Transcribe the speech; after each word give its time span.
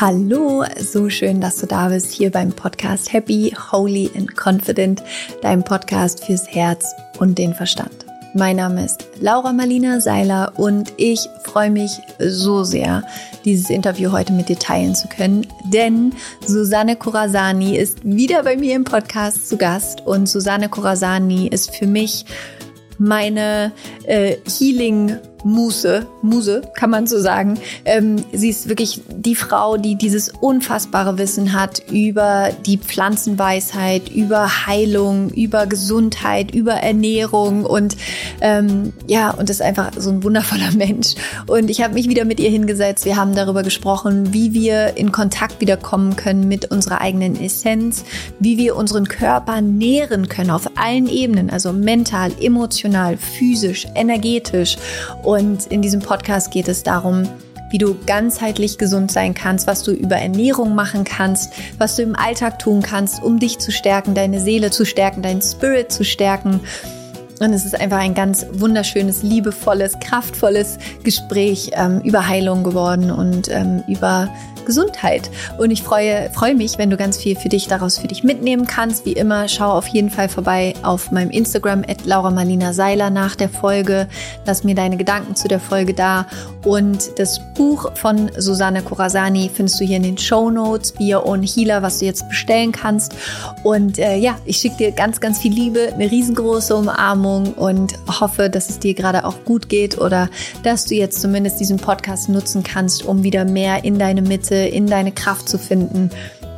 Hallo, 0.00 0.64
so 0.76 1.08
schön, 1.08 1.40
dass 1.40 1.58
du 1.58 1.66
da 1.66 1.88
bist 1.88 2.12
hier 2.12 2.32
beim 2.32 2.50
Podcast 2.50 3.12
Happy, 3.12 3.54
Holy 3.70 4.10
and 4.16 4.34
Confident, 4.34 5.04
deinem 5.40 5.62
Podcast 5.62 6.24
fürs 6.24 6.48
Herz 6.48 6.84
und 7.20 7.38
den 7.38 7.54
Verstand. 7.54 8.04
Mein 8.34 8.56
Name 8.56 8.84
ist 8.84 9.06
Laura 9.20 9.52
Marlina 9.52 10.00
Seiler 10.00 10.52
und 10.56 10.92
ich 10.96 11.28
freue 11.44 11.70
mich 11.70 11.92
so 12.18 12.64
sehr, 12.64 13.04
dieses 13.44 13.70
Interview 13.70 14.10
heute 14.10 14.32
mit 14.32 14.48
dir 14.48 14.58
teilen 14.58 14.96
zu 14.96 15.06
können, 15.06 15.46
denn 15.72 16.12
Susanne 16.44 16.96
Corazani 16.96 17.76
ist 17.76 17.98
wieder 18.02 18.42
bei 18.42 18.56
mir 18.56 18.74
im 18.74 18.82
Podcast 18.82 19.48
zu 19.48 19.56
Gast 19.56 20.00
und 20.04 20.28
Susanne 20.28 20.68
Corazani 20.68 21.46
ist 21.46 21.72
für 21.72 21.86
mich 21.86 22.24
meine 22.98 23.70
äh, 24.06 24.38
Healing 24.58 25.20
Muse, 25.44 26.06
Muse, 26.22 26.62
kann 26.74 26.90
man 26.90 27.06
so 27.06 27.20
sagen. 27.20 27.58
Ähm, 27.84 28.16
sie 28.32 28.48
ist 28.48 28.68
wirklich 28.68 29.02
die 29.14 29.34
Frau, 29.34 29.76
die 29.76 29.94
dieses 29.94 30.30
unfassbare 30.40 31.18
Wissen 31.18 31.52
hat 31.52 31.82
über 31.90 32.48
die 32.64 32.78
Pflanzenweisheit, 32.78 34.08
über 34.08 34.66
Heilung, 34.66 35.28
über 35.30 35.66
Gesundheit, 35.66 36.54
über 36.54 36.72
Ernährung 36.72 37.66
und 37.66 37.96
ähm, 38.40 38.94
ja, 39.06 39.30
und 39.30 39.50
ist 39.50 39.60
einfach 39.60 39.90
so 39.96 40.10
ein 40.10 40.22
wundervoller 40.22 40.72
Mensch. 40.76 41.14
Und 41.46 41.70
ich 41.70 41.82
habe 41.82 41.94
mich 41.94 42.08
wieder 42.08 42.24
mit 42.24 42.40
ihr 42.40 42.50
hingesetzt. 42.50 43.04
Wir 43.04 43.16
haben 43.16 43.34
darüber 43.34 43.62
gesprochen, 43.62 44.32
wie 44.32 44.54
wir 44.54 44.96
in 44.96 45.12
Kontakt 45.12 45.60
wieder 45.60 45.76
kommen 45.76 46.16
können 46.16 46.48
mit 46.48 46.70
unserer 46.70 47.02
eigenen 47.02 47.38
Essenz, 47.38 48.04
wie 48.40 48.56
wir 48.56 48.76
unseren 48.76 49.06
Körper 49.08 49.60
nähren 49.60 50.28
können 50.28 50.50
auf 50.50 50.70
allen 50.76 51.06
Ebenen, 51.06 51.50
also 51.50 51.72
mental, 51.72 52.32
emotional, 52.40 53.18
physisch, 53.18 53.86
energetisch. 53.94 54.76
Und 55.22 55.33
und 55.34 55.66
in 55.66 55.82
diesem 55.82 56.00
Podcast 56.00 56.50
geht 56.50 56.68
es 56.68 56.82
darum, 56.82 57.28
wie 57.70 57.78
du 57.78 57.96
ganzheitlich 58.06 58.78
gesund 58.78 59.10
sein 59.10 59.34
kannst, 59.34 59.66
was 59.66 59.82
du 59.82 59.90
über 59.90 60.16
Ernährung 60.16 60.74
machen 60.74 61.02
kannst, 61.02 61.52
was 61.78 61.96
du 61.96 62.02
im 62.02 62.14
Alltag 62.14 62.60
tun 62.60 62.82
kannst, 62.82 63.22
um 63.22 63.40
dich 63.40 63.58
zu 63.58 63.72
stärken, 63.72 64.14
deine 64.14 64.38
Seele 64.38 64.70
zu 64.70 64.84
stärken, 64.84 65.22
deinen 65.22 65.42
Spirit 65.42 65.90
zu 65.90 66.04
stärken. 66.04 66.60
Und 67.40 67.52
es 67.52 67.64
ist 67.64 67.78
einfach 67.78 67.98
ein 67.98 68.14
ganz 68.14 68.46
wunderschönes, 68.52 69.24
liebevolles, 69.24 69.98
kraftvolles 69.98 70.78
Gespräch 71.02 71.72
ähm, 71.74 72.00
über 72.04 72.28
Heilung 72.28 72.62
geworden 72.62 73.10
und 73.10 73.48
ähm, 73.50 73.82
über 73.88 74.28
Gesundheit. 74.64 75.30
Und 75.58 75.70
ich 75.70 75.82
freue, 75.82 76.30
freue 76.30 76.54
mich, 76.54 76.78
wenn 76.78 76.90
du 76.90 76.96
ganz 76.96 77.16
viel 77.16 77.36
für 77.36 77.48
dich 77.48 77.66
daraus 77.66 77.98
für 77.98 78.08
dich 78.08 78.24
mitnehmen 78.24 78.66
kannst. 78.66 79.04
Wie 79.06 79.12
immer, 79.12 79.48
schau 79.48 79.72
auf 79.72 79.86
jeden 79.88 80.10
Fall 80.10 80.28
vorbei 80.28 80.74
auf 80.82 81.10
meinem 81.10 81.30
Instagram 81.30 81.84
at 81.88 82.04
Laura 82.04 82.30
Marlina 82.30 82.72
Seiler 82.72 83.10
nach 83.10 83.36
der 83.36 83.48
Folge. 83.48 84.08
Lass 84.46 84.64
mir 84.64 84.74
deine 84.74 84.96
Gedanken 84.96 85.36
zu 85.36 85.48
der 85.48 85.60
Folge 85.60 85.94
da. 85.94 86.26
Und 86.64 87.18
das 87.18 87.40
Buch 87.54 87.90
von 87.94 88.30
Susanne 88.36 88.82
Corazani 88.82 89.50
findest 89.52 89.80
du 89.80 89.84
hier 89.84 89.98
in 89.98 90.02
den 90.02 90.18
Show 90.18 90.50
Notes, 90.50 90.94
Your 90.98 91.26
Own 91.26 91.42
Healer, 91.42 91.82
was 91.82 91.98
du 91.98 92.06
jetzt 92.06 92.28
bestellen 92.28 92.72
kannst. 92.72 93.14
Und 93.62 93.98
äh, 93.98 94.16
ja, 94.16 94.38
ich 94.44 94.58
schicke 94.58 94.76
dir 94.76 94.92
ganz, 94.92 95.20
ganz 95.20 95.38
viel 95.38 95.52
Liebe, 95.52 95.92
eine 95.92 96.10
riesengroße 96.10 96.74
Umarmung 96.74 97.52
und 97.54 97.94
hoffe, 98.20 98.48
dass 98.48 98.70
es 98.70 98.78
dir 98.78 98.94
gerade 98.94 99.24
auch 99.24 99.44
gut 99.44 99.68
geht 99.68 99.98
oder 99.98 100.28
dass 100.62 100.86
du 100.86 100.94
jetzt 100.94 101.20
zumindest 101.20 101.60
diesen 101.60 101.76
Podcast 101.76 102.28
nutzen 102.28 102.62
kannst, 102.62 103.04
um 103.04 103.22
wieder 103.22 103.44
mehr 103.44 103.84
in 103.84 103.98
deine 103.98 104.22
Mitte 104.22 104.53
Mitte, 104.54 104.68
in 104.68 104.86
deine 104.86 105.12
Kraft 105.12 105.48
zu 105.48 105.58
finden 105.58 106.10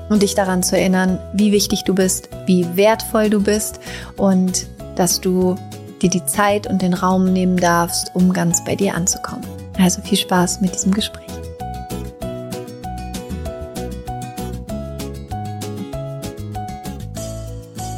und 0.08 0.22
dich 0.22 0.34
daran 0.34 0.62
zu 0.62 0.77
erinnern, 0.77 1.19
wie 1.33 1.52
wichtig 1.52 1.84
du 1.84 1.94
bist, 1.94 2.28
wie 2.47 2.77
wertvoll 2.77 3.30
du 3.30 3.42
bist 3.42 3.80
und 4.16 4.66
dass 4.97 5.20
du 5.20 5.56
dir 6.02 6.11
die 6.11 6.24
Zeit 6.27 6.67
und 6.67 6.83
den 6.83 6.94
Raum 6.94 7.33
nehmen 7.33 7.56
darfst, 7.56 8.11
um 8.14 8.33
ganz 8.33 8.62
bei 8.64 8.77
dir 8.77 8.94
anzukommen. 8.94 9.44
Also 9.78 10.02
viel 10.02 10.19
Spaß 10.19 10.61
mit 10.61 10.74
diesem 10.74 10.92
Gespräch. 10.92 11.24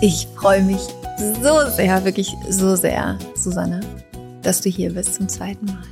Ich 0.01 0.29
freue 0.37 0.63
mich 0.63 0.81
so 1.43 1.69
sehr, 1.71 2.05
wirklich 2.05 2.33
so 2.49 2.77
sehr, 2.77 3.19
Susanne, 3.35 3.81
dass 4.43 4.61
du 4.61 4.71
hier 4.71 4.95
bist 4.95 5.15
zum 5.15 5.29
zweiten 5.29 5.67
Mal. 5.67 5.83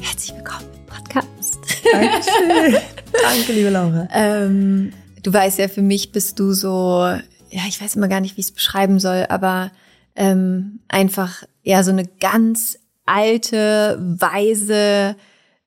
Herzlich 0.00 0.36
willkommen 0.36 0.66
im 0.72 0.86
Podcast. 0.86 1.58
Dankeschön. 1.92 2.80
Danke, 3.22 3.52
liebe 3.52 3.70
Laura. 3.70 4.08
Ähm, 4.12 4.92
du 5.22 5.32
weißt 5.32 5.58
ja, 5.58 5.68
für 5.68 5.82
mich 5.82 6.12
bist 6.12 6.38
du 6.38 6.52
so, 6.52 7.04
ja, 7.50 7.62
ich 7.68 7.80
weiß 7.80 7.96
immer 7.96 8.08
gar 8.08 8.20
nicht, 8.20 8.36
wie 8.36 8.40
ich 8.40 8.46
es 8.46 8.52
beschreiben 8.52 9.00
soll, 9.00 9.26
aber 9.28 9.70
ähm, 10.14 10.80
einfach 10.88 11.42
ja 11.62 11.82
so 11.82 11.90
eine 11.90 12.06
ganz 12.06 12.78
alte, 13.04 13.98
weise 14.00 15.16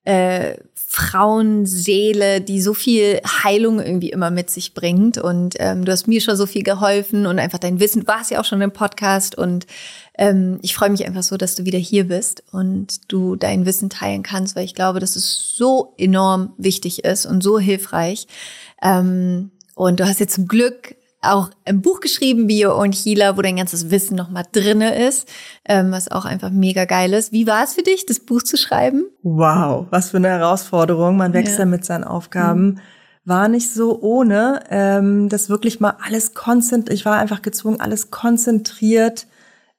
äh, 0.03 0.55
Frauenseele, 0.91 2.41
die 2.41 2.61
so 2.61 2.73
viel 2.73 3.21
Heilung 3.43 3.79
irgendwie 3.79 4.09
immer 4.09 4.31
mit 4.31 4.49
sich 4.49 4.73
bringt. 4.73 5.19
Und 5.19 5.55
ähm, 5.59 5.85
du 5.85 5.91
hast 5.91 6.07
mir 6.07 6.19
schon 6.19 6.35
so 6.35 6.47
viel 6.47 6.63
geholfen 6.63 7.27
und 7.27 7.37
einfach 7.37 7.59
dein 7.59 7.79
Wissen, 7.79 8.07
war 8.07 8.21
es 8.21 8.31
ja 8.31 8.39
auch 8.39 8.45
schon 8.45 8.61
im 8.61 8.71
Podcast. 8.71 9.37
Und 9.37 9.67
ähm, 10.19 10.59
ich 10.61 10.75
freue 10.75 10.89
mich 10.89 11.07
einfach 11.07 11.23
so, 11.23 11.37
dass 11.37 11.55
du 11.55 11.63
wieder 11.63 11.79
hier 11.79 12.05
bist 12.09 12.43
und 12.51 13.11
du 13.11 13.37
dein 13.37 13.65
Wissen 13.65 13.89
teilen 13.89 14.21
kannst, 14.21 14.53
weil 14.53 14.65
ich 14.65 14.75
glaube, 14.75 14.99
dass 14.99 15.15
es 15.15 15.55
so 15.55 15.93
enorm 15.97 16.51
wichtig 16.57 17.05
ist 17.05 17.25
und 17.25 17.41
so 17.41 17.57
hilfreich. 17.57 18.27
Ähm, 18.83 19.51
und 19.75 20.01
du 20.01 20.05
hast 20.05 20.19
jetzt 20.19 20.35
zum 20.35 20.49
Glück 20.49 20.95
auch 21.21 21.51
ein 21.63 21.81
Buch 21.81 22.01
geschrieben, 22.01 22.47
Bio 22.47 22.77
und 22.77 22.93
Healer, 22.93 23.37
wo 23.37 23.41
dein 23.41 23.55
ganzes 23.55 23.91
Wissen 23.91 24.17
nochmal 24.17 24.43
drinne 24.51 25.07
ist, 25.07 25.29
ähm, 25.63 25.91
was 25.91 26.11
auch 26.11 26.25
einfach 26.25 26.49
mega 26.49 26.83
geil 26.83 27.13
ist. 27.13 27.31
Wie 27.31 27.47
war 27.47 27.63
es 27.63 27.75
für 27.75 27.83
dich, 27.83 28.05
das 28.05 28.19
Buch 28.19 28.43
zu 28.43 28.57
schreiben? 28.57 29.05
Wow, 29.23 29.87
was 29.89 30.09
für 30.09 30.17
eine 30.17 30.27
Herausforderung. 30.27 31.15
Man 31.15 31.31
wächst 31.31 31.53
ja, 31.53 31.59
ja 31.59 31.65
mit 31.65 31.85
seinen 31.85 32.03
Aufgaben. 32.03 32.65
Mhm. 32.65 32.79
War 33.23 33.47
nicht 33.47 33.71
so 33.71 34.01
ohne, 34.01 34.63
ähm, 34.69 35.29
das 35.29 35.49
wirklich 35.49 35.79
mal 35.79 35.95
alles 36.03 36.33
konzentriert. 36.33 36.93
Ich 36.93 37.05
war 37.05 37.17
einfach 37.17 37.41
gezwungen, 37.41 37.79
alles 37.79 38.11
konzentriert 38.11 39.25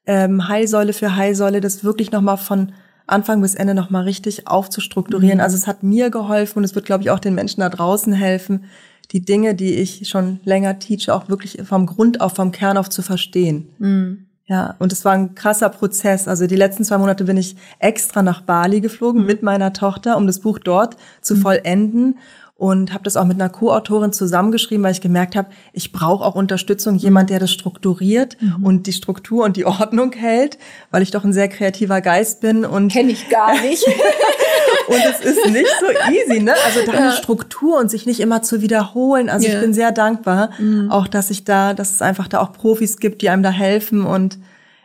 ähm, 0.05 0.47
Heilsäule 0.47 0.93
für 0.93 1.15
Heilsäule, 1.15 1.61
das 1.61 1.83
wirklich 1.83 2.11
nochmal 2.11 2.37
von 2.37 2.71
Anfang 3.07 3.41
bis 3.41 3.55
Ende 3.55 3.73
nochmal 3.73 4.03
richtig 4.03 4.47
aufzustrukturieren. 4.47 5.37
Mhm. 5.37 5.43
Also 5.43 5.57
es 5.57 5.67
hat 5.67 5.83
mir 5.83 6.09
geholfen 6.09 6.59
und 6.59 6.63
es 6.63 6.75
wird, 6.75 6.85
glaube 6.85 7.03
ich, 7.03 7.09
auch 7.09 7.19
den 7.19 7.35
Menschen 7.35 7.61
da 7.61 7.69
draußen 7.69 8.13
helfen, 8.13 8.65
die 9.11 9.21
Dinge, 9.21 9.55
die 9.55 9.75
ich 9.75 10.07
schon 10.07 10.39
länger 10.45 10.79
teache, 10.79 11.13
auch 11.13 11.27
wirklich 11.27 11.61
vom 11.63 11.85
Grund 11.85 12.21
auf, 12.21 12.33
vom 12.33 12.51
Kern 12.51 12.77
auf 12.77 12.89
zu 12.89 13.01
verstehen. 13.01 13.69
Mhm. 13.79 14.25
Ja, 14.45 14.75
und 14.79 14.91
es 14.91 15.05
war 15.05 15.13
ein 15.13 15.35
krasser 15.35 15.69
Prozess. 15.69 16.27
Also 16.27 16.45
die 16.45 16.55
letzten 16.55 16.83
zwei 16.83 16.97
Monate 16.97 17.23
bin 17.23 17.37
ich 17.37 17.55
extra 17.79 18.21
nach 18.21 18.41
Bali 18.41 18.81
geflogen 18.81 19.21
mhm. 19.21 19.27
mit 19.27 19.43
meiner 19.43 19.71
Tochter, 19.71 20.17
um 20.17 20.27
das 20.27 20.39
Buch 20.39 20.59
dort 20.59 20.97
zu 21.21 21.35
mhm. 21.35 21.41
vollenden 21.41 22.17
und 22.61 22.93
habe 22.93 23.03
das 23.03 23.17
auch 23.17 23.25
mit 23.25 23.41
einer 23.41 23.49
Co-Autorin 23.49 24.13
zusammengeschrieben, 24.13 24.83
weil 24.83 24.91
ich 24.91 25.01
gemerkt 25.01 25.35
habe, 25.35 25.49
ich 25.73 25.91
brauche 25.91 26.23
auch 26.23 26.35
Unterstützung, 26.35 26.93
jemand, 26.93 27.31
der 27.31 27.39
das 27.39 27.51
strukturiert 27.51 28.37
mhm. 28.39 28.63
und 28.63 28.85
die 28.85 28.93
Struktur 28.93 29.45
und 29.45 29.57
die 29.57 29.65
Ordnung 29.65 30.11
hält, 30.11 30.59
weil 30.91 31.01
ich 31.01 31.09
doch 31.09 31.23
ein 31.23 31.33
sehr 31.33 31.47
kreativer 31.47 32.01
Geist 32.01 32.39
bin 32.39 32.63
und 32.63 32.91
kenne 32.91 33.13
ich 33.13 33.29
gar 33.29 33.59
nicht. 33.63 33.83
und 34.87 34.95
es 34.95 35.25
ist 35.25 35.49
nicht 35.49 35.73
so 35.79 36.11
easy, 36.11 36.39
ne? 36.39 36.53
Also 36.63 36.85
da 36.85 36.93
ja. 36.93 36.99
eine 36.99 37.11
Struktur 37.13 37.79
und 37.79 37.89
sich 37.89 38.05
nicht 38.05 38.19
immer 38.19 38.43
zu 38.43 38.61
wiederholen. 38.61 39.31
Also 39.31 39.47
yeah. 39.47 39.55
ich 39.55 39.61
bin 39.63 39.73
sehr 39.73 39.91
dankbar, 39.91 40.51
mhm. 40.59 40.91
auch 40.91 41.07
dass 41.07 41.31
ich 41.31 41.43
da, 41.43 41.73
dass 41.73 41.95
es 41.95 42.03
einfach 42.03 42.27
da 42.27 42.41
auch 42.41 42.53
Profis 42.53 42.97
gibt, 42.97 43.23
die 43.23 43.31
einem 43.31 43.41
da 43.41 43.49
helfen 43.49 44.05
und 44.05 44.37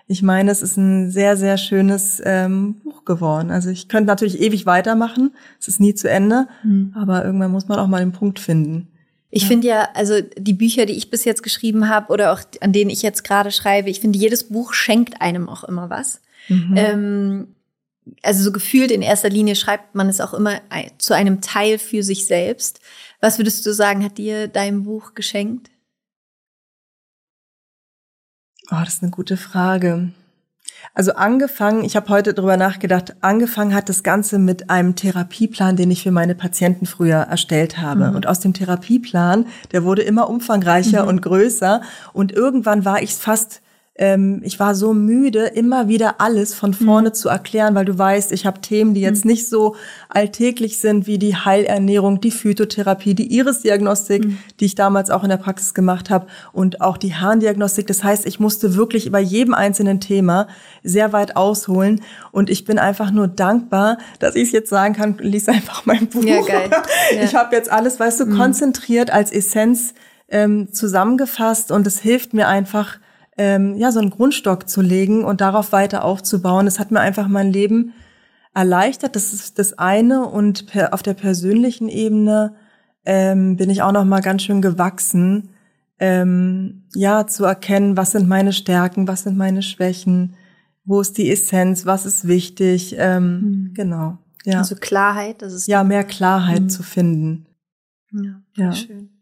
ich 0.09 0.23
meine, 0.23 0.51
es 0.53 0.63
ist 0.63 0.77
ein 0.77 1.11
sehr, 1.11 1.37
sehr 1.37 1.59
schönes 1.59 2.23
ähm, 2.25 2.75
Buch 2.85 3.05
geworden. 3.05 3.51
Also 3.51 3.71
ich 3.71 3.89
könnte 3.89 4.07
natürlich 4.07 4.41
ewig 4.41 4.65
weitermachen. 4.65 5.35
Es 5.61 5.67
ist 5.67 5.81
nie 5.81 5.95
zu 5.95 6.09
Ende. 6.09 6.47
Mhm. 6.63 6.93
Aber 6.95 7.25
irgendwann 7.25 7.51
muss 7.51 7.67
man 7.67 7.79
auch 7.79 7.89
mal 7.89 7.99
den 7.99 8.13
Punkt 8.13 8.39
finden. 8.39 8.89
Ich 9.31 9.43
ja. 9.43 9.49
finde 9.49 9.67
ja, 9.67 9.89
also 9.95 10.21
die 10.39 10.53
Bücher, 10.53 10.87
die 10.87 10.95
ich 10.95 11.11
bis 11.11 11.25
jetzt 11.25 11.43
geschrieben 11.43 11.89
habe 11.89 12.13
oder 12.13 12.33
auch 12.33 12.41
an 12.61 12.73
denen 12.73 12.91
ich 12.91 13.03
jetzt 13.03 13.25
gerade 13.25 13.51
schreibe, 13.51 13.91
ich 13.91 14.01
finde, 14.01 14.19
jedes 14.19 14.45
Buch 14.45 14.75
schenkt 14.75 15.21
einem 15.21 15.49
auch 15.49 15.65
immer 15.65 15.91
was. 15.91 16.21
Mhm. 16.49 16.75
Ähm, 16.77 17.47
also 18.23 18.45
so 18.45 18.53
gefühlt 18.53 18.93
in 18.93 19.03
erster 19.03 19.29
Linie 19.29 19.57
schreibt 19.57 19.97
man 19.97 20.09
es 20.09 20.21
auch 20.21 20.35
immer 20.35 20.61
zu 20.99 21.15
einem 21.15 21.41
Teil 21.41 21.79
für 21.79 22.05
sich 22.05 22.27
selbst. 22.27 22.81
Was 23.21 23.39
würdest 23.39 23.67
du 23.67 23.73
sagen, 23.73 24.05
hat 24.05 24.19
dir 24.19 24.47
dein 24.47 24.85
Buch 24.85 25.15
geschenkt? 25.15 25.71
Oh, 28.71 28.81
das 28.81 28.95
ist 28.95 29.03
eine 29.03 29.13
gute 29.13 29.37
Frage. 29.37 30.11
Also 30.95 31.13
angefangen, 31.13 31.85
ich 31.85 31.95
habe 31.95 32.09
heute 32.09 32.35
drüber 32.35 32.57
nachgedacht, 32.57 33.17
angefangen 33.21 33.75
hat 33.75 33.89
das 33.89 34.03
Ganze 34.03 34.39
mit 34.39 34.71
einem 34.71 34.97
Therapieplan, 34.97 35.77
den 35.77 35.91
ich 35.91 36.03
für 36.03 36.11
meine 36.11 36.35
Patienten 36.35 36.87
früher 36.87 37.19
erstellt 37.19 37.79
habe. 37.79 38.11
Mhm. 38.11 38.17
Und 38.17 38.27
aus 38.27 38.41
dem 38.41 38.55
Therapieplan, 38.55 39.47
der 39.73 39.85
wurde 39.85 40.03
immer 40.03 40.29
umfangreicher 40.29 41.03
mhm. 41.03 41.09
und 41.09 41.23
größer. 41.23 41.83
Und 42.13 42.33
irgendwann 42.33 42.85
war 42.85 43.03
ich 43.03 43.15
fast 43.15 43.63
ähm, 43.99 44.43
ich 44.45 44.61
war 44.61 44.75
so 44.75 44.93
müde, 44.93 45.47
immer 45.47 45.89
wieder 45.89 46.21
alles 46.21 46.55
von 46.55 46.75
vorne 46.75 47.11
mhm. 47.11 47.15
zu 47.15 47.29
erklären, 47.29 47.75
weil 47.75 47.87
du 47.87 47.97
weißt, 47.97 48.33
ich 48.33 48.45
habe 48.45 48.61
Themen, 48.61 48.95
die 48.95 49.01
jetzt 49.01 49.25
mhm. 49.25 49.31
nicht 49.31 49.49
so 49.49 49.75
alltäglich 50.09 50.79
sind 50.79 51.07
wie 51.07 51.19
die 51.19 51.35
Heilernährung, 51.35 52.21
die 52.21 52.31
Phytotherapie, 52.31 53.15
die 53.15 53.35
Irisdiagnostik, 53.35 54.27
mhm. 54.27 54.39
die 54.61 54.67
ich 54.67 54.75
damals 54.75 55.11
auch 55.11 55.23
in 55.23 55.31
der 55.31 55.39
Praxis 55.39 55.73
gemacht 55.73 56.11
habe 56.11 56.27
und 56.53 56.81
auch 56.83 56.99
die 56.99 57.15
Harndiagnostik. 57.15 57.87
Das 57.87 58.05
heißt, 58.05 58.27
ich 58.27 58.39
musste 58.39 58.75
wirklich 58.75 59.07
über 59.07 59.19
jedem 59.19 59.55
einzelnen 59.55 60.01
Thema 60.01 60.49
sehr 60.83 61.13
weit 61.13 61.37
ausholen 61.37 62.03
und 62.33 62.51
ich 62.51 62.65
bin 62.65 62.79
einfach 62.79 63.11
nur 63.11 63.29
dankbar, 63.29 63.99
dass 64.19 64.35
ich 64.35 64.45
es 64.45 64.53
jetzt 64.53 64.69
sagen 64.69 64.95
kann, 64.95 65.17
lies 65.21 65.49
einfach 65.49 65.87
mein 65.87 66.09
Buch. 66.09 66.25
Ja, 66.25 66.43
geil. 66.43 66.71
Ja. 67.15 67.23
Ich 67.23 67.35
habe 67.35 67.55
jetzt 67.55 67.71
alles, 67.71 68.01
weißt 68.01 68.21
du, 68.21 68.27
mhm. 68.27 68.37
konzentriert 68.37 69.11
als 69.11 69.31
Essenz 69.31 69.95
ähm, 70.29 70.73
zusammengefasst 70.73 71.71
und 71.71 71.87
es 71.87 72.01
hilft 72.01 72.35
mir 72.35 72.49
einfach, 72.49 72.99
ähm, 73.39 73.77
ja, 73.77 73.93
so 73.93 74.01
einen 74.01 74.11
Grundstock 74.11 74.69
zu 74.69 74.81
legen 74.81 75.25
und 75.25 75.41
darauf 75.41 75.73
weiter 75.73 76.05
aufzubauen. 76.05 76.67
Es 76.67 76.79
hat 76.79 76.91
mir 76.91 77.01
einfach 77.01 77.29
mein 77.29 77.53
Leben 77.53 77.93
erleichtert. 78.55 79.15
Das 79.15 79.33
ist 79.33 79.59
das 79.59 79.79
eine. 79.79 80.27
Und 80.27 80.67
per, 80.67 80.95
auf 80.95 81.03
der 81.03 81.15
persönlichen 81.15 81.89
Ebene 81.89 82.55
ähm, 83.05 83.57
bin 83.57 83.71
ich 83.71 83.83
auch 83.83 83.93
noch 83.93 84.05
mal 84.05 84.21
ganz 84.21 84.43
schön 84.43 84.63
gewachsen, 84.63 85.51
ähm, 85.99 86.85
ja, 86.95 87.27
zu 87.27 87.45
erkennen, 87.45 87.97
was 87.97 88.13
sind 88.13 88.29
meine 88.29 88.53
Stärken, 88.53 89.09
was 89.09 89.23
sind 89.23 89.37
meine 89.37 89.63
Schwächen, 89.63 90.35
wo 90.85 91.01
ist 91.01 91.17
die 91.17 91.31
Essenz, 91.31 91.87
was 91.87 92.05
ist 92.05 92.29
wichtig. 92.29 92.97
Ähm, 92.99 93.41
mhm. 93.41 93.75
Genau. 93.75 94.19
Ja. 94.45 94.59
Also 94.59 94.77
Klarheit, 94.77 95.43
das 95.43 95.53
ist 95.53 95.69
ja 95.69 95.83
mehr 95.85 96.05
Klarheit 96.05 96.63
mhm. 96.63 96.69
zu 96.69 96.83
finden. 96.83 97.47
Ja, 98.13 98.43
ja. 98.57 98.73
schön. 98.73 99.16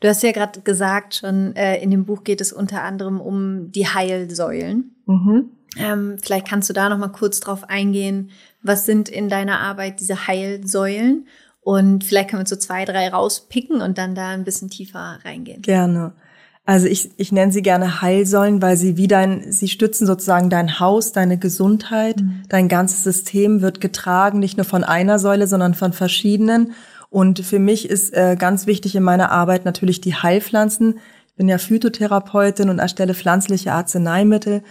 Du 0.00 0.08
hast 0.08 0.22
ja 0.22 0.32
gerade 0.32 0.60
gesagt, 0.60 1.16
schon 1.16 1.54
äh, 1.56 1.82
in 1.82 1.90
dem 1.90 2.04
Buch 2.04 2.24
geht 2.24 2.40
es 2.40 2.52
unter 2.52 2.82
anderem 2.82 3.20
um 3.20 3.70
die 3.72 3.86
Heilsäulen. 3.86 4.94
Mhm. 5.06 5.50
Ähm, 5.76 6.16
vielleicht 6.20 6.48
kannst 6.48 6.68
du 6.68 6.72
da 6.72 6.88
noch 6.88 6.98
mal 6.98 7.08
kurz 7.08 7.40
drauf 7.40 7.68
eingehen. 7.68 8.30
Was 8.62 8.86
sind 8.86 9.08
in 9.08 9.28
deiner 9.28 9.60
Arbeit 9.60 10.00
diese 10.00 10.26
Heilsäulen? 10.26 11.26
Und 11.62 12.04
vielleicht 12.04 12.30
können 12.30 12.42
wir 12.42 12.46
so 12.46 12.56
zwei, 12.56 12.84
drei 12.84 13.08
rauspicken 13.08 13.80
und 13.80 13.98
dann 13.98 14.14
da 14.14 14.30
ein 14.30 14.44
bisschen 14.44 14.70
tiefer 14.70 15.18
reingehen. 15.24 15.62
Gerne. 15.62 16.12
Also 16.64 16.86
ich, 16.86 17.10
ich 17.16 17.32
nenne 17.32 17.52
sie 17.52 17.62
gerne 17.62 18.00
Heilsäulen, 18.00 18.62
weil 18.62 18.76
sie 18.76 18.96
wie 18.96 19.08
dein, 19.08 19.50
sie 19.50 19.68
stützen 19.68 20.06
sozusagen 20.06 20.50
dein 20.50 20.78
Haus, 20.78 21.12
deine 21.12 21.38
Gesundheit, 21.38 22.20
mhm. 22.20 22.42
dein 22.48 22.68
ganzes 22.68 23.02
System 23.02 23.60
wird 23.60 23.80
getragen, 23.80 24.38
nicht 24.38 24.56
nur 24.56 24.64
von 24.64 24.84
einer 24.84 25.18
Säule, 25.18 25.46
sondern 25.46 25.74
von 25.74 25.92
verschiedenen. 25.92 26.72
Und 27.10 27.40
für 27.40 27.58
mich 27.58 27.90
ist 27.90 28.14
äh, 28.14 28.36
ganz 28.38 28.66
wichtig 28.66 28.94
in 28.94 29.02
meiner 29.02 29.32
Arbeit 29.32 29.64
natürlich 29.64 30.00
die 30.00 30.14
Heilpflanzen. 30.14 31.00
Ich 31.26 31.34
bin 31.34 31.48
ja 31.48 31.58
Phytotherapeutin 31.58 32.70
und 32.70 32.78
erstelle 32.78 33.14
pflanzliche 33.14 33.72
Arzneimittel, 33.72 34.62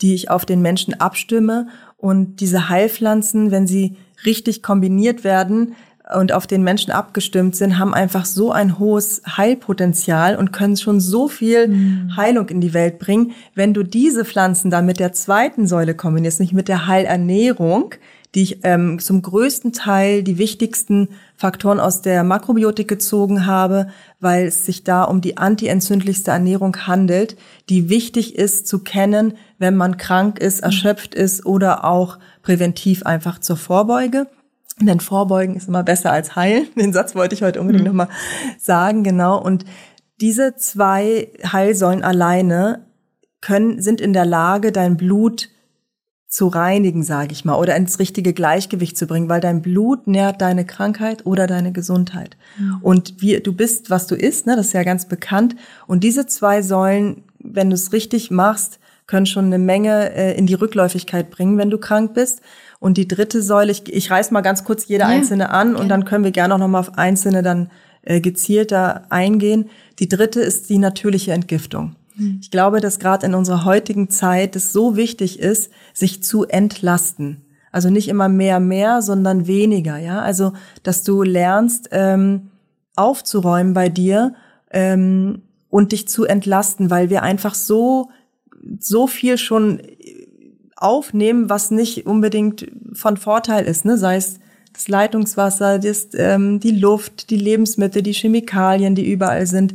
die 0.00 0.14
ich 0.14 0.28
auf 0.28 0.44
den 0.44 0.60
Menschen 0.60 1.00
abstimme. 1.00 1.68
Und 1.96 2.40
diese 2.40 2.68
Heilpflanzen, 2.68 3.52
wenn 3.52 3.68
sie 3.68 3.96
richtig 4.26 4.62
kombiniert 4.62 5.22
werden 5.22 5.76
und 6.16 6.32
auf 6.32 6.46
den 6.46 6.62
Menschen 6.64 6.90
abgestimmt 6.90 7.56
sind, 7.56 7.78
haben 7.78 7.94
einfach 7.94 8.24
so 8.24 8.50
ein 8.50 8.78
hohes 8.78 9.22
Heilpotenzial 9.36 10.36
und 10.36 10.52
können 10.52 10.76
schon 10.76 11.00
so 11.00 11.28
viel 11.28 11.68
mhm. 11.68 12.16
Heilung 12.16 12.48
in 12.48 12.60
die 12.60 12.74
Welt 12.74 12.98
bringen. 12.98 13.32
Wenn 13.54 13.72
du 13.72 13.84
diese 13.84 14.24
Pflanzen 14.24 14.70
dann 14.70 14.84
mit 14.84 14.98
der 14.98 15.12
zweiten 15.12 15.66
Säule 15.66 15.94
kombinierst, 15.94 16.40
nicht 16.40 16.52
mit 16.52 16.68
der 16.68 16.88
Heilernährung, 16.88 17.94
die 18.34 18.42
ich 18.42 18.58
ähm, 18.64 18.98
zum 18.98 19.22
größten 19.22 19.72
Teil 19.72 20.22
die 20.22 20.38
wichtigsten 20.38 21.08
Faktoren 21.36 21.78
aus 21.78 22.02
der 22.02 22.24
Makrobiotik 22.24 22.88
gezogen 22.88 23.46
habe, 23.46 23.88
weil 24.18 24.46
es 24.46 24.66
sich 24.66 24.82
da 24.82 25.04
um 25.04 25.20
die 25.20 25.36
antientzündlichste 25.36 26.32
Ernährung 26.32 26.76
handelt, 26.86 27.36
die 27.68 27.88
wichtig 27.88 28.36
ist 28.36 28.66
zu 28.66 28.80
kennen, 28.80 29.34
wenn 29.58 29.76
man 29.76 29.96
krank 29.96 30.38
ist, 30.38 30.58
mhm. 30.58 30.64
erschöpft 30.64 31.14
ist 31.14 31.46
oder 31.46 31.84
auch 31.84 32.18
präventiv 32.42 33.04
einfach 33.04 33.38
zur 33.38 33.56
Vorbeuge. 33.56 34.26
Denn 34.80 34.98
Vorbeugen 34.98 35.54
ist 35.54 35.68
immer 35.68 35.84
besser 35.84 36.10
als 36.10 36.34
heilen. 36.34 36.66
Den 36.76 36.92
Satz 36.92 37.14
wollte 37.14 37.36
ich 37.36 37.42
heute 37.42 37.60
unbedingt 37.60 37.84
mhm. 37.84 37.90
nochmal 37.90 38.08
sagen, 38.58 39.04
genau. 39.04 39.40
Und 39.40 39.64
diese 40.20 40.56
zwei 40.56 41.30
Heilsäulen 41.52 42.02
alleine 42.02 42.86
können, 43.40 43.80
sind 43.80 44.00
in 44.00 44.12
der 44.12 44.24
Lage, 44.24 44.72
dein 44.72 44.96
Blut 44.96 45.50
zu 46.34 46.48
reinigen, 46.48 47.04
sage 47.04 47.30
ich 47.30 47.44
mal, 47.44 47.54
oder 47.54 47.76
ins 47.76 48.00
richtige 48.00 48.32
Gleichgewicht 48.32 48.98
zu 48.98 49.06
bringen, 49.06 49.28
weil 49.28 49.40
dein 49.40 49.62
Blut 49.62 50.08
nährt 50.08 50.42
deine 50.42 50.66
Krankheit 50.66 51.24
oder 51.26 51.46
deine 51.46 51.70
Gesundheit. 51.70 52.36
Mhm. 52.58 52.78
Und 52.82 53.22
wie 53.22 53.38
du 53.38 53.52
bist, 53.52 53.88
was 53.88 54.08
du 54.08 54.16
isst, 54.16 54.44
ne, 54.44 54.56
das 54.56 54.66
ist 54.66 54.72
ja 54.72 54.82
ganz 54.82 55.06
bekannt. 55.06 55.54
Und 55.86 56.02
diese 56.02 56.26
zwei 56.26 56.60
Säulen, 56.60 57.22
wenn 57.38 57.70
du 57.70 57.74
es 57.74 57.92
richtig 57.92 58.32
machst, 58.32 58.80
können 59.06 59.26
schon 59.26 59.44
eine 59.44 59.60
Menge 59.60 60.12
äh, 60.12 60.36
in 60.36 60.48
die 60.48 60.54
Rückläufigkeit 60.54 61.30
bringen, 61.30 61.56
wenn 61.56 61.70
du 61.70 61.78
krank 61.78 62.14
bist. 62.14 62.40
Und 62.80 62.96
die 62.96 63.06
dritte 63.06 63.40
Säule, 63.40 63.70
ich, 63.70 63.88
ich 63.92 64.10
reiß 64.10 64.32
mal 64.32 64.40
ganz 64.40 64.64
kurz 64.64 64.88
jede 64.88 65.02
ja. 65.02 65.08
einzelne 65.08 65.50
an 65.50 65.76
und 65.76 65.88
dann 65.88 66.04
können 66.04 66.24
wir 66.24 66.32
gerne 66.32 66.56
auch 66.56 66.58
noch 66.58 66.66
mal 66.66 66.80
auf 66.80 66.98
einzelne 66.98 67.44
dann 67.44 67.70
äh, 68.02 68.20
gezielter 68.20 69.02
eingehen. 69.08 69.70
Die 70.00 70.08
dritte 70.08 70.40
ist 70.40 70.68
die 70.68 70.78
natürliche 70.78 71.30
Entgiftung. 71.30 71.94
Hm. 72.16 72.38
Ich 72.40 72.50
glaube, 72.50 72.80
dass 72.80 72.98
gerade 72.98 73.26
in 73.26 73.34
unserer 73.34 73.64
heutigen 73.64 74.10
Zeit 74.10 74.56
es 74.56 74.72
so 74.72 74.96
wichtig 74.96 75.38
ist, 75.38 75.70
sich 75.92 76.22
zu 76.22 76.44
entlasten. 76.44 77.42
Also 77.72 77.90
nicht 77.90 78.08
immer 78.08 78.28
mehr, 78.28 78.60
mehr, 78.60 79.02
sondern 79.02 79.46
weniger. 79.46 79.98
Ja, 79.98 80.20
also 80.20 80.52
dass 80.82 81.02
du 81.02 81.22
lernst 81.22 81.88
ähm, 81.90 82.50
aufzuräumen 82.94 83.74
bei 83.74 83.88
dir 83.88 84.34
ähm, 84.70 85.42
und 85.70 85.92
dich 85.92 86.06
zu 86.06 86.24
entlasten, 86.24 86.90
weil 86.90 87.10
wir 87.10 87.22
einfach 87.22 87.54
so 87.54 88.10
so 88.78 89.06
viel 89.06 89.38
schon 89.38 89.82
aufnehmen, 90.76 91.50
was 91.50 91.70
nicht 91.70 92.06
unbedingt 92.06 92.70
von 92.92 93.16
Vorteil 93.16 93.64
ist. 93.64 93.84
Ne? 93.84 93.98
Sei 93.98 94.16
es 94.16 94.38
das 94.72 94.88
Leitungswasser, 94.88 95.78
das, 95.78 96.08
ähm, 96.14 96.60
die 96.60 96.72
Luft, 96.72 97.30
die 97.30 97.36
Lebensmittel, 97.36 98.02
die 98.02 98.12
Chemikalien, 98.12 98.94
die 98.94 99.10
überall 99.10 99.46
sind 99.46 99.74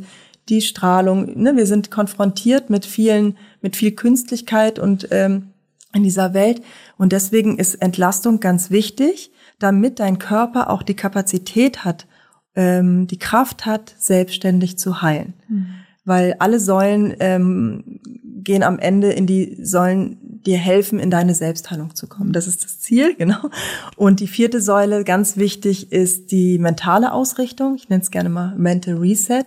die 0.50 0.60
Strahlung. 0.60 1.40
Ne? 1.40 1.56
Wir 1.56 1.66
sind 1.66 1.90
konfrontiert 1.90 2.68
mit 2.68 2.84
vielen, 2.84 3.38
mit 3.62 3.76
viel 3.76 3.92
Künstlichkeit 3.92 4.78
und 4.78 5.08
ähm, 5.10 5.50
in 5.94 6.02
dieser 6.02 6.34
Welt. 6.34 6.62
Und 6.98 7.12
deswegen 7.12 7.58
ist 7.58 7.76
Entlastung 7.76 8.40
ganz 8.40 8.70
wichtig, 8.70 9.32
damit 9.58 10.00
dein 10.00 10.18
Körper 10.18 10.70
auch 10.70 10.82
die 10.82 10.94
Kapazität 10.94 11.84
hat, 11.84 12.06
ähm, 12.54 13.06
die 13.06 13.18
Kraft 13.18 13.66
hat, 13.66 13.94
selbstständig 13.98 14.78
zu 14.78 15.02
heilen. 15.02 15.34
Mhm. 15.48 15.66
Weil 16.04 16.34
alle 16.38 16.58
Säulen 16.58 17.14
ähm, 17.20 18.00
gehen 18.42 18.62
am 18.62 18.78
Ende 18.78 19.12
in 19.12 19.26
die 19.26 19.58
Säulen 19.62 20.18
dir 20.46 20.56
helfen, 20.56 20.98
in 20.98 21.10
deine 21.10 21.34
Selbstheilung 21.34 21.94
zu 21.94 22.08
kommen. 22.08 22.32
Das 22.32 22.46
ist 22.46 22.64
das 22.64 22.80
Ziel, 22.80 23.14
genau. 23.18 23.50
Und 23.96 24.20
die 24.20 24.26
vierte 24.26 24.60
Säule, 24.60 25.04
ganz 25.04 25.36
wichtig, 25.36 25.92
ist 25.92 26.32
die 26.32 26.58
mentale 26.58 27.12
Ausrichtung. 27.12 27.76
Ich 27.76 27.88
nenne 27.88 28.02
es 28.02 28.10
gerne 28.10 28.30
mal 28.30 28.56
Mental 28.56 28.96
Reset. 28.96 29.44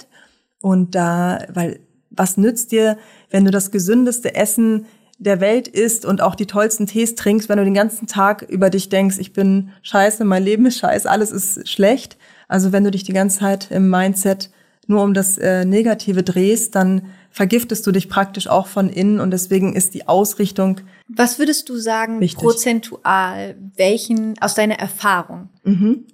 Und 0.63 0.95
da, 0.95 1.45
weil 1.53 1.81
was 2.09 2.37
nützt 2.37 2.71
dir, 2.71 2.97
wenn 3.29 3.43
du 3.43 3.51
das 3.51 3.69
gesündeste 3.69 4.33
Essen 4.33 4.85
der 5.17 5.41
Welt 5.41 5.67
isst 5.67 6.05
und 6.05 6.21
auch 6.21 6.35
die 6.35 6.45
tollsten 6.45 6.87
Tees 6.87 7.15
trinkst, 7.15 7.49
wenn 7.49 7.57
du 7.57 7.65
den 7.65 7.73
ganzen 7.73 8.07
Tag 8.07 8.43
über 8.43 8.69
dich 8.69 8.87
denkst, 8.87 9.17
ich 9.19 9.33
bin 9.33 9.71
scheiße, 9.81 10.23
mein 10.23 10.41
Leben 10.41 10.65
ist 10.65 10.77
scheiße, 10.77 11.09
alles 11.09 11.31
ist 11.31 11.67
schlecht. 11.67 12.17
Also 12.47 12.71
wenn 12.71 12.85
du 12.85 12.91
dich 12.91 13.03
die 13.03 13.11
ganze 13.11 13.39
Zeit 13.39 13.71
im 13.71 13.89
Mindset 13.89 14.51
nur 14.87 15.03
um 15.03 15.13
das 15.13 15.37
äh, 15.37 15.65
Negative 15.65 16.23
drehst, 16.23 16.75
dann 16.75 17.07
vergiftest 17.29 17.85
du 17.85 17.91
dich 17.91 18.07
praktisch 18.07 18.47
auch 18.47 18.67
von 18.67 18.87
innen 18.87 19.19
und 19.19 19.31
deswegen 19.31 19.75
ist 19.75 19.93
die 19.95 20.07
Ausrichtung. 20.07 20.79
Was 21.09 21.39
würdest 21.39 21.67
du 21.67 21.75
sagen, 21.75 22.21
wichtig. 22.21 22.39
prozentual, 22.39 23.55
welchen 23.75 24.35
aus 24.39 24.55
deiner 24.55 24.79
Erfahrung? 24.79 25.49
Mhm. 25.65 26.05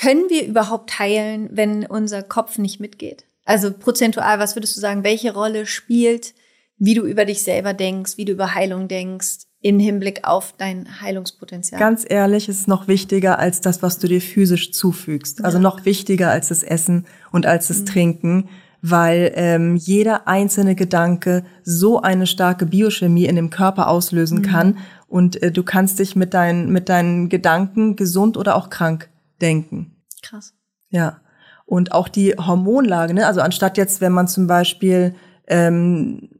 Können 0.00 0.30
wir 0.30 0.46
überhaupt 0.46 0.98
heilen, 0.98 1.50
wenn 1.52 1.84
unser 1.84 2.22
Kopf 2.22 2.56
nicht 2.56 2.80
mitgeht? 2.80 3.24
Also 3.44 3.70
prozentual, 3.70 4.38
was 4.38 4.56
würdest 4.56 4.76
du 4.76 4.80
sagen, 4.80 5.04
welche 5.04 5.34
Rolle 5.34 5.66
spielt, 5.66 6.34
wie 6.78 6.94
du 6.94 7.04
über 7.04 7.26
dich 7.26 7.42
selber 7.42 7.74
denkst, 7.74 8.16
wie 8.16 8.24
du 8.24 8.32
über 8.32 8.54
Heilung 8.54 8.88
denkst, 8.88 9.40
im 9.60 9.78
Hinblick 9.78 10.20
auf 10.24 10.54
dein 10.56 11.02
Heilungspotenzial? 11.02 11.78
Ganz 11.78 12.06
ehrlich, 12.08 12.48
ist 12.48 12.60
es 12.60 12.66
noch 12.66 12.88
wichtiger 12.88 13.38
als 13.38 13.60
das, 13.60 13.82
was 13.82 13.98
du 13.98 14.06
dir 14.06 14.22
physisch 14.22 14.72
zufügst. 14.72 15.44
Also 15.44 15.58
noch 15.58 15.84
wichtiger 15.84 16.30
als 16.30 16.48
das 16.48 16.62
Essen 16.62 17.04
und 17.30 17.44
als 17.44 17.68
das 17.68 17.80
mhm. 17.80 17.86
Trinken, 17.86 18.48
weil 18.80 19.32
ähm, 19.34 19.76
jeder 19.76 20.26
einzelne 20.26 20.74
Gedanke 20.74 21.44
so 21.62 22.00
eine 22.00 22.26
starke 22.26 22.64
Biochemie 22.64 23.26
in 23.26 23.36
dem 23.36 23.50
Körper 23.50 23.88
auslösen 23.88 24.38
mhm. 24.38 24.42
kann 24.42 24.78
und 25.08 25.42
äh, 25.42 25.52
du 25.52 25.62
kannst 25.62 25.98
dich 25.98 26.16
mit 26.16 26.32
deinen 26.32 26.72
mit 26.72 26.88
deinen 26.88 27.28
Gedanken 27.28 27.96
gesund 27.96 28.38
oder 28.38 28.56
auch 28.56 28.70
krank 28.70 29.10
denken. 29.40 29.96
Krass. 30.22 30.54
Ja. 30.90 31.20
Und 31.66 31.92
auch 31.92 32.08
die 32.08 32.34
Hormonlage, 32.34 33.14
ne? 33.14 33.26
Also 33.26 33.40
anstatt 33.40 33.76
jetzt, 33.76 34.00
wenn 34.00 34.12
man 34.12 34.28
zum 34.28 34.46
Beispiel 34.46 35.14
ähm, 35.46 36.30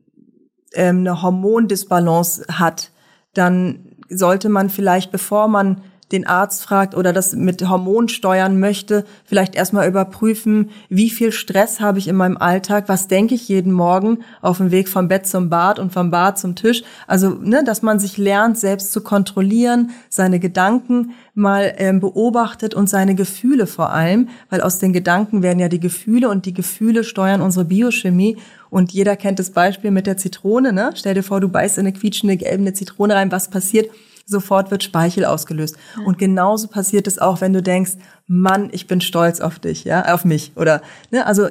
ähm, 0.74 0.98
eine 0.98 1.22
Hormondisbalance 1.22 2.46
hat, 2.50 2.90
dann 3.34 3.96
sollte 4.08 4.48
man 4.48 4.70
vielleicht, 4.70 5.12
bevor 5.12 5.48
man 5.48 5.82
den 6.12 6.26
Arzt 6.26 6.62
fragt 6.62 6.94
oder 6.94 7.12
das 7.12 7.34
mit 7.34 7.66
Hormonen 7.68 8.08
steuern 8.08 8.58
möchte, 8.58 9.04
vielleicht 9.24 9.54
erstmal 9.54 9.88
überprüfen, 9.88 10.70
wie 10.88 11.10
viel 11.10 11.30
Stress 11.32 11.80
habe 11.80 11.98
ich 11.98 12.08
in 12.08 12.16
meinem 12.16 12.36
Alltag, 12.36 12.84
was 12.88 13.08
denke 13.08 13.34
ich 13.34 13.48
jeden 13.48 13.72
Morgen 13.72 14.18
auf 14.42 14.58
dem 14.58 14.70
Weg 14.70 14.88
vom 14.88 15.08
Bett 15.08 15.26
zum 15.26 15.48
Bad 15.50 15.78
und 15.78 15.92
vom 15.92 16.10
Bad 16.10 16.38
zum 16.38 16.56
Tisch. 16.56 16.82
Also, 17.06 17.30
ne, 17.30 17.62
dass 17.64 17.82
man 17.82 17.98
sich 17.98 18.16
lernt, 18.16 18.58
selbst 18.58 18.92
zu 18.92 19.02
kontrollieren, 19.02 19.90
seine 20.08 20.40
Gedanken 20.40 21.12
mal 21.34 21.74
ähm, 21.78 22.00
beobachtet 22.00 22.74
und 22.74 22.88
seine 22.88 23.14
Gefühle 23.14 23.66
vor 23.66 23.92
allem, 23.92 24.28
weil 24.48 24.60
aus 24.60 24.78
den 24.78 24.92
Gedanken 24.92 25.42
werden 25.42 25.60
ja 25.60 25.68
die 25.68 25.80
Gefühle 25.80 26.28
und 26.28 26.44
die 26.44 26.54
Gefühle 26.54 27.04
steuern 27.04 27.40
unsere 27.40 27.64
Biochemie 27.64 28.36
und 28.68 28.92
jeder 28.92 29.16
kennt 29.16 29.38
das 29.38 29.50
Beispiel 29.50 29.90
mit 29.90 30.06
der 30.06 30.16
Zitrone, 30.16 30.72
ne? 30.72 30.90
Stell 30.94 31.14
dir 31.14 31.22
vor, 31.22 31.40
du 31.40 31.48
beißt 31.48 31.78
in 31.78 31.86
eine 31.86 31.92
quietschende 31.92 32.36
gelbe 32.36 32.72
Zitrone 32.72 33.14
rein, 33.14 33.32
was 33.32 33.48
passiert? 33.48 33.90
Sofort 34.30 34.70
wird 34.70 34.84
Speichel 34.84 35.24
ausgelöst. 35.24 35.76
Ja. 35.96 36.04
Und 36.04 36.18
genauso 36.18 36.68
passiert 36.68 37.06
es 37.06 37.18
auch, 37.18 37.40
wenn 37.40 37.52
du 37.52 37.62
denkst, 37.62 37.92
Mann, 38.26 38.68
ich 38.72 38.86
bin 38.86 39.00
stolz 39.00 39.40
auf 39.40 39.58
dich, 39.58 39.84
ja, 39.84 40.14
auf 40.14 40.24
mich. 40.24 40.52
Oder, 40.56 40.82
ne, 41.10 41.26
also 41.26 41.48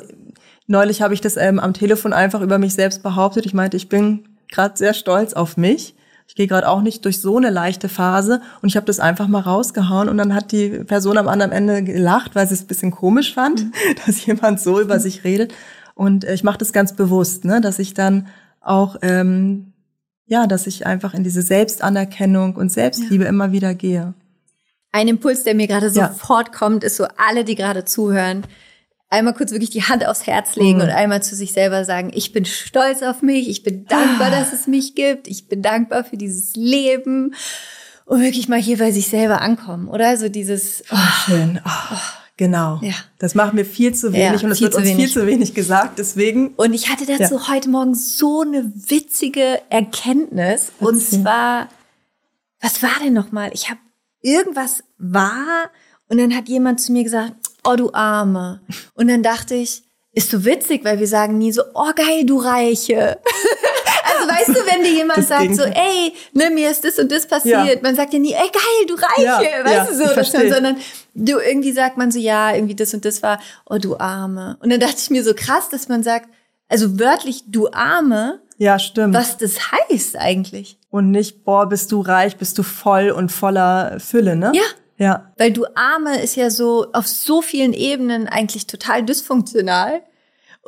neulich 0.67 1.01
habe 1.01 1.13
ich 1.13 1.21
das 1.21 1.36
ähm, 1.36 1.59
am 1.59 1.74
Telefon 1.74 2.13
einfach 2.13 2.41
über 2.41 2.57
mich 2.57 2.74
selbst 2.74 3.03
behauptet. 3.03 3.45
Ich 3.45 3.53
meinte, 3.53 3.77
ich 3.77 3.89
bin 3.89 4.24
gerade 4.50 4.77
sehr 4.77 4.93
stolz 4.93 5.33
auf 5.33 5.57
mich. 5.57 5.95
Ich 6.27 6.36
gehe 6.36 6.48
gerade 6.48 6.69
auch 6.69 6.81
nicht 6.81 7.05
durch 7.05 7.19
so 7.19 7.38
eine 7.38 7.50
leichte 7.50 7.89
Phase 7.89 8.41
und 8.62 8.69
ich 8.69 8.75
habe 8.75 8.86
das 8.86 9.00
einfach 9.00 9.27
mal 9.27 9.41
rausgehauen 9.41 10.07
und 10.09 10.17
dann 10.17 10.36
hat 10.36 10.51
die 10.51 10.69
Person 10.86 11.17
am 11.17 11.27
anderen 11.27 11.51
Ende 11.51 11.83
gelacht, 11.83 12.36
weil 12.36 12.48
sie 12.48 12.53
es 12.53 12.62
ein 12.62 12.67
bisschen 12.67 12.91
komisch 12.91 13.33
fand, 13.33 13.63
mhm. 13.65 13.71
dass 14.05 14.25
jemand 14.25 14.59
so 14.59 14.79
über 14.79 15.00
sich 15.00 15.24
redet. 15.24 15.53
Und 15.95 16.24
äh, 16.24 16.33
ich 16.33 16.43
mache 16.43 16.59
das 16.59 16.71
ganz 16.71 16.95
bewusst, 16.95 17.45
ne, 17.45 17.62
dass 17.62 17.79
ich 17.79 17.93
dann 17.93 18.27
auch 18.62 18.98
ähm, 19.01 19.68
ja, 20.29 20.48
dass 20.48 20.67
ich 20.67 20.86
einfach 20.86 21.13
in 21.13 21.24
diese 21.24 21.41
Selbstanerkennung 21.41 22.55
und 22.55 22.71
Selbstliebe 22.71 23.25
ja. 23.25 23.29
immer 23.29 23.51
wieder 23.51 23.74
gehe. 23.74 24.13
Ein 24.91 25.07
Impuls, 25.07 25.43
der 25.43 25.55
mir 25.55 25.67
gerade 25.67 25.89
sofort 25.89 26.48
ja. 26.48 26.53
kommt, 26.53 26.83
ist 26.83 26.98
so 26.98 27.07
alle, 27.17 27.43
die 27.43 27.55
gerade 27.55 27.83
zuhören, 27.83 28.43
einmal 29.09 29.33
kurz 29.33 29.51
wirklich 29.51 29.71
die 29.71 29.83
Hand 29.83 30.05
aufs 30.05 30.27
Herz 30.27 30.55
legen 30.55 30.77
mhm. 30.77 30.83
und 30.83 30.89
einmal 30.89 31.21
zu 31.24 31.36
sich 31.36 31.51
selber 31.51 31.83
sagen, 31.83 32.12
ich 32.13 32.31
bin 32.31 32.45
stolz 32.45 33.01
auf 33.01 33.21
mich, 33.24 33.50
ich 33.50 33.63
bin 33.63 33.86
dankbar, 33.86 34.27
ah. 34.27 34.39
dass 34.39 34.53
es 34.53 34.67
mich 34.67 34.95
gibt, 34.95 35.27
ich 35.27 35.48
bin 35.48 35.62
dankbar 35.63 36.03
für 36.03 36.17
dieses 36.17 36.55
Leben 36.55 37.33
und 38.05 38.21
wirklich 38.21 38.48
mal 38.48 38.59
hier 38.59 38.77
bei 38.77 38.91
sich 38.91 39.07
selber 39.07 39.41
ankommen, 39.41 39.88
oder? 39.88 40.15
So 40.17 40.29
dieses 40.29 40.83
oh, 40.91 41.25
schön. 41.25 41.59
Oh. 41.65 41.98
Genau. 42.39 42.79
Ja. 42.81 42.93
Das 43.17 43.36
macht 43.36 43.53
mir 43.53 43.65
viel 43.65 43.93
zu 43.93 44.13
wenig 44.13 44.39
ja, 44.39 44.48
und 44.48 44.51
es 44.53 44.62
wird 44.62 44.74
uns 44.74 44.86
wenig. 44.86 45.08
viel 45.08 45.10
zu 45.12 45.27
wenig 45.27 45.53
gesagt. 45.53 46.00
Deswegen. 46.00 46.53
Und 46.55 46.74
ich 46.74 46.89
hatte 46.89 47.05
dazu 47.05 47.36
ja. 47.36 47.50
heute 47.50 47.67
Morgen 47.67 47.96
so 47.96 48.43
eine 48.43 48.72
witzige 48.74 49.60
Erkenntnis. 49.69 50.72
Erzähl. 50.79 50.88
Und 50.88 51.01
zwar, 51.01 51.67
was 52.62 52.81
war 52.81 52.98
denn 53.03 53.12
nochmal? 53.12 53.50
Ich 53.51 53.69
habe 53.69 53.81
irgendwas 54.22 54.86
war 54.98 55.69
und 56.08 56.17
dann 56.17 56.34
hat 56.34 56.48
jemand 56.48 56.79
zu 56.79 56.93
mir 56.93 57.03
gesagt, 57.03 57.34
oh 57.65 57.75
du 57.75 57.91
Arme. 57.91 58.62
Und 58.93 59.10
dann 59.10 59.22
dachte 59.22 59.55
ich, 59.55 59.84
ist 60.13 60.31
so 60.31 60.46
witzig, 60.46 60.86
weil 60.86 60.98
wir 60.98 61.08
sagen 61.08 61.38
nie 61.38 61.51
so, 61.51 61.63
oh 61.74 61.91
geil, 61.93 62.25
du 62.25 62.38
Reiche. 62.38 63.19
also 64.19 64.31
weißt 64.31 64.49
du, 64.49 64.71
wenn 64.71 64.83
dir 64.83 64.93
jemand 64.93 65.19
das 65.19 65.27
sagt 65.27 65.55
so, 65.55 65.63
ey, 65.63 66.13
ne, 66.33 66.49
mir 66.49 66.69
ist 66.69 66.83
das 66.83 66.99
und 66.99 67.11
das 67.11 67.27
passiert, 67.27 67.65
ja. 67.65 67.81
man 67.81 67.95
sagt 67.95 68.13
ja 68.13 68.19
nie, 68.19 68.33
ey 68.33 68.49
geil, 68.51 68.85
du 68.88 68.95
Reiche, 68.95 69.49
ja, 69.49 69.65
weißt 69.65 69.91
du 69.91 69.95
so, 69.95 70.13
das 70.13 70.31
schon, 70.31 70.51
sondern 70.51 70.77
du 71.13 71.39
irgendwie 71.39 71.71
sagt 71.71 71.97
man 71.97 72.11
so, 72.11 72.19
ja, 72.19 72.53
irgendwie 72.53 72.75
das 72.75 72.93
und 72.93 73.05
das 73.05 73.23
war, 73.23 73.39
oh 73.69 73.77
du 73.77 73.97
Arme. 73.97 74.57
Und 74.61 74.71
dann 74.71 74.79
dachte 74.79 74.97
ich 74.97 75.09
mir 75.09 75.23
so 75.23 75.33
krass, 75.33 75.69
dass 75.69 75.88
man 75.88 76.03
sagt, 76.03 76.29
also 76.67 76.99
wörtlich 76.99 77.43
du 77.47 77.69
Arme. 77.71 78.41
Ja, 78.57 78.77
stimmt. 78.77 79.13
Was 79.13 79.38
das 79.38 79.71
heißt 79.71 80.17
eigentlich. 80.17 80.77
Und 80.89 81.11
nicht, 81.11 81.43
boah, 81.45 81.67
bist 81.67 81.91
du 81.91 82.01
reich, 82.01 82.38
bist 82.38 82.57
du 82.57 82.63
voll 82.63 83.09
und 83.09 83.31
voller 83.31 83.99
Fülle, 83.99 84.35
ne? 84.35 84.51
Ja. 84.53 84.63
Ja. 84.97 85.31
Weil 85.38 85.53
du 85.53 85.65
Arme 85.75 86.21
ist 86.21 86.35
ja 86.35 86.49
so 86.49 86.88
auf 86.91 87.07
so 87.07 87.41
vielen 87.41 87.71
Ebenen 87.71 88.27
eigentlich 88.27 88.67
total 88.67 89.03
dysfunktional. 89.03 90.01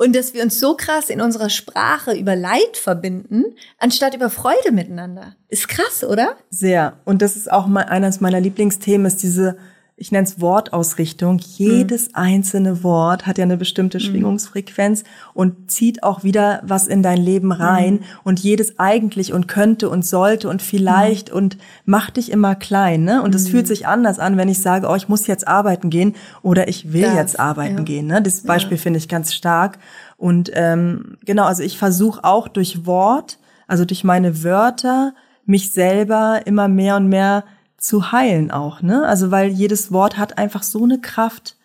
Und 0.02 0.16
dass 0.16 0.34
wir 0.34 0.42
uns 0.42 0.58
so 0.58 0.76
krass 0.76 1.10
in 1.10 1.20
unserer 1.20 1.48
Sprache 1.48 2.12
über 2.12 2.34
Leid 2.34 2.76
verbinden, 2.76 3.44
anstatt 3.78 4.16
über 4.16 4.30
Freude 4.30 4.72
miteinander. 4.72 5.36
Ist 5.48 5.68
krass, 5.68 6.02
oder? 6.02 6.34
Sehr. 6.50 6.94
Und 7.04 7.22
das 7.22 7.36
ist 7.36 7.52
auch 7.52 7.68
mal 7.68 7.84
eines 7.84 8.20
meiner 8.20 8.40
Lieblingsthemen, 8.40 9.06
ist 9.06 9.22
diese 9.22 9.58
ich 9.96 10.10
nenne 10.10 10.26
es 10.26 10.40
Wortausrichtung. 10.40 11.38
Jedes 11.38 12.08
mhm. 12.08 12.14
einzelne 12.14 12.82
Wort 12.82 13.26
hat 13.26 13.38
ja 13.38 13.44
eine 13.44 13.56
bestimmte 13.56 13.98
mhm. 13.98 14.02
Schwingungsfrequenz 14.02 15.04
und 15.34 15.70
zieht 15.70 16.02
auch 16.02 16.24
wieder 16.24 16.62
was 16.64 16.86
in 16.86 17.02
dein 17.02 17.18
Leben 17.18 17.52
rein. 17.52 17.94
Mhm. 17.94 18.00
Und 18.24 18.40
jedes 18.40 18.78
eigentlich 18.78 19.32
und 19.32 19.48
könnte 19.48 19.88
und 19.90 20.04
sollte 20.04 20.48
und 20.48 20.62
vielleicht 20.62 21.30
mhm. 21.30 21.36
und 21.36 21.58
macht 21.84 22.16
dich 22.16 22.32
immer 22.32 22.54
klein. 22.54 23.04
Ne? 23.04 23.22
Und 23.22 23.34
es 23.34 23.48
fühlt 23.48 23.64
mhm. 23.64 23.68
sich 23.68 23.86
anders 23.86 24.18
an, 24.18 24.36
wenn 24.36 24.48
ich 24.48 24.60
sage, 24.60 24.88
oh, 24.88 24.96
ich 24.96 25.08
muss 25.08 25.26
jetzt 25.26 25.46
arbeiten 25.46 25.90
gehen 25.90 26.14
oder 26.42 26.68
ich 26.68 26.92
will 26.92 27.02
Darf. 27.02 27.16
jetzt 27.16 27.38
arbeiten 27.38 27.78
ja. 27.78 27.84
gehen. 27.84 28.06
Ne? 28.06 28.22
Das 28.22 28.40
Beispiel 28.40 28.78
ja. 28.78 28.82
finde 28.82 28.98
ich 28.98 29.08
ganz 29.08 29.34
stark. 29.34 29.78
Und 30.16 30.50
ähm, 30.54 31.18
genau, 31.24 31.44
also 31.44 31.62
ich 31.62 31.78
versuche 31.78 32.24
auch 32.24 32.48
durch 32.48 32.86
Wort, 32.86 33.38
also 33.66 33.84
durch 33.84 34.04
meine 34.04 34.42
Wörter, 34.42 35.14
mich 35.44 35.72
selber 35.72 36.40
immer 36.44 36.68
mehr 36.68 36.96
und 36.96 37.08
mehr 37.08 37.44
zu 37.82 38.12
heilen 38.12 38.52
auch, 38.52 38.80
ne? 38.80 39.04
Also 39.06 39.32
weil 39.32 39.48
jedes 39.48 39.90
Wort 39.90 40.16
hat 40.16 40.38
einfach 40.38 40.62
so 40.62 40.84
eine 40.84 41.00
Kraft. 41.00 41.56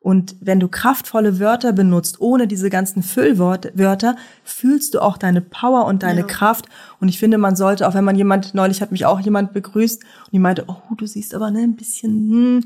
Und 0.00 0.36
wenn 0.40 0.60
du 0.60 0.68
kraftvolle 0.68 1.38
Wörter 1.40 1.72
benutzt, 1.72 2.20
ohne 2.20 2.46
diese 2.46 2.70
ganzen 2.70 3.02
Füllwörter, 3.02 4.16
fühlst 4.44 4.94
du 4.94 5.00
auch 5.00 5.18
deine 5.18 5.42
Power 5.42 5.84
und 5.84 6.04
deine 6.04 6.20
ja. 6.20 6.26
Kraft. 6.26 6.66
Und 7.00 7.08
ich 7.08 7.18
finde, 7.18 7.36
man 7.36 7.54
sollte, 7.54 7.86
auch 7.86 7.92
wenn 7.92 8.04
man 8.04 8.16
jemand, 8.16 8.54
neulich 8.54 8.80
hat 8.80 8.92
mich 8.92 9.04
auch 9.04 9.20
jemand 9.20 9.52
begrüßt 9.52 10.02
und 10.02 10.32
die 10.32 10.38
meinte, 10.38 10.64
oh, 10.68 10.94
du 10.96 11.04
siehst 11.04 11.34
aber 11.34 11.50
ne, 11.50 11.60
ein 11.60 11.76
bisschen 11.76 12.30
hm, 12.30 12.64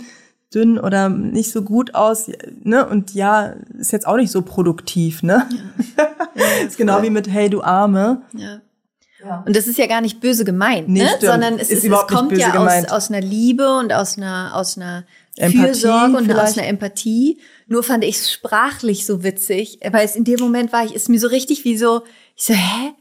dünn 0.55 0.79
oder 0.79 1.09
nicht 1.09 1.51
so 1.51 1.63
gut 1.63 1.97
aus, 1.97 2.31
ne? 2.63 2.87
Und 2.87 3.15
ja, 3.15 3.55
ist 3.79 3.91
jetzt 3.91 4.07
auch 4.07 4.17
nicht 4.17 4.31
so 4.31 4.43
produktiv, 4.43 5.25
ne? 5.25 5.49
Ja. 5.97 6.09
Ja, 6.37 6.45
ist 6.67 6.77
genau 6.77 7.03
wie 7.03 7.11
mit 7.11 7.29
Hey, 7.29 7.51
du 7.51 7.63
Arme. 7.63 8.23
Ja. 8.35 8.61
Und 9.45 9.57
das 9.57 9.67
ist 9.67 9.79
ja 9.79 9.87
gar 9.87 10.01
nicht 10.01 10.21
böse 10.21 10.45
gemeint, 10.45 10.89
nee, 10.89 11.03
ne? 11.03 11.11
sondern 11.21 11.59
es, 11.59 11.71
ist, 11.71 11.85
ist 11.85 11.93
es 11.93 12.07
kommt 12.07 12.37
ja 12.37 12.55
aus, 12.55 12.91
aus 12.91 13.11
einer 13.11 13.21
Liebe 13.21 13.77
und 13.79 13.93
aus 13.93 14.17
einer, 14.17 14.53
aus 14.55 14.77
einer 14.77 15.05
Empathie 15.37 15.59
Fürsorge 15.59 16.17
und 16.17 16.25
vielleicht. 16.25 16.41
aus 16.41 16.59
einer 16.59 16.67
Empathie. 16.67 17.39
Nur 17.67 17.83
fand 17.83 18.05
ich 18.05 18.17
es 18.17 18.33
sprachlich 18.33 19.07
so 19.07 19.23
witzig, 19.23 19.79
weil 19.91 20.05
es 20.05 20.17
in 20.17 20.25
dem 20.25 20.41
Moment 20.41 20.73
war, 20.73 20.85
ich 20.85 20.95
ist 20.95 21.09
mir 21.09 21.21
so 21.21 21.29
richtig 21.29 21.65
wie 21.65 21.77
so, 21.77 22.03
ich 22.37 22.45
so, 22.45 22.55
hä? 22.55 22.93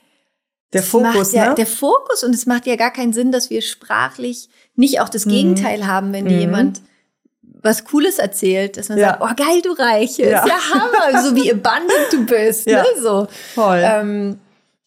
Der 0.74 0.84
Fokus, 0.84 1.34
ja, 1.34 1.50
ne? 1.50 1.56
Der 1.56 1.66
Fokus 1.66 2.24
und 2.24 2.34
es 2.34 2.46
macht 2.46 2.66
ja 2.66 2.78
gar 2.78 2.94
keinen 2.94 3.12
Sinn, 3.12 3.32
dass 3.32 3.50
wir 3.50 3.62
sprachlich 3.62 4.50
nicht 4.76 5.02
auch 5.02 5.10
das 5.10 5.26
mhm. 5.26 5.32
Gegenteil 5.32 5.86
haben, 5.86 6.14
wenn 6.14 6.26
dir 6.26 6.36
mhm. 6.36 6.42
jemand 6.42 6.82
was 7.64 7.84
Cooles 7.84 8.18
erzählt, 8.18 8.78
dass 8.78 8.90
man 8.90 8.98
ja. 8.98 9.10
sagt, 9.10 9.22
oh 9.22 9.36
geil, 9.36 9.62
du 9.62 9.72
Reiches, 9.72 10.18
ja, 10.18 10.46
ja 10.48 10.58
Hammer, 10.74 11.22
so 11.22 11.36
wie 11.36 11.52
abundant 11.52 12.08
du 12.12 12.26
bist, 12.26 12.68
ja. 12.68 12.82
ne, 12.82 12.88
so. 13.02 13.28
Voll. 13.54 13.82
Ähm, 13.84 14.40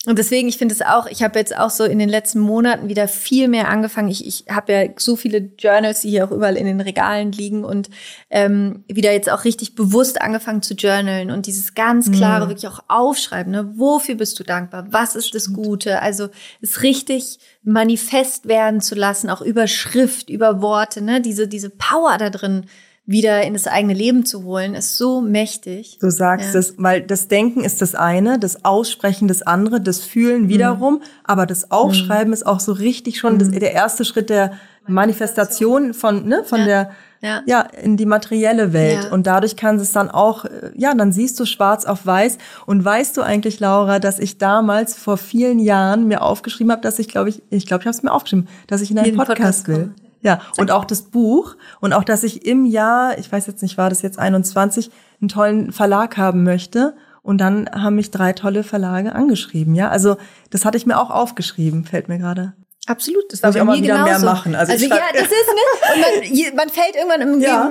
und 0.07 0.19
deswegen, 0.19 0.49
ich 0.49 0.59
finde 0.59 0.75
es 0.75 0.83
auch, 0.83 1.07
ich 1.07 1.23
habe 1.23 1.39
jetzt 1.39 1.57
auch 1.57 1.71
so 1.71 1.85
in 1.85 1.99
den 1.99 2.11
letzten 2.11 2.41
Monaten 2.41 2.89
wieder 2.89 3.09
viel 3.09 3.49
mehr 3.49 3.69
angefangen. 3.69 4.11
Ich, 4.11 4.27
ich 4.27 4.45
habe 4.51 4.73
ja 4.73 4.89
so 4.99 5.17
viele 5.17 5.39
Journals, 5.59 6.01
die 6.03 6.11
hier 6.11 6.27
auch 6.27 6.31
überall 6.31 6.59
in 6.59 6.67
den 6.67 6.83
Regalen 6.83 7.33
liegen 7.33 7.65
und 7.65 7.89
ähm, 8.29 8.85
wieder 8.87 9.13
jetzt 9.13 9.31
auch 9.31 9.45
richtig 9.45 9.75
bewusst 9.75 10.21
angefangen 10.21 10.61
zu 10.61 10.75
journalen 10.75 11.31
und 11.31 11.47
dieses 11.47 11.75
ganz 11.75 12.13
klare 12.13 12.45
mhm. 12.45 12.51
wirklich 12.51 12.69
auch 12.69 12.81
aufschreiben. 12.89 13.51
Ne? 13.51 13.73
Wofür 13.77 14.17
bist 14.17 14.39
du 14.39 14.45
dankbar? 14.45 14.87
Was 14.91 15.17
ist 15.17 15.35
das 15.35 15.55
Gute? 15.55 16.03
Also 16.03 16.29
es 16.61 16.83
richtig 16.83 17.39
manifest 17.63 18.47
werden 18.47 18.83
zu 18.83 18.95
lassen, 18.95 19.31
auch 19.31 19.41
über 19.41 19.67
Schrift, 19.67 20.29
über 20.29 20.61
Worte, 20.61 21.01
ne? 21.01 21.23
diese, 21.23 21.49
diese 21.49 21.71
Power 21.71 22.19
da 22.19 22.29
drin 22.29 22.67
wieder 23.07 23.43
in 23.43 23.53
das 23.53 23.67
eigene 23.67 23.93
Leben 23.93 24.25
zu 24.25 24.45
holen, 24.45 24.75
ist 24.75 24.97
so 24.97 25.21
mächtig. 25.21 25.99
Du 26.01 26.11
sagst 26.11 26.55
ja. 26.55 26.61
es, 26.61 26.75
weil 26.79 27.03
das 27.03 27.29
Denken 27.29 27.63
ist 27.63 27.83
das 27.83 27.95
eine, 27.95 28.39
das 28.39 28.65
Aussprechen 28.65 29.29
das 29.29 29.43
andere, 29.43 29.81
das 29.81 30.01
Fühlen 30.01 30.49
wiederum, 30.49 30.95
mhm. 30.95 31.03
aber 31.23 31.45
das 31.45 31.71
Aufschreiben 31.71 32.29
mhm. 32.29 32.33
ist 32.33 32.47
auch 32.47 32.61
so 32.61 32.73
richtig 32.73 33.19
schon 33.19 33.35
mhm. 33.35 33.39
das, 33.41 33.51
der 33.51 33.73
erste 33.73 34.07
Schritt 34.07 34.31
der 34.31 34.53
Manifestation 34.87 35.93
von, 35.95 36.27
ne, 36.27 36.45
von 36.45 36.61
ja. 36.61 36.67
der, 36.67 36.91
ja. 37.21 37.43
ja, 37.47 37.61
in 37.61 37.97
die 37.97 38.07
materielle 38.07 38.73
Welt. 38.73 39.05
Ja. 39.05 39.13
Und 39.13 39.27
dadurch 39.27 39.57
kann 39.57 39.77
es 39.77 39.93
dann 39.93 40.11
auch, 40.11 40.45
äh, 40.45 40.73
ja, 40.75 40.95
dann 40.95 41.13
siehst 41.13 41.41
du 41.41 41.47
schwarz 41.47 41.87
auf 41.87 42.05
weiß. 42.05 42.39
Und 42.67 42.85
weißt 42.85 43.17
du 43.17 43.23
eigentlich, 43.23 43.61
Laura, 43.61 43.99
dass 43.99 44.19
ich 44.19 44.37
damals 44.37 44.95
vor 44.95 45.17
vielen 45.17 45.59
Jahren 45.59 46.07
mir 46.07 46.23
aufgeschrieben 46.23 46.71
habe, 46.71 46.83
dass 46.83 46.99
ich, 46.99 47.09
glaube 47.09 47.31
ich, 47.31 47.43
ich 47.49 47.67
glaube, 47.67 47.83
ich 47.83 47.87
habe 47.87 47.97
es 47.97 48.03
mir 48.03 48.13
aufgeschrieben, 48.13 48.49
dass 48.67 48.83
ich 48.83 48.91
in 48.91 48.99
einen 48.99 49.17
Podcast, 49.17 49.65
Podcast 49.65 49.69
will. 49.69 49.95
Ja, 50.25 50.41
und 50.57 50.71
auch 50.71 50.87
das 50.87 51.03
Buch 51.03 51.55
und 51.81 51.93
auch, 51.93 52.03
dass 52.03 52.25
ich 52.25 52.47
im 52.47 52.65
Jahr, 52.65 53.19
ich 53.19 53.31
weiß 53.31 53.47
jetzt 53.47 53.61
nicht, 53.61 53.77
war 53.77 53.91
das 53.91 54.01
jetzt 54.01 54.19
21, 54.19 54.91
einen 55.21 55.29
tollen 55.29 55.71
Verlag 55.71 56.17
haben 56.17 56.43
möchte. 56.43 56.97
Und 57.23 57.39
dann 57.39 57.71
haben 57.71 57.97
mich 57.97 58.11
drei 58.11 58.35
tolle 58.35 58.65
Verlage 58.65 59.15
angeschrieben, 59.15 59.75
ja. 59.75 59.89
Also 59.89 60.17
das 60.51 60.67
hatte 60.67 60.77
ich 60.77 60.85
mir 60.85 60.99
auch 61.01 61.11
aufgeschrieben, 61.11 61.85
fällt 61.85 62.09
mir 62.09 62.19
gerade. 62.19 62.53
Absolut, 62.87 63.25
das 63.33 63.43
war 63.43 63.51
Muss 63.51 63.57
bei 63.57 63.65
mir 63.65 63.83
wieder 63.83 63.95
genauso. 63.95 64.11
mehr 64.11 64.31
machen. 64.31 64.55
Also, 64.55 64.73
also 64.73 64.87
ja, 64.87 65.01
das 65.13 65.23
ist 65.23 65.31
ne, 65.31 65.95
und 65.95 66.01
man, 66.01 66.57
man 66.57 66.69
fällt 66.69 66.97
irgendwann 66.97 67.21
im 67.23 67.41
ja. 67.41 67.71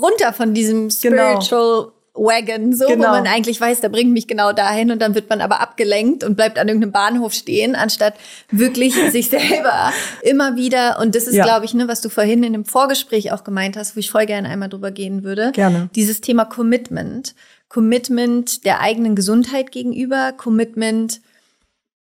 runter 0.00 0.32
von 0.32 0.54
diesem 0.54 0.88
genau. 1.02 1.40
Wagon, 2.16 2.72
so, 2.72 2.86
genau. 2.86 3.08
wo 3.08 3.12
man 3.12 3.26
eigentlich 3.26 3.60
weiß, 3.60 3.80
der 3.80 3.88
bringt 3.88 4.12
mich 4.12 4.26
genau 4.26 4.52
dahin 4.52 4.90
und 4.90 5.00
dann 5.00 5.14
wird 5.14 5.28
man 5.28 5.40
aber 5.40 5.60
abgelenkt 5.60 6.24
und 6.24 6.34
bleibt 6.34 6.58
an 6.58 6.68
irgendeinem 6.68 6.92
Bahnhof 6.92 7.32
stehen, 7.32 7.74
anstatt 7.74 8.14
wirklich 8.50 8.94
sich 9.10 9.28
selber 9.28 9.92
immer 10.22 10.56
wieder, 10.56 10.98
und 11.00 11.14
das 11.14 11.24
ist, 11.24 11.34
ja. 11.34 11.44
glaube 11.44 11.64
ich, 11.64 11.74
ne, 11.74 11.88
was 11.88 12.00
du 12.00 12.08
vorhin 12.08 12.42
in 12.42 12.52
dem 12.52 12.64
Vorgespräch 12.64 13.32
auch 13.32 13.44
gemeint 13.44 13.76
hast, 13.76 13.96
wo 13.96 14.00
ich 14.00 14.10
voll 14.10 14.26
gerne 14.26 14.48
einmal 14.48 14.68
drüber 14.68 14.90
gehen 14.90 15.22
würde. 15.22 15.52
Gerne. 15.52 15.90
Dieses 15.94 16.20
Thema 16.20 16.44
Commitment. 16.44 17.34
Commitment 17.68 18.64
der 18.64 18.80
eigenen 18.80 19.16
Gesundheit 19.16 19.72
gegenüber, 19.72 20.32
Commitment, 20.32 21.20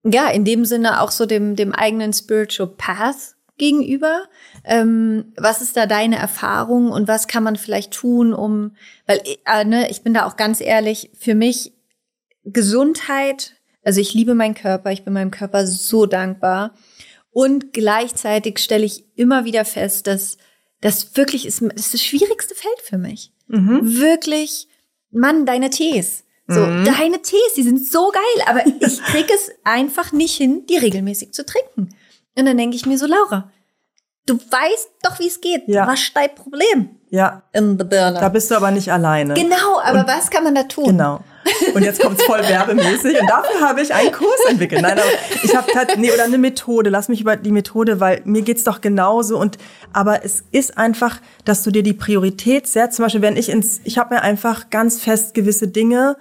ja, 0.03 0.29
in 0.29 0.45
dem 0.45 0.65
Sinne 0.65 1.01
auch 1.01 1.11
so 1.11 1.25
dem, 1.25 1.55
dem 1.55 1.73
eigenen 1.73 2.13
Spiritual 2.13 2.69
Path 2.77 3.34
gegenüber. 3.57 4.25
Ähm, 4.63 5.33
was 5.37 5.61
ist 5.61 5.77
da 5.77 5.85
deine 5.85 6.17
Erfahrung 6.17 6.91
und 6.91 7.07
was 7.07 7.27
kann 7.27 7.43
man 7.43 7.55
vielleicht 7.55 7.93
tun, 7.93 8.33
um, 8.33 8.75
weil 9.07 9.21
äh, 9.45 9.65
ne, 9.65 9.89
ich 9.89 10.01
bin 10.01 10.13
da 10.13 10.25
auch 10.25 10.35
ganz 10.35 10.61
ehrlich, 10.61 11.11
für 11.17 11.35
mich 11.35 11.73
Gesundheit, 12.43 13.53
also 13.83 14.01
ich 14.01 14.13
liebe 14.13 14.35
meinen 14.35 14.55
Körper, 14.55 14.91
ich 14.91 15.03
bin 15.03 15.13
meinem 15.13 15.31
Körper 15.31 15.65
so 15.65 16.05
dankbar 16.05 16.73
und 17.31 17.73
gleichzeitig 17.73 18.59
stelle 18.59 18.85
ich 18.85 19.05
immer 19.15 19.45
wieder 19.45 19.65
fest, 19.65 20.07
dass 20.07 20.37
das 20.81 21.15
wirklich 21.17 21.45
ist, 21.45 21.61
das, 21.61 21.73
ist 21.73 21.93
das 21.93 22.03
schwierigste 22.03 22.55
Feld 22.55 22.81
für 22.83 22.97
mich. 22.97 23.31
Mhm. 23.47 23.97
Wirklich, 23.97 24.67
Mann, 25.11 25.45
deine 25.45 25.69
Tees. 25.69 26.23
So, 26.47 26.59
mhm. 26.59 26.85
deine 26.85 27.21
Tees, 27.23 27.53
die 27.55 27.63
sind 27.63 27.83
so 27.83 28.11
geil, 28.11 28.45
aber 28.47 28.67
ich 28.67 29.01
krieg 29.01 29.27
es 29.33 29.49
einfach 29.63 30.11
nicht 30.11 30.35
hin, 30.35 30.65
die 30.67 30.77
regelmäßig 30.77 31.33
zu 31.33 31.43
trinken. 31.43 31.89
Und 32.37 32.45
dann 32.45 32.57
denke 32.57 32.75
ich 32.75 32.85
mir 32.85 32.97
so, 32.97 33.05
Laura, 33.05 33.49
du 34.25 34.35
weißt 34.35 34.89
doch, 35.03 35.19
wie 35.19 35.27
es 35.27 35.39
geht. 35.39 35.63
Ja. 35.67 35.87
Was 35.87 36.01
ist 36.01 36.15
dein 36.15 36.33
Problem? 36.35 36.89
Ja. 37.09 37.43
In 37.53 37.77
the 37.77 37.85
burner. 37.85 38.19
Da 38.19 38.29
bist 38.29 38.51
du 38.51 38.55
aber 38.55 38.71
nicht 38.71 38.91
alleine. 38.91 39.35
Genau, 39.35 39.79
aber 39.81 39.99
und, 39.99 40.07
was 40.07 40.29
kann 40.29 40.43
man 40.43 40.55
da 40.55 40.63
tun? 40.63 40.85
Genau. 40.85 41.21
Und 41.73 41.83
jetzt 41.83 42.01
kommt's 42.01 42.23
voll 42.23 42.39
werbemäßig 42.47 43.21
und 43.21 43.29
dafür 43.29 43.61
habe 43.61 43.81
ich 43.81 43.93
einen 43.93 44.11
Kurs 44.11 44.39
entwickelt. 44.49 44.81
Nein, 44.81 44.97
aber 44.97 45.07
ich 45.43 45.55
habe 45.55 45.67
halt, 45.75 45.97
nee, 45.97 46.11
oder 46.11 46.23
eine 46.23 46.39
Methode. 46.39 46.89
Lass 46.89 47.07
mich 47.07 47.21
über 47.21 47.37
die 47.37 47.51
Methode, 47.51 47.99
weil 47.99 48.21
mir 48.25 48.41
geht's 48.41 48.63
doch 48.63 48.81
genauso. 48.81 49.37
Und 49.37 49.57
aber 49.93 50.25
es 50.25 50.43
ist 50.51 50.77
einfach, 50.77 51.21
dass 51.45 51.63
du 51.63 51.71
dir 51.71 51.83
die 51.83 51.93
Priorität 51.93 52.67
setzt. 52.67 52.97
Zum 52.97 53.05
Beispiel, 53.05 53.21
wenn 53.21 53.37
ich 53.37 53.49
ins, 53.49 53.79
ich 53.83 53.97
habe 53.97 54.15
mir 54.15 54.21
einfach 54.23 54.69
ganz 54.71 54.99
fest 54.99 55.35
gewisse 55.35 55.67
Dinge 55.67 56.17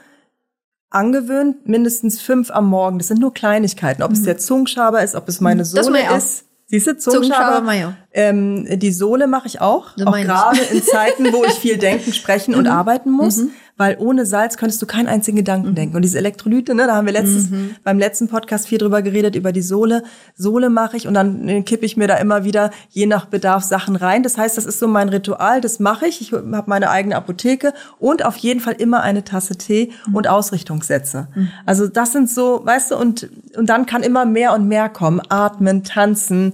angewöhnt, 0.95 1.69
mindestens 1.69 2.21
fünf 2.21 2.51
am 2.51 2.69
Morgen. 2.69 2.99
Das 2.99 3.09
sind 3.09 3.21
nur 3.21 3.35
Kleinigkeiten. 3.35 4.03
Ob 4.03 4.11
mhm. 4.11 4.17
es 4.17 4.23
der 4.23 4.39
Zungenschaber 4.39 5.03
ist, 5.03 5.15
ob 5.15 5.29
es 5.29 5.41
meine 5.41 5.65
Sohle 5.65 6.17
ist. 6.17 6.45
Siehst 6.67 6.87
du, 6.87 6.97
Zungenschaber, 6.97 7.59
Zungenschaber 7.59 7.97
ähm, 8.13 8.67
die 8.79 8.91
Sohle 8.91 9.27
mache 9.27 9.47
ich 9.47 9.61
auch, 9.61 9.95
das 9.97 10.07
auch 10.07 10.17
gerade 10.17 10.61
in 10.73 10.83
Zeiten, 10.83 11.33
wo 11.33 11.45
ich 11.45 11.53
viel 11.53 11.77
denken, 11.77 12.13
sprechen 12.15 12.55
und 12.57 12.65
mhm. 12.65 12.71
arbeiten 12.71 13.11
muss, 13.11 13.39
mhm. 13.39 13.51
Weil 13.77 13.97
ohne 13.99 14.25
Salz 14.25 14.57
könntest 14.57 14.81
du 14.81 14.87
keinen 14.87 15.09
einzigen 15.09 15.37
Gedanken 15.37 15.71
mhm. 15.71 15.75
denken. 15.75 15.97
Und 15.97 16.03
diese 16.03 16.19
Elektrolyte, 16.19 16.75
ne, 16.75 16.87
da 16.87 16.95
haben 16.95 17.07
wir 17.07 17.13
letztes, 17.13 17.51
mhm. 17.51 17.75
beim 17.83 17.99
letzten 17.99 18.29
Podcast 18.29 18.69
viel 18.69 18.79
drüber 18.79 19.03
geredet, 19.03 19.35
über 19.35 19.53
die 19.53 19.63
Sohle. 19.63 20.05
Sohle 20.37 20.71
mache 20.71 20.97
ich 20.97 21.09
und 21.09 21.15
dann 21.15 21.49
äh, 21.49 21.63
kippe 21.63 21.85
ich 21.85 21.97
mir 21.97 22.07
da 22.07 22.17
immer 22.17 22.45
wieder 22.45 22.71
je 22.91 23.07
nach 23.07 23.27
Bedarf 23.27 23.65
Sachen 23.65 23.97
rein. 23.97 24.23
Das 24.23 24.39
heißt, 24.39 24.57
das 24.57 24.65
ist 24.65 24.79
so 24.79 24.87
mein 24.87 25.09
Ritual, 25.09 25.61
das 25.61 25.81
mache 25.81 26.07
ich. 26.07 26.21
Ich 26.21 26.33
habe 26.33 26.65
meine 26.67 26.91
eigene 26.91 27.17
Apotheke 27.17 27.73
und 27.99 28.25
auf 28.25 28.37
jeden 28.37 28.61
Fall 28.61 28.75
immer 28.75 29.03
eine 29.03 29.25
Tasse 29.25 29.57
Tee 29.57 29.91
mhm. 30.07 30.15
und 30.15 30.29
Ausrichtungssätze. 30.29 31.29
Mhm. 31.35 31.49
Also 31.67 31.89
das 31.89 32.13
sind 32.13 32.31
so, 32.31 32.61
weißt 32.65 32.93
du, 32.93 32.97
und, 32.97 33.29
und 33.57 33.69
dann 33.69 33.87
kann 33.87 34.03
immer 34.03 34.25
mehr 34.25 34.55
und 34.55 34.69
mehr 34.69 34.89
kommen. 34.89 35.21
Atmen, 35.29 35.83
tanzen, 35.83 36.53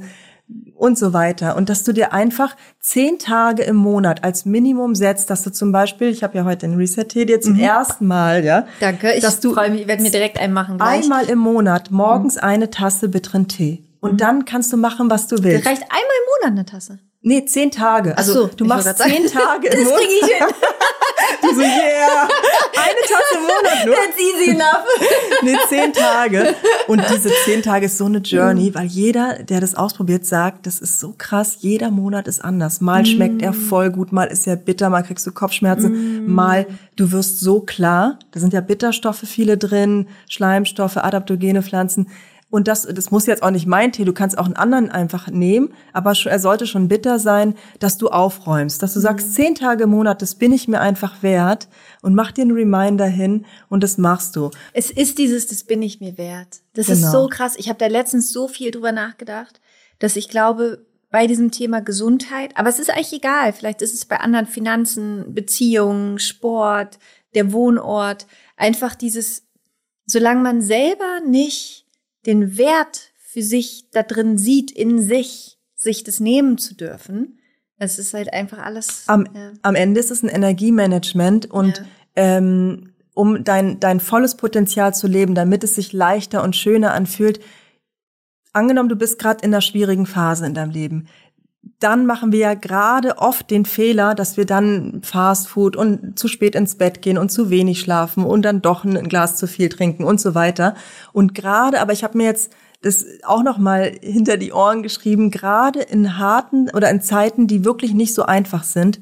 und 0.80 0.98
so 0.98 1.12
weiter. 1.12 1.56
Und 1.56 1.68
dass 1.68 1.84
du 1.84 1.92
dir 1.92 2.12
einfach 2.14 2.56
zehn 2.80 3.18
Tage 3.18 3.62
im 3.62 3.76
Monat 3.76 4.24
als 4.24 4.46
Minimum 4.46 4.94
setzt, 4.94 5.28
dass 5.28 5.42
du 5.42 5.52
zum 5.52 5.72
Beispiel, 5.72 6.08
ich 6.08 6.22
habe 6.22 6.38
ja 6.38 6.44
heute 6.44 6.66
den 6.66 6.76
Reset-Tee 6.76 7.26
dir 7.26 7.40
zum 7.40 7.54
mhm. 7.54 7.60
ersten 7.60 8.06
Mal, 8.06 8.44
ja. 8.44 8.66
Danke, 8.80 9.12
ich 9.12 9.24
freue 9.24 9.70
mich, 9.70 9.82
ich 9.82 9.86
werde 9.86 10.02
mir 10.02 10.10
direkt 10.10 10.40
einen 10.40 10.54
machen. 10.54 10.78
Gleich. 10.78 11.02
Einmal 11.02 11.28
im 11.28 11.38
Monat 11.38 11.90
morgens 11.90 12.36
mhm. 12.36 12.42
eine 12.42 12.70
Tasse 12.70 13.10
bitteren 13.10 13.46
Tee. 13.46 13.84
Und 14.00 14.12
mhm. 14.12 14.16
dann 14.16 14.44
kannst 14.46 14.72
du 14.72 14.78
machen, 14.78 15.10
was 15.10 15.26
du 15.26 15.42
willst. 15.42 15.66
Das 15.66 15.70
reicht 15.70 15.82
einmal 15.82 16.00
im 16.00 16.48
Monat 16.48 16.58
eine 16.58 16.64
Tasse. 16.64 16.98
Nee, 17.20 17.44
zehn 17.44 17.70
Tage. 17.70 18.16
Also 18.16 18.32
so, 18.32 18.46
du 18.46 18.64
machst 18.64 18.96
zehn 18.96 19.26
Tage 19.26 19.68
im 19.68 19.84
Monat. 19.84 20.00
Das 20.00 20.00
krieg 20.00 20.08
ich 20.22 20.28
hin. 20.28 20.46
du 21.42 21.54
so, 21.54 21.60
yeah. 21.60 22.28
Eine 22.76 23.00
Tasse 23.02 23.34
im 23.36 23.42
Monat 23.42 23.86
nur. 23.86 23.94
That's 23.94 24.18
easy 24.18 24.50
enough. 24.50 24.84
nee, 25.42 25.56
zehn 25.68 25.92
Tage. 25.92 26.54
Und 26.86 27.02
diese 27.12 27.30
zehn 27.44 27.62
Tage 27.62 27.86
ist 27.86 27.98
so 27.98 28.06
eine 28.06 28.18
Journey, 28.18 28.74
weil 28.74 28.86
jeder, 28.86 29.42
der 29.42 29.60
das 29.60 29.74
ausprobiert, 29.74 30.26
sagt, 30.26 30.66
das 30.66 30.80
ist 30.80 31.00
so 31.00 31.14
krass. 31.16 31.58
Jeder 31.60 31.90
Monat 31.90 32.26
ist 32.28 32.44
anders. 32.44 32.80
Mal 32.80 33.06
schmeckt 33.06 33.42
er 33.42 33.52
voll 33.52 33.90
gut, 33.90 34.12
mal 34.12 34.24
ist 34.24 34.46
er 34.46 34.56
bitter, 34.56 34.90
mal 34.90 35.02
kriegst 35.02 35.26
du 35.26 35.32
Kopfschmerzen, 35.32 36.24
mm. 36.26 36.32
mal 36.32 36.66
du 36.96 37.12
wirst 37.12 37.40
so 37.40 37.60
klar. 37.60 38.18
Da 38.32 38.40
sind 38.40 38.52
ja 38.52 38.60
Bitterstoffe 38.60 39.24
viele 39.24 39.56
drin, 39.56 40.06
Schleimstoffe, 40.28 40.96
adaptogene 40.96 41.62
Pflanzen 41.62 42.08
und 42.50 42.66
das, 42.66 42.82
das 42.82 43.10
muss 43.10 43.26
jetzt 43.26 43.42
auch 43.42 43.50
nicht 43.50 43.66
mein 43.66 43.92
Tee, 43.92 44.04
du 44.04 44.12
kannst 44.12 44.36
auch 44.36 44.44
einen 44.44 44.56
anderen 44.56 44.90
einfach 44.90 45.28
nehmen, 45.28 45.72
aber 45.92 46.12
er 46.24 46.38
sollte 46.38 46.66
schon 46.66 46.88
bitter 46.88 47.18
sein, 47.18 47.54
dass 47.78 47.96
du 47.96 48.08
aufräumst, 48.08 48.82
dass 48.82 48.94
du 48.94 49.00
sagst, 49.00 49.28
mhm. 49.28 49.32
zehn 49.32 49.54
Tage 49.54 49.84
im 49.84 49.90
Monat, 49.90 50.20
das 50.20 50.34
bin 50.34 50.52
ich 50.52 50.66
mir 50.66 50.80
einfach 50.80 51.22
wert 51.22 51.68
und 52.02 52.14
mach 52.14 52.32
dir 52.32 52.42
einen 52.42 52.52
Reminder 52.52 53.06
hin 53.06 53.46
und 53.68 53.82
das 53.82 53.98
machst 53.98 54.36
du. 54.36 54.50
Es 54.72 54.90
ist 54.90 55.18
dieses, 55.18 55.46
das 55.46 55.64
bin 55.64 55.80
ich 55.80 56.00
mir 56.00 56.18
wert. 56.18 56.60
Das 56.74 56.86
genau. 56.86 56.98
ist 56.98 57.12
so 57.12 57.28
krass. 57.28 57.54
Ich 57.56 57.68
habe 57.68 57.78
da 57.78 57.86
letztens 57.86 58.32
so 58.32 58.48
viel 58.48 58.72
drüber 58.72 58.92
nachgedacht, 58.92 59.60
dass 60.00 60.16
ich 60.16 60.28
glaube, 60.28 60.84
bei 61.10 61.26
diesem 61.26 61.50
Thema 61.50 61.80
Gesundheit, 61.80 62.56
aber 62.56 62.68
es 62.68 62.78
ist 62.78 62.90
eigentlich 62.90 63.12
egal, 63.12 63.52
vielleicht 63.52 63.82
ist 63.82 63.94
es 63.94 64.04
bei 64.04 64.18
anderen 64.18 64.46
Finanzen, 64.46 65.34
Beziehungen, 65.34 66.18
Sport, 66.18 66.98
der 67.34 67.52
Wohnort, 67.52 68.26
einfach 68.56 68.94
dieses, 68.94 69.44
solange 70.06 70.40
man 70.40 70.62
selber 70.62 71.20
nicht 71.26 71.86
den 72.26 72.58
Wert 72.58 73.12
für 73.16 73.42
sich 73.42 73.90
da 73.92 74.02
drin 74.02 74.38
sieht, 74.38 74.70
in 74.70 75.00
sich, 75.00 75.58
sich 75.76 76.04
das 76.04 76.20
nehmen 76.20 76.58
zu 76.58 76.74
dürfen. 76.74 77.38
Es 77.78 77.98
ist 77.98 78.12
halt 78.12 78.32
einfach 78.32 78.58
alles. 78.58 79.04
Am, 79.06 79.26
ja. 79.34 79.52
am 79.62 79.74
Ende 79.74 80.00
ist 80.00 80.10
es 80.10 80.22
ein 80.22 80.28
Energiemanagement 80.28 81.50
und 81.50 81.78
ja. 81.78 81.84
ähm, 82.16 82.92
um 83.14 83.44
dein, 83.44 83.80
dein 83.80 84.00
volles 84.00 84.36
Potenzial 84.36 84.94
zu 84.94 85.06
leben, 85.06 85.34
damit 85.34 85.64
es 85.64 85.74
sich 85.74 85.92
leichter 85.92 86.42
und 86.42 86.56
schöner 86.56 86.92
anfühlt. 86.92 87.40
Angenommen, 88.52 88.88
du 88.88 88.96
bist 88.96 89.18
gerade 89.18 89.44
in 89.44 89.52
einer 89.52 89.60
schwierigen 89.60 90.06
Phase 90.06 90.44
in 90.46 90.54
deinem 90.54 90.70
Leben 90.70 91.06
dann 91.78 92.06
machen 92.06 92.32
wir 92.32 92.38
ja 92.38 92.54
gerade 92.54 93.18
oft 93.18 93.50
den 93.50 93.64
Fehler, 93.64 94.14
dass 94.14 94.36
wir 94.36 94.46
dann 94.46 95.00
Fast 95.02 95.48
Food 95.48 95.76
und 95.76 96.18
zu 96.18 96.28
spät 96.28 96.54
ins 96.54 96.76
Bett 96.76 97.02
gehen 97.02 97.18
und 97.18 97.30
zu 97.30 97.50
wenig 97.50 97.80
schlafen 97.80 98.24
und 98.24 98.42
dann 98.42 98.62
doch 98.62 98.84
ein 98.84 99.08
Glas 99.08 99.36
zu 99.36 99.46
viel 99.46 99.68
trinken 99.68 100.04
und 100.04 100.20
so 100.20 100.34
weiter. 100.34 100.74
Und 101.12 101.34
gerade, 101.34 101.80
aber 101.80 101.92
ich 101.92 102.04
habe 102.04 102.16
mir 102.16 102.24
jetzt 102.24 102.52
das 102.82 103.04
auch 103.24 103.42
noch 103.42 103.58
mal 103.58 103.92
hinter 104.00 104.38
die 104.38 104.52
Ohren 104.52 104.82
geschrieben, 104.82 105.30
gerade 105.30 105.80
in 105.80 106.18
harten 106.18 106.70
oder 106.70 106.88
in 106.90 107.02
Zeiten, 107.02 107.46
die 107.46 107.64
wirklich 107.64 107.92
nicht 107.92 108.14
so 108.14 108.22
einfach 108.22 108.62
sind, 108.62 109.00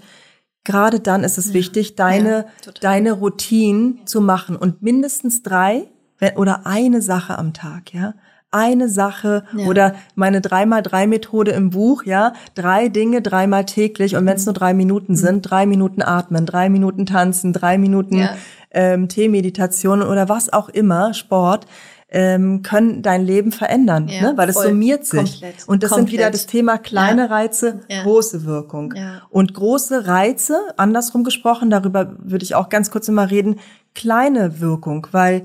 gerade 0.64 0.98
dann 0.98 1.22
ist 1.22 1.38
es 1.38 1.48
ja. 1.48 1.54
wichtig, 1.54 1.94
deine 1.94 2.46
ja, 2.64 2.72
deine 2.80 3.12
Routinen 3.12 4.04
zu 4.04 4.20
machen 4.20 4.56
und 4.56 4.82
mindestens 4.82 5.42
drei 5.44 5.88
oder 6.34 6.66
eine 6.66 7.02
Sache 7.02 7.38
am 7.38 7.52
Tag, 7.52 7.94
ja 7.94 8.14
eine 8.50 8.88
Sache 8.88 9.44
ja. 9.54 9.66
oder 9.66 9.94
meine 10.14 10.40
dreimal 10.40 10.82
drei 10.82 11.06
Methode 11.06 11.50
im 11.50 11.70
Buch, 11.70 12.04
ja, 12.04 12.32
drei 12.54 12.88
Dinge 12.88 13.20
dreimal 13.20 13.64
täglich 13.64 14.16
und 14.16 14.24
wenn 14.26 14.36
es 14.36 14.42
mhm. 14.42 14.50
nur 14.50 14.54
drei 14.54 14.74
Minuten 14.74 15.12
mhm. 15.12 15.16
sind, 15.16 15.42
drei 15.42 15.66
Minuten 15.66 16.02
atmen, 16.02 16.46
drei 16.46 16.68
Minuten 16.68 17.06
tanzen, 17.06 17.52
drei 17.52 17.78
Minuten 17.78 18.16
ja. 18.16 18.34
ähm, 18.70 19.08
Teemeditation 19.08 20.02
oder 20.02 20.28
was 20.28 20.52
auch 20.52 20.68
immer, 20.70 21.12
Sport, 21.12 21.66
ähm, 22.10 22.62
können 22.62 23.02
dein 23.02 23.22
Leben 23.22 23.52
verändern, 23.52 24.08
ja, 24.08 24.22
ne? 24.22 24.32
weil 24.36 24.48
es 24.48 24.56
summiert 24.56 25.04
sich. 25.04 25.40
Komplett. 25.40 25.68
Und 25.68 25.82
das 25.82 25.90
Komplett. 25.90 26.08
sind 26.08 26.18
wieder 26.18 26.30
das 26.30 26.46
Thema 26.46 26.78
kleine 26.78 27.22
ja. 27.22 27.26
Reize, 27.26 27.80
ja. 27.88 28.02
große 28.02 28.44
Wirkung. 28.46 28.94
Und 29.28 29.52
große 29.52 30.06
Reize, 30.06 30.58
andersrum 30.78 31.22
gesprochen, 31.22 31.68
darüber 31.68 32.16
würde 32.18 32.44
ich 32.44 32.54
auch 32.54 32.70
ganz 32.70 32.90
kurz 32.90 33.08
immer 33.08 33.30
reden, 33.30 33.56
kleine 33.94 34.60
Wirkung, 34.60 35.06
weil 35.12 35.44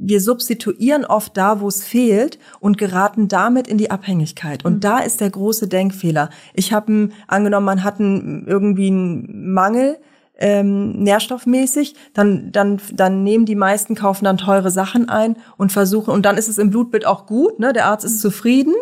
wir 0.00 0.20
substituieren 0.20 1.04
oft 1.04 1.36
da, 1.36 1.60
wo 1.60 1.68
es 1.68 1.84
fehlt 1.84 2.38
und 2.58 2.78
geraten 2.78 3.28
damit 3.28 3.68
in 3.68 3.78
die 3.78 3.90
Abhängigkeit. 3.90 4.64
Und 4.64 4.76
mhm. 4.76 4.80
da 4.80 4.98
ist 5.00 5.20
der 5.20 5.30
große 5.30 5.68
Denkfehler. 5.68 6.30
Ich 6.54 6.72
habe 6.72 7.10
angenommen, 7.28 7.66
man 7.66 7.84
hat 7.84 8.00
einen, 8.00 8.46
irgendwie 8.46 8.88
einen 8.88 9.52
Mangel 9.52 9.98
ähm, 10.38 10.92
nährstoffmäßig, 11.02 11.94
dann 12.14 12.50
dann 12.50 12.80
dann 12.94 13.22
nehmen 13.22 13.44
die 13.44 13.54
meisten 13.54 13.94
kaufen 13.94 14.24
dann 14.24 14.38
teure 14.38 14.70
Sachen 14.70 15.10
ein 15.10 15.36
und 15.58 15.70
versuchen 15.70 16.14
und 16.14 16.24
dann 16.24 16.38
ist 16.38 16.48
es 16.48 16.56
im 16.56 16.70
Blutbild 16.70 17.06
auch 17.06 17.26
gut, 17.26 17.58
ne? 17.58 17.74
Der 17.74 17.86
Arzt 17.86 18.06
ist 18.06 18.14
mhm. 18.14 18.20
zufrieden 18.20 18.74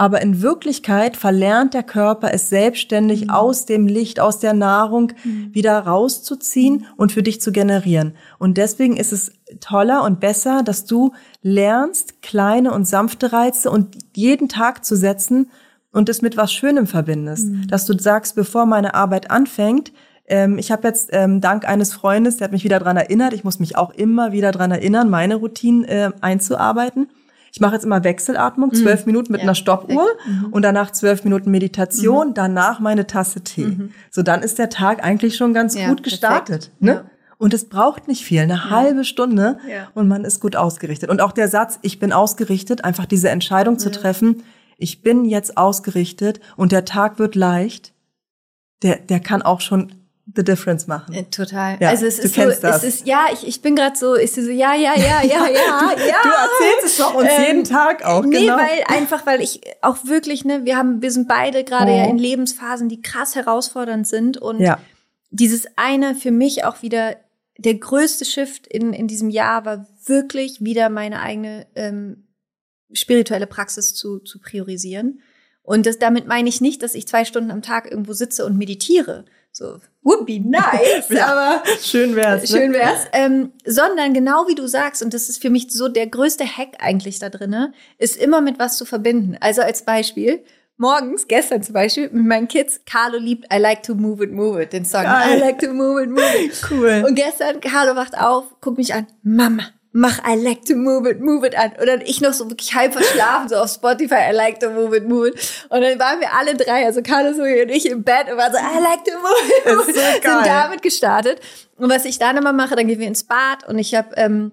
aber 0.00 0.22
in 0.22 0.42
Wirklichkeit 0.42 1.16
verlernt 1.16 1.74
der 1.74 1.82
Körper 1.82 2.32
es 2.32 2.48
selbstständig 2.48 3.24
mhm. 3.24 3.30
aus 3.30 3.66
dem 3.66 3.88
Licht, 3.88 4.20
aus 4.20 4.38
der 4.38 4.54
Nahrung 4.54 5.12
mhm. 5.24 5.52
wieder 5.52 5.76
rauszuziehen 5.76 6.86
und 6.96 7.10
für 7.10 7.24
dich 7.24 7.40
zu 7.40 7.50
generieren. 7.50 8.14
Und 8.38 8.58
deswegen 8.58 8.96
ist 8.96 9.12
es 9.12 9.32
toller 9.60 10.04
und 10.04 10.20
besser, 10.20 10.62
dass 10.62 10.84
du 10.84 11.14
lernst, 11.42 12.22
kleine 12.22 12.72
und 12.72 12.86
sanfte 12.86 13.32
Reize 13.32 13.72
und 13.72 13.98
jeden 14.14 14.48
Tag 14.48 14.84
zu 14.84 14.94
setzen 14.94 15.50
und 15.90 16.08
es 16.08 16.22
mit 16.22 16.36
was 16.36 16.52
Schönem 16.52 16.86
verbindest. 16.86 17.48
Mhm. 17.48 17.66
Dass 17.66 17.84
du 17.84 17.98
sagst, 17.98 18.36
bevor 18.36 18.66
meine 18.66 18.94
Arbeit 18.94 19.32
anfängt, 19.32 19.92
Ähm, 20.30 20.58
ich 20.58 20.70
habe 20.70 20.86
jetzt 20.86 21.08
ähm, 21.12 21.40
dank 21.40 21.66
eines 21.66 21.94
Freundes, 21.94 22.36
der 22.36 22.44
hat 22.44 22.52
mich 22.52 22.62
wieder 22.62 22.78
dran 22.78 22.98
erinnert, 22.98 23.32
ich 23.32 23.44
muss 23.44 23.60
mich 23.60 23.78
auch 23.78 23.94
immer 23.94 24.30
wieder 24.30 24.52
dran 24.52 24.70
erinnern, 24.70 25.08
meine 25.08 25.36
Routinen 25.36 25.84
äh, 25.84 26.10
einzuarbeiten. 26.20 27.08
Ich 27.52 27.60
mache 27.60 27.74
jetzt 27.74 27.84
immer 27.84 28.04
Wechselatmung, 28.04 28.74
zwölf 28.74 29.00
mhm. 29.00 29.12
Minuten 29.12 29.32
mit 29.32 29.40
ja, 29.40 29.44
einer 29.44 29.54
Stoppuhr 29.54 30.06
mhm. 30.26 30.46
und 30.50 30.62
danach 30.62 30.92
zwölf 30.92 31.24
Minuten 31.24 31.50
Meditation, 31.50 32.28
mhm. 32.28 32.34
danach 32.34 32.80
meine 32.80 33.06
Tasse 33.06 33.42
Tee. 33.42 33.66
Mhm. 33.66 33.90
So, 34.10 34.22
dann 34.22 34.42
ist 34.42 34.58
der 34.58 34.70
Tag 34.70 35.04
eigentlich 35.04 35.36
schon 35.36 35.54
ganz 35.54 35.74
ja, 35.74 35.88
gut 35.88 36.02
gestartet. 36.02 36.70
Ne? 36.80 36.92
Ja. 36.92 37.04
Und 37.38 37.54
es 37.54 37.68
braucht 37.68 38.08
nicht 38.08 38.24
viel, 38.24 38.40
eine 38.40 38.68
halbe 38.68 39.04
Stunde 39.04 39.58
und 39.94 40.08
man 40.08 40.24
ist 40.24 40.40
gut 40.40 40.56
ausgerichtet. 40.56 41.08
Und 41.08 41.20
auch 41.20 41.30
der 41.30 41.46
Satz, 41.46 41.78
ich 41.82 42.00
bin 42.00 42.12
ausgerichtet, 42.12 42.84
einfach 42.84 43.06
diese 43.06 43.28
Entscheidung 43.28 43.78
zu 43.78 43.92
treffen, 43.92 44.42
ich 44.76 45.02
bin 45.02 45.24
jetzt 45.24 45.56
ausgerichtet 45.56 46.40
und 46.56 46.72
der 46.72 46.84
Tag 46.84 47.20
wird 47.20 47.36
leicht, 47.36 47.92
der, 48.82 48.96
der 48.96 49.20
kann 49.20 49.42
auch 49.42 49.60
schon 49.60 49.92
the 50.34 50.44
difference 50.44 50.86
machen. 50.86 51.14
Äh, 51.14 51.24
total. 51.24 51.78
Ja, 51.80 51.88
also 51.88 52.06
es 52.06 52.18
ist 52.18 52.34
so, 52.34 52.42
das. 52.42 52.62
es 52.62 52.84
ist, 52.84 53.06
ja, 53.06 53.26
ich, 53.32 53.46
ich 53.46 53.62
bin 53.62 53.74
gerade 53.76 53.96
so, 53.96 54.14
ist 54.14 54.34
so, 54.34 54.42
ja, 54.42 54.74
ja, 54.74 54.94
ja, 54.96 55.22
ja, 55.22 55.22
ja, 55.22 55.46
ja. 55.48 56.22
du 56.22 56.28
erzählst 56.28 56.84
es 56.84 56.96
doch 56.98 57.14
uns 57.14 57.28
ähm, 57.30 57.44
jeden 57.44 57.64
Tag 57.64 58.04
auch, 58.04 58.24
nee, 58.24 58.40
genau. 58.40 58.56
weil 58.56 58.84
einfach, 58.86 59.26
weil 59.26 59.40
ich 59.40 59.60
auch 59.80 60.04
wirklich, 60.04 60.44
ne, 60.44 60.64
wir 60.64 60.76
haben, 60.76 61.00
wir 61.00 61.10
sind 61.10 61.28
beide 61.28 61.64
gerade 61.64 61.92
oh. 61.92 61.96
ja 61.96 62.04
in 62.04 62.18
Lebensphasen, 62.18 62.88
die 62.88 63.00
krass 63.00 63.34
herausfordernd 63.34 64.06
sind 64.06 64.36
und 64.36 64.60
ja. 64.60 64.78
dieses 65.30 65.66
eine 65.76 66.14
für 66.14 66.30
mich 66.30 66.64
auch 66.64 66.82
wieder 66.82 67.16
der 67.58 67.74
größte 67.74 68.24
Shift 68.24 68.66
in, 68.66 68.92
in 68.92 69.08
diesem 69.08 69.30
Jahr 69.30 69.64
war 69.64 69.86
wirklich 70.06 70.62
wieder 70.62 70.90
meine 70.90 71.20
eigene 71.20 71.66
ähm, 71.74 72.28
spirituelle 72.92 73.46
Praxis 73.46 73.94
zu, 73.94 74.20
zu 74.20 74.38
priorisieren. 74.40 75.20
Und 75.62 75.84
das, 75.84 75.98
damit 75.98 76.26
meine 76.26 76.48
ich 76.48 76.60
nicht, 76.60 76.82
dass 76.82 76.94
ich 76.94 77.06
zwei 77.08 77.24
Stunden 77.24 77.50
am 77.50 77.60
Tag 77.60 77.90
irgendwo 77.90 78.12
sitze 78.12 78.46
und 78.46 78.56
meditiere, 78.56 79.24
so, 79.52 79.80
would 80.02 80.26
be 80.26 80.40
nice, 80.40 81.08
ja, 81.10 81.26
aber 81.26 81.62
schön 81.80 82.14
wär's. 82.14 82.42
Ne? 82.42 82.58
Schön 82.58 82.72
wär's. 82.72 83.06
Ähm, 83.12 83.52
sondern 83.64 84.14
genau 84.14 84.46
wie 84.48 84.54
du 84.54 84.66
sagst, 84.66 85.02
und 85.02 85.12
das 85.14 85.28
ist 85.28 85.42
für 85.42 85.50
mich 85.50 85.70
so 85.70 85.88
der 85.88 86.06
größte 86.06 86.44
Hack 86.44 86.76
eigentlich 86.78 87.18
da 87.18 87.28
drinne, 87.28 87.72
ist 87.98 88.16
immer 88.16 88.40
mit 88.40 88.58
was 88.58 88.76
zu 88.76 88.84
verbinden. 88.84 89.36
Also 89.40 89.62
als 89.62 89.82
Beispiel, 89.82 90.44
morgens, 90.76 91.26
gestern 91.26 91.62
zum 91.62 91.74
Beispiel, 91.74 92.08
mit 92.10 92.24
meinen 92.24 92.48
Kids, 92.48 92.80
Carlo 92.86 93.18
liebt 93.18 93.52
I 93.52 93.58
like 93.58 93.82
to 93.82 93.94
move 93.94 94.24
it, 94.24 94.32
move 94.32 94.62
it, 94.62 94.72
den 94.72 94.84
Song. 94.84 95.02
Geil. 95.02 95.36
I 95.36 95.40
like 95.40 95.58
to 95.58 95.72
move 95.72 96.02
it, 96.02 96.10
move 96.10 96.36
it. 96.38 96.62
Cool. 96.70 97.04
Und 97.06 97.14
gestern, 97.14 97.60
Carlo 97.60 97.96
wacht 97.96 98.16
auf, 98.16 98.60
guckt 98.60 98.78
mich 98.78 98.94
an, 98.94 99.06
Mama, 99.22 99.64
mach 99.98 100.20
I 100.24 100.36
like 100.36 100.64
to 100.66 100.76
move 100.76 101.10
it, 101.10 101.20
move 101.20 101.44
it 101.44 101.56
an. 101.56 101.72
Und 101.80 101.86
dann 101.86 102.00
ich 102.02 102.20
noch 102.20 102.32
so 102.32 102.48
wirklich 102.48 102.72
halb 102.74 102.92
verschlafen, 102.92 103.48
so 103.48 103.56
auf 103.56 103.70
Spotify, 103.70 104.30
I 104.30 104.32
like 104.32 104.60
to 104.60 104.70
move 104.70 104.96
it, 104.96 105.08
move 105.08 105.28
it. 105.28 105.64
Und 105.68 105.82
dann 105.82 105.98
waren 105.98 106.20
wir 106.20 106.32
alle 106.32 106.54
drei, 106.54 106.86
also 106.86 107.02
Carlos 107.02 107.36
und 107.36 107.68
ich 107.68 107.86
im 107.86 108.04
Bett 108.04 108.30
und 108.30 108.36
waren 108.38 108.52
so, 108.52 108.58
I 108.58 108.80
like 108.80 109.04
to 109.04 109.18
move 109.18 109.48
it, 109.58 109.66
move 109.66 109.90
it. 109.90 109.96
So 109.96 110.30
sind 110.30 110.46
damit 110.46 110.82
gestartet. 110.82 111.40
Und 111.76 111.90
was 111.90 112.04
ich 112.04 112.18
dann 112.18 112.36
immer 112.36 112.52
mache, 112.52 112.76
dann 112.76 112.86
gehen 112.86 113.00
wir 113.00 113.08
ins 113.08 113.24
Bad 113.24 113.66
und 113.68 113.78
ich 113.78 113.94
habe 113.94 114.10
ähm, 114.16 114.52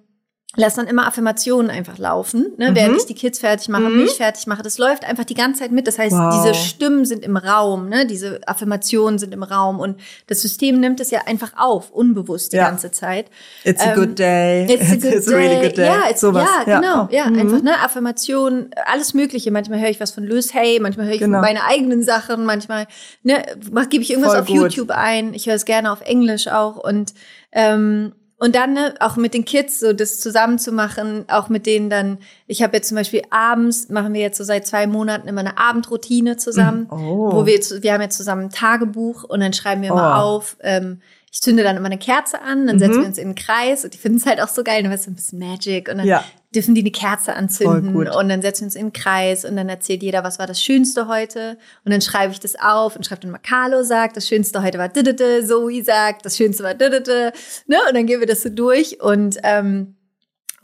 lass 0.55 0.75
dann 0.75 0.87
immer 0.87 1.07
Affirmationen 1.07 1.69
einfach 1.69 1.97
laufen, 1.97 2.53
ne, 2.57 2.71
mhm. 2.71 2.75
während 2.75 2.97
ich 2.97 3.05
die 3.05 3.13
Kids 3.13 3.39
fertig 3.39 3.69
mache, 3.69 3.83
mhm. 3.83 4.03
mich 4.03 4.13
fertig 4.13 4.47
mache. 4.47 4.63
Das 4.63 4.77
läuft 4.77 5.05
einfach 5.05 5.25
die 5.25 5.33
ganze 5.33 5.61
Zeit 5.61 5.71
mit. 5.71 5.87
Das 5.87 5.99
heißt, 5.99 6.15
wow. 6.15 6.33
diese 6.33 6.53
Stimmen 6.53 7.05
sind 7.05 7.23
im 7.23 7.37
Raum, 7.37 7.89
ne, 7.89 8.05
diese 8.05 8.39
Affirmationen 8.47 9.19
sind 9.19 9.33
im 9.33 9.43
Raum 9.43 9.79
und 9.79 9.99
das 10.27 10.41
System 10.41 10.79
nimmt 10.79 10.99
es 10.99 11.11
ja 11.11 11.21
einfach 11.25 11.53
auf, 11.57 11.91
unbewusst 11.91 12.53
die 12.53 12.57
ja. 12.57 12.69
ganze 12.69 12.91
Zeit. 12.91 13.27
It's 13.63 13.81
a 13.81 13.93
good 13.93 14.09
ähm, 14.09 14.15
day. 14.15 14.65
It's 14.73 14.91
a 14.91 14.95
good 14.95 15.13
it's 15.13 15.25
day. 15.25 15.33
A 15.33 15.37
really 15.37 15.67
good 15.67 15.77
day. 15.77 15.85
Ja, 15.85 16.09
it's, 16.09 16.21
Sowas. 16.21 16.47
ja 16.65 16.79
genau. 16.79 17.07
Ja, 17.11 17.29
mhm. 17.29 17.39
einfach 17.39 17.61
ne, 17.61 17.79
Affirmationen, 17.83 18.69
alles 18.85 19.13
Mögliche. 19.13 19.51
Manchmal 19.51 19.79
höre 19.79 19.89
ich 19.89 19.99
was 19.99 20.11
von 20.11 20.23
Lewis 20.23 20.53
Hay, 20.53 20.79
manchmal 20.79 21.07
höre 21.07 21.13
ich 21.13 21.19
genau. 21.19 21.41
meine 21.41 21.63
eigenen 21.65 22.03
Sachen, 22.03 22.45
manchmal 22.45 22.87
ne, 23.23 23.43
gebe 23.89 24.03
ich 24.03 24.11
irgendwas 24.11 24.33
Voll 24.33 24.41
auf 24.41 24.47
gut. 24.47 24.57
YouTube 24.57 24.91
ein. 24.91 25.33
Ich 25.33 25.47
höre 25.47 25.55
es 25.55 25.65
gerne 25.65 25.91
auf 25.91 26.01
Englisch 26.01 26.47
auch 26.47 26.77
und 26.77 27.13
ähm, 27.51 28.13
und 28.37 28.55
dann 28.55 28.73
ne, 28.73 28.93
auch 28.99 29.15
mit 29.15 29.33
den 29.33 29.45
Kids 29.45 29.79
so 29.79 29.93
das 29.93 30.19
zusammen 30.19 30.59
zu 30.59 30.71
machen, 30.71 31.23
auch 31.29 31.47
mit 31.47 31.65
denen 31.65 31.89
dann, 31.89 32.17
ich 32.47 32.61
habe 32.61 32.75
jetzt 32.75 32.89
zum 32.89 32.97
Beispiel 32.97 33.21
abends, 33.29 33.89
machen 33.89 34.13
wir 34.13 34.21
jetzt 34.21 34.37
so 34.37 34.43
seit 34.43 34.67
zwei 34.67 34.87
Monaten 34.87 35.27
immer 35.27 35.39
eine 35.39 35.57
Abendroutine 35.57 36.35
zusammen, 36.35 36.87
oh. 36.91 37.31
wo 37.31 37.45
wir, 37.45 37.59
wir 37.59 37.93
haben 37.93 38.01
jetzt 38.01 38.17
zusammen 38.17 38.45
ein 38.45 38.49
Tagebuch 38.49 39.23
und 39.23 39.39
dann 39.39 39.53
schreiben 39.53 39.81
wir 39.81 39.89
immer 39.89 40.17
oh. 40.17 40.21
auf, 40.21 40.57
ähm, 40.61 41.01
ich 41.31 41.41
zünde 41.41 41.63
dann 41.63 41.77
immer 41.77 41.87
eine 41.87 41.97
Kerze 41.97 42.41
an, 42.41 42.67
dann 42.67 42.75
mhm. 42.75 42.79
setzen 42.79 42.99
wir 43.01 43.07
uns 43.07 43.17
in 43.17 43.29
den 43.29 43.35
Kreis 43.35 43.83
und 43.85 43.93
die 43.93 43.97
finden 43.97 44.17
es 44.17 44.25
halt 44.25 44.41
auch 44.41 44.49
so 44.49 44.63
geil, 44.63 44.83
dann 44.83 44.91
weißt 44.91 45.07
du, 45.07 45.11
ein 45.11 45.15
bisschen 45.15 45.39
Magic 45.39 45.89
und 45.89 45.97
dann 45.99 46.07
ja. 46.07 46.23
Dürfen 46.55 46.75
die 46.75 46.81
eine 46.81 46.91
Kerze 46.91 47.35
anzünden 47.35 47.95
und 47.95 48.29
dann 48.29 48.41
setzen 48.41 48.61
wir 48.61 48.65
uns 48.65 48.75
in 48.75 48.87
den 48.87 48.93
Kreis 48.93 49.45
und 49.45 49.55
dann 49.55 49.69
erzählt 49.69 50.03
jeder, 50.03 50.23
was 50.23 50.39
war 50.39 50.47
das 50.47 50.61
Schönste 50.61 51.07
heute? 51.07 51.57
Und 51.83 51.91
dann 51.91 52.01
schreibe 52.01 52.31
ich 52.31 52.39
das 52.39 52.55
auf 52.59 52.95
und 52.95 53.05
schreibe 53.05 53.21
dann 53.21 53.31
mal, 53.31 53.39
Carlo 53.39 53.83
sagt, 53.83 54.17
das 54.17 54.27
Schönste 54.27 54.63
heute 54.63 54.77
war 54.77 54.89
didede, 54.89 55.45
Zoe 55.45 55.83
sagt, 55.83 56.25
das 56.25 56.37
Schönste 56.37 56.63
war 56.63 56.73
didede, 56.73 57.31
ne, 57.67 57.77
und 57.87 57.95
dann 57.95 58.05
gehen 58.05 58.19
wir 58.19 58.27
das 58.27 58.43
so 58.43 58.49
durch 58.49 59.01
und 59.01 59.37
ähm, 59.43 59.94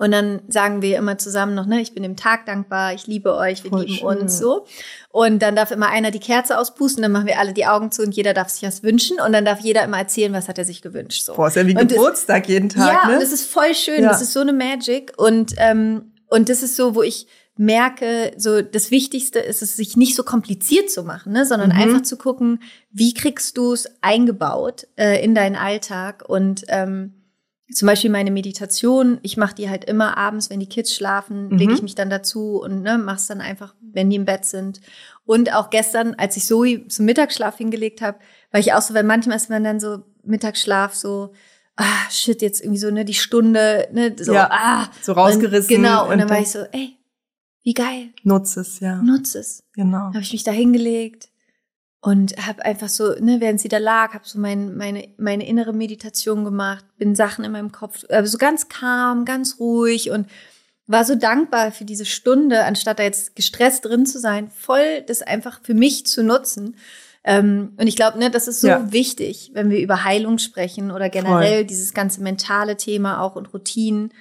und 0.02 0.10
dann 0.10 0.42
sagen 0.48 0.82
wir 0.82 0.98
immer 0.98 1.20
zusammen 1.20 1.54
noch, 1.54 1.68
ne, 1.68 1.80
ich 1.80 1.94
bin 1.94 2.02
dem 2.02 2.16
Tag 2.16 2.48
dankbar, 2.48 2.96
ich 2.96 3.06
liebe 3.06 3.36
euch, 3.36 3.64
wir 3.64 3.70
Voll 3.70 3.84
lieben 3.84 3.98
schön. 4.00 4.08
uns 4.08 4.40
so. 4.40 4.66
Und 5.10 5.44
dann 5.44 5.56
darf 5.56 5.70
immer 5.70 5.90
einer 5.90 6.10
die 6.10 6.20
Kerze 6.20 6.58
auspusten, 6.58 7.04
dann 7.04 7.12
machen 7.12 7.28
wir 7.28 7.38
alle 7.38 7.54
die 7.54 7.68
Augen 7.68 7.92
zu 7.92 8.02
und 8.02 8.16
jeder 8.16 8.34
darf 8.34 8.50
sich 8.50 8.64
was 8.64 8.82
wünschen 8.82 9.20
und 9.24 9.32
dann 9.32 9.46
darf 9.46 9.60
jeder 9.60 9.84
immer 9.84 10.00
erzählen, 10.00 10.34
was 10.34 10.48
hat 10.48 10.58
er 10.58 10.66
sich 10.66 10.82
gewünscht. 10.82 11.24
So. 11.24 11.36
Boah, 11.36 11.50
ist 11.50 11.56
ja 11.56 11.68
wie 11.68 11.78
und 11.78 11.88
Geburtstag 11.88 12.46
das, 12.46 12.50
jeden 12.52 12.70
Tag. 12.70 12.92
Ja, 12.92 13.10
ne? 13.10 13.14
und 13.14 13.22
das 13.22 13.32
ist 13.32 13.46
voll 13.46 13.76
schön, 13.76 14.02
ja. 14.02 14.10
das 14.10 14.24
ist 14.24 14.34
so 14.34 14.40
eine 14.40 14.54
Magic 14.54 15.14
und 15.18 15.54
ähm, 15.58 16.14
und 16.28 16.50
das 16.50 16.64
ist 16.64 16.76
so, 16.76 16.96
wo 16.96 17.04
ich 17.04 17.28
merke, 17.56 18.32
so 18.38 18.64
das 18.64 18.90
Wichtigste 18.90 19.38
ist 19.38 19.62
es, 19.62 19.76
sich 19.76 19.98
nicht 19.98 20.16
so 20.16 20.24
kompliziert 20.24 20.90
zu 20.90 21.04
machen, 21.04 21.32
ne, 21.34 21.46
sondern 21.46 21.70
mhm. 21.70 21.80
einfach 21.80 22.02
zu 22.02 22.18
gucken, 22.18 22.64
wie 22.90 23.14
kriegst 23.14 23.56
du 23.56 23.74
es 23.74 23.88
eingebaut 24.02 24.88
äh, 24.96 25.24
in 25.24 25.36
deinen 25.36 25.56
Alltag 25.56 26.24
und 26.28 26.64
ähm, 26.70 27.21
zum 27.72 27.88
Beispiel 27.88 28.10
meine 28.10 28.32
Meditation, 28.32 29.20
ich 29.22 29.38
mache 29.38 29.56
die 29.56 29.70
halt 29.70 29.86
immer 29.86 30.18
abends, 30.18 30.50
wenn 30.50 30.60
die 30.60 30.70
Kids 30.70 30.94
schlafen, 30.94 31.50
mhm. 31.50 31.58
lege 31.58 31.74
ich 31.74 31.82
mich 31.82 31.96
dann 31.96 32.10
dazu 32.10 32.62
und 32.62 32.82
ne, 32.82 32.98
mache 32.98 33.18
es 33.18 33.28
dann 33.28 33.42
einfach, 33.42 33.76
wenn 33.82 34.10
die 34.10 34.18
im 34.18 34.26
Bett 34.26 34.46
sind. 34.46 34.82
Und 35.26 35.54
auch 35.54 35.70
gestern, 35.70 36.16
als 36.16 36.38
ich 36.38 36.46
Zoe 36.46 36.88
zum 36.88 37.06
Mittagsschlaf 37.06 37.58
hingelegt 37.58 38.02
habe, 38.02 38.20
war 38.52 38.60
ich 38.60 38.74
auch 38.74 38.82
so, 38.82 38.94
weil 38.94 39.04
manchmal 39.04 39.38
ist 39.38 39.50
man 39.50 39.64
dann 39.64 39.80
so 39.80 40.04
Mittagsschlaf 40.24 40.94
so, 40.94 41.34
ah, 41.78 42.10
shit, 42.10 42.42
jetzt 42.42 42.62
irgendwie 42.62 42.80
so, 42.80 42.92
ne, 42.92 43.06
die 43.06 43.14
Stunde, 43.14 43.88
ne, 43.92 44.16
so, 44.20 44.34
ja, 44.34 44.50
ah. 44.52 44.90
So 45.02 45.14
rausgerissen. 45.14 45.76
Und, 45.76 45.84
genau, 45.84 46.06
und, 46.06 46.14
und 46.14 46.18
dann 46.20 46.30
war 46.30 46.40
ich 46.40 46.50
so, 46.50 46.60
ey, 46.72 46.98
wie 47.64 47.74
geil. 47.74 48.10
Nutz 48.24 48.58
es, 48.58 48.80
ja. 48.80 49.02
Nutz 49.02 49.36
es. 49.36 49.64
Genau. 49.74 50.08
Habe 50.08 50.22
ich 50.22 50.34
mich 50.34 50.44
da 50.44 50.52
hingelegt, 50.52 51.31
und 52.02 52.36
habe 52.46 52.66
einfach 52.66 52.90
so, 52.90 53.14
ne, 53.20 53.40
während 53.40 53.62
sie 53.62 53.70
da 53.70 53.78
lag, 53.78 54.14
habe 54.14 54.28
so 54.28 54.40
mein, 54.40 54.76
meine 54.76 55.08
meine 55.18 55.48
innere 55.48 55.72
Meditation 55.72 56.44
gemacht, 56.44 56.84
bin 56.98 57.16
Sachen 57.16 57.46
in 57.46 57.52
meinem 57.52 57.72
Kopf, 57.72 58.04
äh, 58.10 58.26
so 58.26 58.40
ganz 58.40 58.70
calm, 58.70 59.24
ganz 59.24 59.60
ruhig 59.60 60.10
und 60.10 60.28
war 60.88 61.06
so 61.06 61.16
dankbar 61.16 61.72
für 61.72 61.86
diese 61.86 62.06
Stunde, 62.06 62.66
anstatt 62.66 63.00
da 63.00 63.04
jetzt 63.04 63.36
gestresst 63.36 63.86
drin 63.86 64.06
zu 64.06 64.20
sein, 64.20 64.50
voll 64.50 65.04
das 65.08 65.22
einfach 65.22 65.62
für 65.64 65.76
mich 65.76 66.08
zu 66.08 66.24
nutzen. 66.24 66.76
Ähm, 67.24 67.74
und 67.78 67.86
ich 67.86 67.96
glaube, 67.96 68.18
ne, 68.18 68.32
das 68.32 68.48
ist 68.48 68.62
so 68.62 68.68
ja. 68.68 68.92
wichtig, 68.92 69.52
wenn 69.54 69.70
wir 69.70 69.80
über 69.80 70.04
Heilung 70.04 70.40
sprechen 70.40 70.90
oder 70.90 71.10
generell 71.10 71.60
voll. 71.60 71.66
dieses 71.66 71.94
ganze 71.94 72.22
mentale 72.24 72.78
Thema 72.78 73.22
auch 73.22 73.36
und 73.36 73.54
Routinen. 73.54 74.12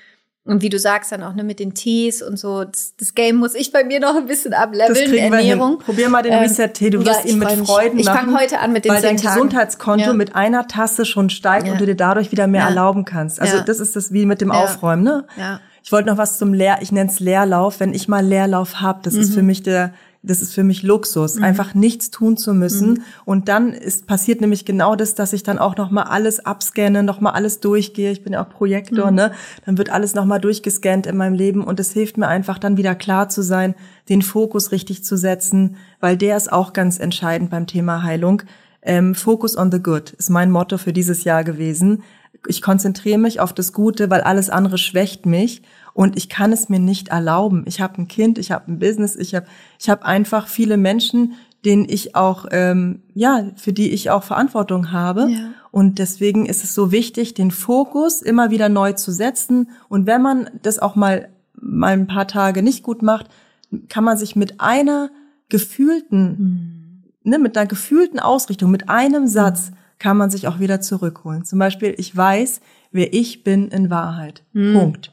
Und 0.45 0.63
wie 0.63 0.71
du 0.71 0.79
sagst 0.79 1.13
dann 1.13 1.23
auch 1.23 1.35
ne, 1.35 1.45
mit 1.45 1.61
den 1.61 1.75
Tees 1.75 2.23
und 2.23 2.39
so, 2.39 2.65
das, 2.65 2.95
das 2.97 3.15
Game 3.15 3.37
muss 3.37 3.55
ich 3.55 3.73
bei 3.73 3.85
mir 3.85 4.01
noch 4.01 4.17
ein 4.17 4.27
bisschen 4.27 4.55
ableveln, 4.55 5.15
Ernährung. 5.15 5.79
Probier 5.79 6.09
mal 6.09 6.23
den 6.23 6.33
ähm, 6.33 6.41
Reset-Tee, 6.41 6.91
du 6.91 7.05
wirst 7.05 7.25
ja, 7.25 7.31
ihn 7.31 7.39
mit 7.39 7.51
Freuden 7.51 7.99
Ich 7.99 8.07
fange 8.07 8.39
heute 8.39 8.59
an 8.59 8.73
mit 8.73 8.87
den 8.87 8.93
Weil 8.93 9.03
dein 9.03 9.17
Gesundheitskonto 9.17 10.07
ja. 10.07 10.13
mit 10.15 10.35
einer 10.35 10.67
Tasse 10.67 11.05
schon 11.05 11.29
steigt 11.29 11.67
ja. 11.67 11.73
und 11.73 11.81
du 11.81 11.85
dir 11.85 11.95
dadurch 11.95 12.33
wieder 12.33 12.47
mehr 12.47 12.65
erlauben 12.65 13.05
kannst. 13.05 13.41
Also 13.41 13.61
das 13.61 13.81
ist 13.81 13.97
das 13.97 14.13
wie 14.13 14.25
mit 14.25 14.41
dem 14.41 14.51
Aufräumen, 14.51 15.03
ne? 15.03 15.27
Ja. 15.37 15.61
Ich 15.83 15.93
wollte 15.93 16.09
noch 16.09 16.19
was 16.19 16.39
zum 16.39 16.53
Leer, 16.53 16.79
ich 16.83 16.93
nenne 16.93 17.11
es 17.11 17.21
Leerlauf. 17.21 17.81
Wenn 17.81 17.95
ich 17.95 18.07
mal 18.07 18.25
Leerlauf 18.25 18.81
hab, 18.81 19.03
das 19.03 19.15
mhm. 19.15 19.21
ist 19.21 19.35
für 19.35 19.43
mich 19.43 19.63
der 19.63 19.93
das 20.23 20.43
ist 20.43 20.53
für 20.53 20.65
mich 20.65 20.83
Luxus, 20.83 21.37
mhm. 21.37 21.45
einfach 21.45 21.75
nichts 21.75 22.11
tun 22.11 22.37
zu 22.37 22.53
müssen. 22.53 22.91
Mhm. 22.91 23.03
Und 23.25 23.49
dann 23.49 23.73
ist 23.73 24.07
passiert 24.07 24.41
nämlich 24.41 24.65
genau 24.65 24.95
das, 24.95 25.15
dass 25.15 25.33
ich 25.33 25.43
dann 25.43 25.59
auch 25.59 25.77
noch 25.77 25.91
mal 25.91 26.03
alles 26.03 26.45
abscanne, 26.45 27.03
noch 27.03 27.21
mal 27.21 27.31
alles 27.31 27.61
durchgehe. 27.61 28.11
Ich 28.11 28.23
bin 28.23 28.35
ja 28.35 28.45
auch 28.45 28.51
Projektor, 28.51 29.11
mhm. 29.11 29.17
ne? 29.17 29.33
Dann 29.65 29.79
wird 29.79 29.91
alles 29.91 30.15
noch 30.15 30.27
mal 30.27 30.39
durchgescannt 30.39 31.07
in 31.07 31.17
meinem 31.17 31.35
Leben 31.35 31.65
und 31.65 31.81
es 31.81 31.93
hilft 31.93 32.19
mir 32.19 32.29
einfach 32.29 32.59
dann 32.59 32.77
wieder 32.77 32.95
klar 32.95 33.29
zu 33.29 33.43
sein, 33.43 33.75
den 34.09 34.23
Fokus 34.23 34.73
richtig 34.73 35.05
zu 35.05 35.17
setzen, 35.17 35.77
weil 36.01 36.17
der 36.17 36.37
ist 36.37 36.53
auch 36.53 36.73
ganz 36.73 36.99
entscheidend 36.99 37.51
beim 37.51 37.67
Thema 37.67 38.03
Heilung. 38.03 38.43
Ähm, 38.83 39.15
Focus 39.15 39.57
on 39.57 39.73
the 39.73 39.83
Good 39.83 40.11
ist 40.11 40.31
mein 40.31 40.51
Motto 40.51 40.79
für 40.79 40.93
dieses 40.93 41.25
Jahr 41.25 41.45
gewesen. 41.45 42.03
Ich 42.47 42.63
konzentriere 42.63 43.19
mich 43.19 43.41
auf 43.41 43.53
das 43.53 43.73
Gute, 43.73 44.09
weil 44.11 44.23
alles 44.23 44.51
andere 44.51 44.79
schwächt 44.79 45.27
mich. 45.27 45.63
Und 45.93 46.17
ich 46.17 46.29
kann 46.29 46.53
es 46.53 46.69
mir 46.69 46.79
nicht 46.79 47.09
erlauben. 47.09 47.65
Ich 47.67 47.81
habe 47.81 47.99
ein 47.99 48.09
Kind, 48.09 48.39
ich 48.39 48.51
habe 48.51 48.71
ein 48.71 48.79
Business, 48.79 49.17
ich 49.17 49.35
habe 49.35 49.47
ich 49.79 49.91
hab 49.91 50.05
einfach 50.05 50.47
viele 50.49 50.77
Menschen, 50.77 51.35
denen 51.65 51.87
ich 51.89 52.15
auch, 52.15 52.47
ähm, 52.53 53.03
ja, 53.15 53.51
für 53.57 53.73
die 53.73 53.91
ich 53.91 54.11
auch 54.11 54.23
Verantwortung 54.23 54.93
habe. 54.93 55.29
Ja. 55.31 55.51
Und 55.71 55.99
deswegen 55.99 56.47
ist 56.47 56.65
es 56.65 56.75
so 56.75 56.91
wichtig, 56.91 57.35
den 57.35 57.51
Fokus 57.51 58.23
immer 58.23 58.51
wieder 58.51 58.69
neu 58.69 58.93
zu 58.95 59.13
setzen. 59.13 59.71
Und 59.89 60.07
wenn 60.07 60.23
man 60.23 60.51
das 60.63 60.79
auch 60.79 60.97
mal, 60.97 61.29
mal 61.55 61.93
ein 61.93 62.07
paar 62.07 62.27
Tage 62.27 62.63
nicht 62.63 62.83
gut 62.83 63.03
macht, 63.03 63.27
kann 63.89 64.05
man 64.05 64.17
sich 64.17 64.37
mit 64.37 64.61
einer 64.61 65.11
gefühlten, 65.49 67.03
mhm. 67.25 67.31
ne, 67.31 67.39
mit 67.39 67.57
einer 67.57 67.67
gefühlten 67.67 68.21
Ausrichtung, 68.21 68.71
mit 68.71 68.89
einem 68.89 69.27
Satz, 69.27 69.73
kann 69.99 70.17
man 70.17 70.31
sich 70.31 70.49
auch 70.49 70.61
wieder 70.61 70.81
zurückholen. 70.81 71.45
Zum 71.45 71.59
Beispiel, 71.59 71.95
ich 71.99 72.17
weiß, 72.17 72.61
wer 72.91 73.13
ich 73.13 73.45
bin 73.45 73.69
in 73.69 73.91
Wahrheit. 73.91 74.43
Mhm. 74.53 74.73
Punkt. 74.73 75.13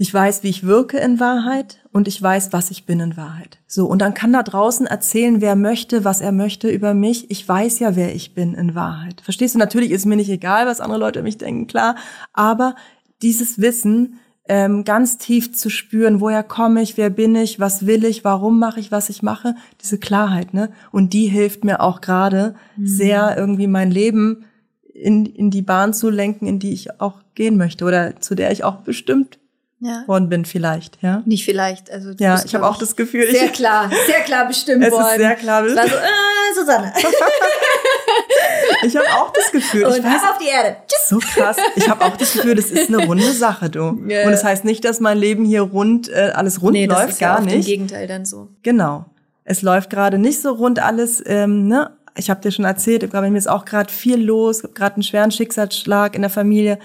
Ich 0.00 0.14
weiß, 0.14 0.42
wie 0.42 0.48
ich 0.48 0.64
wirke 0.64 0.96
in 0.96 1.20
Wahrheit 1.20 1.84
und 1.92 2.08
ich 2.08 2.22
weiß, 2.22 2.54
was 2.54 2.70
ich 2.70 2.86
bin 2.86 3.00
in 3.00 3.18
Wahrheit. 3.18 3.58
So, 3.66 3.84
und 3.84 3.98
dann 3.98 4.14
kann 4.14 4.32
da 4.32 4.42
draußen 4.42 4.86
erzählen, 4.86 5.42
wer 5.42 5.56
möchte, 5.56 6.06
was 6.06 6.22
er 6.22 6.32
möchte 6.32 6.70
über 6.70 6.94
mich. 6.94 7.30
Ich 7.30 7.46
weiß 7.46 7.80
ja, 7.80 7.96
wer 7.96 8.14
ich 8.14 8.32
bin 8.32 8.54
in 8.54 8.74
Wahrheit. 8.74 9.20
Verstehst 9.20 9.54
du? 9.54 9.58
Natürlich 9.58 9.90
ist 9.90 10.06
mir 10.06 10.16
nicht 10.16 10.30
egal, 10.30 10.66
was 10.66 10.80
andere 10.80 10.98
Leute 10.98 11.22
mich 11.22 11.36
denken, 11.36 11.66
klar. 11.66 11.96
Aber 12.32 12.76
dieses 13.20 13.60
Wissen, 13.60 14.20
ähm, 14.48 14.84
ganz 14.84 15.18
tief 15.18 15.54
zu 15.54 15.68
spüren, 15.68 16.22
woher 16.22 16.44
komme 16.44 16.80
ich, 16.80 16.96
wer 16.96 17.10
bin 17.10 17.36
ich, 17.36 17.60
was 17.60 17.84
will 17.84 18.06
ich, 18.06 18.24
warum 18.24 18.58
mache 18.58 18.80
ich, 18.80 18.90
was 18.90 19.10
ich 19.10 19.22
mache, 19.22 19.54
diese 19.82 19.98
Klarheit, 19.98 20.54
ne? 20.54 20.70
Und 20.92 21.12
die 21.12 21.26
hilft 21.26 21.62
mir 21.62 21.82
auch 21.82 22.00
gerade 22.00 22.54
mhm. 22.74 22.86
sehr, 22.86 23.36
irgendwie 23.36 23.66
mein 23.66 23.90
Leben 23.90 24.46
in, 24.94 25.26
in 25.26 25.50
die 25.50 25.60
Bahn 25.60 25.92
zu 25.92 26.08
lenken, 26.08 26.46
in 26.46 26.58
die 26.58 26.72
ich 26.72 27.02
auch 27.02 27.20
gehen 27.34 27.58
möchte 27.58 27.84
oder 27.84 28.18
zu 28.18 28.34
der 28.34 28.50
ich 28.50 28.64
auch 28.64 28.76
bestimmt 28.76 29.39
ja. 29.80 30.04
worden 30.06 30.28
bin 30.28 30.44
vielleicht, 30.44 31.02
ja. 31.02 31.22
Nicht 31.24 31.44
vielleicht, 31.44 31.90
also 31.90 32.10
ja, 32.18 32.40
ich 32.44 32.54
habe 32.54 32.66
auch 32.66 32.76
das 32.76 32.94
Gefühl, 32.96 33.30
sehr 33.30 33.46
ich, 33.46 33.52
klar, 33.52 33.90
sehr 34.06 34.20
klar 34.20 34.46
bestimmt 34.46 34.84
es 34.84 34.92
worden. 34.92 35.06
Ist 35.06 35.16
sehr 35.16 35.34
klar 35.36 35.62
bestimmt. 35.62 35.82
War 35.82 35.88
so, 35.88 35.96
äh, 35.96 36.54
Susanne. 36.54 36.92
ich 38.82 38.96
habe 38.96 39.06
auch 39.08 39.32
das 39.32 39.50
Gefühl, 39.50 39.86
und 39.86 39.96
ich 39.96 40.04
weiß, 40.04 40.22
auf 40.30 40.38
die 40.38 40.48
Erde. 40.48 40.76
Tschüss. 40.86 41.08
So 41.08 41.18
krass. 41.18 41.56
Ich 41.76 41.88
habe 41.88 42.04
auch 42.04 42.16
das 42.16 42.32
Gefühl, 42.32 42.54
das 42.54 42.66
ist 42.66 42.88
eine 42.88 43.04
runde 43.06 43.32
Sache, 43.32 43.70
du. 43.70 43.98
Yeah. 44.06 44.26
Und 44.26 44.32
das 44.32 44.44
heißt 44.44 44.64
nicht, 44.64 44.84
dass 44.84 45.00
mein 45.00 45.18
Leben 45.18 45.44
hier 45.44 45.62
rund 45.62 46.08
äh, 46.08 46.32
alles 46.34 46.60
rund 46.60 46.74
nee, 46.74 46.86
läuft, 46.86 47.02
das 47.02 47.10
ist 47.12 47.18
gar 47.18 47.38
ja 47.40 47.44
nicht. 47.44 47.54
Im 47.54 47.62
Gegenteil 47.62 48.06
dann 48.06 48.24
so. 48.24 48.48
Genau. 48.62 49.06
Es 49.44 49.62
läuft 49.62 49.90
gerade 49.90 50.18
nicht 50.18 50.40
so 50.42 50.52
rund 50.52 50.78
alles, 50.78 51.22
ähm, 51.26 51.66
ne? 51.66 51.96
Ich 52.16 52.28
habe 52.28 52.40
dir 52.40 52.50
schon 52.50 52.64
erzählt, 52.64 53.02
ich 53.02 53.10
glaube, 53.10 53.30
mir 53.30 53.38
ist 53.38 53.48
auch 53.48 53.64
gerade 53.64 53.90
viel 53.90 54.20
los, 54.20 54.62
gerade 54.74 54.96
einen 54.96 55.02
schweren 55.04 55.30
Schicksalsschlag 55.30 56.14
in 56.14 56.22
der 56.22 56.30
Familie 56.30 56.78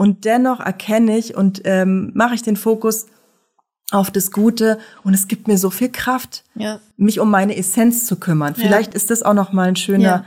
und 0.00 0.24
dennoch 0.24 0.60
erkenne 0.60 1.18
ich 1.18 1.36
und 1.36 1.60
ähm, 1.66 2.10
mache 2.14 2.34
ich 2.34 2.40
den 2.40 2.56
Fokus 2.56 3.04
auf 3.90 4.10
das 4.10 4.30
Gute 4.30 4.78
und 5.04 5.12
es 5.12 5.28
gibt 5.28 5.46
mir 5.46 5.58
so 5.58 5.68
viel 5.68 5.90
Kraft, 5.90 6.42
ja. 6.54 6.80
mich 6.96 7.20
um 7.20 7.30
meine 7.30 7.54
Essenz 7.54 8.06
zu 8.06 8.16
kümmern. 8.18 8.54
Ja. 8.56 8.64
Vielleicht 8.64 8.94
ist 8.94 9.10
das 9.10 9.22
auch 9.22 9.34
noch 9.34 9.52
mal 9.52 9.68
ein 9.68 9.76
schöner. 9.76 10.02
Ja. 10.02 10.24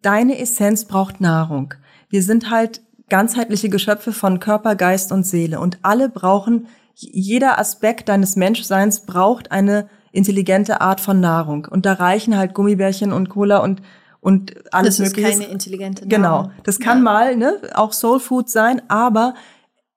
Deine 0.00 0.38
Essenz 0.38 0.86
braucht 0.86 1.20
Nahrung. 1.20 1.74
Wir 2.08 2.22
sind 2.22 2.48
halt 2.48 2.80
ganzheitliche 3.10 3.68
Geschöpfe 3.68 4.14
von 4.14 4.40
Körper, 4.40 4.74
Geist 4.74 5.12
und 5.12 5.26
Seele 5.26 5.60
und 5.60 5.80
alle 5.82 6.08
brauchen 6.08 6.68
jeder 6.94 7.58
Aspekt 7.58 8.08
deines 8.08 8.36
Menschseins 8.36 9.00
braucht 9.00 9.52
eine 9.52 9.90
intelligente 10.12 10.80
Art 10.80 11.02
von 11.02 11.20
Nahrung 11.20 11.66
und 11.66 11.84
da 11.84 11.92
reichen 11.92 12.38
halt 12.38 12.54
Gummibärchen 12.54 13.12
und 13.12 13.28
Cola 13.28 13.58
und 13.58 13.82
und 14.20 14.54
alles 14.72 14.96
das 14.96 15.08
ist 15.08 15.16
mögliche. 15.16 15.38
keine 15.38 15.50
intelligente 15.50 16.06
Nahrung. 16.06 16.48
Genau, 16.48 16.50
das 16.64 16.78
kann 16.78 17.02
mal 17.02 17.36
ne 17.36 17.60
auch 17.74 17.92
Soul 17.92 18.20
Food 18.20 18.50
sein, 18.50 18.82
aber 18.88 19.34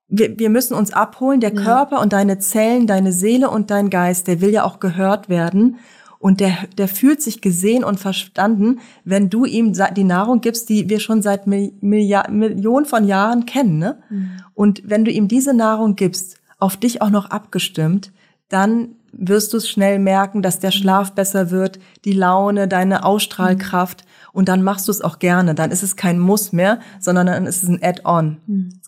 wir, 0.08 0.38
wir 0.38 0.50
müssen 0.50 0.74
uns 0.74 0.92
abholen, 0.92 1.40
der 1.40 1.54
ja. 1.54 1.60
Körper 1.60 2.00
und 2.00 2.12
deine 2.12 2.38
Zellen, 2.38 2.86
deine 2.86 3.12
Seele 3.12 3.50
und 3.50 3.70
dein 3.70 3.90
Geist, 3.90 4.26
der 4.28 4.40
will 4.40 4.50
ja 4.50 4.64
auch 4.64 4.80
gehört 4.80 5.28
werden. 5.28 5.78
Und 6.18 6.40
der, 6.40 6.56
der 6.78 6.88
fühlt 6.88 7.20
sich 7.20 7.42
gesehen 7.42 7.84
und 7.84 8.00
verstanden, 8.00 8.80
wenn 9.04 9.28
du 9.28 9.44
ihm 9.44 9.74
die 9.74 10.04
Nahrung 10.04 10.40
gibst, 10.40 10.70
die 10.70 10.88
wir 10.88 10.98
schon 10.98 11.20
seit 11.20 11.46
Milliard, 11.46 12.30
Millionen 12.30 12.86
von 12.86 13.04
Jahren 13.04 13.44
kennen. 13.44 13.78
Ne? 13.78 13.98
Mhm. 14.08 14.30
Und 14.54 14.82
wenn 14.86 15.04
du 15.04 15.10
ihm 15.10 15.28
diese 15.28 15.52
Nahrung 15.52 15.96
gibst, 15.96 16.38
auf 16.58 16.78
dich 16.78 17.02
auch 17.02 17.10
noch 17.10 17.28
abgestimmt, 17.28 18.10
dann 18.48 18.94
wirst 19.12 19.52
du 19.52 19.58
es 19.58 19.68
schnell 19.68 19.98
merken, 19.98 20.40
dass 20.40 20.60
der 20.60 20.70
Schlaf 20.70 21.12
besser 21.12 21.50
wird, 21.50 21.78
die 22.06 22.12
Laune, 22.12 22.68
deine 22.68 23.04
Ausstrahlkraft. 23.04 24.04
Mhm. 24.04 24.08
Und 24.34 24.48
dann 24.48 24.64
machst 24.64 24.88
du 24.88 24.90
es 24.90 25.00
auch 25.00 25.20
gerne. 25.20 25.54
Dann 25.54 25.70
ist 25.70 25.84
es 25.84 25.94
kein 25.94 26.18
Muss 26.18 26.52
mehr, 26.52 26.80
sondern 26.98 27.28
dann 27.28 27.46
ist 27.46 27.62
es 27.62 27.68
ein 27.68 27.78
Add-on. 27.80 28.40
Mhm. 28.46 28.80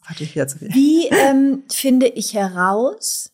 Wie 0.75 1.07
ähm, 1.07 1.63
finde 1.71 2.09
ich 2.09 2.35
heraus, 2.35 3.31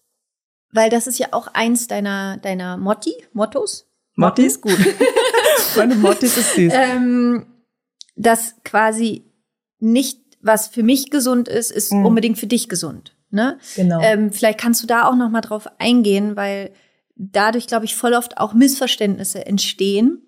weil 0.72 0.90
das 0.90 1.06
ist 1.06 1.18
ja 1.18 1.28
auch 1.30 1.48
eins 1.54 1.86
deiner, 1.86 2.36
deiner 2.36 2.76
Motti, 2.76 3.14
Mottos? 3.32 3.86
Motti 4.14 4.42
ist 4.42 4.60
gut. 4.60 4.76
Meine 5.76 5.94
Motti 5.94 6.26
ist 6.26 6.54
süß. 6.54 6.72
Ähm, 6.76 7.46
dass 8.14 8.56
quasi 8.62 9.24
nicht, 9.78 10.20
was 10.42 10.68
für 10.68 10.82
mich 10.82 11.10
gesund 11.10 11.48
ist, 11.48 11.70
ist 11.70 11.94
mhm. 11.94 12.04
unbedingt 12.04 12.38
für 12.38 12.46
dich 12.46 12.68
gesund. 12.68 13.16
Ne? 13.30 13.58
Genau. 13.74 14.02
Ähm, 14.02 14.32
vielleicht 14.32 14.60
kannst 14.60 14.82
du 14.82 14.86
da 14.86 15.08
auch 15.08 15.16
noch 15.16 15.30
mal 15.30 15.40
drauf 15.40 15.66
eingehen, 15.78 16.36
weil 16.36 16.72
dadurch, 17.16 17.66
glaube 17.66 17.86
ich, 17.86 17.96
voll 17.96 18.12
oft 18.12 18.36
auch 18.36 18.52
Missverständnisse 18.52 19.46
entstehen 19.46 20.20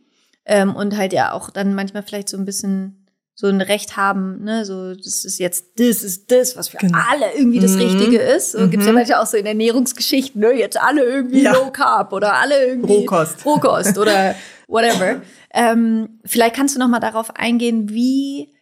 ähm, 0.46 0.74
und 0.74 0.96
halt 0.96 1.12
ja 1.12 1.32
auch 1.32 1.50
dann 1.50 1.74
manchmal 1.74 2.02
vielleicht 2.02 2.28
so 2.28 2.36
ein 2.36 2.44
bisschen 2.44 3.04
so 3.36 3.48
ein 3.48 3.60
Recht 3.60 3.96
haben, 3.96 4.44
ne, 4.44 4.64
so 4.64 4.94
das 4.94 5.24
ist 5.24 5.38
jetzt 5.38 5.80
das 5.80 6.04
ist 6.04 6.30
das, 6.30 6.56
was 6.56 6.68
für 6.68 6.76
genau. 6.76 6.98
alle 7.10 7.34
irgendwie 7.36 7.58
das 7.58 7.72
mhm. 7.72 7.80
Richtige 7.80 8.18
ist. 8.18 8.52
So 8.52 8.60
mhm. 8.60 8.70
gibt's 8.70 8.86
ja 8.86 8.92
manchmal 8.92 9.20
auch 9.20 9.26
so 9.26 9.36
in 9.36 9.46
Ernährungsgeschichten, 9.46 10.40
ne, 10.40 10.52
jetzt 10.52 10.80
alle 10.80 11.02
irgendwie 11.02 11.42
ja. 11.42 11.52
Low 11.52 11.70
Carb 11.70 12.12
oder 12.12 12.34
alle 12.34 12.64
irgendwie 12.64 12.94
Rohkost, 12.94 13.44
Rohkost 13.44 13.98
oder 13.98 14.36
whatever. 14.68 15.22
ähm, 15.52 16.20
vielleicht 16.24 16.54
kannst 16.54 16.76
du 16.76 16.78
noch 16.78 16.88
mal 16.88 17.00
darauf 17.00 17.34
eingehen, 17.34 17.90
wie 17.90 18.52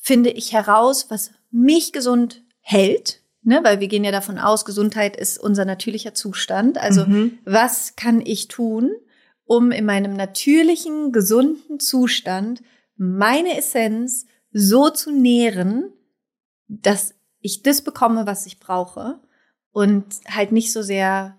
finde 0.00 0.30
ich 0.30 0.52
heraus, 0.52 1.06
was 1.08 1.32
mich 1.50 1.92
gesund 1.92 2.44
hält, 2.60 3.22
ne, 3.42 3.60
weil 3.64 3.80
wir 3.80 3.88
gehen 3.88 4.04
ja 4.04 4.12
davon 4.12 4.38
aus, 4.38 4.64
Gesundheit 4.64 5.16
ist 5.16 5.36
unser 5.36 5.64
natürlicher 5.64 6.14
Zustand. 6.14 6.78
Also 6.78 7.06
mhm. 7.06 7.38
was 7.44 7.96
kann 7.96 8.20
ich 8.24 8.46
tun, 8.46 8.92
um 9.46 9.70
in 9.70 9.84
meinem 9.84 10.14
natürlichen 10.14 11.12
gesunden 11.12 11.80
Zustand 11.80 12.62
meine 12.96 13.56
Essenz 13.56 14.26
so 14.52 14.90
zu 14.90 15.10
nähren, 15.10 15.92
dass 16.68 17.14
ich 17.40 17.62
das 17.62 17.82
bekomme, 17.82 18.26
was 18.26 18.46
ich 18.46 18.58
brauche 18.58 19.20
und 19.70 20.04
halt 20.28 20.52
nicht 20.52 20.72
so 20.72 20.82
sehr, 20.82 21.38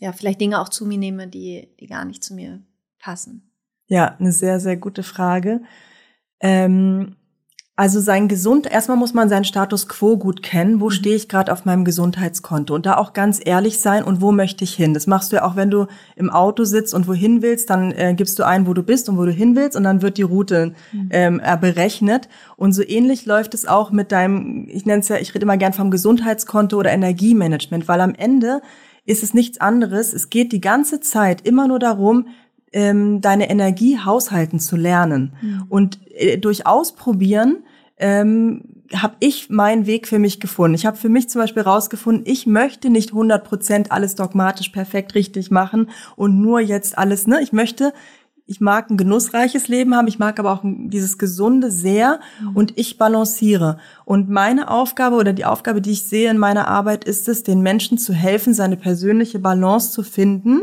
ja, 0.00 0.12
vielleicht 0.12 0.40
Dinge 0.40 0.60
auch 0.60 0.68
zu 0.68 0.86
mir 0.86 0.98
nehme, 0.98 1.26
die, 1.26 1.74
die 1.80 1.86
gar 1.86 2.04
nicht 2.04 2.22
zu 2.22 2.34
mir 2.34 2.62
passen. 2.98 3.50
Ja, 3.86 4.16
eine 4.18 4.32
sehr, 4.32 4.60
sehr 4.60 4.76
gute 4.76 5.02
Frage. 5.02 5.62
Ähm, 6.40 7.16
also 7.78 8.00
sein 8.00 8.26
gesund, 8.26 8.68
erstmal 8.68 8.96
muss 8.96 9.14
man 9.14 9.28
seinen 9.28 9.44
Status 9.44 9.86
quo 9.86 10.16
gut 10.16 10.42
kennen. 10.42 10.80
Wo 10.80 10.86
mhm. 10.86 10.90
stehe 10.90 11.14
ich 11.14 11.28
gerade 11.28 11.52
auf 11.52 11.64
meinem 11.64 11.84
Gesundheitskonto? 11.84 12.74
Und 12.74 12.86
da 12.86 12.96
auch 12.96 13.12
ganz 13.12 13.40
ehrlich 13.42 13.78
sein 13.78 14.02
und 14.02 14.20
wo 14.20 14.32
möchte 14.32 14.64
ich 14.64 14.74
hin? 14.74 14.94
Das 14.94 15.06
machst 15.06 15.30
du 15.30 15.36
ja 15.36 15.44
auch, 15.44 15.54
wenn 15.54 15.70
du 15.70 15.86
im 16.16 16.28
Auto 16.28 16.64
sitzt 16.64 16.92
und 16.92 17.06
wohin 17.06 17.40
willst, 17.40 17.70
dann 17.70 17.92
äh, 17.92 18.14
gibst 18.16 18.36
du 18.40 18.44
ein, 18.44 18.66
wo 18.66 18.74
du 18.74 18.82
bist 18.82 19.08
und 19.08 19.16
wo 19.16 19.24
du 19.24 19.30
hin 19.30 19.54
willst 19.54 19.76
und 19.76 19.84
dann 19.84 20.02
wird 20.02 20.18
die 20.18 20.22
Route 20.22 20.72
mhm. 20.90 21.08
ähm, 21.12 21.40
berechnet. 21.60 22.28
Und 22.56 22.72
so 22.72 22.82
ähnlich 22.82 23.26
läuft 23.26 23.54
es 23.54 23.64
auch 23.64 23.92
mit 23.92 24.10
deinem, 24.10 24.66
ich 24.68 24.84
nenne 24.84 25.02
es 25.02 25.08
ja, 25.08 25.18
ich 25.18 25.32
rede 25.32 25.44
immer 25.44 25.56
gern 25.56 25.72
vom 25.72 25.92
Gesundheitskonto 25.92 26.76
oder 26.76 26.90
Energiemanagement, 26.90 27.86
weil 27.86 28.00
am 28.00 28.16
Ende 28.16 28.60
ist 29.06 29.22
es 29.22 29.34
nichts 29.34 29.60
anderes. 29.60 30.12
Es 30.14 30.30
geht 30.30 30.50
die 30.50 30.60
ganze 30.60 30.98
Zeit 30.98 31.46
immer 31.46 31.68
nur 31.68 31.78
darum, 31.78 32.26
ähm, 32.72 33.20
deine 33.20 33.48
Energie 33.48 34.00
haushalten 34.00 34.58
zu 34.58 34.74
lernen. 34.74 35.32
Mhm. 35.40 35.64
Und 35.68 35.98
äh, 36.16 36.38
durch 36.38 36.66
Ausprobieren 36.66 37.58
ähm, 37.98 38.62
habe 38.94 39.16
ich 39.20 39.50
meinen 39.50 39.86
Weg 39.86 40.08
für 40.08 40.18
mich 40.18 40.40
gefunden. 40.40 40.74
Ich 40.74 40.86
habe 40.86 40.96
für 40.96 41.08
mich 41.08 41.28
zum 41.28 41.40
Beispiel 41.40 41.62
rausgefunden, 41.62 42.24
ich 42.26 42.46
möchte 42.46 42.90
nicht 42.90 43.10
100 43.10 43.44
Prozent 43.44 43.92
alles 43.92 44.14
dogmatisch 44.14 44.70
perfekt 44.70 45.14
richtig 45.14 45.50
machen 45.50 45.90
und 46.16 46.40
nur 46.40 46.60
jetzt 46.60 46.96
alles, 46.96 47.26
ne? 47.26 47.42
Ich 47.42 47.52
möchte, 47.52 47.92
ich 48.46 48.60
mag 48.60 48.90
ein 48.90 48.96
genussreiches 48.96 49.68
Leben 49.68 49.94
haben, 49.94 50.08
ich 50.08 50.18
mag 50.18 50.38
aber 50.38 50.52
auch 50.52 50.62
dieses 50.64 51.18
Gesunde 51.18 51.70
sehr 51.70 52.20
mhm. 52.40 52.56
und 52.56 52.78
ich 52.78 52.96
balanciere. 52.96 53.78
Und 54.06 54.30
meine 54.30 54.70
Aufgabe 54.70 55.16
oder 55.16 55.34
die 55.34 55.44
Aufgabe, 55.44 55.82
die 55.82 55.92
ich 55.92 56.02
sehe 56.02 56.30
in 56.30 56.38
meiner 56.38 56.66
Arbeit, 56.68 57.04
ist 57.04 57.28
es, 57.28 57.42
den 57.42 57.60
Menschen 57.60 57.98
zu 57.98 58.14
helfen, 58.14 58.54
seine 58.54 58.76
persönliche 58.76 59.38
Balance 59.38 59.92
zu 59.92 60.02
finden, 60.02 60.62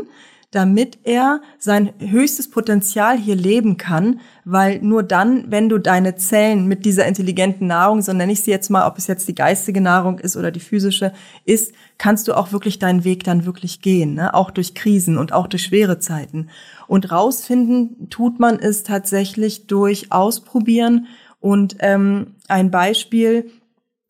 damit 0.56 1.00
er 1.04 1.42
sein 1.58 1.92
höchstes 1.98 2.48
Potenzial 2.48 3.18
hier 3.18 3.36
leben 3.36 3.76
kann, 3.76 4.20
weil 4.46 4.80
nur 4.80 5.02
dann, 5.02 5.50
wenn 5.50 5.68
du 5.68 5.76
deine 5.76 6.16
Zellen 6.16 6.66
mit 6.66 6.86
dieser 6.86 7.04
intelligenten 7.04 7.66
Nahrung, 7.66 8.00
so 8.00 8.14
nenne 8.14 8.32
ich 8.32 8.40
sie 8.40 8.52
jetzt 8.52 8.70
mal, 8.70 8.86
ob 8.86 8.96
es 8.96 9.06
jetzt 9.06 9.28
die 9.28 9.34
geistige 9.34 9.82
Nahrung 9.82 10.18
ist 10.18 10.34
oder 10.34 10.50
die 10.50 10.60
physische 10.60 11.12
ist, 11.44 11.74
kannst 11.98 12.26
du 12.26 12.32
auch 12.32 12.52
wirklich 12.52 12.78
deinen 12.78 13.04
Weg 13.04 13.22
dann 13.24 13.44
wirklich 13.44 13.82
gehen, 13.82 14.14
ne? 14.14 14.32
auch 14.32 14.50
durch 14.50 14.74
Krisen 14.74 15.18
und 15.18 15.34
auch 15.34 15.46
durch 15.46 15.64
schwere 15.64 15.98
Zeiten. 15.98 16.48
Und 16.86 17.12
rausfinden 17.12 18.08
tut 18.08 18.40
man 18.40 18.58
es 18.58 18.82
tatsächlich 18.82 19.66
durch 19.66 20.10
Ausprobieren 20.10 21.06
und 21.38 21.76
ähm, 21.80 22.36
ein 22.48 22.70
Beispiel, 22.70 23.50